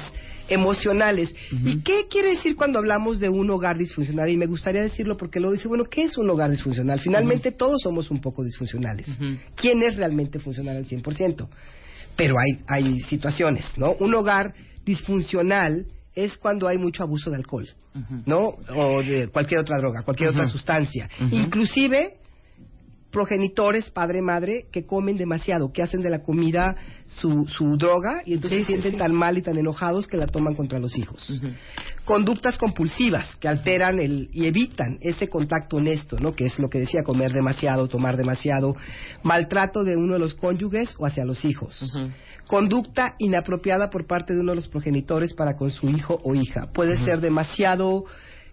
emocionales. 0.48 1.34
¿Y 1.52 1.82
qué 1.82 2.08
quiere 2.10 2.30
decir 2.30 2.56
cuando 2.56 2.80
hablamos 2.80 3.20
de 3.20 3.30
un 3.30 3.50
hogar 3.50 3.78
disfuncional? 3.78 4.30
Y 4.30 4.38
me 4.38 4.48
gustaría 4.48 4.82
decirlo 4.82 5.18
porque 5.18 5.40
luego 5.40 5.54
dice, 5.54 5.68
bueno, 5.68 5.86
¿qué 5.86 6.04
es 6.04 6.18
un 6.18 6.30
hogar 6.30 6.50
disfuncional? 6.50 7.00
Finalmente 7.00 7.52
todos 7.52 7.82
somos 7.82 8.10
un 8.12 8.20
poco 8.22 8.44
disfuncionales. 8.44 9.08
¿Quién 9.56 9.84
es 9.84 9.98
realmente 9.98 10.40
funcional 10.40 10.78
al 10.78 10.86
100%? 10.86 11.48
Pero 12.16 12.36
hay, 12.38 12.64
hay 12.68 13.00
situaciones, 13.02 13.66
¿no? 13.78 13.94
Un 14.00 14.14
hogar 14.14 14.54
disfuncional 14.84 15.86
es 16.16 16.38
cuando 16.38 16.68
hay 16.68 16.78
mucho 16.78 17.04
abuso 17.04 17.30
de 17.30 17.38
alcohol, 17.38 17.70
¿no? 18.26 18.56
O 18.76 19.02
de 19.02 19.30
cualquier 19.30 19.62
otra 19.62 19.78
droga, 19.78 20.02
cualquier 20.02 20.30
otra 20.30 20.48
sustancia. 20.48 21.10
Inclusive 21.32 22.19
progenitores, 23.12 23.90
padre, 23.90 24.22
madre, 24.22 24.66
que 24.72 24.86
comen 24.86 25.18
demasiado, 25.18 25.72
que 25.72 25.82
hacen 25.82 26.02
de 26.02 26.10
la 26.10 26.22
comida 26.22 26.76
su, 27.08 27.48
su 27.48 27.76
droga 27.76 28.22
y 28.26 28.34
entonces 28.34 28.68
se 28.68 28.74
sienten 28.74 28.98
tan 28.98 29.14
mal 29.14 29.38
y 29.38 29.42
tan 29.42 29.58
enojados 29.58 30.06
que 30.06 30.18
la 30.18 30.28
toman 30.28 30.56
contra 30.56 30.78
los 30.80 30.98
hijos. 30.98 31.42
Conductas 32.06 32.58
compulsivas 32.58 33.36
que 33.38 33.48
alteran 33.48 34.00
el, 34.00 34.30
y 34.32 34.46
evitan 34.46 35.00
ese 35.02 35.28
contacto 35.28 35.78
honesto, 35.78 36.18
¿no? 36.20 36.34
Que 36.34 36.46
es 36.46 36.60
lo 36.60 36.70
que 36.70 36.80
decía, 36.80 37.04
comer 37.04 37.34
demasiado, 37.34 37.88
tomar 37.88 38.16
demasiado, 38.16 38.76
maltrato 39.24 39.84
de 39.84 39.96
uno 39.96 40.14
de 40.14 40.20
los 40.20 40.36
cónyuges 40.36 40.96
o 41.00 41.06
hacia 41.06 41.26
los 41.26 41.44
hijos. 41.46 41.98
Conducta 42.48 43.16
inapropiada 43.20 43.90
por 43.90 44.08
parte 44.08 44.34
de 44.34 44.40
uno 44.40 44.52
de 44.52 44.58
los 44.58 44.68
progenitores 44.68 45.34
para 45.34 45.56
con 45.56 45.70
su 45.70 45.90
hijo 45.90 46.20
o 46.24 46.36
hija. 46.36 46.70
Puede 46.74 46.98
ser 46.98 47.22
demasiado 47.22 48.06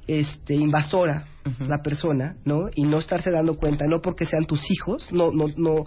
este, 0.06 0.54
invasora 0.54 1.26
la 1.60 1.78
persona, 1.78 2.36
¿no? 2.44 2.68
Y 2.74 2.82
no 2.84 2.98
estarse 2.98 3.30
dando 3.30 3.56
cuenta, 3.56 3.86
no 3.86 4.00
porque 4.00 4.26
sean 4.26 4.46
tus 4.46 4.60
hijos, 4.70 5.12
no, 5.12 5.30
no, 5.30 5.46
no, 5.56 5.84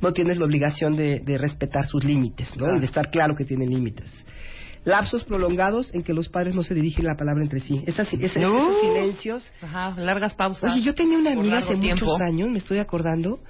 no 0.00 0.12
tienes 0.12 0.38
la 0.38 0.46
obligación 0.46 0.96
de, 0.96 1.20
de 1.20 1.38
respetar 1.38 1.86
sus 1.86 2.04
límites, 2.04 2.50
¿no? 2.56 2.64
Claro. 2.64 2.76
Y 2.76 2.80
de 2.80 2.86
estar 2.86 3.10
claro 3.10 3.34
que 3.36 3.44
tienen 3.44 3.70
límites. 3.70 4.24
Lapsos 4.84 5.24
prolongados 5.24 5.92
en 5.94 6.04
que 6.04 6.12
los 6.12 6.28
padres 6.28 6.54
no 6.54 6.62
se 6.62 6.72
dirigen 6.72 7.06
la 7.06 7.16
palabra 7.16 7.42
entre 7.42 7.58
sí. 7.60 7.82
Esas, 7.86 8.12
No. 8.12 8.70
Esos 8.70 8.80
silencios. 8.80 9.52
Ajá, 9.60 9.94
largas 9.98 10.34
pausas. 10.34 10.72
Oye, 10.72 10.82
yo 10.82 10.94
tenía 10.94 11.18
una 11.18 11.32
amiga 11.32 11.58
hace 11.58 11.76
tiempo. 11.76 12.04
muchos 12.04 12.20
años, 12.20 12.48
me 12.50 12.58
estoy 12.58 12.78
acordando, 12.78 13.40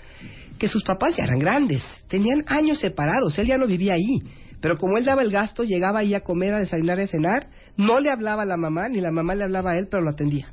que 0.59 0.69
sus 0.69 0.83
papás 0.83 1.15
ya 1.17 1.25
eran 1.25 1.39
grandes, 1.39 1.83
tenían 2.09 2.43
años 2.47 2.79
separados, 2.81 3.39
él 3.39 3.47
ya 3.49 3.59
no 3.59 3.67
vivía 3.67 3.95
ahí. 3.95 4.19
Pero 4.61 4.79
como 4.79 4.97
él 4.97 5.05
daba 5.05 5.23
el 5.23 5.31
gasto, 5.31 5.63
llegaba 5.65 5.99
ahí 5.99 6.15
a 6.15 6.21
comer, 6.21 6.55
a 6.55 6.59
desayunar 6.59 6.99
y 6.99 7.03
a 7.03 7.07
cenar, 7.07 7.49
no 7.77 8.01
le 8.01 8.11
hablaba 8.11 8.43
a 8.43 8.47
la 8.47 8.57
mamá, 8.57 8.89
ni 8.89 9.01
la 9.01 9.11
mamá 9.11 9.35
le 9.35 9.45
hablaba 9.45 9.73
a 9.73 9.79
él, 9.79 9.89
pero 9.91 10.03
lo 10.03 10.11
atendía. 10.11 10.53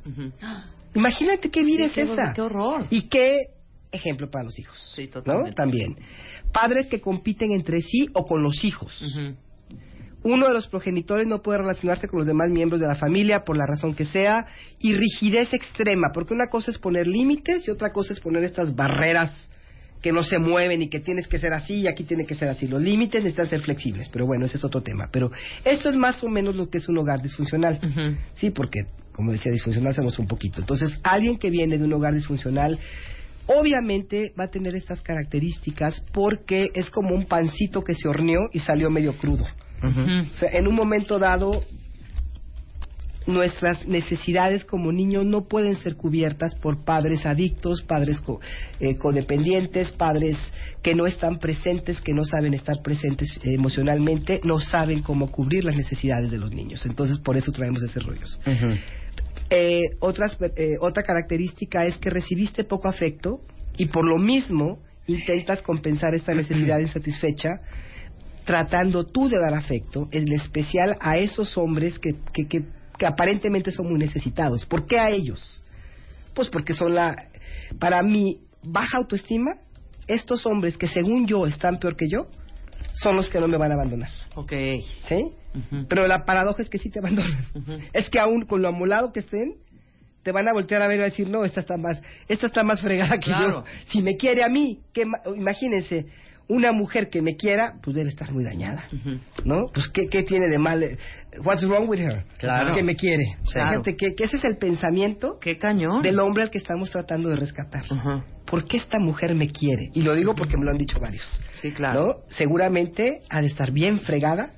Imagínate 0.94 1.50
qué 1.50 1.62
vida 1.64 1.84
Sí, 1.88 2.00
es 2.00 2.06
qué 2.08 2.12
esa. 2.12 2.32
qué 2.32 2.42
horror. 2.42 2.86
Y 2.90 3.02
qué 3.08 3.38
ejemplo 3.90 4.30
para 4.30 4.44
los 4.44 4.58
hijos. 4.58 4.92
Sí, 4.94 5.06
¿No? 5.06 5.10
totalmente. 5.12 5.52
También. 5.54 5.96
Padres 6.52 6.86
que 6.86 7.00
compiten 7.00 7.50
entre 7.52 7.80
sí 7.80 8.08
o 8.14 8.26
con 8.26 8.42
los 8.42 8.64
hijos. 8.64 9.02
Uno 10.22 10.46
de 10.48 10.54
los 10.54 10.68
progenitores 10.68 11.26
no 11.26 11.42
puede 11.42 11.58
relacionarse 11.58 12.08
con 12.08 12.18
los 12.20 12.26
demás 12.26 12.48
miembros 12.50 12.80
de 12.80 12.86
la 12.86 12.94
familia 12.94 13.44
por 13.44 13.56
la 13.58 13.66
razón 13.66 13.94
que 13.94 14.04
sea 14.06 14.46
y 14.78 14.94
rigidez 14.94 15.52
extrema, 15.52 16.08
porque 16.14 16.32
una 16.32 16.46
cosa 16.48 16.70
es 16.70 16.78
poner 16.78 17.06
límites 17.06 17.68
y 17.68 17.70
otra 17.70 17.92
cosa 17.92 18.12
es 18.14 18.20
poner 18.20 18.42
estas 18.44 18.74
barreras 18.74 19.50
que 20.04 20.12
no 20.12 20.22
se 20.22 20.38
mueven 20.38 20.82
y 20.82 20.90
que 20.90 21.00
tienes 21.00 21.26
que 21.26 21.38
ser 21.38 21.54
así 21.54 21.76
y 21.76 21.86
aquí 21.86 22.04
tiene 22.04 22.26
que 22.26 22.34
ser 22.34 22.50
así. 22.50 22.68
Los 22.68 22.82
límites 22.82 23.22
necesitan 23.22 23.48
ser 23.48 23.62
flexibles, 23.62 24.10
pero 24.10 24.26
bueno, 24.26 24.44
ese 24.44 24.58
es 24.58 24.64
otro 24.64 24.82
tema. 24.82 25.08
Pero 25.10 25.32
esto 25.64 25.88
es 25.88 25.96
más 25.96 26.22
o 26.22 26.28
menos 26.28 26.54
lo 26.54 26.68
que 26.68 26.76
es 26.76 26.86
un 26.90 26.98
hogar 26.98 27.22
disfuncional. 27.22 27.80
Sí, 28.34 28.50
porque, 28.50 28.84
como 29.12 29.32
decía, 29.32 29.50
disfuncional 29.50 29.94
somos 29.94 30.18
un 30.18 30.26
poquito. 30.26 30.60
Entonces, 30.60 31.00
alguien 31.02 31.38
que 31.38 31.48
viene 31.48 31.78
de 31.78 31.84
un 31.84 31.92
hogar 31.94 32.12
disfuncional, 32.12 32.78
obviamente 33.46 34.34
va 34.38 34.44
a 34.44 34.50
tener 34.50 34.74
estas 34.74 35.00
características 35.00 36.04
porque 36.12 36.68
es 36.74 36.90
como 36.90 37.14
un 37.14 37.24
pancito 37.24 37.82
que 37.82 37.94
se 37.94 38.06
horneó 38.06 38.50
y 38.52 38.58
salió 38.58 38.90
medio 38.90 39.14
crudo. 39.14 39.46
O 39.82 40.34
sea, 40.34 40.50
en 40.52 40.68
un 40.68 40.74
momento 40.74 41.18
dado, 41.18 41.64
nuestras 43.26 43.86
necesidades 43.86 44.64
como 44.64 44.92
niños 44.92 45.24
no 45.24 45.44
pueden 45.48 45.76
ser 45.76 45.96
cubiertas 45.96 46.54
por 46.56 46.84
padres 46.84 47.24
adictos, 47.26 47.82
padres 47.82 48.20
co- 48.20 48.40
eh, 48.80 48.96
codependientes, 48.96 49.92
padres 49.92 50.36
que 50.82 50.94
no 50.94 51.06
están 51.06 51.38
presentes, 51.38 52.00
que 52.00 52.12
no 52.12 52.24
saben 52.24 52.54
estar 52.54 52.82
presentes 52.82 53.36
eh, 53.42 53.54
emocionalmente, 53.54 54.40
no 54.44 54.60
saben 54.60 55.02
cómo 55.02 55.30
cubrir 55.30 55.64
las 55.64 55.76
necesidades 55.76 56.30
de 56.30 56.38
los 56.38 56.52
niños. 56.52 56.84
Entonces, 56.86 57.18
por 57.18 57.36
eso 57.36 57.50
traemos 57.52 57.82
ese 57.82 58.00
rollos. 58.00 58.38
Eh, 59.50 59.82
otras, 60.00 60.36
eh, 60.56 60.72
otra 60.80 61.02
característica 61.02 61.86
es 61.86 61.98
que 61.98 62.10
recibiste 62.10 62.64
poco 62.64 62.88
afecto 62.88 63.40
y 63.76 63.86
por 63.86 64.04
lo 64.04 64.18
mismo 64.18 64.78
intentas 65.06 65.62
compensar 65.62 66.14
esta 66.14 66.34
necesidad 66.34 66.78
insatisfecha 66.78 67.60
tratando 68.44 69.04
tú 69.04 69.28
de 69.28 69.38
dar 69.38 69.54
afecto, 69.54 70.08
en 70.12 70.30
especial 70.32 70.98
a 71.00 71.16
esos 71.16 71.56
hombres 71.56 71.98
que, 71.98 72.14
que, 72.32 72.46
que, 72.46 72.62
que 72.98 73.06
aparentemente 73.06 73.70
son 73.72 73.88
muy 73.88 73.98
necesitados. 73.98 74.64
¿Por 74.66 74.86
qué 74.86 74.98
a 74.98 75.10
ellos? 75.10 75.62
Pues 76.34 76.48
porque 76.48 76.74
son 76.74 76.94
la, 76.94 77.28
para 77.78 78.02
mi 78.02 78.38
baja 78.62 78.98
autoestima, 78.98 79.56
estos 80.06 80.46
hombres 80.46 80.76
que 80.76 80.86
según 80.88 81.26
yo 81.26 81.46
están 81.46 81.78
peor 81.78 81.96
que 81.96 82.08
yo, 82.08 82.26
son 82.94 83.16
los 83.16 83.28
que 83.28 83.40
no 83.40 83.48
me 83.48 83.56
van 83.56 83.70
a 83.72 83.74
abandonar. 83.74 84.10
Ok. 84.36 84.52
¿Sí? 85.08 85.28
Pero 85.88 86.06
la 86.06 86.24
paradoja 86.24 86.62
es 86.62 86.68
que 86.68 86.78
sí 86.78 86.90
te 86.90 86.98
abandonan. 86.98 87.44
Es 87.92 88.08
que 88.10 88.18
aún 88.18 88.44
con 88.44 88.60
lo 88.62 88.68
amolado 88.68 89.12
que 89.12 89.20
estén, 89.20 89.54
te 90.22 90.32
van 90.32 90.48
a 90.48 90.52
voltear 90.52 90.80
a 90.82 90.88
ver 90.88 90.98
y 90.98 91.02
a 91.02 91.04
decir, 91.06 91.28
no, 91.28 91.44
esta 91.44 91.60
está 91.60 91.76
más, 91.76 92.00
esta 92.28 92.46
está 92.46 92.62
más 92.64 92.80
fregada 92.80 93.18
que 93.18 93.26
Claro. 93.26 93.64
yo. 93.64 93.64
Si 93.86 94.00
me 94.02 94.16
quiere 94.16 94.42
a 94.42 94.48
mí, 94.48 94.80
¿qué 94.92 95.04
ma- 95.06 95.18
imagínense, 95.36 96.06
una 96.48 96.72
mujer 96.72 97.08
que 97.08 97.22
me 97.22 97.36
quiera, 97.36 97.74
pues 97.82 97.96
debe 97.96 98.08
estar 98.10 98.30
muy 98.32 98.44
dañada, 98.44 98.84
¿no? 99.44 99.66
Pues 99.72 99.88
¿qué, 99.88 100.08
qué 100.08 100.22
tiene 100.24 100.48
de 100.48 100.58
mal? 100.58 100.82
eh, 100.82 100.98
What's 101.42 101.64
wrong 101.66 101.88
with 101.88 102.00
her? 102.00 102.24
Claro. 102.38 102.74
Que 102.74 102.82
me 102.82 102.96
quiere. 102.96 103.24
Claro. 103.52 103.70
Fíjate 103.82 103.96
que, 103.96 104.14
que 104.14 104.24
ese 104.24 104.36
es 104.36 104.44
el 104.44 104.58
pensamiento 104.58 105.38
Qué 105.40 105.56
cañón. 105.58 106.02
del 106.02 106.20
hombre 106.20 106.42
al 106.42 106.50
que 106.50 106.58
estamos 106.58 106.90
tratando 106.90 107.30
de 107.30 107.36
rescatar. 107.36 107.82
¿Por 108.46 108.66
qué 108.66 108.76
esta 108.76 108.98
mujer 108.98 109.34
me 109.34 109.48
quiere? 109.48 109.88
Y 109.94 110.02
lo 110.02 110.14
digo 110.14 110.34
porque 110.34 110.56
me 110.58 110.64
lo 110.66 110.70
han 110.72 110.78
dicho 110.78 111.00
varios. 111.00 111.24
Sí, 111.54 111.72
claro. 111.72 112.06
¿no? 112.28 112.34
Seguramente 112.36 113.22
ha 113.30 113.40
de 113.40 113.46
estar 113.46 113.70
bien 113.72 114.00
fregada 114.00 114.50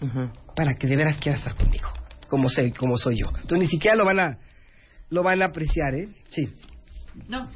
para 0.57 0.75
que 0.75 0.87
de 0.89 0.97
veras 0.97 1.19
quiera 1.19 1.39
estar 1.39 1.55
conmigo, 1.55 1.89
como 2.29 2.49
soy, 2.49 2.73
como 2.73 2.97
soy 2.97 3.19
yo. 3.19 3.29
Entonces 3.29 3.59
ni 3.61 3.67
siquiera 3.69 3.95
lo 3.97 4.05
van 4.05 4.19
a 4.21 4.39
lo 5.09 5.23
van 5.23 5.41
a 5.41 5.47
apreciar, 5.47 5.95
¿eh? 5.95 6.09
Sí. 6.31 6.49
No. 7.29 7.49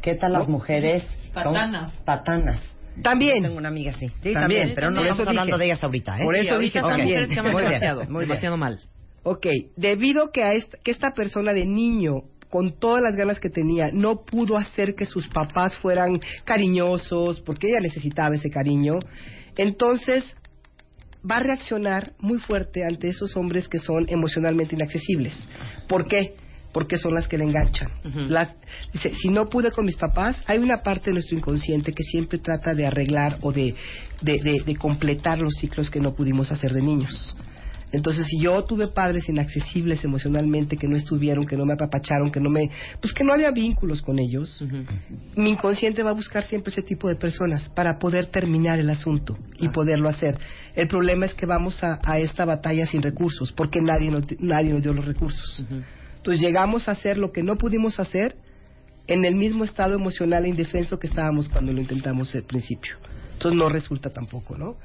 ¿Qué 0.00 0.14
tal 0.14 0.32
las 0.32 0.48
mujeres? 0.48 1.04
Patanas. 1.34 1.92
Son 1.92 2.04
Patanas. 2.04 2.60
También. 3.02 3.42
Tengo 3.42 3.56
una 3.58 3.68
amiga 3.68 3.92
así. 3.92 4.08
Sí, 4.08 4.32
también, 4.32 4.34
también. 4.34 4.72
pero 4.74 4.90
no 4.90 5.02
estamos 5.02 5.26
hablando 5.28 5.56
dije. 5.56 5.58
de 5.58 5.64
ellas 5.66 5.84
ahorita, 5.84 6.18
¿eh? 6.18 6.24
Por 6.24 6.34
Sí, 6.34 6.40
eso 6.42 6.54
ahorita 6.54 6.78
dije 6.80 6.88
también. 6.88 7.38
aman 7.38 7.52
Muy 7.52 7.62
bien, 7.62 7.72
demasiado, 7.72 8.00
muy 8.04 8.08
bien. 8.08 8.20
demasiado 8.28 8.56
mal. 8.56 8.80
Ok, 9.22 9.46
debido 9.76 10.30
que 10.32 10.42
a 10.42 10.54
esta, 10.54 10.78
que 10.82 10.90
esta 10.90 11.10
persona 11.14 11.52
de 11.52 11.66
niño 11.66 12.22
con 12.50 12.78
todas 12.78 13.02
las 13.02 13.14
ganas 13.14 13.38
que 13.40 13.50
tenía, 13.50 13.90
no 13.92 14.24
pudo 14.24 14.56
hacer 14.56 14.94
que 14.94 15.04
sus 15.04 15.28
papás 15.28 15.76
fueran 15.78 16.18
cariñosos, 16.44 17.40
porque 17.42 17.68
ella 17.68 17.80
necesitaba 17.80 18.34
ese 18.36 18.48
cariño, 18.48 19.00
entonces 19.56 20.34
va 21.30 21.36
a 21.36 21.40
reaccionar 21.40 22.12
muy 22.18 22.38
fuerte 22.38 22.84
ante 22.84 23.08
esos 23.08 23.36
hombres 23.36 23.68
que 23.68 23.78
son 23.80 24.06
emocionalmente 24.08 24.74
inaccesibles. 24.76 25.34
¿Por 25.88 26.06
qué? 26.08 26.34
Porque 26.78 26.96
son 26.96 27.12
las 27.12 27.26
que 27.26 27.36
le 27.36 27.42
enganchan. 27.44 27.88
Las- 28.28 28.54
dice, 28.92 29.12
si 29.20 29.30
no 29.30 29.48
pude 29.48 29.72
con 29.72 29.84
mis 29.84 29.96
papás, 29.96 30.40
hay 30.46 30.58
una 30.58 30.76
parte 30.78 31.06
de 31.06 31.14
nuestro 31.14 31.36
inconsciente 31.36 31.92
que 31.92 32.04
siempre 32.04 32.38
trata 32.38 32.72
de 32.72 32.86
arreglar 32.86 33.38
o 33.40 33.50
de, 33.50 33.74
de, 34.22 34.38
de- 34.38 34.62
de 34.64 34.76
completar 34.76 35.40
los 35.40 35.54
ciclos 35.54 35.90
que 35.90 35.98
no 35.98 36.14
pudimos 36.14 36.52
hacer 36.52 36.72
de 36.72 36.80
niños. 36.82 37.36
Entonces, 37.90 38.26
si 38.26 38.38
yo 38.40 38.62
tuve 38.64 38.86
padres 38.88 39.28
inaccesibles 39.28 40.04
emocionalmente, 40.04 40.76
que 40.76 40.86
no 40.86 40.94
estuvieron, 40.96 41.46
que 41.46 41.56
no 41.56 41.64
me 41.64 41.72
apapacharon, 41.72 42.30
que 42.30 42.38
no 42.38 42.48
me... 42.50 42.70
Pues 43.00 43.12
que 43.14 43.24
no 43.24 43.32
había 43.32 43.50
vínculos 43.50 44.00
con 44.02 44.18
ellos, 44.20 44.62
mi 45.34 45.50
inconsciente 45.50 46.02
va 46.04 46.10
a 46.10 46.12
buscar 46.12 46.44
siempre 46.44 46.70
ese 46.70 46.82
tipo 46.82 47.08
de 47.08 47.16
personas 47.16 47.68
para 47.70 47.98
poder 47.98 48.26
terminar 48.26 48.78
el 48.78 48.90
asunto 48.90 49.36
y 49.58 49.68
poderlo 49.70 50.08
hacer. 50.10 50.38
El 50.76 50.86
problema 50.86 51.24
es 51.26 51.34
que 51.34 51.46
vamos 51.46 51.82
a, 51.82 51.98
a 52.04 52.18
esta 52.18 52.44
batalla 52.44 52.84
sin 52.86 53.00
recursos, 53.02 53.50
porque 53.52 53.80
nadie 53.80 54.10
nos, 54.12 54.22
nadie 54.38 54.72
nos 54.74 54.82
dio 54.82 54.92
los 54.92 55.04
recursos. 55.06 55.66
Entonces 56.28 56.46
llegamos 56.46 56.88
a 56.88 56.92
hacer 56.92 57.16
lo 57.16 57.32
que 57.32 57.42
no 57.42 57.56
pudimos 57.56 57.98
hacer 57.98 58.36
en 59.06 59.24
el 59.24 59.34
mismo 59.34 59.64
estado 59.64 59.94
emocional 59.94 60.44
e 60.44 60.48
indefenso 60.48 60.98
que 60.98 61.06
estábamos 61.06 61.48
cuando 61.48 61.72
lo 61.72 61.80
intentamos 61.80 62.34
al 62.34 62.42
principio. 62.42 62.96
Entonces 63.32 63.58
no 63.58 63.70
resulta 63.70 64.10
tampoco, 64.10 64.58
¿no? 64.58 64.76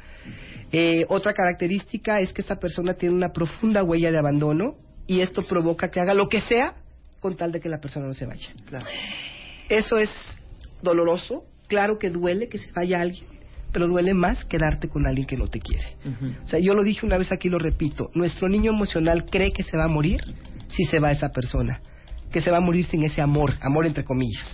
Eh, 0.71 1.03
otra 1.09 1.33
característica 1.33 2.21
es 2.21 2.31
que 2.31 2.39
esta 2.39 2.55
persona 2.55 2.93
tiene 2.93 3.13
una 3.13 3.33
profunda 3.33 3.83
huella 3.83 4.09
de 4.09 4.19
abandono 4.19 4.77
y 5.05 5.19
esto 5.19 5.41
provoca 5.43 5.91
que 5.91 5.99
haga 5.99 6.13
lo 6.13 6.29
que 6.29 6.39
sea 6.39 6.75
con 7.19 7.35
tal 7.35 7.51
de 7.51 7.59
que 7.59 7.67
la 7.67 7.81
persona 7.81 8.07
no 8.07 8.13
se 8.13 8.25
vaya. 8.25 8.47
Eso 9.67 9.97
es 9.97 10.09
doloroso 10.81 11.43
claro 11.67 11.99
que 11.99 12.09
duele 12.09 12.47
que 12.47 12.57
se 12.57 12.71
vaya 12.71 13.01
alguien, 13.01 13.25
pero 13.73 13.87
duele 13.87 14.13
más 14.13 14.45
quedarte 14.45 14.87
con 14.87 15.05
alguien 15.05 15.27
que 15.27 15.35
no 15.35 15.47
te 15.47 15.59
quiere. 15.59 15.97
O 16.43 16.45
sea, 16.45 16.59
yo 16.59 16.73
lo 16.73 16.83
dije 16.83 17.05
una 17.05 17.17
vez 17.17 17.31
aquí, 17.31 17.49
lo 17.49 17.57
repito, 17.57 18.11
nuestro 18.13 18.47
niño 18.47 18.71
emocional 18.71 19.25
cree 19.25 19.51
que 19.51 19.63
se 19.63 19.75
va 19.75 19.85
a 19.85 19.89
morir 19.89 20.21
si 20.69 20.85
se 20.85 20.99
va 20.99 21.11
esa 21.11 21.29
persona, 21.29 21.81
que 22.31 22.39
se 22.39 22.51
va 22.51 22.57
a 22.57 22.61
morir 22.61 22.85
sin 22.85 23.03
ese 23.03 23.21
amor, 23.21 23.55
amor 23.61 23.85
entre 23.85 24.03
comillas. 24.03 24.47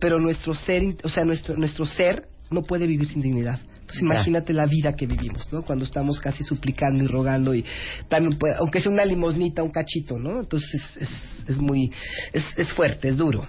Pero 0.00 0.18
nuestro 0.18 0.54
ser, 0.54 0.82
o 1.04 1.08
sea, 1.08 1.24
nuestro, 1.24 1.56
nuestro 1.56 1.84
ser 1.84 2.28
no 2.50 2.62
puede 2.62 2.86
vivir 2.86 3.06
sin 3.06 3.20
dignidad. 3.20 3.60
Entonces 3.86 4.02
imagínate 4.02 4.52
la 4.52 4.66
vida 4.66 4.94
que 4.94 5.06
vivimos, 5.06 5.52
¿no? 5.52 5.62
Cuando 5.62 5.84
estamos 5.84 6.18
casi 6.18 6.42
suplicando 6.42 7.04
y 7.04 7.06
rogando 7.06 7.54
y 7.54 7.64
también 8.08 8.36
puede, 8.36 8.56
aunque 8.56 8.80
sea 8.80 8.90
una 8.90 9.04
limosnita, 9.04 9.62
un 9.62 9.70
cachito, 9.70 10.18
¿no? 10.18 10.40
Entonces 10.40 10.74
es, 10.74 10.96
es, 11.02 11.44
es 11.46 11.58
muy, 11.58 11.92
es, 12.32 12.42
es 12.56 12.72
fuerte, 12.72 13.10
es 13.10 13.16
duro. 13.16 13.46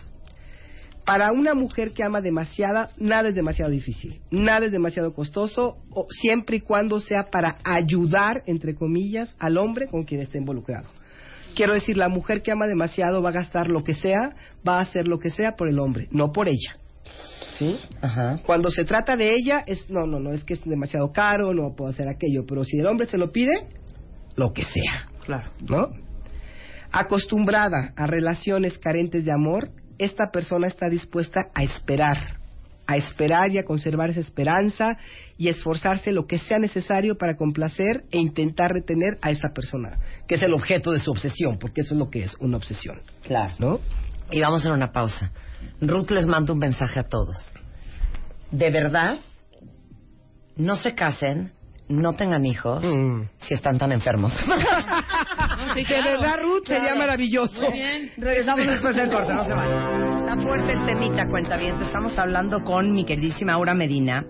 Para 1.08 1.32
una 1.32 1.54
mujer 1.54 1.94
que 1.94 2.04
ama 2.04 2.20
demasiada, 2.20 2.90
nada 2.98 3.30
es 3.30 3.36
demasiado 3.36 3.72
difícil, 3.72 4.20
nada 4.30 4.66
es 4.66 4.74
demasiado 4.74 5.14
costoso, 5.14 5.78
o 5.90 6.06
siempre 6.10 6.58
y 6.58 6.60
cuando 6.60 7.00
sea 7.00 7.28
para 7.32 7.56
ayudar, 7.64 8.44
entre 8.46 8.76
comillas, 8.76 9.34
al 9.40 9.58
hombre 9.58 9.88
con 9.88 10.04
quien 10.04 10.20
esté 10.20 10.38
involucrado. 10.38 10.90
Quiero 11.56 11.76
decir, 11.76 11.96
la 11.96 12.10
mujer 12.10 12.42
que 12.42 12.52
ama 12.52 12.68
demasiado 12.68 13.22
va 13.22 13.30
a 13.30 13.32
gastar 13.32 13.70
lo 13.70 13.86
que 13.86 13.94
sea, 13.94 14.36
va 14.68 14.80
a 14.80 14.82
hacer 14.82 15.08
lo 15.08 15.18
que 15.18 15.30
sea 15.30 15.56
por 15.56 15.70
el 15.70 15.80
hombre, 15.80 16.10
no 16.12 16.34
por 16.34 16.50
ella. 16.50 16.76
¿Sí? 17.58 17.80
Ajá. 18.02 18.42
Cuando 18.46 18.70
se 18.70 18.84
trata 18.84 19.16
de 19.16 19.34
ella, 19.34 19.64
es 19.66 19.90
no, 19.90 20.06
no, 20.06 20.20
no, 20.20 20.34
es 20.34 20.44
que 20.44 20.56
es 20.56 20.66
demasiado 20.66 21.14
caro, 21.14 21.54
no 21.54 21.74
puedo 21.74 21.90
hacer 21.90 22.10
aquello, 22.10 22.44
pero 22.46 22.66
si 22.66 22.80
el 22.80 22.86
hombre 22.86 23.08
se 23.08 23.18
lo 23.18 23.32
pide, 23.32 23.70
lo 24.36 24.52
que 24.52 24.64
sea. 24.66 25.08
Claro. 25.24 25.52
¿no? 25.70 25.88
Acostumbrada 26.92 27.94
a 27.96 28.08
relaciones 28.08 28.78
carentes 28.78 29.24
de 29.24 29.32
amor, 29.32 29.72
esta 29.98 30.32
persona 30.32 30.68
está 30.68 30.90
dispuesta 30.90 31.50
a 31.54 31.64
esperar, 31.64 32.18
a 32.86 32.98
esperar 32.98 33.52
y 33.52 33.58
a 33.58 33.64
conservar 33.64 34.10
esa 34.10 34.22
esperanza 34.22 34.98
y 35.38 35.50
esforzarse 35.50 36.12
lo 36.12 36.26
que 36.26 36.38
sea 36.38 36.60
necesario 36.60 37.18
para 37.18 37.36
complacer 37.36 38.06
e 38.12 38.18
intentar 38.18 38.72
retener 38.72 39.18
a 39.22 39.32
esa 39.32 39.50
persona, 39.50 39.98
que 40.28 40.36
es 40.36 40.44
el 40.44 40.54
objeto 40.54 40.92
de 40.92 41.00
su 41.00 41.12
obsesión, 41.12 41.58
porque 41.60 41.82
eso 41.82 41.94
es 41.94 42.00
lo 42.00 42.10
que 42.10 42.24
es, 42.24 42.36
una 42.40 42.58
obsesión, 42.58 43.02
Claro. 43.24 43.54
¿no? 43.60 43.80
Y 44.32 44.42
vamos 44.42 44.60
a 44.60 44.64
hacer 44.64 44.72
una 44.72 44.92
pausa. 44.92 45.32
Ruth 45.82 46.12
les 46.12 46.26
manda 46.28 46.54
un 46.54 46.60
mensaje 46.60 47.00
a 47.00 47.04
todos. 47.04 47.54
De 48.52 48.70
verdad, 48.70 49.20
no 50.56 50.76
se 50.76 50.96
casen, 50.96 51.54
no 51.90 52.14
tengan 52.14 52.46
hijos, 52.46 52.84
si 53.40 53.54
están 53.54 53.78
tan 53.78 53.92
enfermos. 53.92 54.34
de 55.76 56.02
verdad, 56.04 56.40
Ruth, 56.42 56.66
sería 56.68 56.96
maravilloso. 56.96 57.62
Muy 57.62 57.74
bien. 57.74 58.12
Regresamos 58.18 58.68
después 58.68 58.96
del 58.96 59.10
corte, 59.12 59.34
no 59.34 59.46
se 59.46 59.54
vayan. 59.54 60.14
Está 60.18 60.38
fuerte 60.38 60.74
el 60.74 60.86
temita, 60.86 61.28
cuenta 61.30 61.58
bien. 61.58 61.82
Estamos 61.82 62.18
hablando 62.18 62.64
con 62.64 62.92
mi 62.94 63.06
queridísima 63.06 63.54
Aura 63.54 63.74
Medina, 63.74 64.26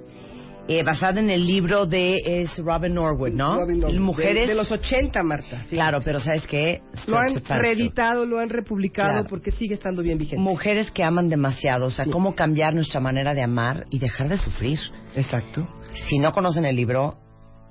eh, 0.68 0.84
basada 0.84 1.20
en 1.22 1.30
el 1.30 1.48
libro 1.48 1.86
de 1.86 2.18
es 2.26 2.58
Robin 2.58 2.94
Norwood, 2.94 3.32
¿no? 3.32 3.56
Robin 3.56 3.80
Norwood, 3.80 4.00
Mujeres. 4.00 4.36
de, 4.36 4.48
de 4.48 4.56
los 4.56 4.70
80, 4.72 5.24
Marta. 5.24 5.66
Claro, 5.70 6.02
pero 6.04 6.20
¿sabes 6.20 6.46
qué? 6.46 6.82
Lo 7.08 7.18
han 7.18 7.34
reeditado, 7.62 8.26
lo 8.26 8.40
han 8.40 8.50
republicado 8.50 9.10
Claro. 9.12 9.28
porque 9.30 9.52
sigue 9.52 9.74
estando 9.76 10.02
bien 10.02 10.18
vigente. 10.18 10.42
Mujeres 10.44 10.92
que 10.92 11.04
aman 11.04 11.30
demasiado, 11.30 11.88
o 11.88 11.90
sea, 11.90 12.06
Sí. 12.06 12.12
cómo 12.12 12.36
cambiar 12.36 12.76
nuestra 12.76 13.00
manera 13.00 13.34
de 13.34 13.42
amar 13.44 13.86
y 13.90 14.00
dejar 14.00 14.28
de 14.30 14.38
sufrir. 14.38 14.78
Exacto. 15.16 15.68
Si 16.10 16.20
no 16.20 16.32
conocen 16.34 16.66
el 16.66 16.76
libro, 16.76 17.18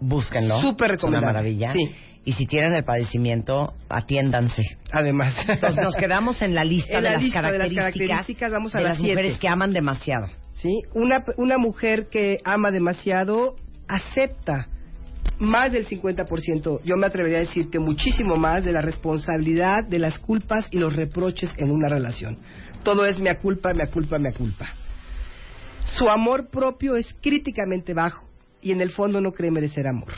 búsquenlo. 0.00 0.60
Súper 0.60 0.92
Es 0.92 1.02
una 1.04 1.18
recomendable. 1.18 1.26
maravilla. 1.26 1.72
Sí. 1.72 1.94
Y 2.24 2.32
si 2.32 2.46
tienen 2.46 2.72
el 2.72 2.82
padecimiento, 2.82 3.74
atiéndanse. 3.88 4.62
Además. 4.90 5.34
Entonces 5.48 5.82
nos 5.82 5.94
quedamos 5.94 6.42
en 6.42 6.54
la 6.54 6.64
lista, 6.64 6.96
En 6.98 7.04
la 7.04 7.10
de, 7.10 7.14
las 7.16 7.22
lista 7.24 7.42
de 7.42 7.58
las 7.58 7.72
características 7.72 8.50
vamos 8.50 8.74
a 8.74 8.78
de 8.78 8.84
las 8.84 8.98
las 8.98 9.00
mujeres 9.00 9.38
que 9.38 9.48
aman 9.48 9.72
demasiado. 9.72 10.26
¿sí? 10.56 10.70
Una, 10.94 11.24
una 11.36 11.56
mujer 11.56 12.08
que 12.08 12.38
ama 12.44 12.72
demasiado 12.72 13.54
acepta 13.86 14.68
más 15.38 15.70
del 15.70 15.86
50%, 15.86 16.80
yo 16.82 16.96
me 16.96 17.06
atrevería 17.06 17.38
a 17.38 17.40
decir 17.40 17.68
que 17.70 17.78
muchísimo 17.78 18.36
más 18.36 18.64
de 18.64 18.72
la 18.72 18.80
responsabilidad 18.80 19.84
de 19.86 19.98
las 19.98 20.18
culpas 20.18 20.66
y 20.70 20.78
los 20.78 20.94
reproches 20.94 21.52
en 21.58 21.70
una 21.70 21.88
relación. 21.88 22.38
Todo 22.82 23.04
es 23.04 23.18
mea 23.18 23.38
culpa, 23.38 23.74
mea 23.74 23.88
culpa, 23.88 24.18
mea 24.18 24.32
culpa. 24.32 24.66
Su 25.84 26.08
amor 26.08 26.48
propio 26.48 26.96
es 26.96 27.14
críticamente 27.20 27.94
bajo 27.94 28.26
y 28.62 28.72
en 28.72 28.80
el 28.80 28.90
fondo 28.90 29.20
no 29.20 29.32
cree 29.32 29.50
merecer 29.50 29.86
amor. 29.86 30.12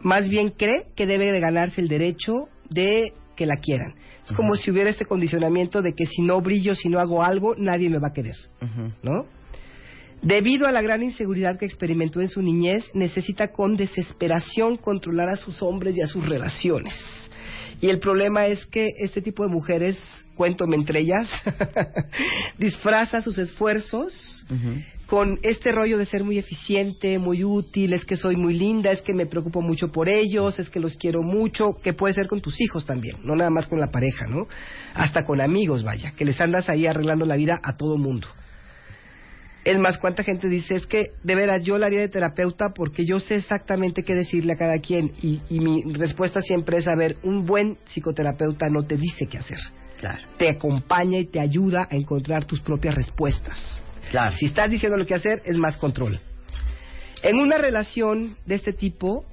Más 0.00 0.28
bien 0.28 0.50
cree 0.50 0.86
que 0.94 1.06
debe 1.06 1.32
de 1.32 1.40
ganarse 1.40 1.80
el 1.80 1.88
derecho 1.88 2.48
de 2.68 3.12
que 3.36 3.46
la 3.46 3.56
quieran. 3.56 3.94
Es 4.24 4.32
como 4.32 4.56
si 4.56 4.70
hubiera 4.70 4.90
este 4.90 5.04
condicionamiento 5.04 5.82
de 5.82 5.94
que 5.94 6.06
si 6.06 6.22
no 6.22 6.40
brillo, 6.40 6.74
si 6.74 6.88
no 6.88 6.98
hago 6.98 7.22
algo, 7.22 7.54
nadie 7.56 7.90
me 7.90 7.98
va 7.98 8.08
a 8.08 8.12
querer. 8.12 8.36
¿no? 9.02 9.26
Debido 10.22 10.66
a 10.66 10.72
la 10.72 10.80
gran 10.80 11.02
inseguridad 11.02 11.58
que 11.58 11.66
experimentó 11.66 12.20
en 12.20 12.28
su 12.28 12.40
niñez, 12.40 12.90
necesita 12.94 13.52
con 13.52 13.76
desesperación 13.76 14.78
controlar 14.78 15.28
a 15.28 15.36
sus 15.36 15.62
hombres 15.62 15.94
y 15.96 16.00
a 16.00 16.06
sus 16.06 16.26
relaciones. 16.26 16.94
Y 17.80 17.90
el 17.90 17.98
problema 17.98 18.46
es 18.46 18.64
que 18.66 18.92
este 18.98 19.20
tipo 19.20 19.42
de 19.42 19.50
mujeres, 19.50 19.98
cuéntome 20.36 20.76
entre 20.76 21.00
ellas, 21.00 21.28
disfraza 22.58 23.20
sus 23.20 23.36
esfuerzos 23.36 24.46
con 25.06 25.38
este 25.42 25.70
rollo 25.72 25.98
de 25.98 26.06
ser 26.06 26.24
muy 26.24 26.38
eficiente, 26.38 27.18
muy 27.18 27.44
útil, 27.44 27.92
es 27.92 28.04
que 28.04 28.16
soy 28.16 28.36
muy 28.36 28.54
linda, 28.54 28.90
es 28.90 29.02
que 29.02 29.14
me 29.14 29.26
preocupo 29.26 29.60
mucho 29.60 29.88
por 29.88 30.08
ellos, 30.08 30.58
es 30.58 30.70
que 30.70 30.80
los 30.80 30.96
quiero 30.96 31.22
mucho, 31.22 31.76
que 31.82 31.92
puede 31.92 32.14
ser 32.14 32.26
con 32.26 32.40
tus 32.40 32.60
hijos 32.60 32.86
también, 32.86 33.18
no 33.22 33.36
nada 33.36 33.50
más 33.50 33.66
con 33.66 33.80
la 33.80 33.90
pareja, 33.90 34.26
¿no? 34.26 34.46
Hasta 34.94 35.24
con 35.24 35.40
amigos, 35.40 35.84
vaya, 35.84 36.12
que 36.16 36.24
les 36.24 36.40
andas 36.40 36.68
ahí 36.68 36.86
arreglando 36.86 37.26
la 37.26 37.36
vida 37.36 37.60
a 37.62 37.76
todo 37.76 37.96
mundo. 37.98 38.28
Es 39.64 39.78
más, 39.78 39.96
¿cuánta 39.96 40.22
gente 40.22 40.48
dice? 40.48 40.74
Es 40.74 40.86
que, 40.86 41.12
de 41.22 41.34
veras, 41.34 41.62
yo 41.62 41.78
la 41.78 41.86
haría 41.86 42.00
de 42.00 42.10
terapeuta 42.10 42.74
porque 42.74 43.06
yo 43.06 43.18
sé 43.18 43.36
exactamente 43.36 44.02
qué 44.02 44.14
decirle 44.14 44.52
a 44.52 44.56
cada 44.56 44.78
quien. 44.78 45.12
Y, 45.22 45.40
y 45.48 45.60
mi 45.60 45.82
respuesta 45.94 46.42
siempre 46.42 46.76
es, 46.76 46.86
a 46.86 46.94
ver, 46.94 47.16
un 47.22 47.46
buen 47.46 47.78
psicoterapeuta 47.86 48.68
no 48.68 48.82
te 48.82 48.98
dice 48.98 49.26
qué 49.26 49.38
hacer. 49.38 49.56
Claro. 49.98 50.22
Te 50.36 50.50
acompaña 50.50 51.18
y 51.18 51.28
te 51.28 51.40
ayuda 51.40 51.88
a 51.90 51.96
encontrar 51.96 52.44
tus 52.44 52.60
propias 52.60 52.94
respuestas. 52.94 53.83
Claro. 54.10 54.34
Si 54.36 54.46
estás 54.46 54.70
diciendo 54.70 54.96
lo 54.98 55.06
que 55.06 55.14
hacer, 55.14 55.42
es 55.44 55.56
más 55.56 55.76
control. 55.76 56.20
En 57.22 57.36
una 57.38 57.58
relación 57.58 58.36
de 58.46 58.54
este 58.54 58.72
tipo, 58.72 59.24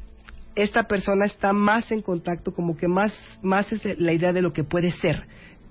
esta 0.56 0.84
persona 0.84 1.26
está 1.26 1.54
más 1.54 1.92
en 1.92 2.02
contacto, 2.02 2.54
como 2.54 2.76
que 2.78 2.88
más, 2.88 3.14
más 3.42 3.72
es 3.72 4.00
la 4.00 4.14
idea 4.14 4.34
de 4.34 4.42
lo 4.42 4.54
que 4.54 4.64
puede 4.64 4.92
ser, 4.92 5.24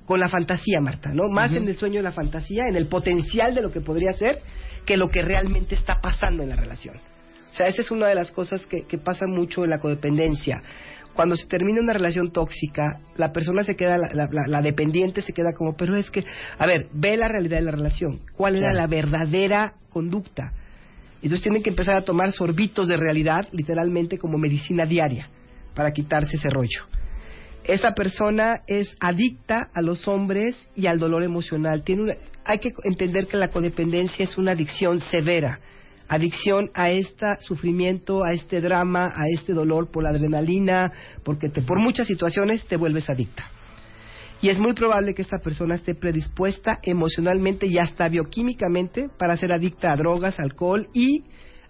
con 0.07 0.21
la 0.21 0.29
fantasía, 0.29 0.81
Marta, 0.81 1.13
¿no? 1.15 1.29
Más 1.31 1.53
en 1.53 1.69
el 1.69 1.77
sueño 1.77 1.97
de 1.97 2.03
la 2.03 2.13
fantasía, 2.13 2.67
en 2.69 2.77
el 2.77 2.89
potencial 2.89 3.55
de 3.55 3.63
lo 3.63 3.71
que 3.71 3.81
podría 3.81 4.13
ser, 4.13 4.41
que 4.85 4.97
lo 4.97 5.09
que 5.09 5.23
realmente 5.23 5.75
está 5.75 6.01
pasando 6.01 6.43
en 6.43 6.49
la 6.49 6.57
relación. 6.57 6.97
O 6.97 7.55
sea, 7.55 7.69
esa 7.69 7.83
es 7.83 7.91
una 7.91 8.07
de 8.07 8.15
las 8.15 8.31
cosas 8.31 8.67
que, 8.67 8.87
que 8.87 8.99
pasa 8.99 9.27
mucho 9.27 9.65
en 9.65 9.71
la 9.71 9.79
codependencia. 9.79 10.63
Cuando 11.21 11.37
se 11.37 11.45
termina 11.49 11.83
una 11.83 11.93
relación 11.93 12.33
tóxica, 12.33 12.99
la 13.19 13.31
persona 13.31 13.63
se 13.63 13.77
queda, 13.77 13.99
la, 13.99 14.27
la- 14.47 14.63
dependiente 14.63 15.21
se 15.21 15.35
queda 15.35 15.53
como, 15.53 15.77
pero 15.77 15.95
es 15.95 16.11
que, 16.11 16.25
a 16.57 16.65
ver, 16.65 16.87
ve 16.95 17.15
la 17.19 17.29
realidad 17.29 17.59
de 17.59 17.65
la 17.67 17.73
relación. 17.73 18.21
¿Cuál 18.39 18.57
era 18.57 18.73
la 18.73 18.87
verdadera 18.87 19.75
conducta? 19.91 20.55
Entonces 21.17 21.43
tienen 21.43 21.63
que 21.63 21.69
empezar 21.69 21.97
a 21.97 22.07
tomar 22.07 22.33
sorbitos 22.33 22.89
de 22.89 22.97
realidad, 22.97 23.47
literalmente 23.53 24.17
como 24.17 24.39
medicina 24.39 24.87
diaria, 24.87 25.29
para 25.75 25.93
quitarse 25.93 26.37
ese 26.39 26.49
rollo. 26.49 26.87
Esa 27.65 27.93
persona 27.93 28.63
es 28.67 28.97
adicta 28.99 29.69
a 29.75 29.83
los 29.83 30.09
hombres 30.09 30.71
y 30.75 30.87
al 30.87 30.99
dolor 30.99 31.23
emocional. 31.23 31.83
Tiene 31.83 32.01
una- 32.05 32.17
hay 32.47 32.61
que 32.61 32.73
entender 32.85 33.27
que 33.27 33.37
la 33.37 33.49
codependencia 33.49 34.25
es 34.25 34.39
una 34.39 34.53
adicción 34.53 35.01
severa. 35.01 35.61
Adicción 36.13 36.71
a 36.75 36.91
este 36.91 37.27
sufrimiento, 37.41 38.25
a 38.25 38.33
este 38.33 38.61
drama, 38.61 39.13
a 39.15 39.29
este 39.33 39.53
dolor 39.53 39.91
por 39.93 40.03
la 40.03 40.11
adrenalina, 40.11 40.93
porque 41.23 41.49
te- 41.49 41.63
por 41.63 41.79
muchas 41.79 42.09
situaciones 42.09 42.65
te 42.67 42.77
vuelves 42.77 43.09
adicta. 43.09 43.45
Y 44.43 44.49
es 44.49 44.59
muy 44.59 44.73
probable 44.73 45.15
que 45.15 45.23
esta 45.23 45.39
persona 45.39 45.77
esté 45.77 45.95
predispuesta 45.95 46.81
emocionalmente 46.83 47.67
y 47.67 47.79
hasta 47.79 48.09
bioquímicamente 48.09 49.09
para 49.19 49.37
ser 49.37 49.53
adicta 49.53 49.93
a 49.93 49.97
drogas, 49.97 50.41
alcohol 50.41 50.89
y 50.95 51.25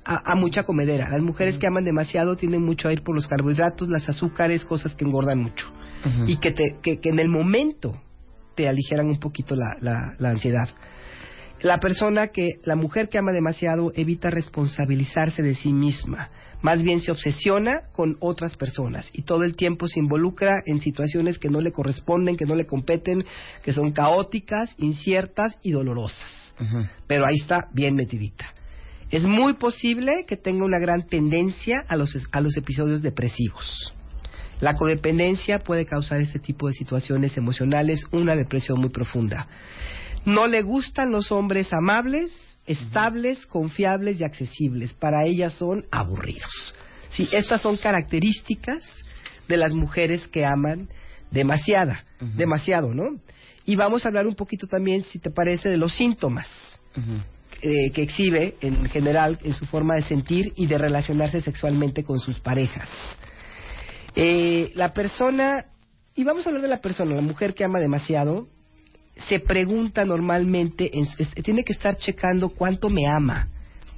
a, 0.04 0.32
a 0.32 0.34
mucha 0.36 0.62
comedera. 0.62 1.10
Las 1.10 1.20
mujeres 1.20 1.58
que 1.58 1.66
aman 1.66 1.84
demasiado 1.84 2.36
tienden 2.36 2.62
mucho 2.64 2.88
a 2.88 2.92
ir 2.94 3.02
por 3.02 3.14
los 3.14 3.26
carbohidratos, 3.26 3.90
las 3.90 4.08
azúcares, 4.08 4.64
cosas 4.64 4.94
que 4.94 5.04
engordan 5.04 5.38
mucho. 5.42 5.66
Y 6.26 6.36
que, 6.38 6.52
te, 6.52 6.76
que, 6.82 6.98
que 6.98 7.10
en 7.10 7.18
el 7.18 7.28
momento 7.28 8.00
te 8.54 8.66
aligeran 8.68 9.06
un 9.08 9.18
poquito 9.20 9.54
la, 9.54 9.76
la, 9.82 10.14
la 10.18 10.30
ansiedad. 10.30 10.68
La 11.62 11.78
persona 11.78 12.28
que, 12.28 12.60
la 12.64 12.74
mujer 12.74 13.08
que 13.08 13.18
ama 13.18 13.32
demasiado 13.32 13.92
evita 13.94 14.30
responsabilizarse 14.30 15.42
de 15.42 15.54
sí 15.54 15.72
misma, 15.72 16.30
más 16.62 16.82
bien 16.82 17.00
se 17.00 17.10
obsesiona 17.10 17.82
con 17.92 18.16
otras 18.20 18.56
personas 18.56 19.10
y 19.12 19.22
todo 19.22 19.44
el 19.44 19.56
tiempo 19.56 19.86
se 19.86 20.00
involucra 20.00 20.62
en 20.66 20.80
situaciones 20.80 21.38
que 21.38 21.48
no 21.48 21.60
le 21.60 21.72
corresponden, 21.72 22.36
que 22.36 22.46
no 22.46 22.54
le 22.54 22.66
competen, 22.66 23.24
que 23.62 23.72
son 23.72 23.92
caóticas, 23.92 24.74
inciertas 24.78 25.58
y 25.62 25.72
dolorosas. 25.72 26.54
Pero 27.06 27.26
ahí 27.26 27.36
está 27.36 27.68
bien 27.72 27.94
metidita. 27.94 28.52
Es 29.10 29.24
muy 29.24 29.54
posible 29.54 30.24
que 30.26 30.36
tenga 30.36 30.64
una 30.64 30.78
gran 30.78 31.06
tendencia 31.06 31.84
a 31.88 31.96
los, 31.96 32.16
a 32.30 32.40
los 32.40 32.56
episodios 32.56 33.02
depresivos. 33.02 33.94
La 34.60 34.76
codependencia 34.76 35.58
puede 35.58 35.86
causar 35.86 36.20
este 36.20 36.38
tipo 36.38 36.68
de 36.68 36.74
situaciones 36.74 37.36
emocionales, 37.36 38.04
una 38.12 38.36
depresión 38.36 38.78
muy 38.78 38.90
profunda. 38.90 39.48
No 40.24 40.46
le 40.46 40.62
gustan 40.62 41.10
los 41.10 41.32
hombres 41.32 41.72
amables, 41.72 42.30
estables, 42.66 43.46
confiables 43.46 44.20
y 44.20 44.24
accesibles. 44.24 44.92
Para 44.92 45.24
ellas 45.24 45.54
son 45.54 45.84
aburridos. 45.90 46.74
Sí, 47.10 47.28
estas 47.32 47.62
son 47.62 47.76
características 47.76 48.84
de 49.48 49.56
las 49.56 49.72
mujeres 49.72 50.28
que 50.28 50.44
aman 50.44 50.88
demasiada, 51.30 52.04
demasiado, 52.20 52.92
¿no? 52.94 53.18
Y 53.64 53.76
vamos 53.76 54.04
a 54.04 54.08
hablar 54.08 54.26
un 54.26 54.34
poquito 54.34 54.66
también, 54.66 55.02
si 55.02 55.18
te 55.18 55.30
parece, 55.30 55.68
de 55.68 55.76
los 55.76 55.94
síntomas 55.94 56.48
eh, 57.62 57.90
que 57.92 58.02
exhibe 58.02 58.56
en 58.60 58.88
general 58.88 59.38
en 59.42 59.54
su 59.54 59.66
forma 59.66 59.96
de 59.96 60.02
sentir 60.02 60.52
y 60.56 60.66
de 60.66 60.78
relacionarse 60.78 61.40
sexualmente 61.42 62.04
con 62.04 62.18
sus 62.18 62.40
parejas. 62.40 62.88
Eh, 64.16 64.72
la 64.74 64.92
persona, 64.92 65.66
y 66.14 66.24
vamos 66.24 66.46
a 66.46 66.48
hablar 66.48 66.62
de 66.62 66.68
la 66.68 66.80
persona, 66.80 67.14
la 67.14 67.22
mujer 67.22 67.54
que 67.54 67.64
ama 67.64 67.78
demasiado, 67.78 68.48
se 69.28 69.40
pregunta 69.40 70.04
normalmente, 70.04 70.90
en- 70.96 71.06
es- 71.18 71.34
tiene 71.44 71.64
que 71.64 71.72
estar 71.72 71.96
checando 71.96 72.50
cuánto 72.50 72.88
me 72.88 73.06
ama, 73.06 73.48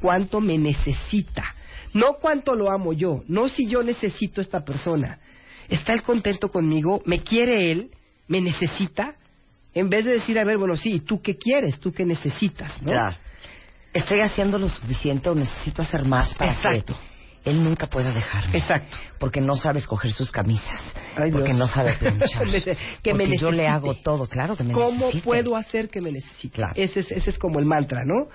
cuánto 0.01 0.41
me 0.41 0.59
necesita, 0.59 1.55
no 1.95 2.15
cuánto 2.21 2.55
lo 2.55 2.71
amo 2.71 2.93
yo, 2.93 3.23
no 3.29 3.49
si 3.49 3.67
yo 3.67 3.83
necesito 3.83 4.41
a 4.41 4.45
esta 4.45 4.65
persona. 4.65 5.19
¿Está 5.69 5.93
él 5.93 6.03
contento 6.03 6.51
conmigo? 6.51 7.03
¿Me 7.07 7.21
quiere 7.21 7.71
él? 7.71 7.91
¿Me 8.29 8.41
necesita? 8.41 9.15
En 9.75 9.89
vez 9.89 10.05
de 10.05 10.13
decir, 10.15 10.39
a 10.39 10.45
ver, 10.45 10.59
bueno, 10.59 10.77
sí, 10.77 11.01
¿tú 11.01 11.23
qué 11.23 11.37
quieres? 11.37 11.79
¿Tú 11.81 11.93
qué 11.93 12.05
necesitas? 12.05 12.81
¿no? 12.83 12.91
Ya. 12.93 13.19
Estoy 13.95 14.21
haciendo 14.21 14.59
lo 14.59 14.69
suficiente 14.69 15.29
o 15.29 15.35
necesito 15.35 15.83
hacer 15.83 16.07
más 16.07 16.35
para 16.35 16.53
Exacto. 16.53 16.95
que 16.95 17.12
él 17.45 17.63
nunca 17.65 17.87
pueda 17.89 18.13
dejarme. 18.13 18.57
Exacto. 18.59 18.97
Porque 19.19 19.41
no 19.41 19.57
sabe 19.57 19.79
escoger 19.81 20.13
sus 20.13 20.31
camisas. 20.31 20.81
Ay, 21.17 21.31
porque 21.31 21.49
Dios. 21.49 21.59
no 21.59 21.67
sabe 21.69 21.93
planchar. 21.99 22.47
que 23.03 23.15
me 23.15 23.25
porque 23.25 23.39
yo 23.39 23.51
le 23.51 23.67
hago 23.69 23.95
todo, 23.95 24.27
claro 24.27 24.57
que 24.57 24.65
me 24.65 24.73
¿Cómo 24.73 25.07
necesite. 25.07 25.25
puedo 25.25 25.57
hacer 25.57 25.89
que 25.89 26.01
me 26.01 26.13
necesite? 26.13 26.55
Claro. 26.55 26.73
Ese, 26.77 27.01
es, 27.01 27.11
ese 27.13 27.31
es 27.31 27.39
como 27.39 27.59
el 27.59 27.67
mantra, 27.67 28.05
¿no? 28.05 28.29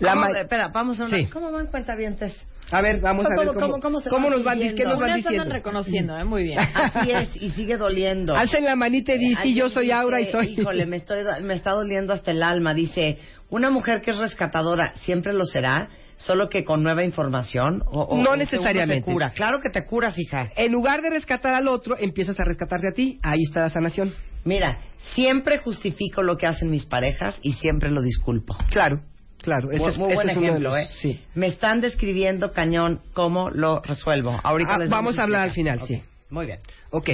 La 0.00 0.10
¿Cómo- 0.14 0.20
ma- 0.28 0.40
espera, 0.40 0.68
vamos 0.72 1.00
a 1.00 1.04
una... 1.04 1.16
Sí. 1.18 1.26
¿Cómo 1.26 1.50
van 1.52 1.66
cuentavientes? 1.66 2.34
A 2.70 2.80
ver, 2.80 2.98
vamos 3.00 3.26
a 3.26 3.28
ver 3.36 3.48
cómo, 3.48 3.78
cómo 3.78 4.00
se 4.00 4.08
cómo 4.08 4.28
van 4.28 4.36
nos 4.38 4.44
van? 4.44 4.58
¿qué 4.58 4.84
nos 4.84 4.98
van 4.98 5.16
diciendo. 5.16 5.52
reconociendo, 5.52 6.18
¿eh? 6.18 6.24
Muy 6.24 6.44
bien. 6.44 6.58
Así 6.74 7.10
es, 7.10 7.36
y 7.36 7.50
sigue 7.50 7.76
doliendo. 7.76 8.34
Alcen 8.34 8.64
la 8.64 8.74
manita 8.74 9.12
y 9.14 9.18
di, 9.18 9.34
sí, 9.36 9.54
yo 9.54 9.68
soy 9.68 9.90
Aura 9.90 10.20
y 10.20 10.26
dice, 10.26 10.32
soy... 10.38 10.46
Híjole, 10.58 10.86
me, 10.86 10.96
estoy, 10.96 11.22
me 11.42 11.54
está 11.54 11.72
doliendo 11.72 12.12
hasta 12.14 12.30
el 12.30 12.42
alma. 12.42 12.72
Dice, 12.72 13.18
una 13.50 13.68
mujer 13.70 14.00
que 14.00 14.12
es 14.12 14.16
rescatadora 14.16 14.94
siempre 14.94 15.34
lo 15.34 15.44
será, 15.44 15.88
solo 16.16 16.48
que 16.48 16.64
con 16.64 16.82
nueva 16.82 17.04
información. 17.04 17.82
O, 17.86 18.02
o- 18.02 18.22
No 18.22 18.36
necesariamente. 18.36 19.04
cura. 19.10 19.30
Claro 19.30 19.60
que 19.60 19.70
te 19.70 19.84
curas, 19.84 20.18
hija. 20.18 20.50
En 20.56 20.72
lugar 20.72 21.02
de 21.02 21.10
rescatar 21.10 21.54
al 21.54 21.68
otro, 21.68 21.96
empiezas 21.98 22.38
a 22.40 22.44
rescatarte 22.44 22.88
a 22.88 22.92
ti. 22.92 23.18
Ahí 23.22 23.40
está 23.42 23.60
la 23.62 23.70
sanación. 23.70 24.12
Mira, 24.44 24.78
siempre 25.14 25.58
justifico 25.58 26.22
lo 26.22 26.36
que 26.36 26.46
hacen 26.46 26.70
mis 26.70 26.84
parejas 26.86 27.38
y 27.42 27.54
siempre 27.54 27.90
lo 27.90 28.02
disculpo. 28.02 28.54
Claro, 28.70 29.00
claro. 29.38 29.70
Ese 29.70 29.80
Muy, 29.82 29.90
es, 29.90 29.98
muy 29.98 30.06
ese 30.08 30.14
buen 30.16 30.28
es 30.30 30.36
uno 30.36 30.42
de 30.44 30.48
ejemplo, 30.50 30.70
los- 30.70 30.78
¿eh? 30.78 30.88
Sí. 30.92 31.20
Me 31.34 31.46
están 31.46 31.80
describiendo 31.80 32.52
cañón 32.52 33.00
cómo 33.14 33.48
lo 33.50 33.80
resuelvo. 33.80 34.38
Ahorita 34.42 34.74
Ah, 34.74 34.78
les 34.78 34.90
vamos 34.90 35.18
a 35.18 35.22
hablar 35.22 35.42
al 35.44 35.52
final, 35.52 35.80
sí. 35.86 36.02
Muy 36.30 36.46
bien. 36.46 36.58
Ok. 36.90 37.08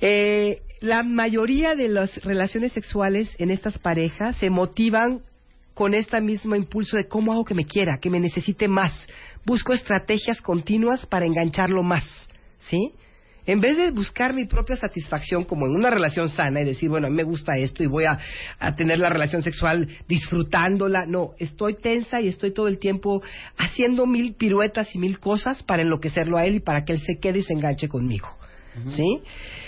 Eh, 0.00 0.60
la 0.80 1.02
mayoría 1.02 1.74
de 1.74 1.88
las 1.88 2.22
relaciones 2.24 2.72
sexuales 2.72 3.34
en 3.38 3.50
estas 3.50 3.78
parejas 3.78 4.36
se 4.36 4.50
motivan 4.50 5.20
con 5.76 5.92
este 5.92 6.18
mismo 6.22 6.56
impulso 6.56 6.96
de 6.96 7.06
cómo 7.06 7.34
hago 7.34 7.44
que 7.44 7.52
me 7.52 7.66
quiera, 7.66 7.98
que 8.00 8.08
me 8.08 8.18
necesite 8.18 8.66
más. 8.66 8.94
Busco 9.44 9.74
estrategias 9.74 10.40
continuas 10.40 11.04
para 11.04 11.26
engancharlo 11.26 11.82
más, 11.82 12.02
¿sí? 12.60 12.94
En 13.44 13.60
vez 13.60 13.76
de 13.76 13.90
buscar 13.90 14.32
mi 14.32 14.46
propia 14.46 14.76
satisfacción 14.76 15.44
como 15.44 15.66
en 15.66 15.72
una 15.72 15.90
relación 15.90 16.30
sana 16.30 16.62
y 16.62 16.64
decir, 16.64 16.88
bueno, 16.88 17.08
a 17.08 17.10
mí 17.10 17.16
me 17.16 17.24
gusta 17.24 17.58
esto 17.58 17.82
y 17.82 17.88
voy 17.88 18.04
a, 18.04 18.18
a 18.58 18.74
tener 18.74 18.98
la 18.98 19.10
relación 19.10 19.42
sexual 19.42 19.86
disfrutándola, 20.08 21.04
no, 21.04 21.32
estoy 21.38 21.74
tensa 21.74 22.22
y 22.22 22.28
estoy 22.28 22.52
todo 22.52 22.68
el 22.68 22.78
tiempo 22.78 23.22
haciendo 23.58 24.06
mil 24.06 24.34
piruetas 24.34 24.94
y 24.94 24.98
mil 24.98 25.18
cosas 25.18 25.62
para 25.62 25.82
enloquecerlo 25.82 26.38
a 26.38 26.46
él 26.46 26.54
y 26.54 26.60
para 26.60 26.86
que 26.86 26.94
él 26.94 27.00
se 27.00 27.18
quede 27.20 27.40
y 27.40 27.42
se 27.42 27.52
enganche 27.52 27.86
conmigo. 27.86 28.28
¿Sí? 28.88 29.20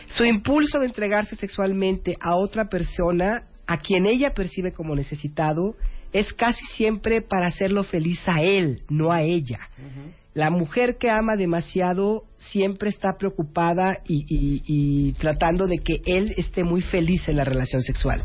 Su 0.06 0.24
impulso 0.24 0.80
de 0.80 0.86
entregarse 0.86 1.36
sexualmente 1.36 2.16
a 2.18 2.34
otra 2.34 2.70
persona, 2.70 3.44
a 3.66 3.76
quien 3.76 4.06
ella 4.06 4.32
percibe 4.32 4.72
como 4.72 4.94
necesitado, 4.94 5.76
es 6.12 6.32
casi 6.32 6.64
siempre 6.76 7.20
para 7.20 7.46
hacerlo 7.46 7.84
feliz 7.84 8.20
a 8.26 8.42
él, 8.42 8.82
no 8.88 9.12
a 9.12 9.22
ella. 9.22 9.68
La 10.34 10.50
mujer 10.50 10.98
que 10.98 11.10
ama 11.10 11.36
demasiado 11.36 12.24
siempre 12.36 12.90
está 12.90 13.16
preocupada 13.18 13.98
y, 14.06 14.24
y- 14.28 14.62
y 14.66 15.12
tratando 15.14 15.66
de 15.66 15.78
que 15.78 16.00
él 16.06 16.32
esté 16.36 16.62
muy 16.62 16.80
feliz 16.82 17.28
en 17.28 17.36
la 17.38 17.44
relación 17.44 17.82
sexual. 17.82 18.22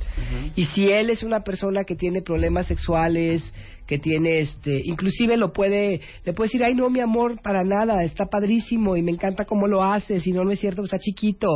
Y 0.55 0.65
si 0.65 0.89
él 0.89 1.09
es 1.09 1.23
una 1.23 1.39
persona 1.43 1.83
que 1.85 1.95
tiene 1.95 2.21
problemas 2.21 2.67
sexuales, 2.67 3.41
que 3.87 3.97
tiene 3.97 4.39
este, 4.39 4.81
inclusive 4.85 5.35
lo 5.37 5.51
puede, 5.51 6.01
le 6.23 6.33
puede 6.33 6.47
decir, 6.49 6.63
ay 6.63 6.75
no 6.75 6.89
mi 6.89 6.99
amor, 6.99 7.41
para 7.41 7.63
nada, 7.63 8.03
está 8.03 8.27
padrísimo 8.27 8.95
y 8.95 9.01
me 9.01 9.11
encanta 9.11 9.45
cómo 9.45 9.67
lo 9.67 9.83
haces, 9.83 10.25
y 10.27 10.31
no, 10.31 10.43
no 10.43 10.51
es 10.51 10.59
cierto, 10.59 10.83
está 10.83 10.99
chiquito, 10.99 11.47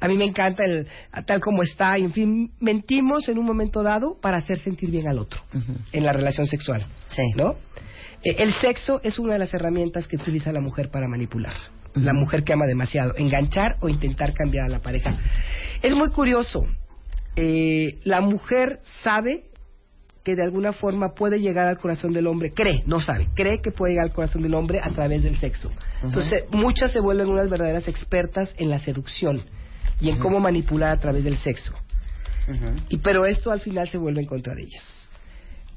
a 0.00 0.08
mí 0.08 0.16
me 0.16 0.24
encanta 0.26 0.64
el, 0.64 0.86
tal 1.24 1.40
como 1.40 1.62
está, 1.62 1.98
y 1.98 2.02
en 2.02 2.12
fin, 2.12 2.50
mentimos 2.60 3.28
en 3.28 3.38
un 3.38 3.46
momento 3.46 3.82
dado 3.82 4.18
para 4.20 4.38
hacer 4.38 4.58
sentir 4.58 4.90
bien 4.90 5.06
al 5.08 5.18
otro 5.20 5.40
en 5.92 6.04
la 6.04 6.12
relación 6.12 6.46
sexual. 6.46 6.84
Sí. 7.08 7.22
¿No? 7.36 7.54
Eh, 8.22 8.36
el 8.38 8.52
sexo 8.54 9.00
es 9.02 9.18
una 9.18 9.34
de 9.34 9.38
las 9.38 9.54
herramientas 9.54 10.06
que 10.06 10.16
utiliza 10.16 10.52
la 10.52 10.60
mujer 10.60 10.90
para 10.90 11.08
manipular. 11.08 11.54
La 11.94 12.12
mujer 12.12 12.44
que 12.44 12.52
ama 12.52 12.66
demasiado, 12.66 13.14
enganchar 13.16 13.76
o 13.80 13.88
intentar 13.88 14.32
cambiar 14.32 14.66
a 14.66 14.68
la 14.68 14.80
pareja. 14.80 15.18
Es 15.82 15.94
muy 15.94 16.10
curioso. 16.10 16.66
Eh, 17.36 17.98
la 18.04 18.20
mujer 18.20 18.78
sabe 19.02 19.44
que 20.24 20.36
de 20.36 20.42
alguna 20.42 20.72
forma 20.72 21.14
puede 21.14 21.40
llegar 21.40 21.66
al 21.66 21.78
corazón 21.78 22.12
del 22.12 22.26
hombre, 22.26 22.50
cree, 22.50 22.82
no 22.86 23.00
sabe, 23.00 23.28
cree 23.34 23.60
que 23.62 23.70
puede 23.70 23.92
llegar 23.92 24.06
al 24.08 24.12
corazón 24.12 24.42
del 24.42 24.54
hombre 24.54 24.78
a 24.82 24.90
través 24.90 25.22
del 25.22 25.38
sexo. 25.38 25.70
Entonces, 26.02 26.44
muchas 26.50 26.92
se 26.92 27.00
vuelven 27.00 27.28
unas 27.28 27.48
verdaderas 27.48 27.88
expertas 27.88 28.54
en 28.58 28.68
la 28.68 28.78
seducción 28.78 29.42
y 30.00 30.10
en 30.10 30.18
cómo 30.18 30.38
manipular 30.40 30.90
a 30.90 31.00
través 31.00 31.24
del 31.24 31.38
sexo. 31.38 31.72
Y 32.88 32.98
pero 32.98 33.26
esto 33.26 33.50
al 33.50 33.60
final 33.60 33.88
se 33.88 33.96
vuelve 33.96 34.20
en 34.20 34.26
contra 34.26 34.54
de 34.54 34.62
ellas. 34.62 34.99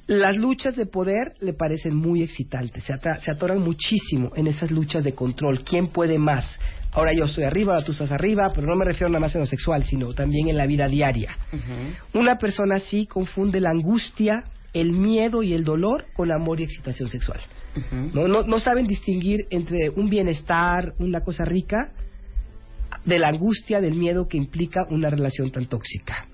Las 0.07 0.35
luchas 0.37 0.75
de 0.75 0.85
poder 0.85 1.33
le 1.39 1.53
parecen 1.53 1.95
muy 1.95 2.23
excitantes, 2.23 2.83
se, 2.83 2.93
se 3.21 3.31
atoran 3.31 3.59
muchísimo 3.61 4.31
en 4.35 4.47
esas 4.47 4.69
luchas 4.69 5.03
de 5.03 5.13
control. 5.13 5.63
¿Quién 5.63 5.87
puede 5.87 6.19
más? 6.19 6.59
Ahora 6.91 7.13
yo 7.13 7.25
estoy 7.25 7.45
arriba, 7.45 7.73
ahora 7.73 7.85
tú 7.85 7.93
estás 7.93 8.11
arriba, 8.11 8.51
pero 8.53 8.67
no 8.67 8.75
me 8.75 8.85
refiero 8.85 9.09
nada 9.09 9.21
más 9.21 9.33
en 9.33 9.41
lo 9.41 9.47
sexual, 9.47 9.83
sino 9.83 10.13
también 10.13 10.49
en 10.49 10.57
la 10.57 10.67
vida 10.67 10.87
diaria. 10.87 11.35
Una 12.13 12.37
persona 12.37 12.75
así 12.75 13.07
confunde 13.07 13.61
la 13.61 13.69
angustia, 13.69 14.43
el 14.73 14.91
miedo 14.91 15.41
y 15.41 15.53
el 15.53 15.63
dolor 15.63 16.05
con 16.13 16.31
amor 16.31 16.59
y 16.59 16.63
excitación 16.63 17.09
sexual. 17.09 17.39
¿No? 18.13 18.27
No, 18.27 18.43
no 18.43 18.59
saben 18.59 18.85
distinguir 18.85 19.47
entre 19.49 19.89
un 19.89 20.09
bienestar, 20.09 20.93
una 20.99 21.21
cosa 21.21 21.45
rica, 21.45 21.93
de 23.05 23.19
la 23.19 23.29
angustia, 23.29 23.81
del 23.81 23.95
miedo 23.95 24.27
que 24.27 24.37
implica 24.37 24.85
una 24.89 25.09
relación 25.09 25.51
tan 25.51 25.65
tóxica. 25.65 26.27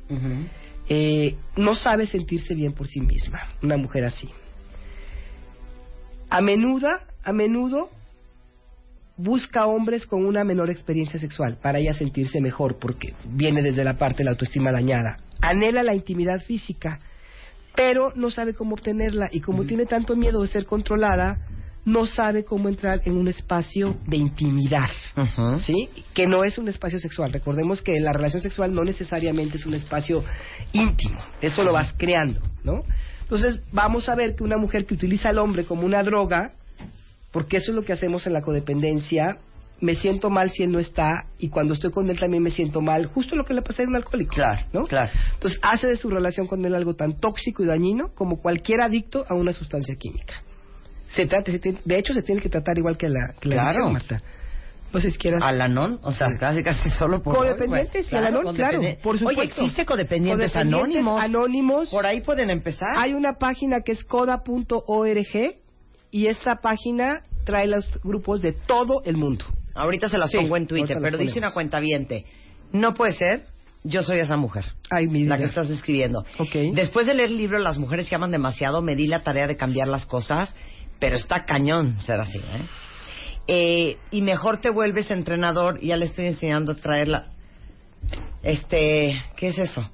Eh, 0.90 1.36
no 1.56 1.76
sabe 1.76 2.08
sentirse 2.08 2.56
bien 2.56 2.74
por 2.74 2.88
sí 2.88 3.00
misma, 3.00 3.48
una 3.62 3.78
mujer 3.78 4.06
así. 4.06 4.28
A 6.30 6.42
menudo, 6.42 6.90
a 7.24 7.32
menudo 7.32 7.90
busca 9.16 9.66
hombres 9.68 10.06
con 10.06 10.26
una 10.26 10.44
menor 10.44 10.70
experiencia 10.70 11.20
sexual 11.20 11.58
para 11.62 11.78
ella 11.78 11.94
sentirse 11.94 12.40
mejor 12.40 12.80
porque 12.80 13.14
viene 13.26 13.62
desde 13.62 13.84
la 13.84 13.98
parte 13.98 14.20
de 14.20 14.24
la 14.26 14.32
autoestima 14.32 14.72
dañada. 14.72 15.18
Anhela 15.42 15.84
la 15.84 15.94
intimidad 15.94 16.42
física, 16.42 17.00
pero 17.76 18.14
no 18.16 18.32
sabe 18.32 18.54
cómo 18.54 18.76
obtenerla 18.76 19.30
y 19.32 19.42
como 19.42 19.66
tiene 19.66 19.86
tanto 19.86 20.16
miedo 20.16 20.42
de 20.42 20.48
ser 20.48 20.66
controlada, 20.66 21.38
no 21.92 22.06
sabe 22.06 22.44
cómo 22.44 22.70
entrar 22.70 23.02
en 23.06 23.18
un 23.18 23.28
espacio 23.28 23.98
de 24.06 24.18
intimidad, 24.18 24.90
¿sí? 25.66 25.90
Que 26.14 26.28
no 26.28 26.44
es 26.44 26.58
un 26.58 26.68
espacio 26.68 27.00
sexual. 27.00 27.34
Recordemos 27.34 27.82
que 27.82 28.00
la 28.00 28.14
relación 28.14 28.42
sexual 28.42 28.74
no 28.74 28.84
necesariamente 28.84 29.58
es 29.58 29.66
un 29.66 29.74
espacio 29.74 30.24
íntimo, 30.74 31.20
eso 31.42 31.64
lo 31.64 31.74
vas 31.74 31.94
creando, 31.98 32.42
¿no? 32.64 32.84
Entonces, 33.22 33.62
vamos 33.72 34.10
a 34.10 34.16
ver 34.16 34.36
que 34.36 34.44
una 34.44 34.58
mujer 34.58 34.86
que 34.86 34.96
utiliza 34.96 35.30
al 35.30 35.38
hombre 35.38 35.64
como 35.64 35.86
una 35.86 36.02
droga, 36.02 36.54
porque 37.32 37.58
eso 37.58 37.72
es 37.72 37.76
lo 37.76 37.84
que 37.84 37.94
hacemos 37.94 38.26
en 38.26 38.34
la 38.34 38.42
codependencia, 38.42 39.38
me 39.82 39.96
siento 39.96 40.30
mal 40.30 40.50
si 40.50 40.64
él 40.64 40.72
no 40.72 40.80
está 40.80 41.26
y 41.38 41.50
cuando 41.50 41.74
estoy 41.74 41.92
con 41.92 42.10
él 42.10 42.20
también 42.20 42.44
me 42.44 42.50
siento 42.50 42.82
mal, 42.82 43.06
justo 43.06 43.36
lo 43.36 43.46
que 43.46 43.54
le 43.54 43.62
pasa 43.62 43.84
a 43.84 43.88
un 43.88 43.96
alcohólico. 43.96 44.34
Claro, 44.34 44.66
¿no? 44.74 44.84
claro. 44.84 45.12
Entonces 45.34 45.60
hace 45.62 45.88
de 45.88 45.96
su 45.96 46.10
relación 46.10 46.48
con 46.48 46.66
él 46.66 46.76
algo 46.76 46.96
tan 46.96 47.18
tóxico 47.20 47.64
y 47.64 47.68
dañino 47.68 48.10
como 48.14 48.42
cualquier 48.42 48.82
adicto 48.82 49.26
a 49.30 49.36
una 49.36 49.54
sustancia 49.54 49.96
química. 49.96 50.44
Se 51.16 51.26
trata, 51.26 51.52
se 51.52 51.60
tiene- 51.60 51.80
de 51.84 51.98
hecho 51.98 52.14
se 52.14 52.22
tiene 52.22 52.42
que 52.42 52.50
tratar 52.50 52.78
igual 52.78 52.98
que 52.98 53.10
la, 53.10 53.34
que 53.40 53.50
la 53.50 53.56
Claro. 53.56 53.68
adicción, 53.88 53.94
Marta. 53.94 54.22
No 54.92 55.00
sé 55.00 55.12
si 55.12 55.18
quieras... 55.20 55.44
Alanón, 55.44 56.00
o 56.02 56.12
sea, 56.12 56.30
casi 56.40 56.64
casi 56.64 56.90
solo 56.92 57.22
por 57.22 57.36
Codependientes 57.36 58.12
y 58.12 58.16
Alanón, 58.16 58.44
con 58.44 58.56
claro, 58.56 58.80
depende- 58.82 59.00
por 59.04 59.20
supuesto. 59.20 59.42
Oye, 59.42 59.50
existe 59.52 59.86
codependientes, 59.86 60.52
Codependientes 60.52 60.56
anónimos. 60.56 61.22
anónimos. 61.24 61.90
Por 61.92 62.06
ahí 62.08 62.22
pueden 62.22 62.50
empezar. 62.50 62.90
Hay 62.98 63.14
una 63.14 63.34
página 63.34 63.82
que 63.82 63.92
es 63.92 64.04
coda.org 64.04 65.56
y 66.12 66.26
esta 66.28 66.56
página 66.58 67.22
trae 67.46 67.68
los 67.68 67.88
grupos 68.04 68.42
de 68.42 68.54
todo 68.54 69.02
el 69.06 69.18
mundo. 69.18 69.46
Ahorita 69.76 70.10
se 70.10 70.18
las 70.18 70.32
Sí, 70.32 70.38
pongo 70.38 70.58
en 70.58 70.66
Twitter, 70.68 70.98
pero 71.02 71.18
dice 71.18 71.38
una 71.40 71.52
cuenta 71.52 71.80
viente. 71.80 72.26
No 72.72 72.94
puede 72.94 73.14
ser 73.14 73.46
yo 73.84 74.04
soy 74.04 74.20
esa 74.20 74.36
mujer. 74.36 74.66
Ay, 74.90 75.08
mi 75.08 75.24
La 75.26 75.38
que 75.38 75.46
estás 75.46 75.70
escribiendo. 75.70 76.26
Ok. 76.38 76.54
Después 76.74 77.06
de 77.08 77.14
leer 77.14 77.30
el 77.30 77.38
libro 77.38 77.60
Las 77.60 77.78
mujeres 77.78 78.10
que 78.10 78.16
aman 78.16 78.30
demasiado, 78.32 78.82
me 78.82 78.94
di 78.96 79.08
la 79.08 79.22
tarea 79.24 79.48
de 79.48 79.56
cambiar 79.56 79.88
las 79.88 80.06
cosas, 80.06 80.54
pero 81.00 81.16
está 81.16 81.46
cañón 81.46 82.00
ser 82.02 82.22
así, 82.22 82.40
¿eh? 82.40 82.62
Eh, 83.52 83.98
y 84.12 84.22
mejor 84.22 84.58
te 84.58 84.70
vuelves 84.70 85.10
entrenador, 85.10 85.80
ya 85.82 85.98
le 85.98 86.06
estoy 86.06 86.28
enseñando 86.28 86.74
a 86.74 86.76
traerla. 86.76 87.30
Este, 88.44 89.20
¿qué 89.36 89.48
es 89.50 89.58
eso? 89.58 89.90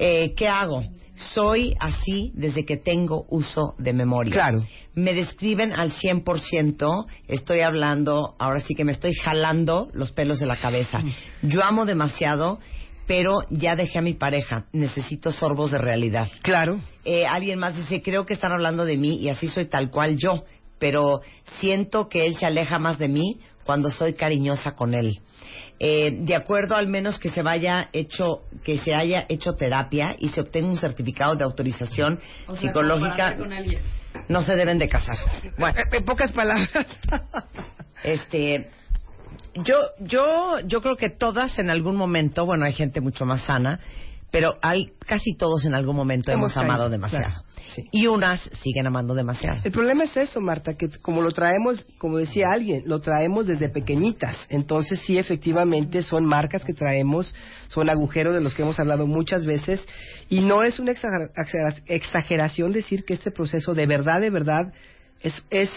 Eh, 0.00 0.34
¿Qué 0.34 0.48
hago? 0.48 0.82
Soy 1.14 1.76
así 1.78 2.32
desde 2.34 2.64
que 2.64 2.76
tengo 2.76 3.24
uso 3.28 3.76
de 3.78 3.92
memoria. 3.92 4.32
Claro. 4.32 4.62
Me 4.94 5.14
describen 5.14 5.72
al 5.72 5.92
100%, 5.92 7.06
estoy 7.28 7.60
hablando, 7.60 8.34
ahora 8.38 8.58
sí 8.60 8.74
que 8.74 8.84
me 8.84 8.92
estoy 8.92 9.14
jalando 9.14 9.88
los 9.92 10.10
pelos 10.10 10.40
de 10.40 10.46
la 10.46 10.56
cabeza. 10.56 11.00
Yo 11.42 11.62
amo 11.62 11.86
demasiado, 11.86 12.58
pero 13.06 13.38
ya 13.50 13.76
dejé 13.76 13.98
a 13.98 14.02
mi 14.02 14.14
pareja, 14.14 14.66
necesito 14.72 15.32
sorbos 15.32 15.72
de 15.72 15.78
realidad. 15.78 16.28
Claro. 16.42 16.78
Eh, 17.04 17.24
alguien 17.26 17.58
más 17.58 17.76
dice, 17.76 18.02
creo 18.02 18.26
que 18.26 18.34
están 18.34 18.52
hablando 18.52 18.84
de 18.84 18.96
mí 18.96 19.18
y 19.20 19.28
así 19.28 19.48
soy 19.48 19.66
tal 19.66 19.90
cual 19.90 20.16
yo, 20.16 20.44
pero 20.78 21.20
siento 21.60 22.08
que 22.08 22.26
él 22.26 22.36
se 22.36 22.46
aleja 22.46 22.78
más 22.78 22.98
de 22.98 23.08
mí 23.08 23.40
cuando 23.64 23.90
soy 23.90 24.14
cariñosa 24.14 24.72
con 24.72 24.94
él. 24.94 25.20
Eh, 25.84 26.16
de 26.20 26.36
acuerdo 26.36 26.76
al 26.76 26.86
menos 26.86 27.18
que 27.18 27.30
se 27.30 27.42
vaya 27.42 27.88
hecho 27.92 28.42
que 28.62 28.78
se 28.78 28.94
haya 28.94 29.26
hecho 29.28 29.54
terapia 29.54 30.14
y 30.16 30.28
se 30.28 30.40
obtenga 30.40 30.68
un 30.68 30.76
certificado 30.76 31.34
de 31.34 31.42
autorización 31.42 32.20
psicológica 32.60 33.36
no 34.28 34.42
se 34.42 34.54
deben 34.54 34.78
de 34.78 34.88
casar 34.88 35.16
bueno 35.58 35.80
En 35.90 36.04
pocas 36.04 36.30
palabras. 36.30 36.70
este 38.04 38.70
yo 39.64 39.76
yo 40.00 40.60
yo 40.66 40.80
creo 40.82 40.96
que 40.96 41.10
todas 41.10 41.58
en 41.58 41.70
algún 41.70 41.96
momento 41.96 42.46
bueno 42.46 42.64
hay 42.64 42.72
gente 42.72 43.00
mucho 43.00 43.24
más 43.24 43.42
sana 43.42 43.80
pero 44.30 44.56
hay 44.62 44.92
casi 45.06 45.34
todos 45.36 45.66
en 45.66 45.74
algún 45.74 45.94
momento 45.94 46.32
hemos, 46.32 46.52
Hemos 46.52 46.54
caído, 46.54 46.72
amado 46.72 46.88
demasiado 46.88 47.24
claro, 47.26 47.44
sí. 47.74 47.84
y 47.92 48.06
unas 48.06 48.40
siguen 48.62 48.86
amando 48.86 49.14
demasiado 49.14 49.60
El 49.62 49.72
problema 49.72 50.04
es 50.04 50.16
eso, 50.16 50.40
Marta, 50.40 50.72
que 50.74 50.88
como 51.02 51.20
lo 51.20 51.32
traemos, 51.32 51.84
como 51.98 52.16
decía 52.16 52.50
alguien, 52.50 52.84
lo 52.86 53.00
traemos 53.02 53.46
desde 53.46 53.68
pequeñitas. 53.68 54.34
Entonces 54.48 55.00
sí, 55.04 55.18
efectivamente, 55.18 56.00
son 56.00 56.24
marcas 56.24 56.64
que 56.64 56.72
traemos, 56.72 57.34
son 57.68 57.90
agujeros 57.90 58.32
de 58.32 58.40
los 58.40 58.54
que 58.54 58.62
hemos 58.62 58.80
hablado 58.80 59.06
muchas 59.06 59.44
veces. 59.44 59.86
Y 60.30 60.40
no 60.40 60.62
es 60.62 60.78
una 60.78 60.92
exager- 60.92 61.30
exager- 61.36 61.82
exageración 61.86 62.72
decir 62.72 63.04
que 63.04 63.12
este 63.12 63.32
proceso 63.32 63.74
de 63.74 63.84
verdad, 63.86 64.22
de 64.22 64.30
verdad, 64.30 64.72
es... 65.20 65.44
es 65.50 65.68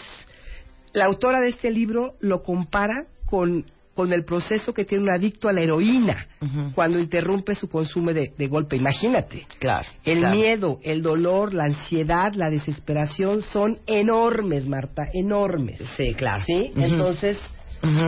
la 0.94 1.03
autora 1.06 1.41
de 1.41 1.49
este 1.49 1.72
libro 1.72 2.14
lo 2.22 2.41
compara 2.41 3.07
con, 3.26 3.65
con 3.93 4.11
el 4.14 4.26
proceso 4.26 4.73
que 4.73 4.84
tiene 4.85 5.06
un 5.06 5.11
adicto 5.14 5.47
a 5.47 5.53
la 5.53 5.61
heroína 5.61 6.27
cuando 6.76 6.99
interrumpe 6.99 7.56
su 7.56 7.69
consumo 7.69 8.14
de, 8.14 8.34
de 8.38 8.47
golpe. 8.47 8.76
Imagínate. 8.76 9.47
claro 9.60 9.88
El 10.03 10.19
claro. 10.19 10.35
miedo, 10.35 10.80
el 10.84 11.02
dolor, 11.02 11.53
la 11.53 11.64
ansiedad, 11.65 12.34
la 12.35 12.49
desesperación 12.49 13.41
son 13.41 13.80
enormes, 13.88 14.65
Marta, 14.68 15.07
enormes. 15.14 15.81
sí 15.97 16.14
claro 16.14 16.43
¿Sí? 16.45 16.72
Entonces, 16.76 17.38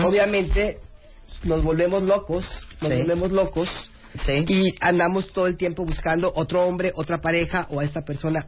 obviamente, 0.03 0.79
nos 1.43 1.63
volvemos 1.63 2.03
locos, 2.03 2.45
nos 2.81 2.91
Sí. 2.91 2.97
volvemos 2.97 3.31
locos 3.31 3.69
sí 4.25 4.43
y 4.47 4.75
andamos 4.81 5.31
todo 5.31 5.47
el 5.47 5.57
tiempo 5.57 5.85
buscando 5.85 6.31
otro 6.35 6.63
hombre, 6.65 6.91
otra 6.95 7.19
pareja 7.21 7.67
o 7.69 7.79
a 7.79 7.83
esta 7.83 8.03
persona. 8.03 8.47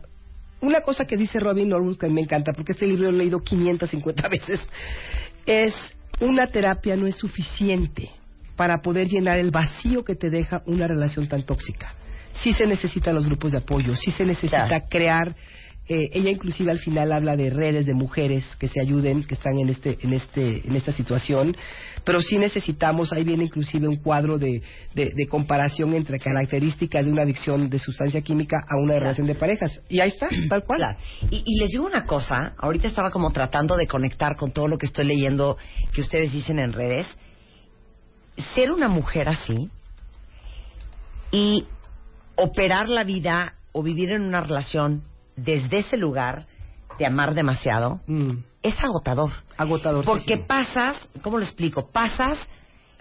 Una 0.61 0.81
cosa 0.81 1.05
que 1.05 1.15
dice 1.15 1.39
Robin 1.39 1.69
Norwood 1.69 1.97
que 1.97 2.09
me 2.09 2.21
encanta, 2.21 2.51
porque 2.53 2.73
este 2.73 2.85
libro 2.85 3.03
lo 3.03 3.15
he 3.15 3.19
leído 3.19 3.39
550 3.39 4.27
veces, 4.29 4.59
es 5.45 5.73
una 6.21 6.47
terapia 6.47 6.95
no 6.95 7.07
es 7.07 7.15
suficiente 7.15 8.09
para 8.55 8.81
poder 8.81 9.07
llenar 9.07 9.37
el 9.39 9.51
vacío 9.51 10.03
que 10.03 10.15
te 10.15 10.29
deja 10.29 10.63
una 10.65 10.87
relación 10.87 11.27
tan 11.27 11.43
tóxica. 11.43 11.93
Sí 12.43 12.53
se 12.53 12.65
necesitan 12.65 13.15
los 13.15 13.25
grupos 13.25 13.51
de 13.53 13.57
apoyo, 13.59 13.95
sí 13.95 14.11
se 14.11 14.25
necesita 14.25 14.67
Claro. 14.67 14.85
crear. 14.89 15.35
eh, 15.91 16.11
ella 16.13 16.29
inclusive 16.29 16.69
al 16.69 16.77
final 16.77 17.11
habla 17.11 17.35
de 17.35 17.49
redes 17.49 17.87
de 17.87 17.95
mujeres 17.95 18.45
que 18.59 18.67
se 18.67 18.79
ayuden, 18.79 19.23
que 19.23 19.33
están 19.33 19.57
en 19.57 19.69
este, 19.69 19.97
en 20.03 20.13
este, 20.13 20.61
en 20.67 20.75
esta 20.75 20.91
situación, 20.91 21.57
pero 22.09 22.23
sí 22.23 22.39
necesitamos, 22.39 23.13
ahí 23.13 23.23
viene 23.23 23.43
inclusive 23.43 23.87
un 23.87 23.97
cuadro 23.97 24.39
de, 24.39 24.63
de, 24.95 25.11
de 25.15 25.27
comparación 25.27 25.93
entre 25.93 26.17
características 26.17 27.05
de 27.05 27.11
una 27.11 27.21
adicción 27.21 27.69
de 27.69 27.77
sustancia 27.77 28.19
química 28.23 28.65
a 28.67 28.77
una 28.77 28.93
Claro. 28.93 28.99
relación 29.01 29.27
de 29.27 29.35
parejas. 29.35 29.79
Y 29.89 29.99
ahí 29.99 30.09
está, 30.09 30.27
tal 30.49 30.63
cual. 30.63 30.79
Claro. 30.79 30.97
Y, 31.29 31.43
y 31.45 31.59
les 31.59 31.69
digo 31.69 31.85
una 31.85 32.05
cosa, 32.05 32.55
ahorita 32.57 32.87
estaba 32.87 33.11
como 33.11 33.29
tratando 33.31 33.77
de 33.77 33.85
conectar 33.85 34.35
con 34.37 34.49
todo 34.49 34.67
lo 34.67 34.79
que 34.79 34.87
estoy 34.87 35.05
leyendo 35.05 35.55
que 35.93 36.01
ustedes 36.01 36.31
dicen 36.33 36.57
en 36.57 36.73
redes. 36.73 37.05
Ser 38.55 38.71
una 38.71 38.87
mujer 38.87 39.29
así 39.29 39.69
y 41.31 41.63
operar 42.37 42.89
la 42.89 43.03
vida 43.03 43.53
o 43.71 43.83
vivir 43.83 44.09
en 44.13 44.23
una 44.23 44.41
relación 44.41 45.03
desde 45.35 45.77
ese 45.77 45.95
lugar 45.95 46.47
de 46.99 47.05
amar 47.07 47.33
demasiado 47.33 48.01
Mm, 48.05 48.33
es 48.61 48.75
agotador. 48.83 49.31
agotador. 49.57 50.05
Porque 50.05 50.37
pasas, 50.37 51.09
¿cómo 51.23 51.37
lo 51.39 51.43
explico? 51.45 51.89
Pasas 51.91 52.37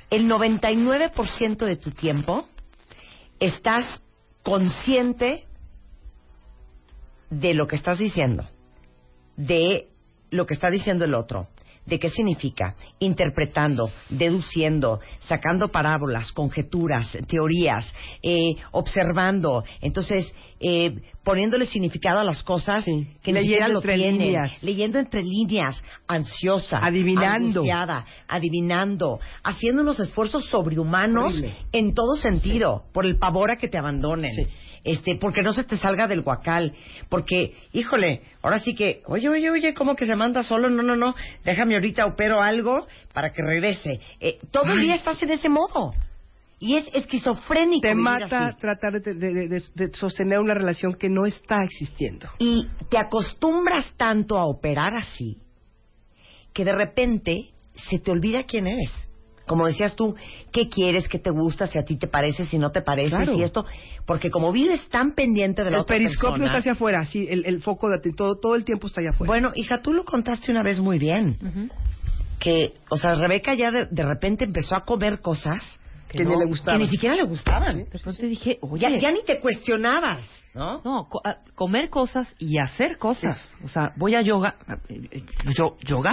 el 0.09 0.27
99% 0.31 1.67
de 1.67 1.77
tu 1.77 1.91
tiempo, 1.91 2.47
estás 3.41 4.01
consciente 4.43 5.45
de 7.29 7.53
lo 7.55 7.67
que 7.67 7.77
estás 7.77 7.99
diciendo, 7.99 8.49
de 9.37 9.89
lo 10.31 10.47
que 10.47 10.55
está 10.55 10.71
diciendo 10.71 11.05
el 11.05 11.15
otro, 11.15 11.49
de 11.89 11.99
qué 11.99 12.11
significa, 12.11 12.75
interpretando, 12.99 13.91
deduciendo, 14.11 15.01
sacando 15.21 15.69
parábolas, 15.69 16.31
conjeturas, 16.33 17.17
teorías, 17.27 17.93
eh, 18.23 18.55
observando, 18.73 19.65
entonces 19.81 20.33
eh, 20.61 21.01
poniéndole 21.23 21.67
significado 21.67 22.19
a 22.19 22.25
las 22.25 22.43
cosas 22.43 22.85
Sí. 22.85 23.07
que 23.23 23.33
ni 23.33 23.43
siquiera 23.43 23.69
lo 23.69 23.81
tienen, 23.81 24.19
líneas. 24.19 24.61
leyendo 24.63 24.99
entre 24.99 25.23
líneas, 25.23 25.81
ansiosa, 26.09 26.85
Adivinando. 26.85 27.63
adivinando, 28.27 29.21
haciendo 29.45 29.83
unos 29.83 30.01
esfuerzos 30.01 30.47
sobrehumanos 30.47 31.29
Horrible. 31.35 31.57
en 31.73 31.95
todo 31.95 32.17
sentido, 32.17 32.83
por 32.93 33.07
el 33.07 33.19
pavor 33.19 33.51
a 33.53 33.57
que 33.57 33.69
te 33.69 33.79
abandonen. 33.79 34.33
Sí. 34.33 34.47
Este, 34.85 35.17
porque 35.21 35.43
no 35.43 35.53
se 35.53 35.65
te 35.65 35.77
salga 35.77 36.07
del 36.07 36.23
guacal, 36.23 36.73
porque, 37.09 37.55
híjole, 37.73 38.23
ahora 38.43 38.61
sí 38.61 38.75
que, 38.75 39.03
oye, 39.07 39.29
oye, 39.29 39.51
oye, 39.51 39.75
¿cómo 39.75 39.97
que 39.97 40.07
se 40.07 40.15
manda 40.17 40.43
solo? 40.43 40.71
No, 40.71 40.83
no, 40.83 40.97
no, 40.97 41.15
déjame 41.45 41.75
ahorita 41.75 42.07
opero 42.07 42.41
algo 42.41 42.87
para 43.13 43.33
que 43.33 43.43
regrese. 43.43 44.01
Eh, 44.21 44.39
todo 44.51 44.73
el 44.73 44.81
día 44.81 44.95
estás 44.95 45.23
en 45.23 45.31
ese 45.31 45.49
modo. 45.49 45.93
Y 46.61 46.77
es 46.77 46.89
esquizofrénico. 46.93 47.83
Te 47.87 47.95
mata 47.95 48.47
así. 48.49 48.59
tratar 48.61 49.01
de, 49.01 49.15
de- 49.15 49.33
de- 49.33 49.49
de- 49.49 49.63
de 49.87 49.95
sostener 49.95 50.41
una 50.41 50.55
relación 50.55 50.95
que 50.95 51.09
no 51.09 51.25
está 51.25 51.63
existiendo. 51.63 52.29
Y 52.41 52.67
te 52.91 52.99
acostumbras 52.99 53.93
tanto 53.97 54.37
a 54.37 54.45
operar 54.47 54.95
así 54.95 55.39
que 56.53 56.65
de 56.65 56.73
repente 56.73 57.51
se 57.77 58.01
te 58.01 58.11
olvida 58.11 58.43
quién 58.43 58.67
eres. 58.67 58.91
Como 59.49 59.67
decías 59.67 59.97
tú, 59.97 60.15
¿qué 60.53 60.69
quieres? 60.69 61.09
¿Qué 61.09 61.19
te 61.19 61.31
gusta? 61.31 61.67
Si 61.67 61.77
a 61.79 61.85
ti 61.85 61.97
te 61.97 62.07
parece, 62.07 62.47
si 62.47 62.57
no 62.59 62.71
te 62.71 62.83
parece, 62.83 63.17
Claro. 63.17 63.35
si 63.35 63.43
esto. 63.43 63.67
Porque 64.07 64.31
como 64.31 64.53
vives 64.53 64.89
tan 64.89 65.13
pendiente 65.13 65.65
de 65.65 65.71
la 65.71 65.79
El 65.79 65.83
otra 65.83 65.97
periscopio 65.97 66.31
persona. 66.35 66.47
está 66.47 66.59
hacia 66.59 66.73
afuera, 66.73 67.05
sí, 67.07 67.27
el, 67.29 67.45
el 67.47 67.61
foco 67.63 67.89
de 67.91 67.99
todo, 68.13 68.37
todo 68.39 68.55
el 68.55 68.65
tiempo 68.65 68.87
está 68.87 69.01
allá 69.01 69.11
afuera. 69.11 69.29
Bueno, 69.29 69.51
hija, 69.57 69.83
tú 69.83 69.93
lo 69.93 70.05
contaste 70.05 70.53
una 70.53 70.63
vez 70.63 70.79
muy 70.79 70.99
bien. 71.01 71.37
Que, 72.39 72.75
o 72.89 72.97
sea, 72.97 73.17
Rebeca 73.17 73.55
ya 73.55 73.73
de, 73.73 73.87
de 73.91 74.05
repente 74.05 74.45
empezó 74.45 74.77
a 74.77 74.85
comer 74.85 75.21
cosas 75.21 75.61
Que 76.09 76.25
ni 76.25 76.37
le 76.37 76.47
gustaban. 76.47 76.79
Que 76.81 76.85
ni 76.87 76.91
siquiera 76.91 77.15
le 77.15 77.23
gugustaban. 77.25 77.77
De 77.91 77.99
pronto 77.99 78.23
dije, 78.23 78.59
oye, 78.63 78.81
Ya, 78.91 78.97
ya 78.99 79.11
ni 79.11 79.23
te 79.25 79.41
cuestionabas, 79.41 80.25
¿no? 80.55 80.81
no, 80.85 81.07
co- 81.09 81.21
a- 81.25 81.39
comer 81.55 81.91
cosas 81.91 82.35
y 82.39 82.59
hacer 82.59 82.97
cosas. 82.99 83.53
O 83.63 83.69
sea, 83.69 83.93
voy 83.97 84.15
a 84.15 84.23
yoga. 84.23 84.55
eh, 84.89 85.01
eh, 85.11 85.23
¿Yo, 85.57 85.77
¿Yoga? 85.83 86.13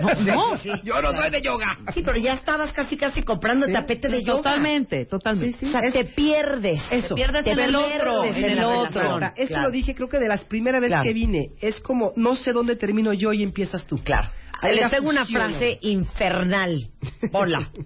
No, 0.00 0.08
no. 0.24 0.62
Yo 0.84 1.02
no 1.02 1.12
soy 1.12 1.30
de 1.30 1.42
yoga. 1.42 1.76
Sí, 1.92 2.02
pero 2.04 2.18
ya 2.18 2.34
estabas 2.34 2.72
casi 2.72 2.96
casi 2.96 3.22
comprando 3.22 3.66
tapete 3.66 4.08
de 4.08 4.22
yoga. 4.22 4.36
Totalmente, 4.38 5.06
totalmente. 5.06 5.66
O 5.66 5.70
sea, 5.70 5.80
te 5.92 6.04
pierdes. 6.04 6.80
Eso. 6.90 7.08
Te 7.08 7.14
pierdes 7.14 7.46
en 7.46 7.58
el 7.58 7.74
otro, 7.74 8.24
en 8.24 8.44
el 8.44 8.56
la 8.56 8.68
otro. 8.68 9.18
eso 9.36 9.48
Claro. 9.48 9.62
lo 9.64 9.70
dije 9.70 9.94
creo 9.94 10.08
que 10.08 10.18
de 10.18 10.28
las 10.28 10.44
primeras 10.44 10.80
veces 10.80 10.92
Claro. 10.94 11.04
que 11.04 11.12
vine. 11.14 11.48
Es 11.60 11.80
como, 11.80 12.12
no 12.16 12.36
sé 12.36 12.52
dónde 12.52 12.76
termino 12.76 13.12
yo 13.12 13.32
y 13.32 13.42
empiezas 13.42 13.84
tú. 13.86 13.96
Claro. 14.04 14.30
Una 14.62 14.90
tengo 14.90 15.08
una 15.10 15.26
frase 15.26 15.78
infernal. 15.82 16.88
Hola. 17.32 17.68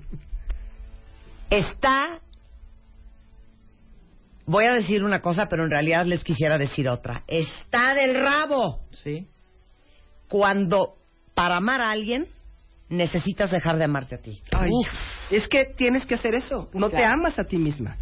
Está. 1.50 2.20
Voy 4.46 4.64
a 4.64 4.74
decir 4.74 5.02
una 5.04 5.20
cosa, 5.20 5.46
pero 5.46 5.64
en 5.64 5.70
realidad 5.70 6.04
les 6.06 6.22
quisiera 6.22 6.56
decir 6.58 6.88
otra. 6.88 7.22
Está 7.26 7.94
del 7.94 8.14
rabo 8.20 8.80
Sí. 8.92 9.26
cuando 10.28 10.94
para 11.34 11.56
amar 11.56 11.80
a 11.80 11.90
alguien 11.90 12.26
necesitas 12.88 13.50
dejar 13.50 13.76
de 13.78 13.84
amarte 13.84 14.14
a 14.14 14.18
ti. 14.18 14.40
Ay, 14.52 14.70
Uf. 14.72 14.86
es 15.30 15.48
que 15.48 15.64
tienes 15.76 16.06
que 16.06 16.14
hacer 16.14 16.34
eso. 16.36 16.68
No 16.72 16.88
te 16.88 17.04
amas 17.04 17.38
a 17.38 17.44
ti 17.44 17.56
misma. 17.58 17.96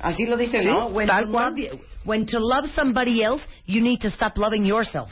Así 0.00 0.26
lo 0.26 0.36
dice, 0.36 0.60
Sí, 0.62 0.66
¿no? 0.66 0.86
When 0.88 1.06
tal 1.06 1.26
to, 1.26 1.30
cual. 1.32 1.54
love 1.54 1.80
when 2.04 2.26
to 2.26 2.40
love 2.40 2.66
somebody 2.74 3.22
else, 3.22 3.46
you 3.66 3.80
need 3.80 4.00
to 4.00 4.08
stop 4.08 4.36
loving 4.38 4.64
yourself. 4.64 5.10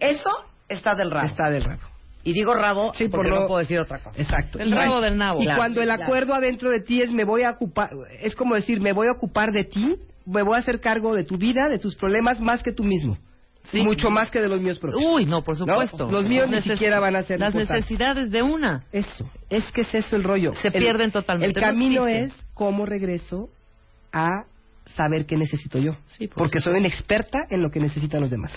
Eso 0.00 0.30
está 0.68 0.94
del 0.96 1.10
rabo. 1.10 1.26
Está 1.26 1.50
del 1.50 1.64
rabo. 1.64 1.82
Y 2.24 2.32
digo 2.32 2.54
rabo 2.54 2.92
Sí, 2.94 3.08
porque 3.08 3.30
por 3.30 3.40
no 3.40 3.46
puedo 3.48 3.58
decir 3.60 3.78
otra 3.78 3.98
cosa. 3.98 4.20
Exacto. 4.20 4.58
El 4.60 4.70
rabo 4.72 5.00
del 5.00 5.16
nabo. 5.16 5.40
Y 5.40 5.44
Claro, 5.44 5.58
cuando 5.58 5.80
el 5.80 5.88
claro. 5.88 6.04
acuerdo 6.04 6.34
adentro 6.34 6.70
de 6.70 6.80
ti 6.80 7.02
es 7.02 7.10
me 7.10 7.24
voy 7.24 7.42
a 7.42 7.50
ocupar, 7.50 7.90
es 8.20 8.34
como 8.34 8.54
decir, 8.54 8.80
me 8.80 8.92
voy 8.92 9.08
a 9.08 9.12
ocupar 9.12 9.50
de 9.52 9.64
ti, 9.64 9.96
me 10.24 10.42
voy 10.42 10.54
a 10.56 10.58
hacer 10.60 10.80
cargo 10.80 11.14
de 11.16 11.24
tu 11.24 11.36
vida, 11.36 11.68
de 11.68 11.78
tus 11.78 11.96
problemas, 11.96 12.40
más 12.40 12.62
que 12.62 12.72
tú 12.72 12.84
mismo. 12.84 13.18
Sí. 13.64 13.80
Mucho 13.82 14.10
más 14.10 14.28
que 14.30 14.40
de 14.40 14.48
los 14.48 14.60
míos 14.60 14.78
propios. 14.80 15.00
Uy, 15.04 15.24
no, 15.24 15.42
por 15.42 15.56
supuesto. 15.56 16.10
Los 16.10 16.24
míos 16.24 16.48
ni 16.48 16.56
Neces- 16.56 16.72
siquiera 16.72 16.98
van 16.98 17.14
a 17.14 17.22
ser 17.22 17.38
Las 17.38 17.54
necesidades 17.54 18.30
de 18.32 18.42
una. 18.42 18.84
Eso, 18.92 19.28
es 19.50 19.70
que 19.72 19.82
es 19.82 19.94
eso 19.94 20.16
el 20.16 20.24
rollo. 20.24 20.52
Se 20.62 20.68
El- 20.68 20.74
pierden 20.82 21.12
totalmente, 21.12 21.58
El 21.58 21.64
no 21.64 21.68
camino 21.72 22.06
es 22.08 22.32
cómo 22.54 22.86
regreso 22.86 23.48
a 24.12 24.44
saber 24.96 25.26
qué 25.26 25.36
necesito 25.36 25.78
yo. 25.78 25.96
Sí, 26.18 26.26
por 26.26 26.38
porque 26.38 26.60
soy 26.60 26.76
una 26.78 26.88
experta 26.88 27.46
en 27.50 27.62
lo 27.62 27.70
que 27.70 27.78
necesitan 27.80 28.20
los 28.20 28.30
demás. 28.30 28.52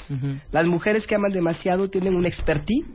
Las 0.52 0.66
mujeres 0.66 1.06
que 1.06 1.14
aman 1.16 1.32
demasiado 1.32 1.88
tienen 1.90 2.16
una 2.16 2.28
expertise 2.28 2.86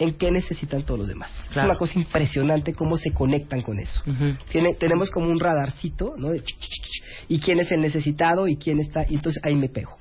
en 0.00 0.14
qué 0.14 0.30
necesitan 0.32 0.82
todos 0.82 0.98
los 1.00 1.08
demás. 1.08 1.30
Es 1.44 1.48
Claro. 1.50 1.68
una 1.70 1.78
cosa 1.78 1.98
impresionante 1.98 2.72
cómo 2.74 2.96
se 2.96 3.12
conectan 3.12 3.60
con 3.62 3.78
eso. 3.78 4.02
Ujú. 4.06 4.34
Tiene- 4.50 4.74
tenemos 4.74 5.10
como 5.10 5.28
un 5.28 5.38
radarcito, 5.38 6.14
¿no? 6.16 6.30
De 6.30 6.40
ch, 6.40 6.46
ch, 6.58 6.68
ch, 6.68 7.02
y 7.28 7.38
quién 7.38 7.60
es 7.60 7.70
el 7.70 7.80
necesitado 7.80 8.48
y 8.48 8.56
quién 8.56 8.80
está, 8.80 9.04
y 9.08 9.14
entonces 9.14 9.40
ahí 9.44 9.54
me 9.54 9.68
pego, 9.68 9.96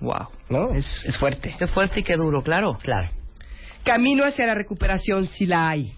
Wow. 0.00 0.26
¿no? 0.50 0.74
Es, 0.74 0.86
es 1.06 1.16
fuerte. 1.16 1.54
Qué 1.58 1.66
fuerte 1.68 2.00
y 2.00 2.02
qué 2.02 2.16
duro, 2.16 2.42
claro. 2.42 2.76
Claro. 2.82 3.08
Camino 3.84 4.24
hacia 4.24 4.46
la 4.46 4.54
recuperación 4.54 5.26
si 5.26 5.46
la 5.46 5.68
hay, 5.70 5.94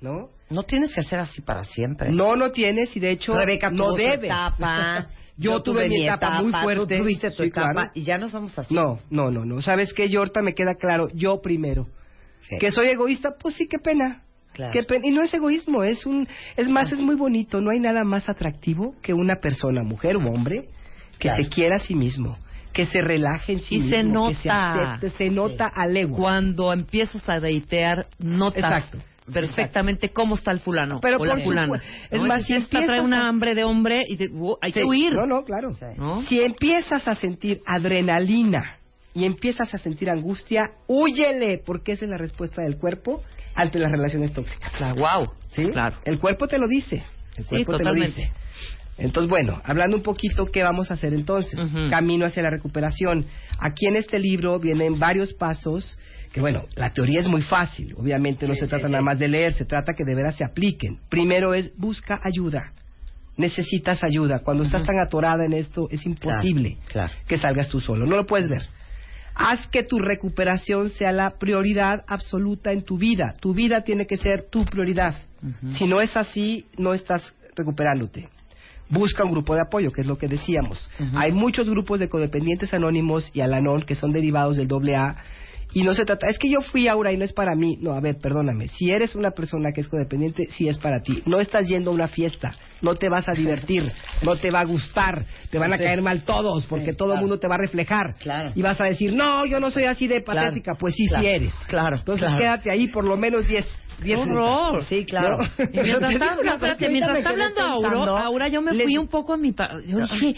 ¿no? 0.00 0.28
No 0.50 0.62
tienes 0.64 0.92
que 0.94 1.02
ser 1.02 1.20
así 1.20 1.40
para 1.42 1.62
siempre. 1.64 2.10
No, 2.10 2.34
no 2.34 2.50
tienes 2.50 2.96
y 2.96 3.00
de 3.00 3.10
hecho 3.12 3.36
Rebeca 3.36 3.70
no 3.70 3.92
debes. 3.92 4.24
etapa. 4.24 5.08
Yo, 5.36 5.62
tuve, 5.62 5.88
mi 5.88 6.04
etapa, 6.04 6.42
muy 6.42 6.50
fuerte. 6.50 6.96
Tú 6.96 7.02
tuviste 7.04 7.30
tu 7.30 7.44
Sí, 7.44 7.48
etapa 7.50 7.70
claro. 7.72 7.90
y 7.94 8.02
ya 8.02 8.18
no 8.18 8.28
somos 8.28 8.58
así. 8.58 8.74
No, 8.74 8.98
no, 9.08 9.30
no, 9.30 9.44
no. 9.44 9.62
¿Sabes 9.62 9.92
qué? 9.94 10.08
Yo 10.08 10.18
ahorita 10.18 10.42
me 10.42 10.52
queda 10.52 10.74
claro, 10.74 11.06
yo 11.14 11.40
primero. 11.40 11.86
Sí. 12.48 12.56
Que 12.58 12.70
soy 12.72 12.88
egoísta, 12.88 13.34
pues 13.40 13.54
sí, 13.56 13.66
qué 13.68 13.78
pena. 13.78 14.22
Claro. 14.52 14.72
Qué 14.72 14.82
pena. 14.82 15.06
Y 15.06 15.10
no 15.10 15.22
es 15.22 15.32
egoísmo, 15.34 15.84
es 15.84 16.04
un 16.06 16.26
es 16.56 16.68
más 16.68 16.90
es 16.92 16.98
muy 16.98 17.14
bonito, 17.14 17.60
no 17.60 17.70
hay 17.70 17.78
nada 17.80 18.04
más 18.04 18.28
atractivo 18.28 18.94
que 19.02 19.12
una 19.12 19.36
persona, 19.36 19.82
mujer 19.82 20.16
o 20.16 20.20
hombre, 20.30 20.64
que 21.18 21.28
Claro. 21.28 21.42
se 21.44 21.48
quiera 21.50 21.76
a 21.76 21.80
sí 21.80 21.94
mismo, 21.94 22.38
que 22.72 22.86
se 22.86 23.00
relaje 23.00 23.52
en 23.52 23.60
sí 23.60 23.76
Y 23.76 23.80
mismo, 23.80 24.28
se 24.30 24.34
que 24.34 24.40
se 24.42 24.48
nota. 24.48 24.82
acepte, 24.84 25.10
se 25.10 25.30
nota 25.30 25.66
a 25.66 25.86
legua. 25.86 26.16
Cuando 26.18 26.72
empiezas 26.72 27.28
a 27.28 27.38
deitear, 27.40 28.06
notas 28.18 28.58
Exacto. 28.88 28.98
perfectamente 29.32 30.08
cómo 30.08 30.36
está 30.36 30.50
el 30.52 30.60
fulano 30.60 31.00
Pero 31.00 31.18
o 31.18 31.24
la 31.24 31.34
por 31.34 31.44
fulana. 31.44 31.82
es 32.10 32.20
¿no? 32.20 32.26
más, 32.26 32.44
si 32.46 32.54
esta 32.54 32.68
trae 32.70 32.82
empiezas 32.84 33.04
una 33.04 33.24
a- 33.26 33.28
hambre 33.28 33.54
de 33.54 33.64
hombre 33.64 34.02
y 34.08 34.16
te- 34.16 34.30
uh, 34.30 34.56
hay 34.62 34.72
Sí. 34.72 34.80
que 34.80 34.84
huir. 34.86 35.12
No, 35.12 35.26
no, 35.26 35.44
claro. 35.44 35.70
¿no? 35.96 36.22
Si 36.22 36.40
empiezas 36.40 37.06
a 37.06 37.14
sentir 37.14 37.60
adrenalina 37.66 38.77
y 39.14 39.24
empiezas 39.24 39.72
a 39.74 39.78
sentir 39.78 40.10
angustia, 40.10 40.72
huyele, 40.86 41.58
porque 41.64 41.92
esa 41.92 42.04
es 42.04 42.10
la 42.10 42.18
respuesta 42.18 42.62
del 42.62 42.76
cuerpo 42.76 43.22
ante 43.54 43.78
las 43.78 43.90
relaciones 43.90 44.32
tóxicas. 44.32 44.70
Claro, 44.72 44.96
wow. 44.96 45.30
¿Sí? 45.50 45.64
Claro. 45.66 45.96
El 46.04 46.18
cuerpo 46.18 46.46
te 46.46 46.58
lo 46.58 46.68
dice. 46.68 47.02
El 47.36 47.44
Sí, 47.44 47.64
cuerpo 47.64 47.78
te 47.78 47.84
lo 47.84 47.94
dice. 47.94 48.30
Entonces, 48.98 49.30
bueno, 49.30 49.60
hablando 49.64 49.96
un 49.96 50.02
poquito, 50.02 50.46
¿qué 50.46 50.62
vamos 50.64 50.90
a 50.90 50.94
hacer 50.94 51.14
entonces? 51.14 51.58
Camino 51.88 52.26
hacia 52.26 52.42
la 52.42 52.50
recuperación. 52.50 53.26
Aquí 53.60 53.86
en 53.86 53.96
este 53.96 54.18
libro 54.18 54.58
vienen 54.58 54.98
varios 54.98 55.32
pasos 55.34 55.98
que, 56.32 56.40
bueno, 56.40 56.64
la 56.74 56.92
teoría 56.92 57.20
es 57.20 57.28
muy 57.28 57.42
fácil. 57.42 57.94
Obviamente 57.96 58.46
no 58.46 58.54
Sí, 58.54 58.60
se 58.60 58.66
sí, 58.66 58.70
trata 58.70 58.86
sí. 58.86 58.92
nada 58.92 59.02
más 59.04 59.18
de 59.18 59.28
leer, 59.28 59.52
se 59.54 59.64
trata 59.64 59.94
que 59.94 60.04
de 60.04 60.14
veras 60.16 60.34
se 60.36 60.44
apliquen. 60.44 60.98
Primero 61.08 61.54
es, 61.54 61.72
busca 61.76 62.20
ayuda. 62.24 62.72
Necesitas 63.36 64.02
ayuda. 64.02 64.40
Cuando 64.40 64.64
estás 64.64 64.84
tan 64.84 64.98
atorada 64.98 65.44
en 65.46 65.52
esto, 65.52 65.88
es 65.92 66.04
imposible 66.04 66.76
claro. 66.88 67.12
que 67.28 67.36
salgas 67.38 67.68
tú 67.68 67.78
solo. 67.78 68.04
No 68.04 68.16
lo 68.16 68.26
puedes 68.26 68.48
ver. 68.48 68.62
Haz 69.38 69.68
que 69.68 69.84
tu 69.84 70.00
recuperación 70.00 70.90
sea 70.90 71.12
la 71.12 71.38
prioridad 71.38 72.04
absoluta 72.08 72.72
en 72.72 72.82
tu 72.82 72.98
vida. 72.98 73.36
Tu 73.40 73.54
vida 73.54 73.82
tiene 73.82 74.04
que 74.04 74.16
ser 74.16 74.48
tu 74.50 74.64
prioridad. 74.64 75.14
Si 75.70 75.86
no 75.86 76.00
es 76.00 76.16
así, 76.16 76.66
no 76.76 76.92
estás 76.92 77.32
recuperándote. 77.54 78.28
Busca 78.90 79.22
un 79.22 79.30
grupo 79.30 79.54
de 79.54 79.60
apoyo, 79.60 79.92
que 79.92 80.00
es 80.00 80.08
lo 80.08 80.18
que 80.18 80.26
decíamos. 80.26 80.90
Hay 81.14 81.30
muchos 81.30 81.70
grupos 81.70 82.00
de 82.00 82.08
codependientes 82.08 82.74
anónimos 82.74 83.30
y 83.32 83.40
Alanon 83.40 83.82
que 83.82 83.94
son 83.94 84.10
derivados 84.10 84.56
del 84.56 84.68
AA. 84.68 85.16
Y 85.74 85.82
no 85.82 85.92
se 85.92 86.04
trata, 86.04 86.28
es 86.28 86.38
que 86.38 86.50
yo 86.50 86.60
fui 86.62 86.88
Aura 86.88 87.12
y 87.12 87.16
no 87.16 87.24
es 87.24 87.32
para 87.32 87.54
mí. 87.54 87.76
No, 87.80 87.92
a 87.92 88.00
ver, 88.00 88.16
perdóname. 88.18 88.68
Si 88.68 88.90
eres 88.90 89.14
una 89.14 89.32
persona 89.32 89.70
que 89.72 89.82
es 89.82 89.88
codependiente, 89.88 90.48
sí 90.50 90.66
es 90.66 90.78
para 90.78 91.02
ti. 91.02 91.22
No 91.26 91.40
estás 91.40 91.66
yendo 91.68 91.90
a 91.90 91.94
una 91.94 92.08
fiesta, 92.08 92.52
no 92.80 92.94
te 92.94 93.08
vas 93.08 93.28
a 93.28 93.32
divertir, 93.32 93.90
no 94.22 94.36
te 94.36 94.50
va 94.50 94.60
a 94.60 94.64
gustar, 94.64 95.24
te 95.50 95.58
van 95.58 95.72
a 95.72 95.76
Sí. 95.76 95.84
caer 95.84 96.00
mal 96.02 96.22
todos, 96.22 96.64
porque 96.66 96.92
Sí, 96.92 96.96
todo 96.96 97.08
el 97.10 97.14
claro. 97.16 97.20
mundo 97.26 97.38
te 97.38 97.48
va 97.48 97.56
a 97.56 97.58
reflejar. 97.58 98.14
Claro. 98.18 98.52
Y 98.54 98.62
vas 98.62 98.80
a 98.80 98.84
decir, 98.84 99.12
no, 99.14 99.44
yo 99.46 99.60
no 99.60 99.70
soy 99.70 99.84
así 99.84 100.06
de 100.06 100.22
Claro. 100.24 100.40
patética. 100.40 100.74
Pues 100.74 100.94
sí, 100.94 101.04
sí 101.06 101.26
eres. 101.26 101.52
Claro, 101.68 101.98
Entonces 101.98 102.28
quédate 102.38 102.70
ahí 102.70 102.88
por 102.88 103.04
lo 103.04 103.16
menos 103.16 103.46
10 103.46 103.66
10 104.02 104.18
horror! 104.20 104.84
Sí, 104.84 105.04
claro. 105.04 105.36
¿No? 105.38 105.44
Y 105.72 105.78
mientras 105.82 106.12
está, 106.12 106.34
no, 106.34 106.52
espérate, 106.52 106.88
mientras 106.88 107.16
está 107.18 107.30
hablando 107.30 107.54
pensando, 107.80 108.16
Aura, 108.18 108.48
yo 108.48 108.62
me 108.62 108.72
le- 108.72 108.84
fui 108.84 108.96
un 108.98 109.08
poco 109.08 109.32
a 109.34 109.36
mi... 109.36 109.52
pa- 109.52 109.70
Yo 109.86 109.98
dije, 109.98 110.34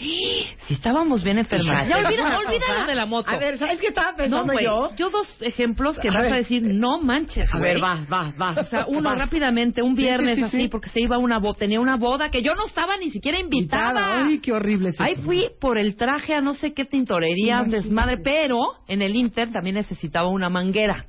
si 0.65 0.73
estábamos 0.73 1.23
bien 1.23 1.37
enfermas. 1.37 1.87
Ya 1.87 1.95
¿te 1.95 1.99
olvida, 2.05 2.09
digo 2.09 2.23
una 2.27 2.37
olvídalo 2.39 2.87
de 2.87 2.95
la 2.95 3.05
moto. 3.05 3.29
A 3.29 3.37
ver, 3.37 3.57
¿sabes 3.57 3.79
qué 3.79 3.87
estaba 3.87 4.11
no, 4.11 4.17
pensando 4.17 4.53
güey, 4.53 4.65
yo? 4.65 4.89
yo 4.95 5.09
dos 5.09 5.27
ejemplos 5.41 5.97
que 5.99 6.09
A 6.09 6.13
vas 6.13 6.21
ver. 6.23 6.33
a 6.33 6.35
decir, 6.37 6.63
no 6.63 6.99
manches, 6.99 7.53
A 7.53 7.59
ver, 7.59 7.81
va, 7.81 7.99
va, 8.11 8.33
va. 8.39 8.55
O 8.61 8.63
sea, 8.65 8.85
uno 8.87 9.13
rápidamente, 9.15 9.81
un 9.81 9.95
Sí, 9.95 10.01
sí, 10.01 10.07
viernes 10.07 10.35
sí, 10.37 10.43
así, 10.43 10.61
sí. 10.63 10.67
porque 10.67 10.89
se 10.89 11.01
iba 11.01 11.15
a 11.15 11.19
una 11.19 11.39
boda, 11.39 11.55
tenía 11.59 11.79
una 11.79 11.97
boda 11.97 12.29
que 12.29 12.41
yo 12.41 12.55
no 12.55 12.65
estaba 12.65 12.97
ni 12.97 13.09
siquiera 13.09 13.39
invitada. 13.39 14.25
Ay, 14.25 14.39
qué 14.39 14.51
horrible 14.51 14.89
es 14.89 14.99
Ahí 15.01 15.15
fui 15.15 15.47
por 15.59 15.77
el 15.77 15.95
traje 15.95 16.33
a 16.33 16.41
no 16.41 16.53
sé 16.53 16.73
qué 16.73 16.85
tintorería, 16.85 17.63
desmadre, 17.67 18.17
pero 18.23 18.57
en 18.87 19.01
el 19.01 19.15
Inter 19.15 19.51
también 19.51 19.75
necesitaba 19.75 20.29
una 20.29 20.49
manguera. 20.49 21.05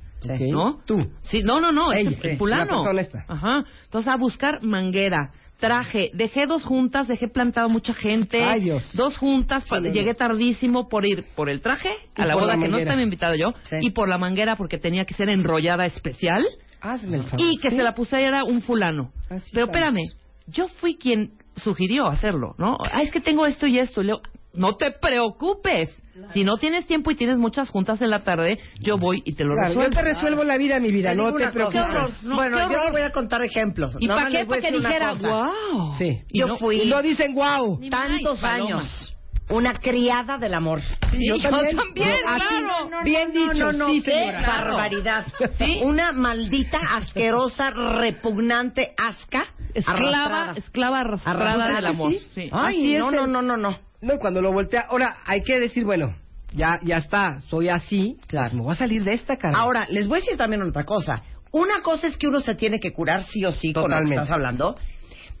¿No? 0.51 0.79
Tú. 0.85 0.99
Sí, 1.23 1.41
no, 1.43 1.59
no, 1.59 1.71
no, 1.71 1.91
Ella, 1.93 2.11
este, 2.11 2.21
sí, 2.21 2.27
el 2.29 2.37
fulano. 2.37 2.65
la 2.65 2.71
persona 2.77 3.01
esta. 3.01 3.25
Ajá. 3.27 3.63
Entonces 3.85 4.11
a 4.11 4.17
buscar 4.17 4.63
manguera, 4.63 5.31
traje, 5.59 6.11
dejé 6.13 6.45
dos 6.45 6.63
juntas, 6.63 7.07
dejé 7.07 7.27
plantado 7.27 7.69
mucha 7.69 7.93
gente. 7.93 8.43
Ay, 8.43 8.61
Dios. 8.61 8.91
Dos 8.95 9.17
juntas, 9.17 9.65
llegué 9.93 10.13
tardísimo 10.13 10.89
por 10.89 11.05
ir 11.05 11.25
por 11.35 11.49
el 11.49 11.61
traje 11.61 11.89
a 12.15 12.25
la 12.25 12.35
boda 12.35 12.55
la 12.55 12.61
que 12.61 12.67
no 12.67 12.77
estaba 12.77 13.01
invitada 13.01 13.35
yo 13.35 13.53
Sí. 13.63 13.77
y 13.81 13.91
por 13.91 14.09
la 14.09 14.17
manguera 14.17 14.55
porque 14.57 14.77
tenía 14.77 15.05
que 15.05 15.13
ser 15.13 15.29
enrollada 15.29 15.85
especial 15.85 16.43
Hazme 16.81 17.17
el 17.17 17.23
favor. 17.23 17.45
y 17.45 17.57
que 17.59 17.69
¿Sí? 17.69 17.77
se 17.77 17.83
la 17.83 17.93
pusiera 17.95 18.43
un 18.43 18.61
fulano. 18.61 19.11
Así 19.29 19.49
Pero 19.53 19.67
espérame, 19.67 20.01
yo 20.47 20.67
fui 20.67 20.95
quien 20.97 21.33
sugirió 21.55 22.07
hacerlo, 22.07 22.55
¿no? 22.57 22.77
Ah, 22.83 23.01
es 23.01 23.11
que 23.11 23.21
tengo 23.21 23.45
esto 23.45 23.65
y 23.67 23.79
esto. 23.79 24.01
Y 24.01 24.05
le 24.05 24.13
digo, 24.13 24.21
no 24.55 24.75
te 24.75 24.91
preocupes. 24.91 26.02
Si 26.33 26.43
no 26.43 26.57
tienes 26.57 26.85
tiempo 26.87 27.11
y 27.11 27.15
tienes 27.15 27.37
muchas 27.37 27.69
juntas 27.69 28.01
en 28.01 28.09
la 28.09 28.19
tarde, 28.19 28.59
yo 28.79 28.97
voy 28.97 29.21
y 29.25 29.33
te 29.33 29.43
lo 29.43 29.53
Claro, 29.55 29.73
yo 29.73 29.81
resuelvo. 29.81 29.95
te 29.95 30.01
resuelvo 30.03 30.43
la 30.43 30.57
vida, 30.57 30.79
mi 30.79 30.91
vida, 30.91 31.09
Te 31.11 31.15
no 31.15 31.33
te 31.33 31.47
preocupes. 31.49 31.81
Horror. 31.81 32.09
No, 32.23 32.35
bueno, 32.35 32.59
yo 32.69 32.81
te 32.85 32.91
voy 32.91 33.01
a 33.01 33.11
contar 33.11 33.43
ejemplos. 33.43 33.95
¿Y 33.99 34.07
Nada 34.07 34.19
para 34.21 34.31
qué? 34.31 34.37
les 34.39 34.47
Para 34.47 34.61
que 34.61 34.71
dijera, 34.71 35.13
wow. 35.13 35.95
Sí. 35.97 36.21
Y 36.29 36.39
Yo 36.39 36.47
no- 36.47 36.57
fui 36.57 36.81
Y 36.81 36.89
no 36.89 37.01
dicen 37.01 37.33
wow. 37.33 37.79
Ni 37.79 37.89
tantos 37.89 38.41
más, 38.41 38.51
años 38.59 39.09
una 39.49 39.73
criada 39.73 40.37
del 40.37 40.53
amor. 40.53 40.79
Sí, 41.11 41.27
yo 41.27 41.35
también, 41.37 41.77
Así, 42.25 42.39
claro. 42.47 43.03
bien 43.03 43.31
no, 43.33 43.51
dicho, 43.51 43.71
no, 43.71 43.71
no, 43.73 43.87
sí, 43.89 44.01
qué 44.01 44.31
barbaridad. 44.31 45.25
Sí. 45.57 45.79
Una 45.83 46.11
maldita, 46.13 46.79
asquerosa, 46.95 47.71
repugnante, 47.71 48.93
asca, 48.97 49.47
Esclava, 49.73 49.99
arrastrada. 49.99 50.53
esclava 50.57 50.99
arrastrada 51.01 51.39
Arrastrada, 51.39 51.75
del 51.75 51.85
amor. 51.87 52.11
Ay, 52.35 52.49
Así 52.51 52.93
es 52.95 52.99
no, 52.99 53.09
el- 53.09 53.15
no, 53.15 53.27
no, 53.27 53.41
no, 53.41 53.57
no. 53.57 53.77
No, 54.03 54.19
cuando 54.19 54.41
lo 54.41 54.51
voltea. 54.51 54.81
Ahora, 54.89 55.17
hay 55.25 55.41
que 55.41 55.59
decir, 55.59 55.83
bueno, 55.85 56.15
ya, 56.53 56.79
ya 56.83 56.97
está, 56.97 57.39
soy 57.49 57.69
así. 57.69 58.17
Claro. 58.27 58.53
Me 58.55 58.61
voy 58.61 58.71
a 58.73 58.75
salir 58.75 59.03
de 59.03 59.13
esta 59.13 59.37
cara. 59.37 59.57
Ahora, 59.57 59.87
les 59.89 60.07
voy 60.07 60.17
a 60.17 60.21
decir 60.21 60.37
también 60.37 60.61
otra 60.61 60.83
cosa. 60.83 61.23
Una 61.51 61.81
cosa 61.81 62.07
es 62.07 62.17
que 62.17 62.27
uno 62.27 62.39
se 62.41 62.55
tiene 62.55 62.79
que 62.79 62.91
curar 62.93 63.23
sí 63.23 63.45
o 63.45 63.51
sí 63.51 63.73
con 63.73 63.83
lo 63.83 63.87
que 63.87 63.93
Totalmente. 63.93 64.15
estás 64.23 64.31
hablando, 64.31 64.75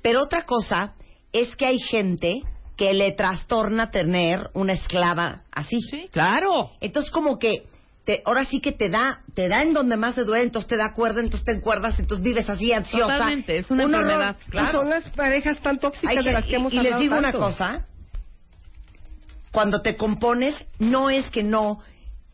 pero 0.01 0.21
otra 0.21 0.43
cosa 0.45 0.93
es 1.31 1.55
que 1.55 1.65
hay 1.65 1.79
gente 1.79 2.41
que 2.77 2.93
le 2.93 3.11
trastorna 3.13 3.89
tener 3.91 4.49
una 4.53 4.73
esclava 4.73 5.41
así. 5.51 5.79
Sí, 5.89 6.09
claro. 6.11 6.71
Entonces 6.81 7.11
como 7.11 7.39
que 7.39 7.63
te, 8.05 8.21
ahora 8.25 8.45
sí 8.45 8.59
que 8.61 8.71
te 8.73 8.89
da, 8.89 9.21
te 9.33 9.47
da 9.47 9.61
en 9.63 9.73
donde 9.73 9.95
más 9.97 10.13
te 10.15 10.23
duele, 10.23 10.43
entonces 10.43 10.67
te 10.69 10.77
da 10.77 10.93
cuerda, 10.93 11.21
entonces 11.21 11.45
te 11.45 11.53
encuerdas, 11.53 11.97
entonces 11.99 12.23
vives 12.23 12.47
así 12.49 12.71
ansiosa. 12.73 13.13
Totalmente, 13.17 13.57
es 13.57 13.71
una 13.71 13.85
Un 13.85 13.95
horror, 13.95 14.05
enfermedad. 14.11 14.35
Y 14.47 14.51
Claro. 14.51 14.71
son 14.79 14.89
las 14.89 15.09
parejas 15.11 15.59
tan 15.61 15.79
tóxicas 15.79 16.17
Hay 16.17 16.23
de 16.23 16.31
las 16.31 16.45
que 16.45 16.51
y- 16.51 16.55
hemos 16.55 16.73
y 16.73 16.77
les 16.77 16.85
hablado 16.85 17.01
digo 17.01 17.15
una 17.17 17.31
tanto. 17.31 17.39
cosa, 17.47 17.85
cuando 19.53 19.81
te 19.81 19.95
compones, 19.95 20.55
no 20.79 21.09
es 21.09 21.29
que 21.29 21.43
no 21.43 21.79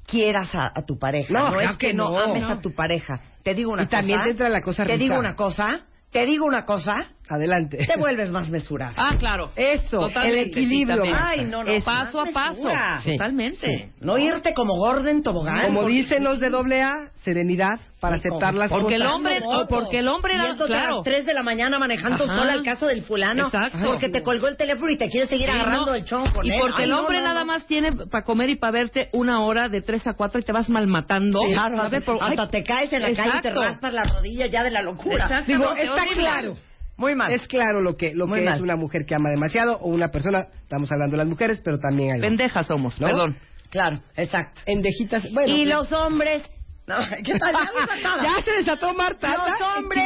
quieras 0.08 0.56
a, 0.56 0.72
a 0.74 0.82
tu 0.86 0.98
pareja, 0.98 1.32
No, 1.32 1.52
no, 1.52 1.62
es 1.62 1.72
que, 1.78 1.90
que 1.90 1.94
no, 1.94 2.10
no. 2.10 2.18
ames 2.18 2.44
a 2.46 2.60
tu 2.62 2.74
pareja. 2.74 3.22
Te 3.44 3.54
digo 3.54 3.72
una 3.72 3.84
Y 3.84 3.86
cosa. 3.86 3.98
también 3.98 4.20
te 4.24 4.30
entra 4.32 4.50
la 4.50 4.62
cosa 4.62 4.84
Te 4.86 4.94
rica. 4.94 5.04
digo 5.04 5.20
una 5.20 5.36
cosa, 5.36 5.82
te 6.12 6.26
digo 6.26 6.46
una 6.46 6.66
cosa, 6.66 6.96
Adelante. 7.30 7.78
te 7.86 7.98
vuelves 7.98 8.32
más 8.32 8.50
mesurada. 8.50 8.94
Ah, 8.98 9.16
claro. 9.20 9.52
Eso, 9.56 10.00
Totalmente, 10.08 10.42
el 10.42 10.48
equilibrio. 10.48 11.04
sí. 11.06 11.12
Ay, 11.22 11.46
no, 11.46 11.64
no. 11.64 11.72
Es 11.72 11.84
paso 11.84 12.22
a 12.22 12.26
paso. 12.26 12.70
Sí. 13.04 13.12
Totalmente. 13.12 13.92
No 14.02 14.18
irte 14.18 14.54
como 14.54 14.74
gorda 14.76 15.12
en 15.12 15.22
tobogán. 15.24 15.62
Como 15.66 15.86
dicen 15.86 16.24
los 16.24 16.40
de 16.40 16.50
doble 16.50 16.82
A, 16.82 17.12
serenidad 17.22 17.80
para 18.00 18.18
Sí, 18.18 18.28
aceptar 18.28 18.56
las 18.56 18.72
Porque 18.72 18.96
el 18.96 19.02
cosas. 19.02 19.16
hombre, 19.16 19.40
Moto. 19.42 19.68
porque 19.68 20.00
el 20.00 20.08
hombre 20.08 20.34
era, 20.36 20.46
Yéndote 20.48 20.74
a 20.74 20.78
claro. 20.78 20.96
las 20.96 21.04
3 21.04 21.26
de 21.26 21.34
la 21.34 21.44
mañana 21.44 21.78
manejando 21.78 22.24
Ajá. 22.24 22.36
sola 22.38 22.54
el 22.54 22.64
caso 22.64 22.88
del 22.88 23.04
fulano. 23.04 23.46
Exacto. 23.48 23.78
Porque 23.86 24.10
te 24.10 24.24
colgó 24.24 24.48
el 24.48 24.58
teléfono 24.58 24.92
y 24.92 24.98
te 24.98 25.10
quiere 25.10 25.28
seguir 25.28 25.48
Sí, 25.48 25.52
agarrando 25.52 25.88
no. 25.88 25.96
el 25.96 26.06
chonco 26.06 26.32
con 26.34 26.46
Y 26.46 26.50
él. 26.52 26.58
porque 26.60 26.78
Ay, 26.78 26.84
el 26.86 26.90
no, 26.92 27.00
hombre 27.02 27.18
no, 27.20 27.24
nada 27.26 27.42
no. 27.42 27.46
más 27.46 27.68
tiene 27.68 27.92
para 27.92 28.24
comer 28.24 28.50
y 28.50 28.56
para 28.56 28.72
verte 28.72 29.10
una 29.14 29.42
hora 29.44 29.70
de 29.70 29.82
3 29.82 30.08
a 30.08 30.14
4 30.14 30.40
y 30.40 30.44
te 30.44 30.52
vas 30.52 30.70
mal 30.70 30.88
matando. 30.88 31.40
Claro, 31.42 31.76
¿sabes? 31.78 32.04
Por- 32.04 32.16
hasta 32.24 32.42
ay, 32.44 32.50
te 32.50 32.64
caes 32.64 32.92
en 32.94 33.02
la 33.02 33.14
calle 33.14 33.38
y 33.38 33.42
te 33.42 33.54
raspas 33.54 33.94
la 33.94 34.04
rodilla 34.04 34.48
ya 34.48 34.64
de 34.64 34.72
la 34.72 34.82
locura. 34.82 35.44
Digo, 35.46 35.66
No, 35.66 35.76
está 35.76 36.04
claro. 36.16 36.54
Muy 37.00 37.16
mal. 37.16 37.32
Es 37.32 37.48
claro 37.48 37.80
lo 37.80 37.96
que, 37.96 38.14
lo 38.14 38.28
Muy 38.28 38.42
que 38.42 38.50
es 38.50 38.60
una 38.60 38.76
mujer 38.76 39.06
que 39.06 39.16
ama 39.16 39.30
demasiado 39.30 39.78
o 39.78 39.88
una 39.88 40.10
persona, 40.10 40.48
estamos 40.62 40.92
hablando 40.92 41.14
de 41.14 41.20
las 41.20 41.28
mujeres, 41.28 41.62
pero 41.64 41.80
también 41.80 42.10
hay 42.10 42.16
hombres. 42.16 42.30
Pendejas 42.30 42.68
somos, 42.68 43.00
¿No? 43.00 43.08
perdón. 43.08 43.38
Claro, 43.70 44.02
exacto. 44.18 44.62
endejitas. 44.66 45.32
Bueno, 45.32 45.56
y 45.56 45.64
pues, 45.64 45.70
los 45.70 45.92
hombres... 45.94 46.44
No, 46.90 46.96
¿Qué 47.24 47.38
tal? 47.38 47.54
Ya, 48.24 48.42
se 48.44 48.52
desató 48.52 48.96
Marta. 48.96 49.30
Los 49.30 49.78
hombres, 49.78 50.04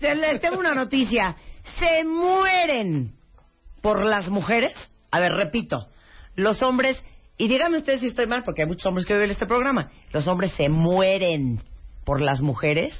les 0.00 0.40
tengo 0.40 0.58
una 0.58 0.72
noticia, 0.72 1.36
se 1.78 2.04
mueren 2.04 3.12
por 3.82 4.02
las 4.02 4.30
mujeres. 4.30 4.72
A 5.10 5.20
ver, 5.20 5.30
repito, 5.32 5.88
los 6.34 6.62
hombres, 6.62 6.96
y 7.36 7.48
díganme 7.48 7.76
ustedes 7.76 8.00
si 8.00 8.06
estoy 8.06 8.26
mal, 8.26 8.44
porque 8.44 8.62
hay 8.62 8.68
muchos 8.68 8.86
hombres 8.86 9.04
que 9.04 9.12
viven 9.12 9.30
este 9.30 9.44
programa, 9.44 9.90
los 10.10 10.26
hombres 10.26 10.52
se 10.52 10.70
mueren 10.70 11.60
por 12.06 12.22
las 12.22 12.40
mujeres 12.40 12.94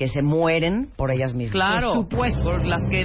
que 0.00 0.08
se 0.08 0.22
mueren 0.22 0.88
por 0.96 1.10
ellas 1.10 1.34
mismas. 1.34 1.52
Claro. 1.52 1.92
Por 1.92 2.02
supuesto. 2.04 2.42
Por 2.42 2.64
las 2.64 2.88
que 2.88 3.02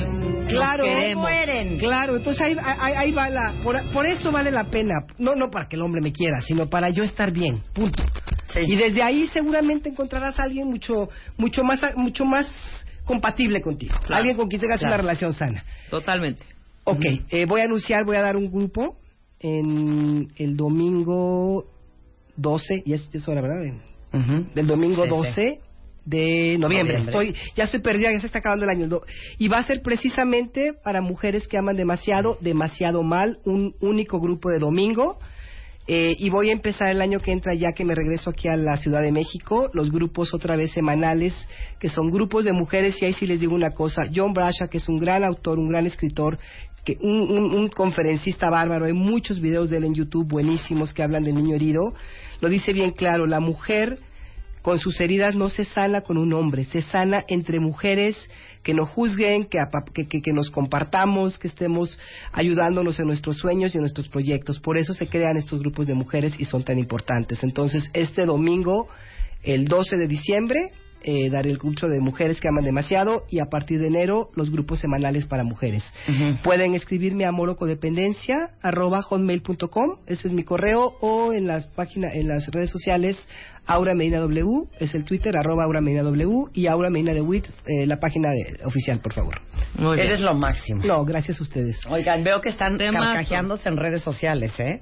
Claro, 0.47 0.85
queremos. 0.85 1.23
mueren. 1.23 1.77
Claro, 1.77 2.15
entonces 2.15 2.41
ahí, 2.41 2.55
ahí, 2.57 2.93
ahí 2.95 3.11
va 3.11 3.29
la... 3.29 3.53
Por, 3.65 3.75
por 3.91 4.05
eso 4.05 4.31
vale 4.31 4.49
la 4.49 4.63
pena. 4.63 5.05
No, 5.17 5.35
no 5.35 5.51
para 5.51 5.67
que 5.67 5.75
el 5.75 5.81
hombre 5.81 5.99
me 5.99 6.13
quiera, 6.13 6.39
sino 6.39 6.69
para 6.69 6.89
yo 6.91 7.03
estar 7.03 7.33
bien. 7.33 7.61
Punto. 7.73 8.01
Sí. 8.47 8.61
Y 8.65 8.77
desde 8.77 9.03
ahí 9.03 9.27
seguramente 9.27 9.89
encontrarás 9.89 10.39
a 10.39 10.43
alguien 10.43 10.69
mucho, 10.69 11.09
mucho 11.35 11.65
más, 11.65 11.81
mucho 11.97 12.23
más 12.23 12.47
compatible 13.03 13.59
contigo. 13.59 13.95
Claro. 14.05 14.15
Alguien 14.15 14.37
con 14.37 14.47
quien 14.47 14.61
tengas 14.61 14.79
Claro. 14.79 14.93
una 14.93 15.01
relación 15.01 15.33
sana. 15.33 15.65
Totalmente. 15.89 16.45
Ok, 16.85 17.03
eh, 17.29 17.45
voy 17.45 17.59
a 17.59 17.65
anunciar, 17.65 18.05
voy 18.05 18.15
a 18.15 18.21
dar 18.21 18.37
un 18.37 18.49
grupo 18.49 18.95
en 19.41 20.31
el 20.37 20.55
domingo 20.55 21.65
12, 22.37 22.83
y 22.85 22.93
es, 22.93 23.09
es 23.13 23.27
hora, 23.27 23.41
¿verdad? 23.41 23.65
Del 24.53 24.65
domingo 24.65 25.03
Sí, 25.03 25.31
sí. 25.35 25.59
12 26.05 26.15
de 26.17 26.57
noviembre. 26.57 26.99
Noviembre. 26.99 26.99
Estoy, 26.99 27.35
ya 27.55 27.63
estoy 27.65 27.79
perdida, 27.81 28.11
ya 28.11 28.19
se 28.19 28.27
está 28.27 28.39
acabando 28.39 28.65
el 28.65 28.71
año. 28.71 29.01
Y 29.37 29.47
va 29.47 29.57
a 29.59 29.63
ser 29.63 29.81
precisamente 29.81 30.73
para 30.83 31.01
mujeres 31.01 31.47
que 31.47 31.57
aman 31.57 31.75
demasiado, 31.75 32.37
demasiado 32.41 33.03
mal, 33.03 33.39
un 33.45 33.73
único 33.81 34.19
grupo 34.19 34.49
de 34.49 34.59
domingo. 34.59 35.17
Eh, 35.87 36.15
y 36.17 36.31
voy 36.31 36.49
a 36.49 36.53
empezar 36.53 36.87
el 36.89 36.99
año 36.99 37.19
que 37.19 37.31
entra 37.31 37.53
ya 37.53 37.71
que 37.73 37.85
me 37.85 37.93
regreso 37.93 38.31
aquí 38.31 38.47
a 38.47 38.55
la 38.57 38.75
Ciudad 38.77 39.03
de 39.03 39.11
México, 39.11 39.69
los 39.73 39.91
grupos 39.91 40.33
otra 40.33 40.55
vez 40.55 40.71
semanales, 40.71 41.35
que 41.79 41.89
son 41.89 42.09
grupos 42.09 42.43
de 42.43 42.53
mujeres, 42.53 42.99
y 42.99 43.05
ahí 43.05 43.13
sí 43.13 43.27
les 43.27 43.39
digo 43.39 43.53
una 43.53 43.69
cosa, 43.69 44.01
John 44.11 44.33
Brasha, 44.33 44.67
que 44.67 44.77
es 44.79 44.89
un 44.89 44.97
gran 44.97 45.23
autor, 45.23 45.59
un 45.59 45.69
gran 45.69 45.85
escritor, 45.85 46.39
que 46.83 46.97
un, 47.01 47.29
un- 47.29 47.53
un 47.53 47.67
conferencista 47.67 48.49
bárbaro, 48.49 48.85
hay 48.85 48.93
muchos 48.93 49.39
videos 49.39 49.69
de 49.69 49.77
él 49.77 49.83
en 49.83 49.93
YouTube 49.93 50.27
buenísimos 50.27 50.91
que 50.91 51.03
hablan 51.03 51.23
del 51.23 51.35
niño 51.35 51.53
herido, 51.55 51.93
lo 52.41 52.49
dice 52.49 52.73
bien 52.73 52.89
claro, 52.89 53.27
la 53.27 53.39
mujer 53.39 53.99
con 54.65 54.79
sus 54.79 54.99
heridas 54.99 55.35
no 55.35 55.49
se 55.49 55.63
sana 55.63 56.01
con 56.01 56.17
un 56.17 56.33
hombre, 56.33 56.63
se 56.65 56.81
sana 56.81 57.23
entre 57.27 57.59
mujeres 57.59 58.17
que 58.63 58.73
nos 58.73 58.89
juzguen, 58.89 59.43
que, 59.43 59.59
que, 59.93 60.07
que- 60.07 60.21
que 60.23 60.33
nos 60.33 60.49
compartamos, 60.49 61.37
que 61.37 61.47
estemos 61.49 61.99
ayudándonos 62.31 62.99
en 62.99 63.05
nuestros 63.05 63.37
sueños 63.37 63.75
y 63.75 63.77
en 63.77 63.83
nuestros 63.83 64.07
proyectos. 64.07 64.59
Por 64.59 64.79
eso 64.79 64.95
se 64.95 65.05
crean 65.07 65.37
estos 65.37 65.59
grupos 65.59 65.85
de 65.85 65.93
mujeres 65.93 66.33
y 66.39 66.45
son 66.45 66.63
tan 66.63 66.79
importantes. 66.79 67.43
Entonces, 67.43 67.91
este 67.93 68.25
domingo, 68.25 68.87
el 69.43 69.67
12 69.67 69.97
de 69.97 70.07
diciembre, 70.07 70.71
eh, 71.07 71.29
daré 71.29 71.51
el 71.51 71.59
curso 71.59 71.87
de 71.87 71.99
mujeres 71.99 72.41
que 72.41 72.47
aman 72.47 72.63
demasiado 72.65 73.25
y 73.29 73.39
a 73.39 73.45
partir 73.45 73.79
de 73.79 73.87
enero 73.87 74.31
los 74.35 74.49
grupos 74.51 74.79
semanales 74.79 75.25
para 75.27 75.43
mujeres. 75.43 75.83
Pueden 76.43 76.73
escribirme 76.73 77.25
a 77.25 77.31
morocodependencia 77.31 78.49
arroba 78.61 79.01
hotmail.com, 79.03 79.97
ese 80.07 80.27
es 80.27 80.33
mi 80.33 80.43
correo, 80.43 80.93
o 81.01 81.31
en 81.33 81.45
las 81.47 81.67
páginas, 81.67 82.15
en 82.15 82.27
las 82.27 82.47
redes 82.47 82.71
sociales, 82.71 83.27
Aura 83.67 83.93
Medina 83.95 84.19
W, 84.19 84.67
es 84.79 84.95
el 84.95 85.05
Twitter, 85.05 85.35
arroba 85.37 85.63
Aura 85.65 85.81
Medina 85.81 86.03
W, 86.03 86.49
y 86.53 86.67
Aura 86.67 86.89
Medina 86.89 87.13
de 87.13 87.21
WIT, 87.21 87.45
eh, 87.67 87.85
la 87.87 87.99
página 87.99 88.29
de- 88.29 88.63
oficial, 88.65 88.99
por 88.99 89.13
favor. 89.13 89.35
Muy 89.77 89.95
bien. 89.95 90.07
Eres 90.07 90.21
lo 90.21 90.33
máximo. 90.33 90.83
No, 90.85 91.03
gracias 91.05 91.39
a 91.39 91.43
ustedes. 91.43 91.79
Oigan, 91.87 92.23
veo 92.23 92.41
que 92.41 92.49
están 92.49 92.77
carcajeándose 92.77 93.69
en 93.69 93.77
redes 93.77 94.01
sociales, 94.01 94.59
¿eh? 94.59 94.81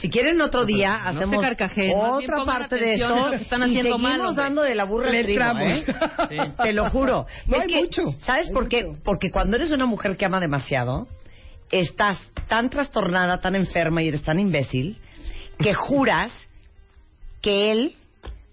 Si 0.00 0.08
quieren 0.10 0.40
otro 0.40 0.64
día 0.64 1.00
No 1.04 1.10
hacemos 1.10 1.44
otra 1.44 2.44
parte 2.44 2.76
de 2.76 2.94
esto 2.94 3.32
están 3.32 3.70
y 3.70 3.74
seguimos 3.76 4.00
mal, 4.00 4.34
dando 4.36 4.62
de 4.62 4.74
la 4.74 4.84
burra 4.84 5.10
al 5.10 5.24
trigo. 5.24 5.58
¿eh? 5.58 5.84
Sí. 6.28 6.36
Te 6.62 6.72
lo 6.72 6.88
juro. 6.90 7.26
No, 7.46 7.56
Es 7.56 7.62
hay 7.62 7.68
que, 7.68 7.80
mucho, 7.80 8.14
¿Sabes 8.20 8.48
hay 8.48 8.54
por 8.54 8.68
qué? 8.68 8.84
mucho. 8.84 9.00
Porque 9.04 9.30
cuando 9.30 9.56
eres 9.56 9.70
una 9.72 9.86
mujer 9.86 10.16
que 10.16 10.24
ama 10.24 10.38
demasiado, 10.40 11.08
estás 11.70 12.18
tan 12.48 12.70
trastornada, 12.70 13.40
tan 13.40 13.56
enferma 13.56 14.02
y 14.02 14.08
eres 14.08 14.22
tan 14.22 14.38
imbécil 14.38 14.98
que 15.58 15.74
juras 15.74 16.32
que 17.42 17.72
él, 17.72 17.94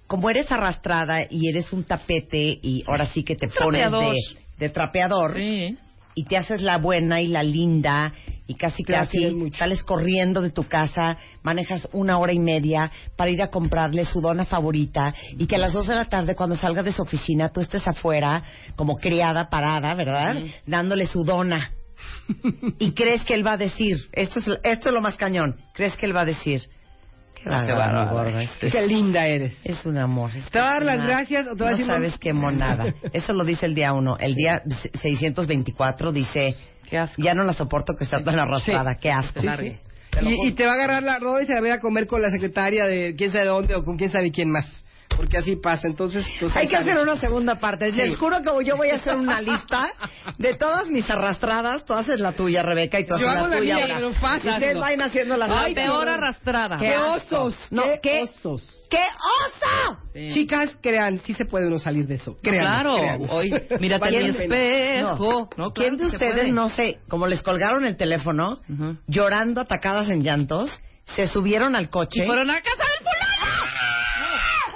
como 0.08 0.30
eres 0.30 0.52
arrastrada 0.52 1.28
y 1.30 1.48
eres 1.50 1.72
un 1.74 1.84
tapete 1.84 2.60
y 2.62 2.84
ahora 2.88 3.06
sí 3.08 3.24
que 3.24 3.36
te 3.36 3.48
pones 3.48 3.92
de, 3.92 4.16
de 4.58 4.70
trapeador 4.70 5.36
Sí. 5.36 5.78
Y 6.16 6.24
te 6.24 6.38
haces 6.38 6.62
la 6.62 6.78
buena 6.78 7.22
y 7.22 7.28
la 7.28 7.44
linda 7.44 8.14
y 8.48 8.56
casi 8.56 8.84
casi 8.84 9.52
sales 9.52 9.84
corriendo 9.84 10.42
de 10.42 10.52
tu 10.52 10.64
casa, 10.68 11.18
manejas 11.44 11.90
una 11.94 12.18
hora 12.18 12.32
y 12.32 12.40
media 12.40 12.92
para 13.16 13.32
ir 13.32 13.42
a 13.42 13.50
comprarle 13.50 14.06
su 14.06 14.22
dona 14.22 14.46
favorita 14.46 15.14
y 15.38 15.48
que 15.48 15.56
a 15.56 15.60
las 15.60 15.74
dos 15.74 15.88
de 15.88 15.96
la 15.96 16.06
tarde 16.06 16.36
cuando 16.36 16.56
salga 16.56 16.84
de 16.84 16.94
su 16.94 17.02
oficina 17.02 17.50
tú 17.50 17.62
estés 17.62 17.88
afuera 17.88 18.44
como 18.76 18.96
criada 18.98 19.50
parada, 19.50 19.94
¿verdad? 19.94 20.36
Dándole 20.66 21.06
su 21.06 21.24
dona. 21.24 21.72
y 22.80 22.92
crees 22.92 23.24
que 23.26 23.34
él 23.34 23.46
va 23.46 23.54
a 23.54 23.58
decir, 23.58 23.98
esto 24.12 24.40
es, 24.40 24.48
esto 24.64 24.90
es 24.90 24.94
lo 24.94 25.02
más 25.02 25.18
cañón, 25.18 25.58
crees 25.74 25.96
que 25.96 26.06
él 26.06 26.16
va 26.16 26.22
a 26.22 26.26
decir, 26.26 26.68
qué 27.50 27.74
mi 27.74 28.06
gorda, 28.10 28.44
este 28.44 28.72
Qué 28.72 28.88
linda 28.88 29.26
eres. 29.28 29.56
es 29.64 29.86
un 29.86 29.98
amor. 29.98 30.32
este 30.36 30.50
Te 30.52 30.60
voy 30.60 30.68
a 30.68 30.72
dar 30.72 30.82
es 30.82 30.86
las 30.88 31.08
gracias, 31.08 31.48
o 31.48 31.56
te 31.56 31.64
voy 31.64 31.68
a 31.68 31.72
no 31.72 31.78
decir- 31.78 31.86
sabes 31.94 32.18
qué 32.20 32.34
monada. 32.34 32.94
Eso 33.14 33.34
lo 33.34 33.44
dice 33.46 33.66
el 33.66 33.76
día 33.76 33.94
uno. 33.94 34.18
El 34.20 34.36
día 34.36 34.62
624 35.02 36.12
dice, 36.12 36.56
Qué 36.90 36.98
asco. 36.98 37.22
ya 37.22 37.34
no 37.34 37.44
la 37.44 37.54
soporto 37.54 37.96
que 37.96 38.04
está 38.04 38.24
tan 38.24 38.40
arrastrada. 38.40 38.96
Qué 38.96 39.12
asco. 39.12 39.40
Se 39.40 39.46
largue. 39.46 39.80
Y, 40.22 40.48
y 40.48 40.52
te 40.54 40.66
va 40.66 40.72
a 40.72 40.76
agarrar 40.76 41.04
la 41.04 41.20
roda 41.20 41.44
y 41.44 41.46
se 41.46 41.54
la 41.54 41.60
va 41.60 41.66
a 41.66 41.70
ir 41.70 41.74
a 41.76 41.80
comer 41.80 42.08
con 42.08 42.22
la 42.22 42.30
secretaria 42.32 42.86
de 42.86 43.16
quién 43.18 43.32
sabe 43.32 43.46
dónde 43.46 43.76
o 43.76 43.84
con 43.84 43.98
quién 43.98 44.12
sabe 44.12 44.32
quién 44.32 44.50
más. 44.52 44.85
Porque 45.16 45.38
así 45.38 45.56
pasa. 45.56 45.88
Entonces, 45.88 46.26
pues, 46.40 46.56
Hay 46.56 46.68
que 46.68 46.76
hacer 46.78 46.98
una 46.98 47.18
segunda 47.20 47.56
parte. 47.60 47.92
Les 47.92 48.18
juro 48.18 48.38
que 48.42 48.66
yo 48.66 48.76
voy 48.78 48.90
a 48.90 48.96
hacer 48.96 49.16
una 49.16 49.40
lista 49.42 49.88
de 50.38 50.54
todas 50.56 50.90
mis 50.90 51.10
arrastradas. 51.10 51.86
Tú 51.86 51.94
haces 51.94 52.20
la 52.20 52.34
tuya, 52.34 52.62
Rebeca, 52.64 53.00
y 53.00 53.06
tú 53.06 53.14
haces 53.16 53.26
Yo 53.26 53.32
hago 53.32 53.48
la 53.48 53.56
la 53.56 53.58
tuya. 53.58 53.76
mía, 53.76 53.96
ahora. 53.98 54.14
fácil. 54.20 54.52
Ustedes 54.52 54.78
vayan 54.78 55.02
haciendo 55.02 55.38
las 55.38 55.50
La 55.50 55.62
Ay, 55.62 55.74
peor 55.74 56.08
arrastrada. 56.10 56.78
Qué 56.78 56.88
¡Qué 56.88 56.94
asco. 56.96 57.44
osos! 57.46 57.68
No, 57.72 57.84
¡Qué 57.84 58.00
¿qué? 58.02 58.22
osos! 58.24 58.88
¡Qué 58.90 58.98
oso! 59.00 60.00
Sí. 60.14 60.30
Chicas, 60.34 60.78
crean, 60.82 61.20
sí 61.20 61.34
se 61.34 61.46
puede 61.46 61.68
uno 61.68 61.80
salir 61.80 62.06
de 62.08 62.16
eso. 62.16 62.32
No, 62.32 62.38
Créanos, 62.42 62.82
claro. 62.84 62.96
créanos. 62.98 63.32
Hoy, 63.32 63.54
mírate 63.80 64.08
en 64.16 64.24
mi 64.24 64.30
espejo. 64.30 65.50
No, 65.58 65.72
claro 65.72 65.72
¿Quién 65.74 65.98
de 65.98 66.06
ustedes, 66.06 66.34
puede. 66.36 66.52
no 66.52 66.70
sé, 66.70 67.00
como 67.10 67.28
les 67.28 67.42
colgaron 67.42 67.86
el 67.86 67.98
teléfono, 67.98 68.60
llorando, 69.08 69.62
atacadas 69.62 70.10
en 70.10 70.22
llantos, 70.24 70.70
se 71.16 71.28
subieron 71.28 71.76
al 71.76 71.90
coche? 71.90 72.24
Y 72.24 72.26
fueron 72.26 72.50
a 72.50 72.62
casa 72.62 72.84
del 72.84 73.00
fulano. 73.00 73.45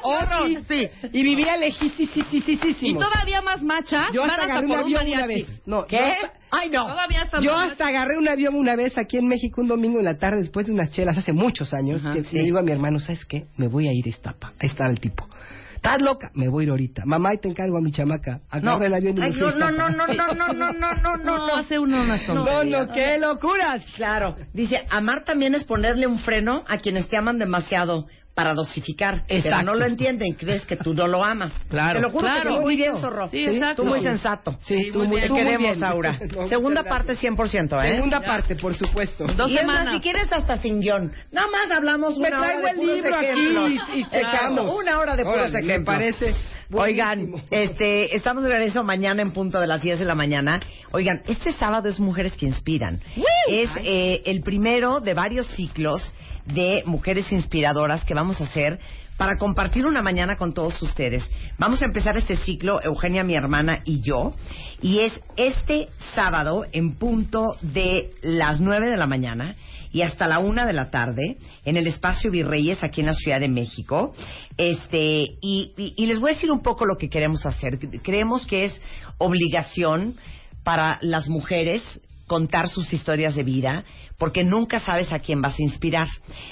Oh, 0.04 0.48
sí, 0.48 0.58
sí. 0.68 0.90
Y 1.14 1.24
vivía 1.24 1.58
Y 1.58 1.60
lejísimo. 1.62 3.00
todavía 3.00 3.42
más 3.42 3.62
macha. 3.62 4.04
Yo 4.14 4.24
hasta 4.24 4.44
agarré 4.44 4.66
un 4.66 4.72
avión 4.74 5.08
una 5.08 5.26
vez. 5.28 5.62
No, 5.66 5.86
¿Qué? 5.86 5.98
yo 5.98 6.04
hasta- 6.26 6.40
Ay, 6.52 6.70
no. 6.70 6.84
Todavía 6.86 7.24
está 7.24 7.40
Yo 7.40 7.54
hasta 7.56 7.88
agarré 7.88 8.18
un 8.18 8.28
avión 8.28 8.56
una 8.56 8.76
vez 8.76 8.98
aquí 8.98 9.18
en 9.18 9.28
México 9.28 9.62
un 9.62 9.68
domingo 9.68 10.00
en 10.00 10.06
la 10.06 10.18
tarde 10.18 10.38
después 10.40 10.66
de 10.66 10.72
unas 10.72 10.92
chelas 10.92 11.18
hace 11.18 11.32
muchos 11.34 11.74
años. 11.74 12.04
Ajá, 12.06 12.14
que 12.16 12.24
sí. 12.24 12.38
Le 12.38 12.44
digo 12.44 12.58
a 12.58 12.62
mi 12.64 12.72
hermano, 12.72 13.00
¿sabes 13.00 13.24
qué? 13.26 13.46
Me 13.58 13.68
voy 13.68 13.88
a 13.88 13.94
ir 13.94 14.06
a 14.06 14.10
Iztapa. 14.10 14.54
Ahí 14.60 14.68
está 14.70 14.88
el 14.90 15.00
tipo. 15.00 15.28
¿Estás 15.76 16.02
loca? 16.02 16.30
Me 16.34 16.50
voy 16.50 16.64
a 16.64 16.66
ir 16.66 16.70
ahorita. 16.72 17.04
Mamá, 17.06 17.36
y 17.36 17.38
te 17.38 17.48
encargo 17.48 17.78
a 17.78 17.82
mi 17.82 17.92
chamaca. 17.94 18.42
Agarra 18.50 18.88
el 18.88 18.94
avión 18.96 19.18
y 19.18 19.22
Ay, 19.22 19.32
me 19.32 19.38
no, 19.40 19.50
no, 19.50 19.72
no, 19.72 19.90
no, 19.90 20.08
no, 20.08 20.34
no, 20.34 20.54
no, 20.54 20.74
no, 20.74 20.94
no, 20.94 21.18
No, 21.18 21.48
no. 21.48 21.56
hace 21.56 21.80
uno 21.80 22.02
una 22.02 22.18
No, 22.34 22.64
no, 22.66 22.92
qué 22.94 23.18
locuras. 23.18 23.86
Claro. 23.96 24.36
Dice, 24.54 24.78
amar 24.90 25.24
también 25.24 25.56
es 25.56 25.64
ponerle 25.64 26.06
un 26.08 26.20
freno 26.20 26.66
a 26.68 26.78
quienes 26.80 27.08
te 27.08 27.16
aman 27.16 27.38
demasiado 27.38 28.08
para 28.40 28.54
dosificar. 28.54 29.24
Pero 29.28 29.62
no 29.64 29.76
lo 29.76 29.84
entienden, 29.86 30.34
crees 30.34 30.66
que 30.66 30.78
tú 30.78 30.94
no 30.94 31.08
lo 31.08 31.26
amas. 31.26 31.52
Claro, 31.68 31.96
Te 32.00 32.02
lo 32.04 32.10
juro 32.10 32.26
claro. 32.26 32.50
que 32.52 32.56
te 32.56 32.62
muy 32.62 32.76
bien, 32.78 32.98
zorro. 32.98 33.28
Sí, 33.28 33.44
exacto. 33.44 33.84
Tú 33.84 33.90
muy 33.90 34.00
sensato. 34.02 34.58
Sí, 34.62 34.92
tú 34.94 35.04
muy 35.04 35.20
Te 35.20 35.28
tú 35.28 35.34
muy 35.34 35.44
queremos, 35.44 35.76
bien. 35.76 35.84
Aura. 35.84 36.18
No, 36.34 36.48
Segunda 36.48 36.84
parte 36.86 37.18
100%, 37.18 37.84
¿eh? 37.86 37.96
Segunda 37.96 38.22
parte, 38.22 38.56
por 38.56 38.74
supuesto. 38.76 39.26
Dos 39.28 39.52
y 39.52 39.58
es 39.58 39.66
más, 39.66 39.80
semanas. 39.80 39.94
si 39.96 40.00
quieres 40.00 40.32
hasta 40.32 40.58
sin 40.60 40.80
guion. 40.80 41.12
Nada 41.34 41.48
más 41.48 41.70
hablamos 41.78 42.18
Me 42.18 42.30
una 42.30 42.40
hora 42.40 42.48
traigo 42.48 42.64
de 42.64 42.70
el 42.72 42.78
puros 42.78 42.96
libro 42.96 43.16
aquí 43.18 43.26
ejemplos. 43.26 43.72
y, 43.94 44.00
y 44.00 44.04
checamos. 44.06 44.76
Una 44.80 45.00
hora 45.00 45.16
de 45.18 45.24
puros 45.24 45.40
Órale, 45.50 45.60
ejemplos. 45.60 45.80
Me 45.80 45.84
parece. 45.86 46.36
Oigan, 46.72 47.34
este, 47.52 48.16
estamos 48.16 48.44
de 48.44 48.52
regreso 48.52 48.84
mañana 48.84 49.22
en 49.22 49.32
punto 49.32 49.60
de 49.60 49.68
las 49.68 49.82
10 49.82 50.00
de 50.00 50.06
la 50.06 50.16
mañana. 50.16 50.62
Oigan, 50.92 51.24
este 51.28 51.52
sábado 51.52 51.90
es 51.90 52.00
Mujeres 52.00 52.38
que 52.38 52.46
Inspiran. 52.46 53.02
Es 53.50 53.70
eh, 53.84 54.22
el 54.26 54.42
primero 54.44 55.02
de 55.02 55.14
varios 55.14 55.46
ciclos 55.56 56.14
de 56.54 56.84
mujeres 56.86 57.32
inspiradoras 57.32 58.04
que 58.06 58.14
vamos 58.14 58.40
a 58.42 58.46
hacer 58.46 58.80
para 59.18 59.36
compartir 59.38 59.86
una 59.86 60.02
mañana 60.02 60.38
con 60.38 60.54
todos 60.54 60.82
ustedes. 60.82 61.30
Vamos 61.58 61.82
a 61.82 61.86
empezar 61.86 62.16
este 62.16 62.38
ciclo, 62.38 62.80
Eugenia, 62.82 63.24
mi 63.24 63.36
hermana 63.36 63.82
y 63.84 64.00
yo, 64.02 64.34
y 64.82 65.00
es 65.00 65.20
este 65.36 65.90
sábado 66.16 66.64
en 66.72 66.96
punto 66.96 67.58
de 67.62 68.12
las 68.22 68.62
9 68.62 68.90
de 68.90 68.96
la 68.96 69.08
mañana 69.08 69.56
y 69.92 70.04
hasta 70.04 70.26
la 70.28 70.40
una 70.40 70.66
de 70.66 70.72
la 70.74 70.90
tarde 70.90 71.38
en 71.66 71.76
el 71.76 71.88
espacio 71.88 72.32
Virreyes 72.32 72.82
aquí 72.82 73.02
en 73.02 73.08
la 73.08 73.14
Ciudad 73.14 73.42
de 73.42 73.50
México. 73.50 74.14
Este, 74.56 75.26
y- 75.42 75.74
y 75.98 76.06
les 76.06 76.20
voy 76.20 76.32
a 76.32 76.34
decir 76.36 76.52
un 76.52 76.62
poco 76.62 76.86
lo 76.86 76.96
que 76.98 77.10
queremos 77.10 77.46
hacer. 77.46 77.78
Creemos 78.02 78.46
que 78.46 78.66
es 78.66 78.82
obligación 79.18 80.16
para 80.64 80.98
las 81.02 81.28
mujeres 81.28 81.82
contar 82.30 82.70
sus 82.70 82.94
historias 82.94 83.36
de 83.36 83.44
vida, 83.44 83.84
porque 84.18 84.44
nunca 84.46 84.80
sabes 84.80 85.12
a 85.12 85.20
quién 85.20 85.42
vas 85.42 85.60
a 85.60 85.64
inspirar. 85.64 86.08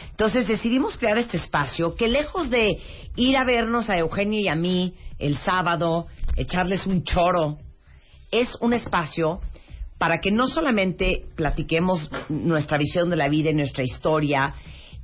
Entonces 0.09 0.47
decidimos 0.47 0.97
crear 0.97 1.17
este 1.17 1.37
espacio 1.37 1.95
que 1.95 2.09
lejos 2.09 2.49
de 2.49 2.81
ir 3.15 3.37
a 3.37 3.45
vernos 3.45 3.89
a 3.89 3.97
Eugenia 3.97 4.41
y 4.41 4.47
a 4.49 4.55
mí 4.55 4.95
el 5.19 5.37
sábado, 5.37 6.07
echarles 6.35 6.85
un 6.85 7.03
choro, 7.03 7.59
es 8.31 8.49
un 8.59 8.73
espacio 8.73 9.39
para 9.97 10.19
que 10.19 10.31
no 10.31 10.47
solamente 10.47 11.25
platiquemos 11.35 12.09
nuestra 12.29 12.77
visión 12.77 13.09
de 13.09 13.15
la 13.15 13.29
vida 13.29 13.51
y 13.51 13.53
nuestra 13.53 13.83
historia 13.83 14.55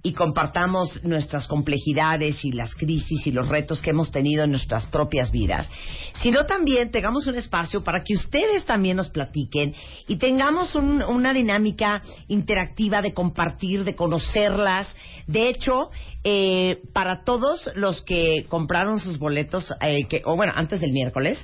y 0.06 0.12
compartamos 0.12 1.02
nuestras 1.06 1.48
complejidades 1.48 2.44
y 2.44 2.52
las 2.52 2.76
crisis 2.76 3.26
y 3.26 3.32
los 3.32 3.48
retos 3.48 3.82
que 3.82 3.92
hemos 3.92 4.12
tenido 4.12 4.44
en 4.44 4.52
nuestras 4.52 4.86
propias 4.88 5.32
vidas, 5.32 5.70
sino 6.22 6.46
también 6.46 6.92
tengamos 6.92 7.26
un 7.26 7.36
espacio 7.36 7.84
para 7.84 8.04
que 8.04 8.14
ustedes 8.16 8.66
también 8.66 8.98
nos 8.98 9.10
platiquen 9.10 9.74
y 10.08 10.18
tengamos 10.18 10.76
un- 10.76 11.02
una 11.02 11.34
dinámica 11.34 12.02
interactiva 12.28 13.02
de 13.02 13.14
compartir, 13.14 13.86
de 13.86 13.96
conocerlas. 13.96 14.94
De 15.26 15.48
hecho, 15.48 15.90
eh, 16.26 16.82
para 16.92 17.24
todos 17.24 17.70
los 17.76 18.02
que 18.02 18.46
compraron 18.50 19.00
sus 19.00 19.18
boletos, 19.18 19.74
eh, 19.82 20.06
que, 20.10 20.22
o 20.26 20.36
bueno, 20.36 20.52
antes 20.54 20.82
del 20.82 20.92
miércoles, 20.92 21.40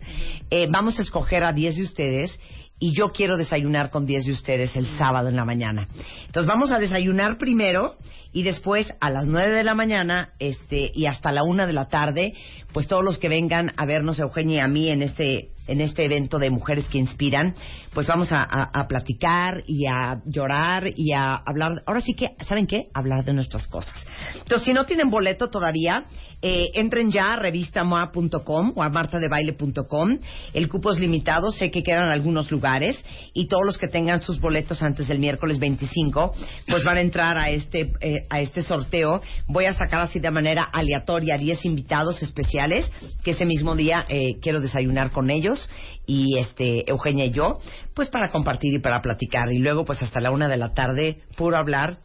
eh, 0.52 0.68
vamos 0.70 1.00
a 1.00 1.02
escoger 1.02 1.46
a 1.46 1.54
10 1.54 1.78
de 1.78 1.84
ustedes 1.84 2.38
y 2.80 2.94
yo 2.94 3.12
quiero 3.12 3.38
desayunar 3.38 3.92
con 3.92 4.06
10 4.06 4.26
de 4.26 4.32
ustedes 4.32 4.76
el 4.76 4.86
sábado 4.86 5.28
en 5.28 5.36
la 5.36 5.46
mañana. 5.46 5.88
Entonces 6.26 6.48
vamos 6.48 6.72
a 6.72 6.80
desayunar 6.80 7.38
primero 7.38 7.96
y 8.32 8.44
después 8.44 8.94
a 9.02 9.10
las 9.10 9.26
9 9.26 9.54
de 9.54 9.64
la 9.64 9.76
mañana 9.76 10.34
este 10.40 10.92
y 10.94 11.06
hasta 11.06 11.32
la 11.32 11.44
una 11.44 11.68
de 11.68 11.74
la 11.74 11.88
tarde, 11.88 12.34
pues 12.72 12.88
todos 12.88 13.04
los 13.04 13.18
que 13.18 13.30
vengan 13.30 13.74
a 13.76 13.86
vernos 13.86 14.20
Eugenia 14.20 14.58
y 14.58 14.60
a 14.60 14.68
mí 14.68 14.90
en 14.90 15.02
este 15.02 15.50
en 15.70 15.82
este 15.82 16.06
evento 16.06 16.40
de 16.40 16.50
mujeres 16.50 16.90
que 16.90 16.98
inspiran, 16.98 17.54
pues 17.94 18.08
vamos 18.08 18.30
a, 18.32 18.48
platicar 18.88 19.64
y 19.68 19.86
a 19.86 20.22
llorar 20.26 20.86
y 20.96 21.14
a 21.14 21.36
hablar. 21.36 21.84
Ahora 21.86 22.02
sí 22.02 22.14
que, 22.14 22.32
¿saben 22.48 22.66
qué? 22.66 22.88
Hablar 22.94 23.24
de 23.24 23.34
nuestras 23.34 23.68
cosas. 23.68 23.94
Entonces, 24.34 24.66
si 24.66 24.74
no 24.74 24.86
tienen 24.86 25.10
boleto 25.10 25.50
todavía, 25.50 26.06
eh, 26.42 26.72
entren 26.74 27.12
ya 27.12 27.34
a 27.34 27.36
revistamoa.com 27.36 28.74
o 28.76 28.82
a 28.82 28.90
martadebaile.com. 28.90 30.20
El 30.54 30.70
cupo 30.70 30.92
es 30.92 31.00
limitado, 31.00 31.52
sé 31.52 31.70
que 31.70 31.84
quedan 31.84 32.10
algunos 32.10 32.50
lugares 32.50 33.04
y 33.34 33.48
todos 33.48 33.66
los 33.66 33.78
que 33.78 33.88
tengan 33.88 34.22
sus 34.22 34.40
boletos 34.40 34.82
antes 34.82 35.08
del 35.08 35.20
miércoles 35.20 35.60
25, 35.60 36.34
pues 36.68 36.84
van 36.84 36.98
a 36.98 37.02
entrar 37.02 37.38
a 37.38 37.50
este, 37.50 37.92
eh, 38.02 38.26
a 38.30 38.40
este 38.40 38.62
sorteo. 38.62 39.22
Voy 39.48 39.66
a 39.66 39.74
sacar 39.74 40.02
así 40.02 40.20
de 40.20 40.32
manera 40.32 40.64
aleatoria 40.64 41.38
10 41.38 41.66
invitados 41.66 42.24
especiales 42.24 42.90
que 43.24 43.32
ese 43.32 43.46
mismo 43.46 43.76
día 43.76 44.06
eh, 44.10 44.40
quiero 44.42 44.62
desayunar 44.62 45.12
con 45.12 45.30
ellos 45.30 45.59
y 46.06 46.38
este 46.40 46.90
Eugenia 46.90 47.26
y 47.26 47.32
yo, 47.32 47.60
pues 47.94 48.10
para 48.10 48.32
compartir 48.32 48.74
y 48.74 48.80
para 48.80 49.02
platicar 49.02 49.52
y 49.52 49.60
luego 49.60 49.86
pues 49.86 50.02
hasta 50.02 50.20
la 50.20 50.32
una 50.32 50.48
de 50.48 50.58
la 50.58 50.74
tarde 50.74 51.22
puro 51.38 51.58
hablar 51.58 52.00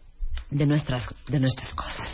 de 0.51 0.66
nuestras 0.66 1.09
de 1.28 1.40
nuestras 1.40 1.74
cosas. 1.74 2.09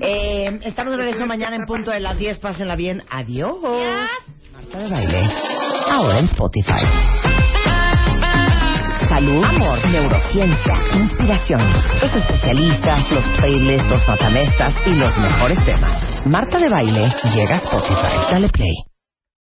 Eh, 0.00 0.60
estamos 0.64 0.92
de 0.92 0.98
regreso 0.98 1.26
mañana 1.26 1.56
en 1.56 1.66
punto 1.66 1.90
de 1.90 2.00
las 2.00 2.18
10. 2.18 2.38
Pásenla 2.38 2.76
bien. 2.76 3.02
Adiós. 3.10 3.56
Marta 4.52 4.78
de 4.78 4.90
baile. 4.90 5.28
Ahora 5.90 6.18
en 6.18 6.26
Spotify. 6.26 6.84
Salud, 9.08 9.42
amor, 9.42 9.90
neurociencia, 9.90 10.74
inspiración, 10.94 11.60
los 12.02 12.14
especialistas, 12.14 13.10
los 13.10 13.24
playlists, 13.40 13.90
los 13.90 14.06
matamestas 14.06 14.74
y 14.86 14.90
los 14.90 15.16
mejores 15.16 15.64
temas. 15.64 16.26
Marta 16.26 16.58
de 16.58 16.68
baile 16.68 17.08
llega 17.34 17.56
a 17.56 17.58
Spotify. 17.58 18.30
Dale 18.30 18.48
play. 18.50 18.87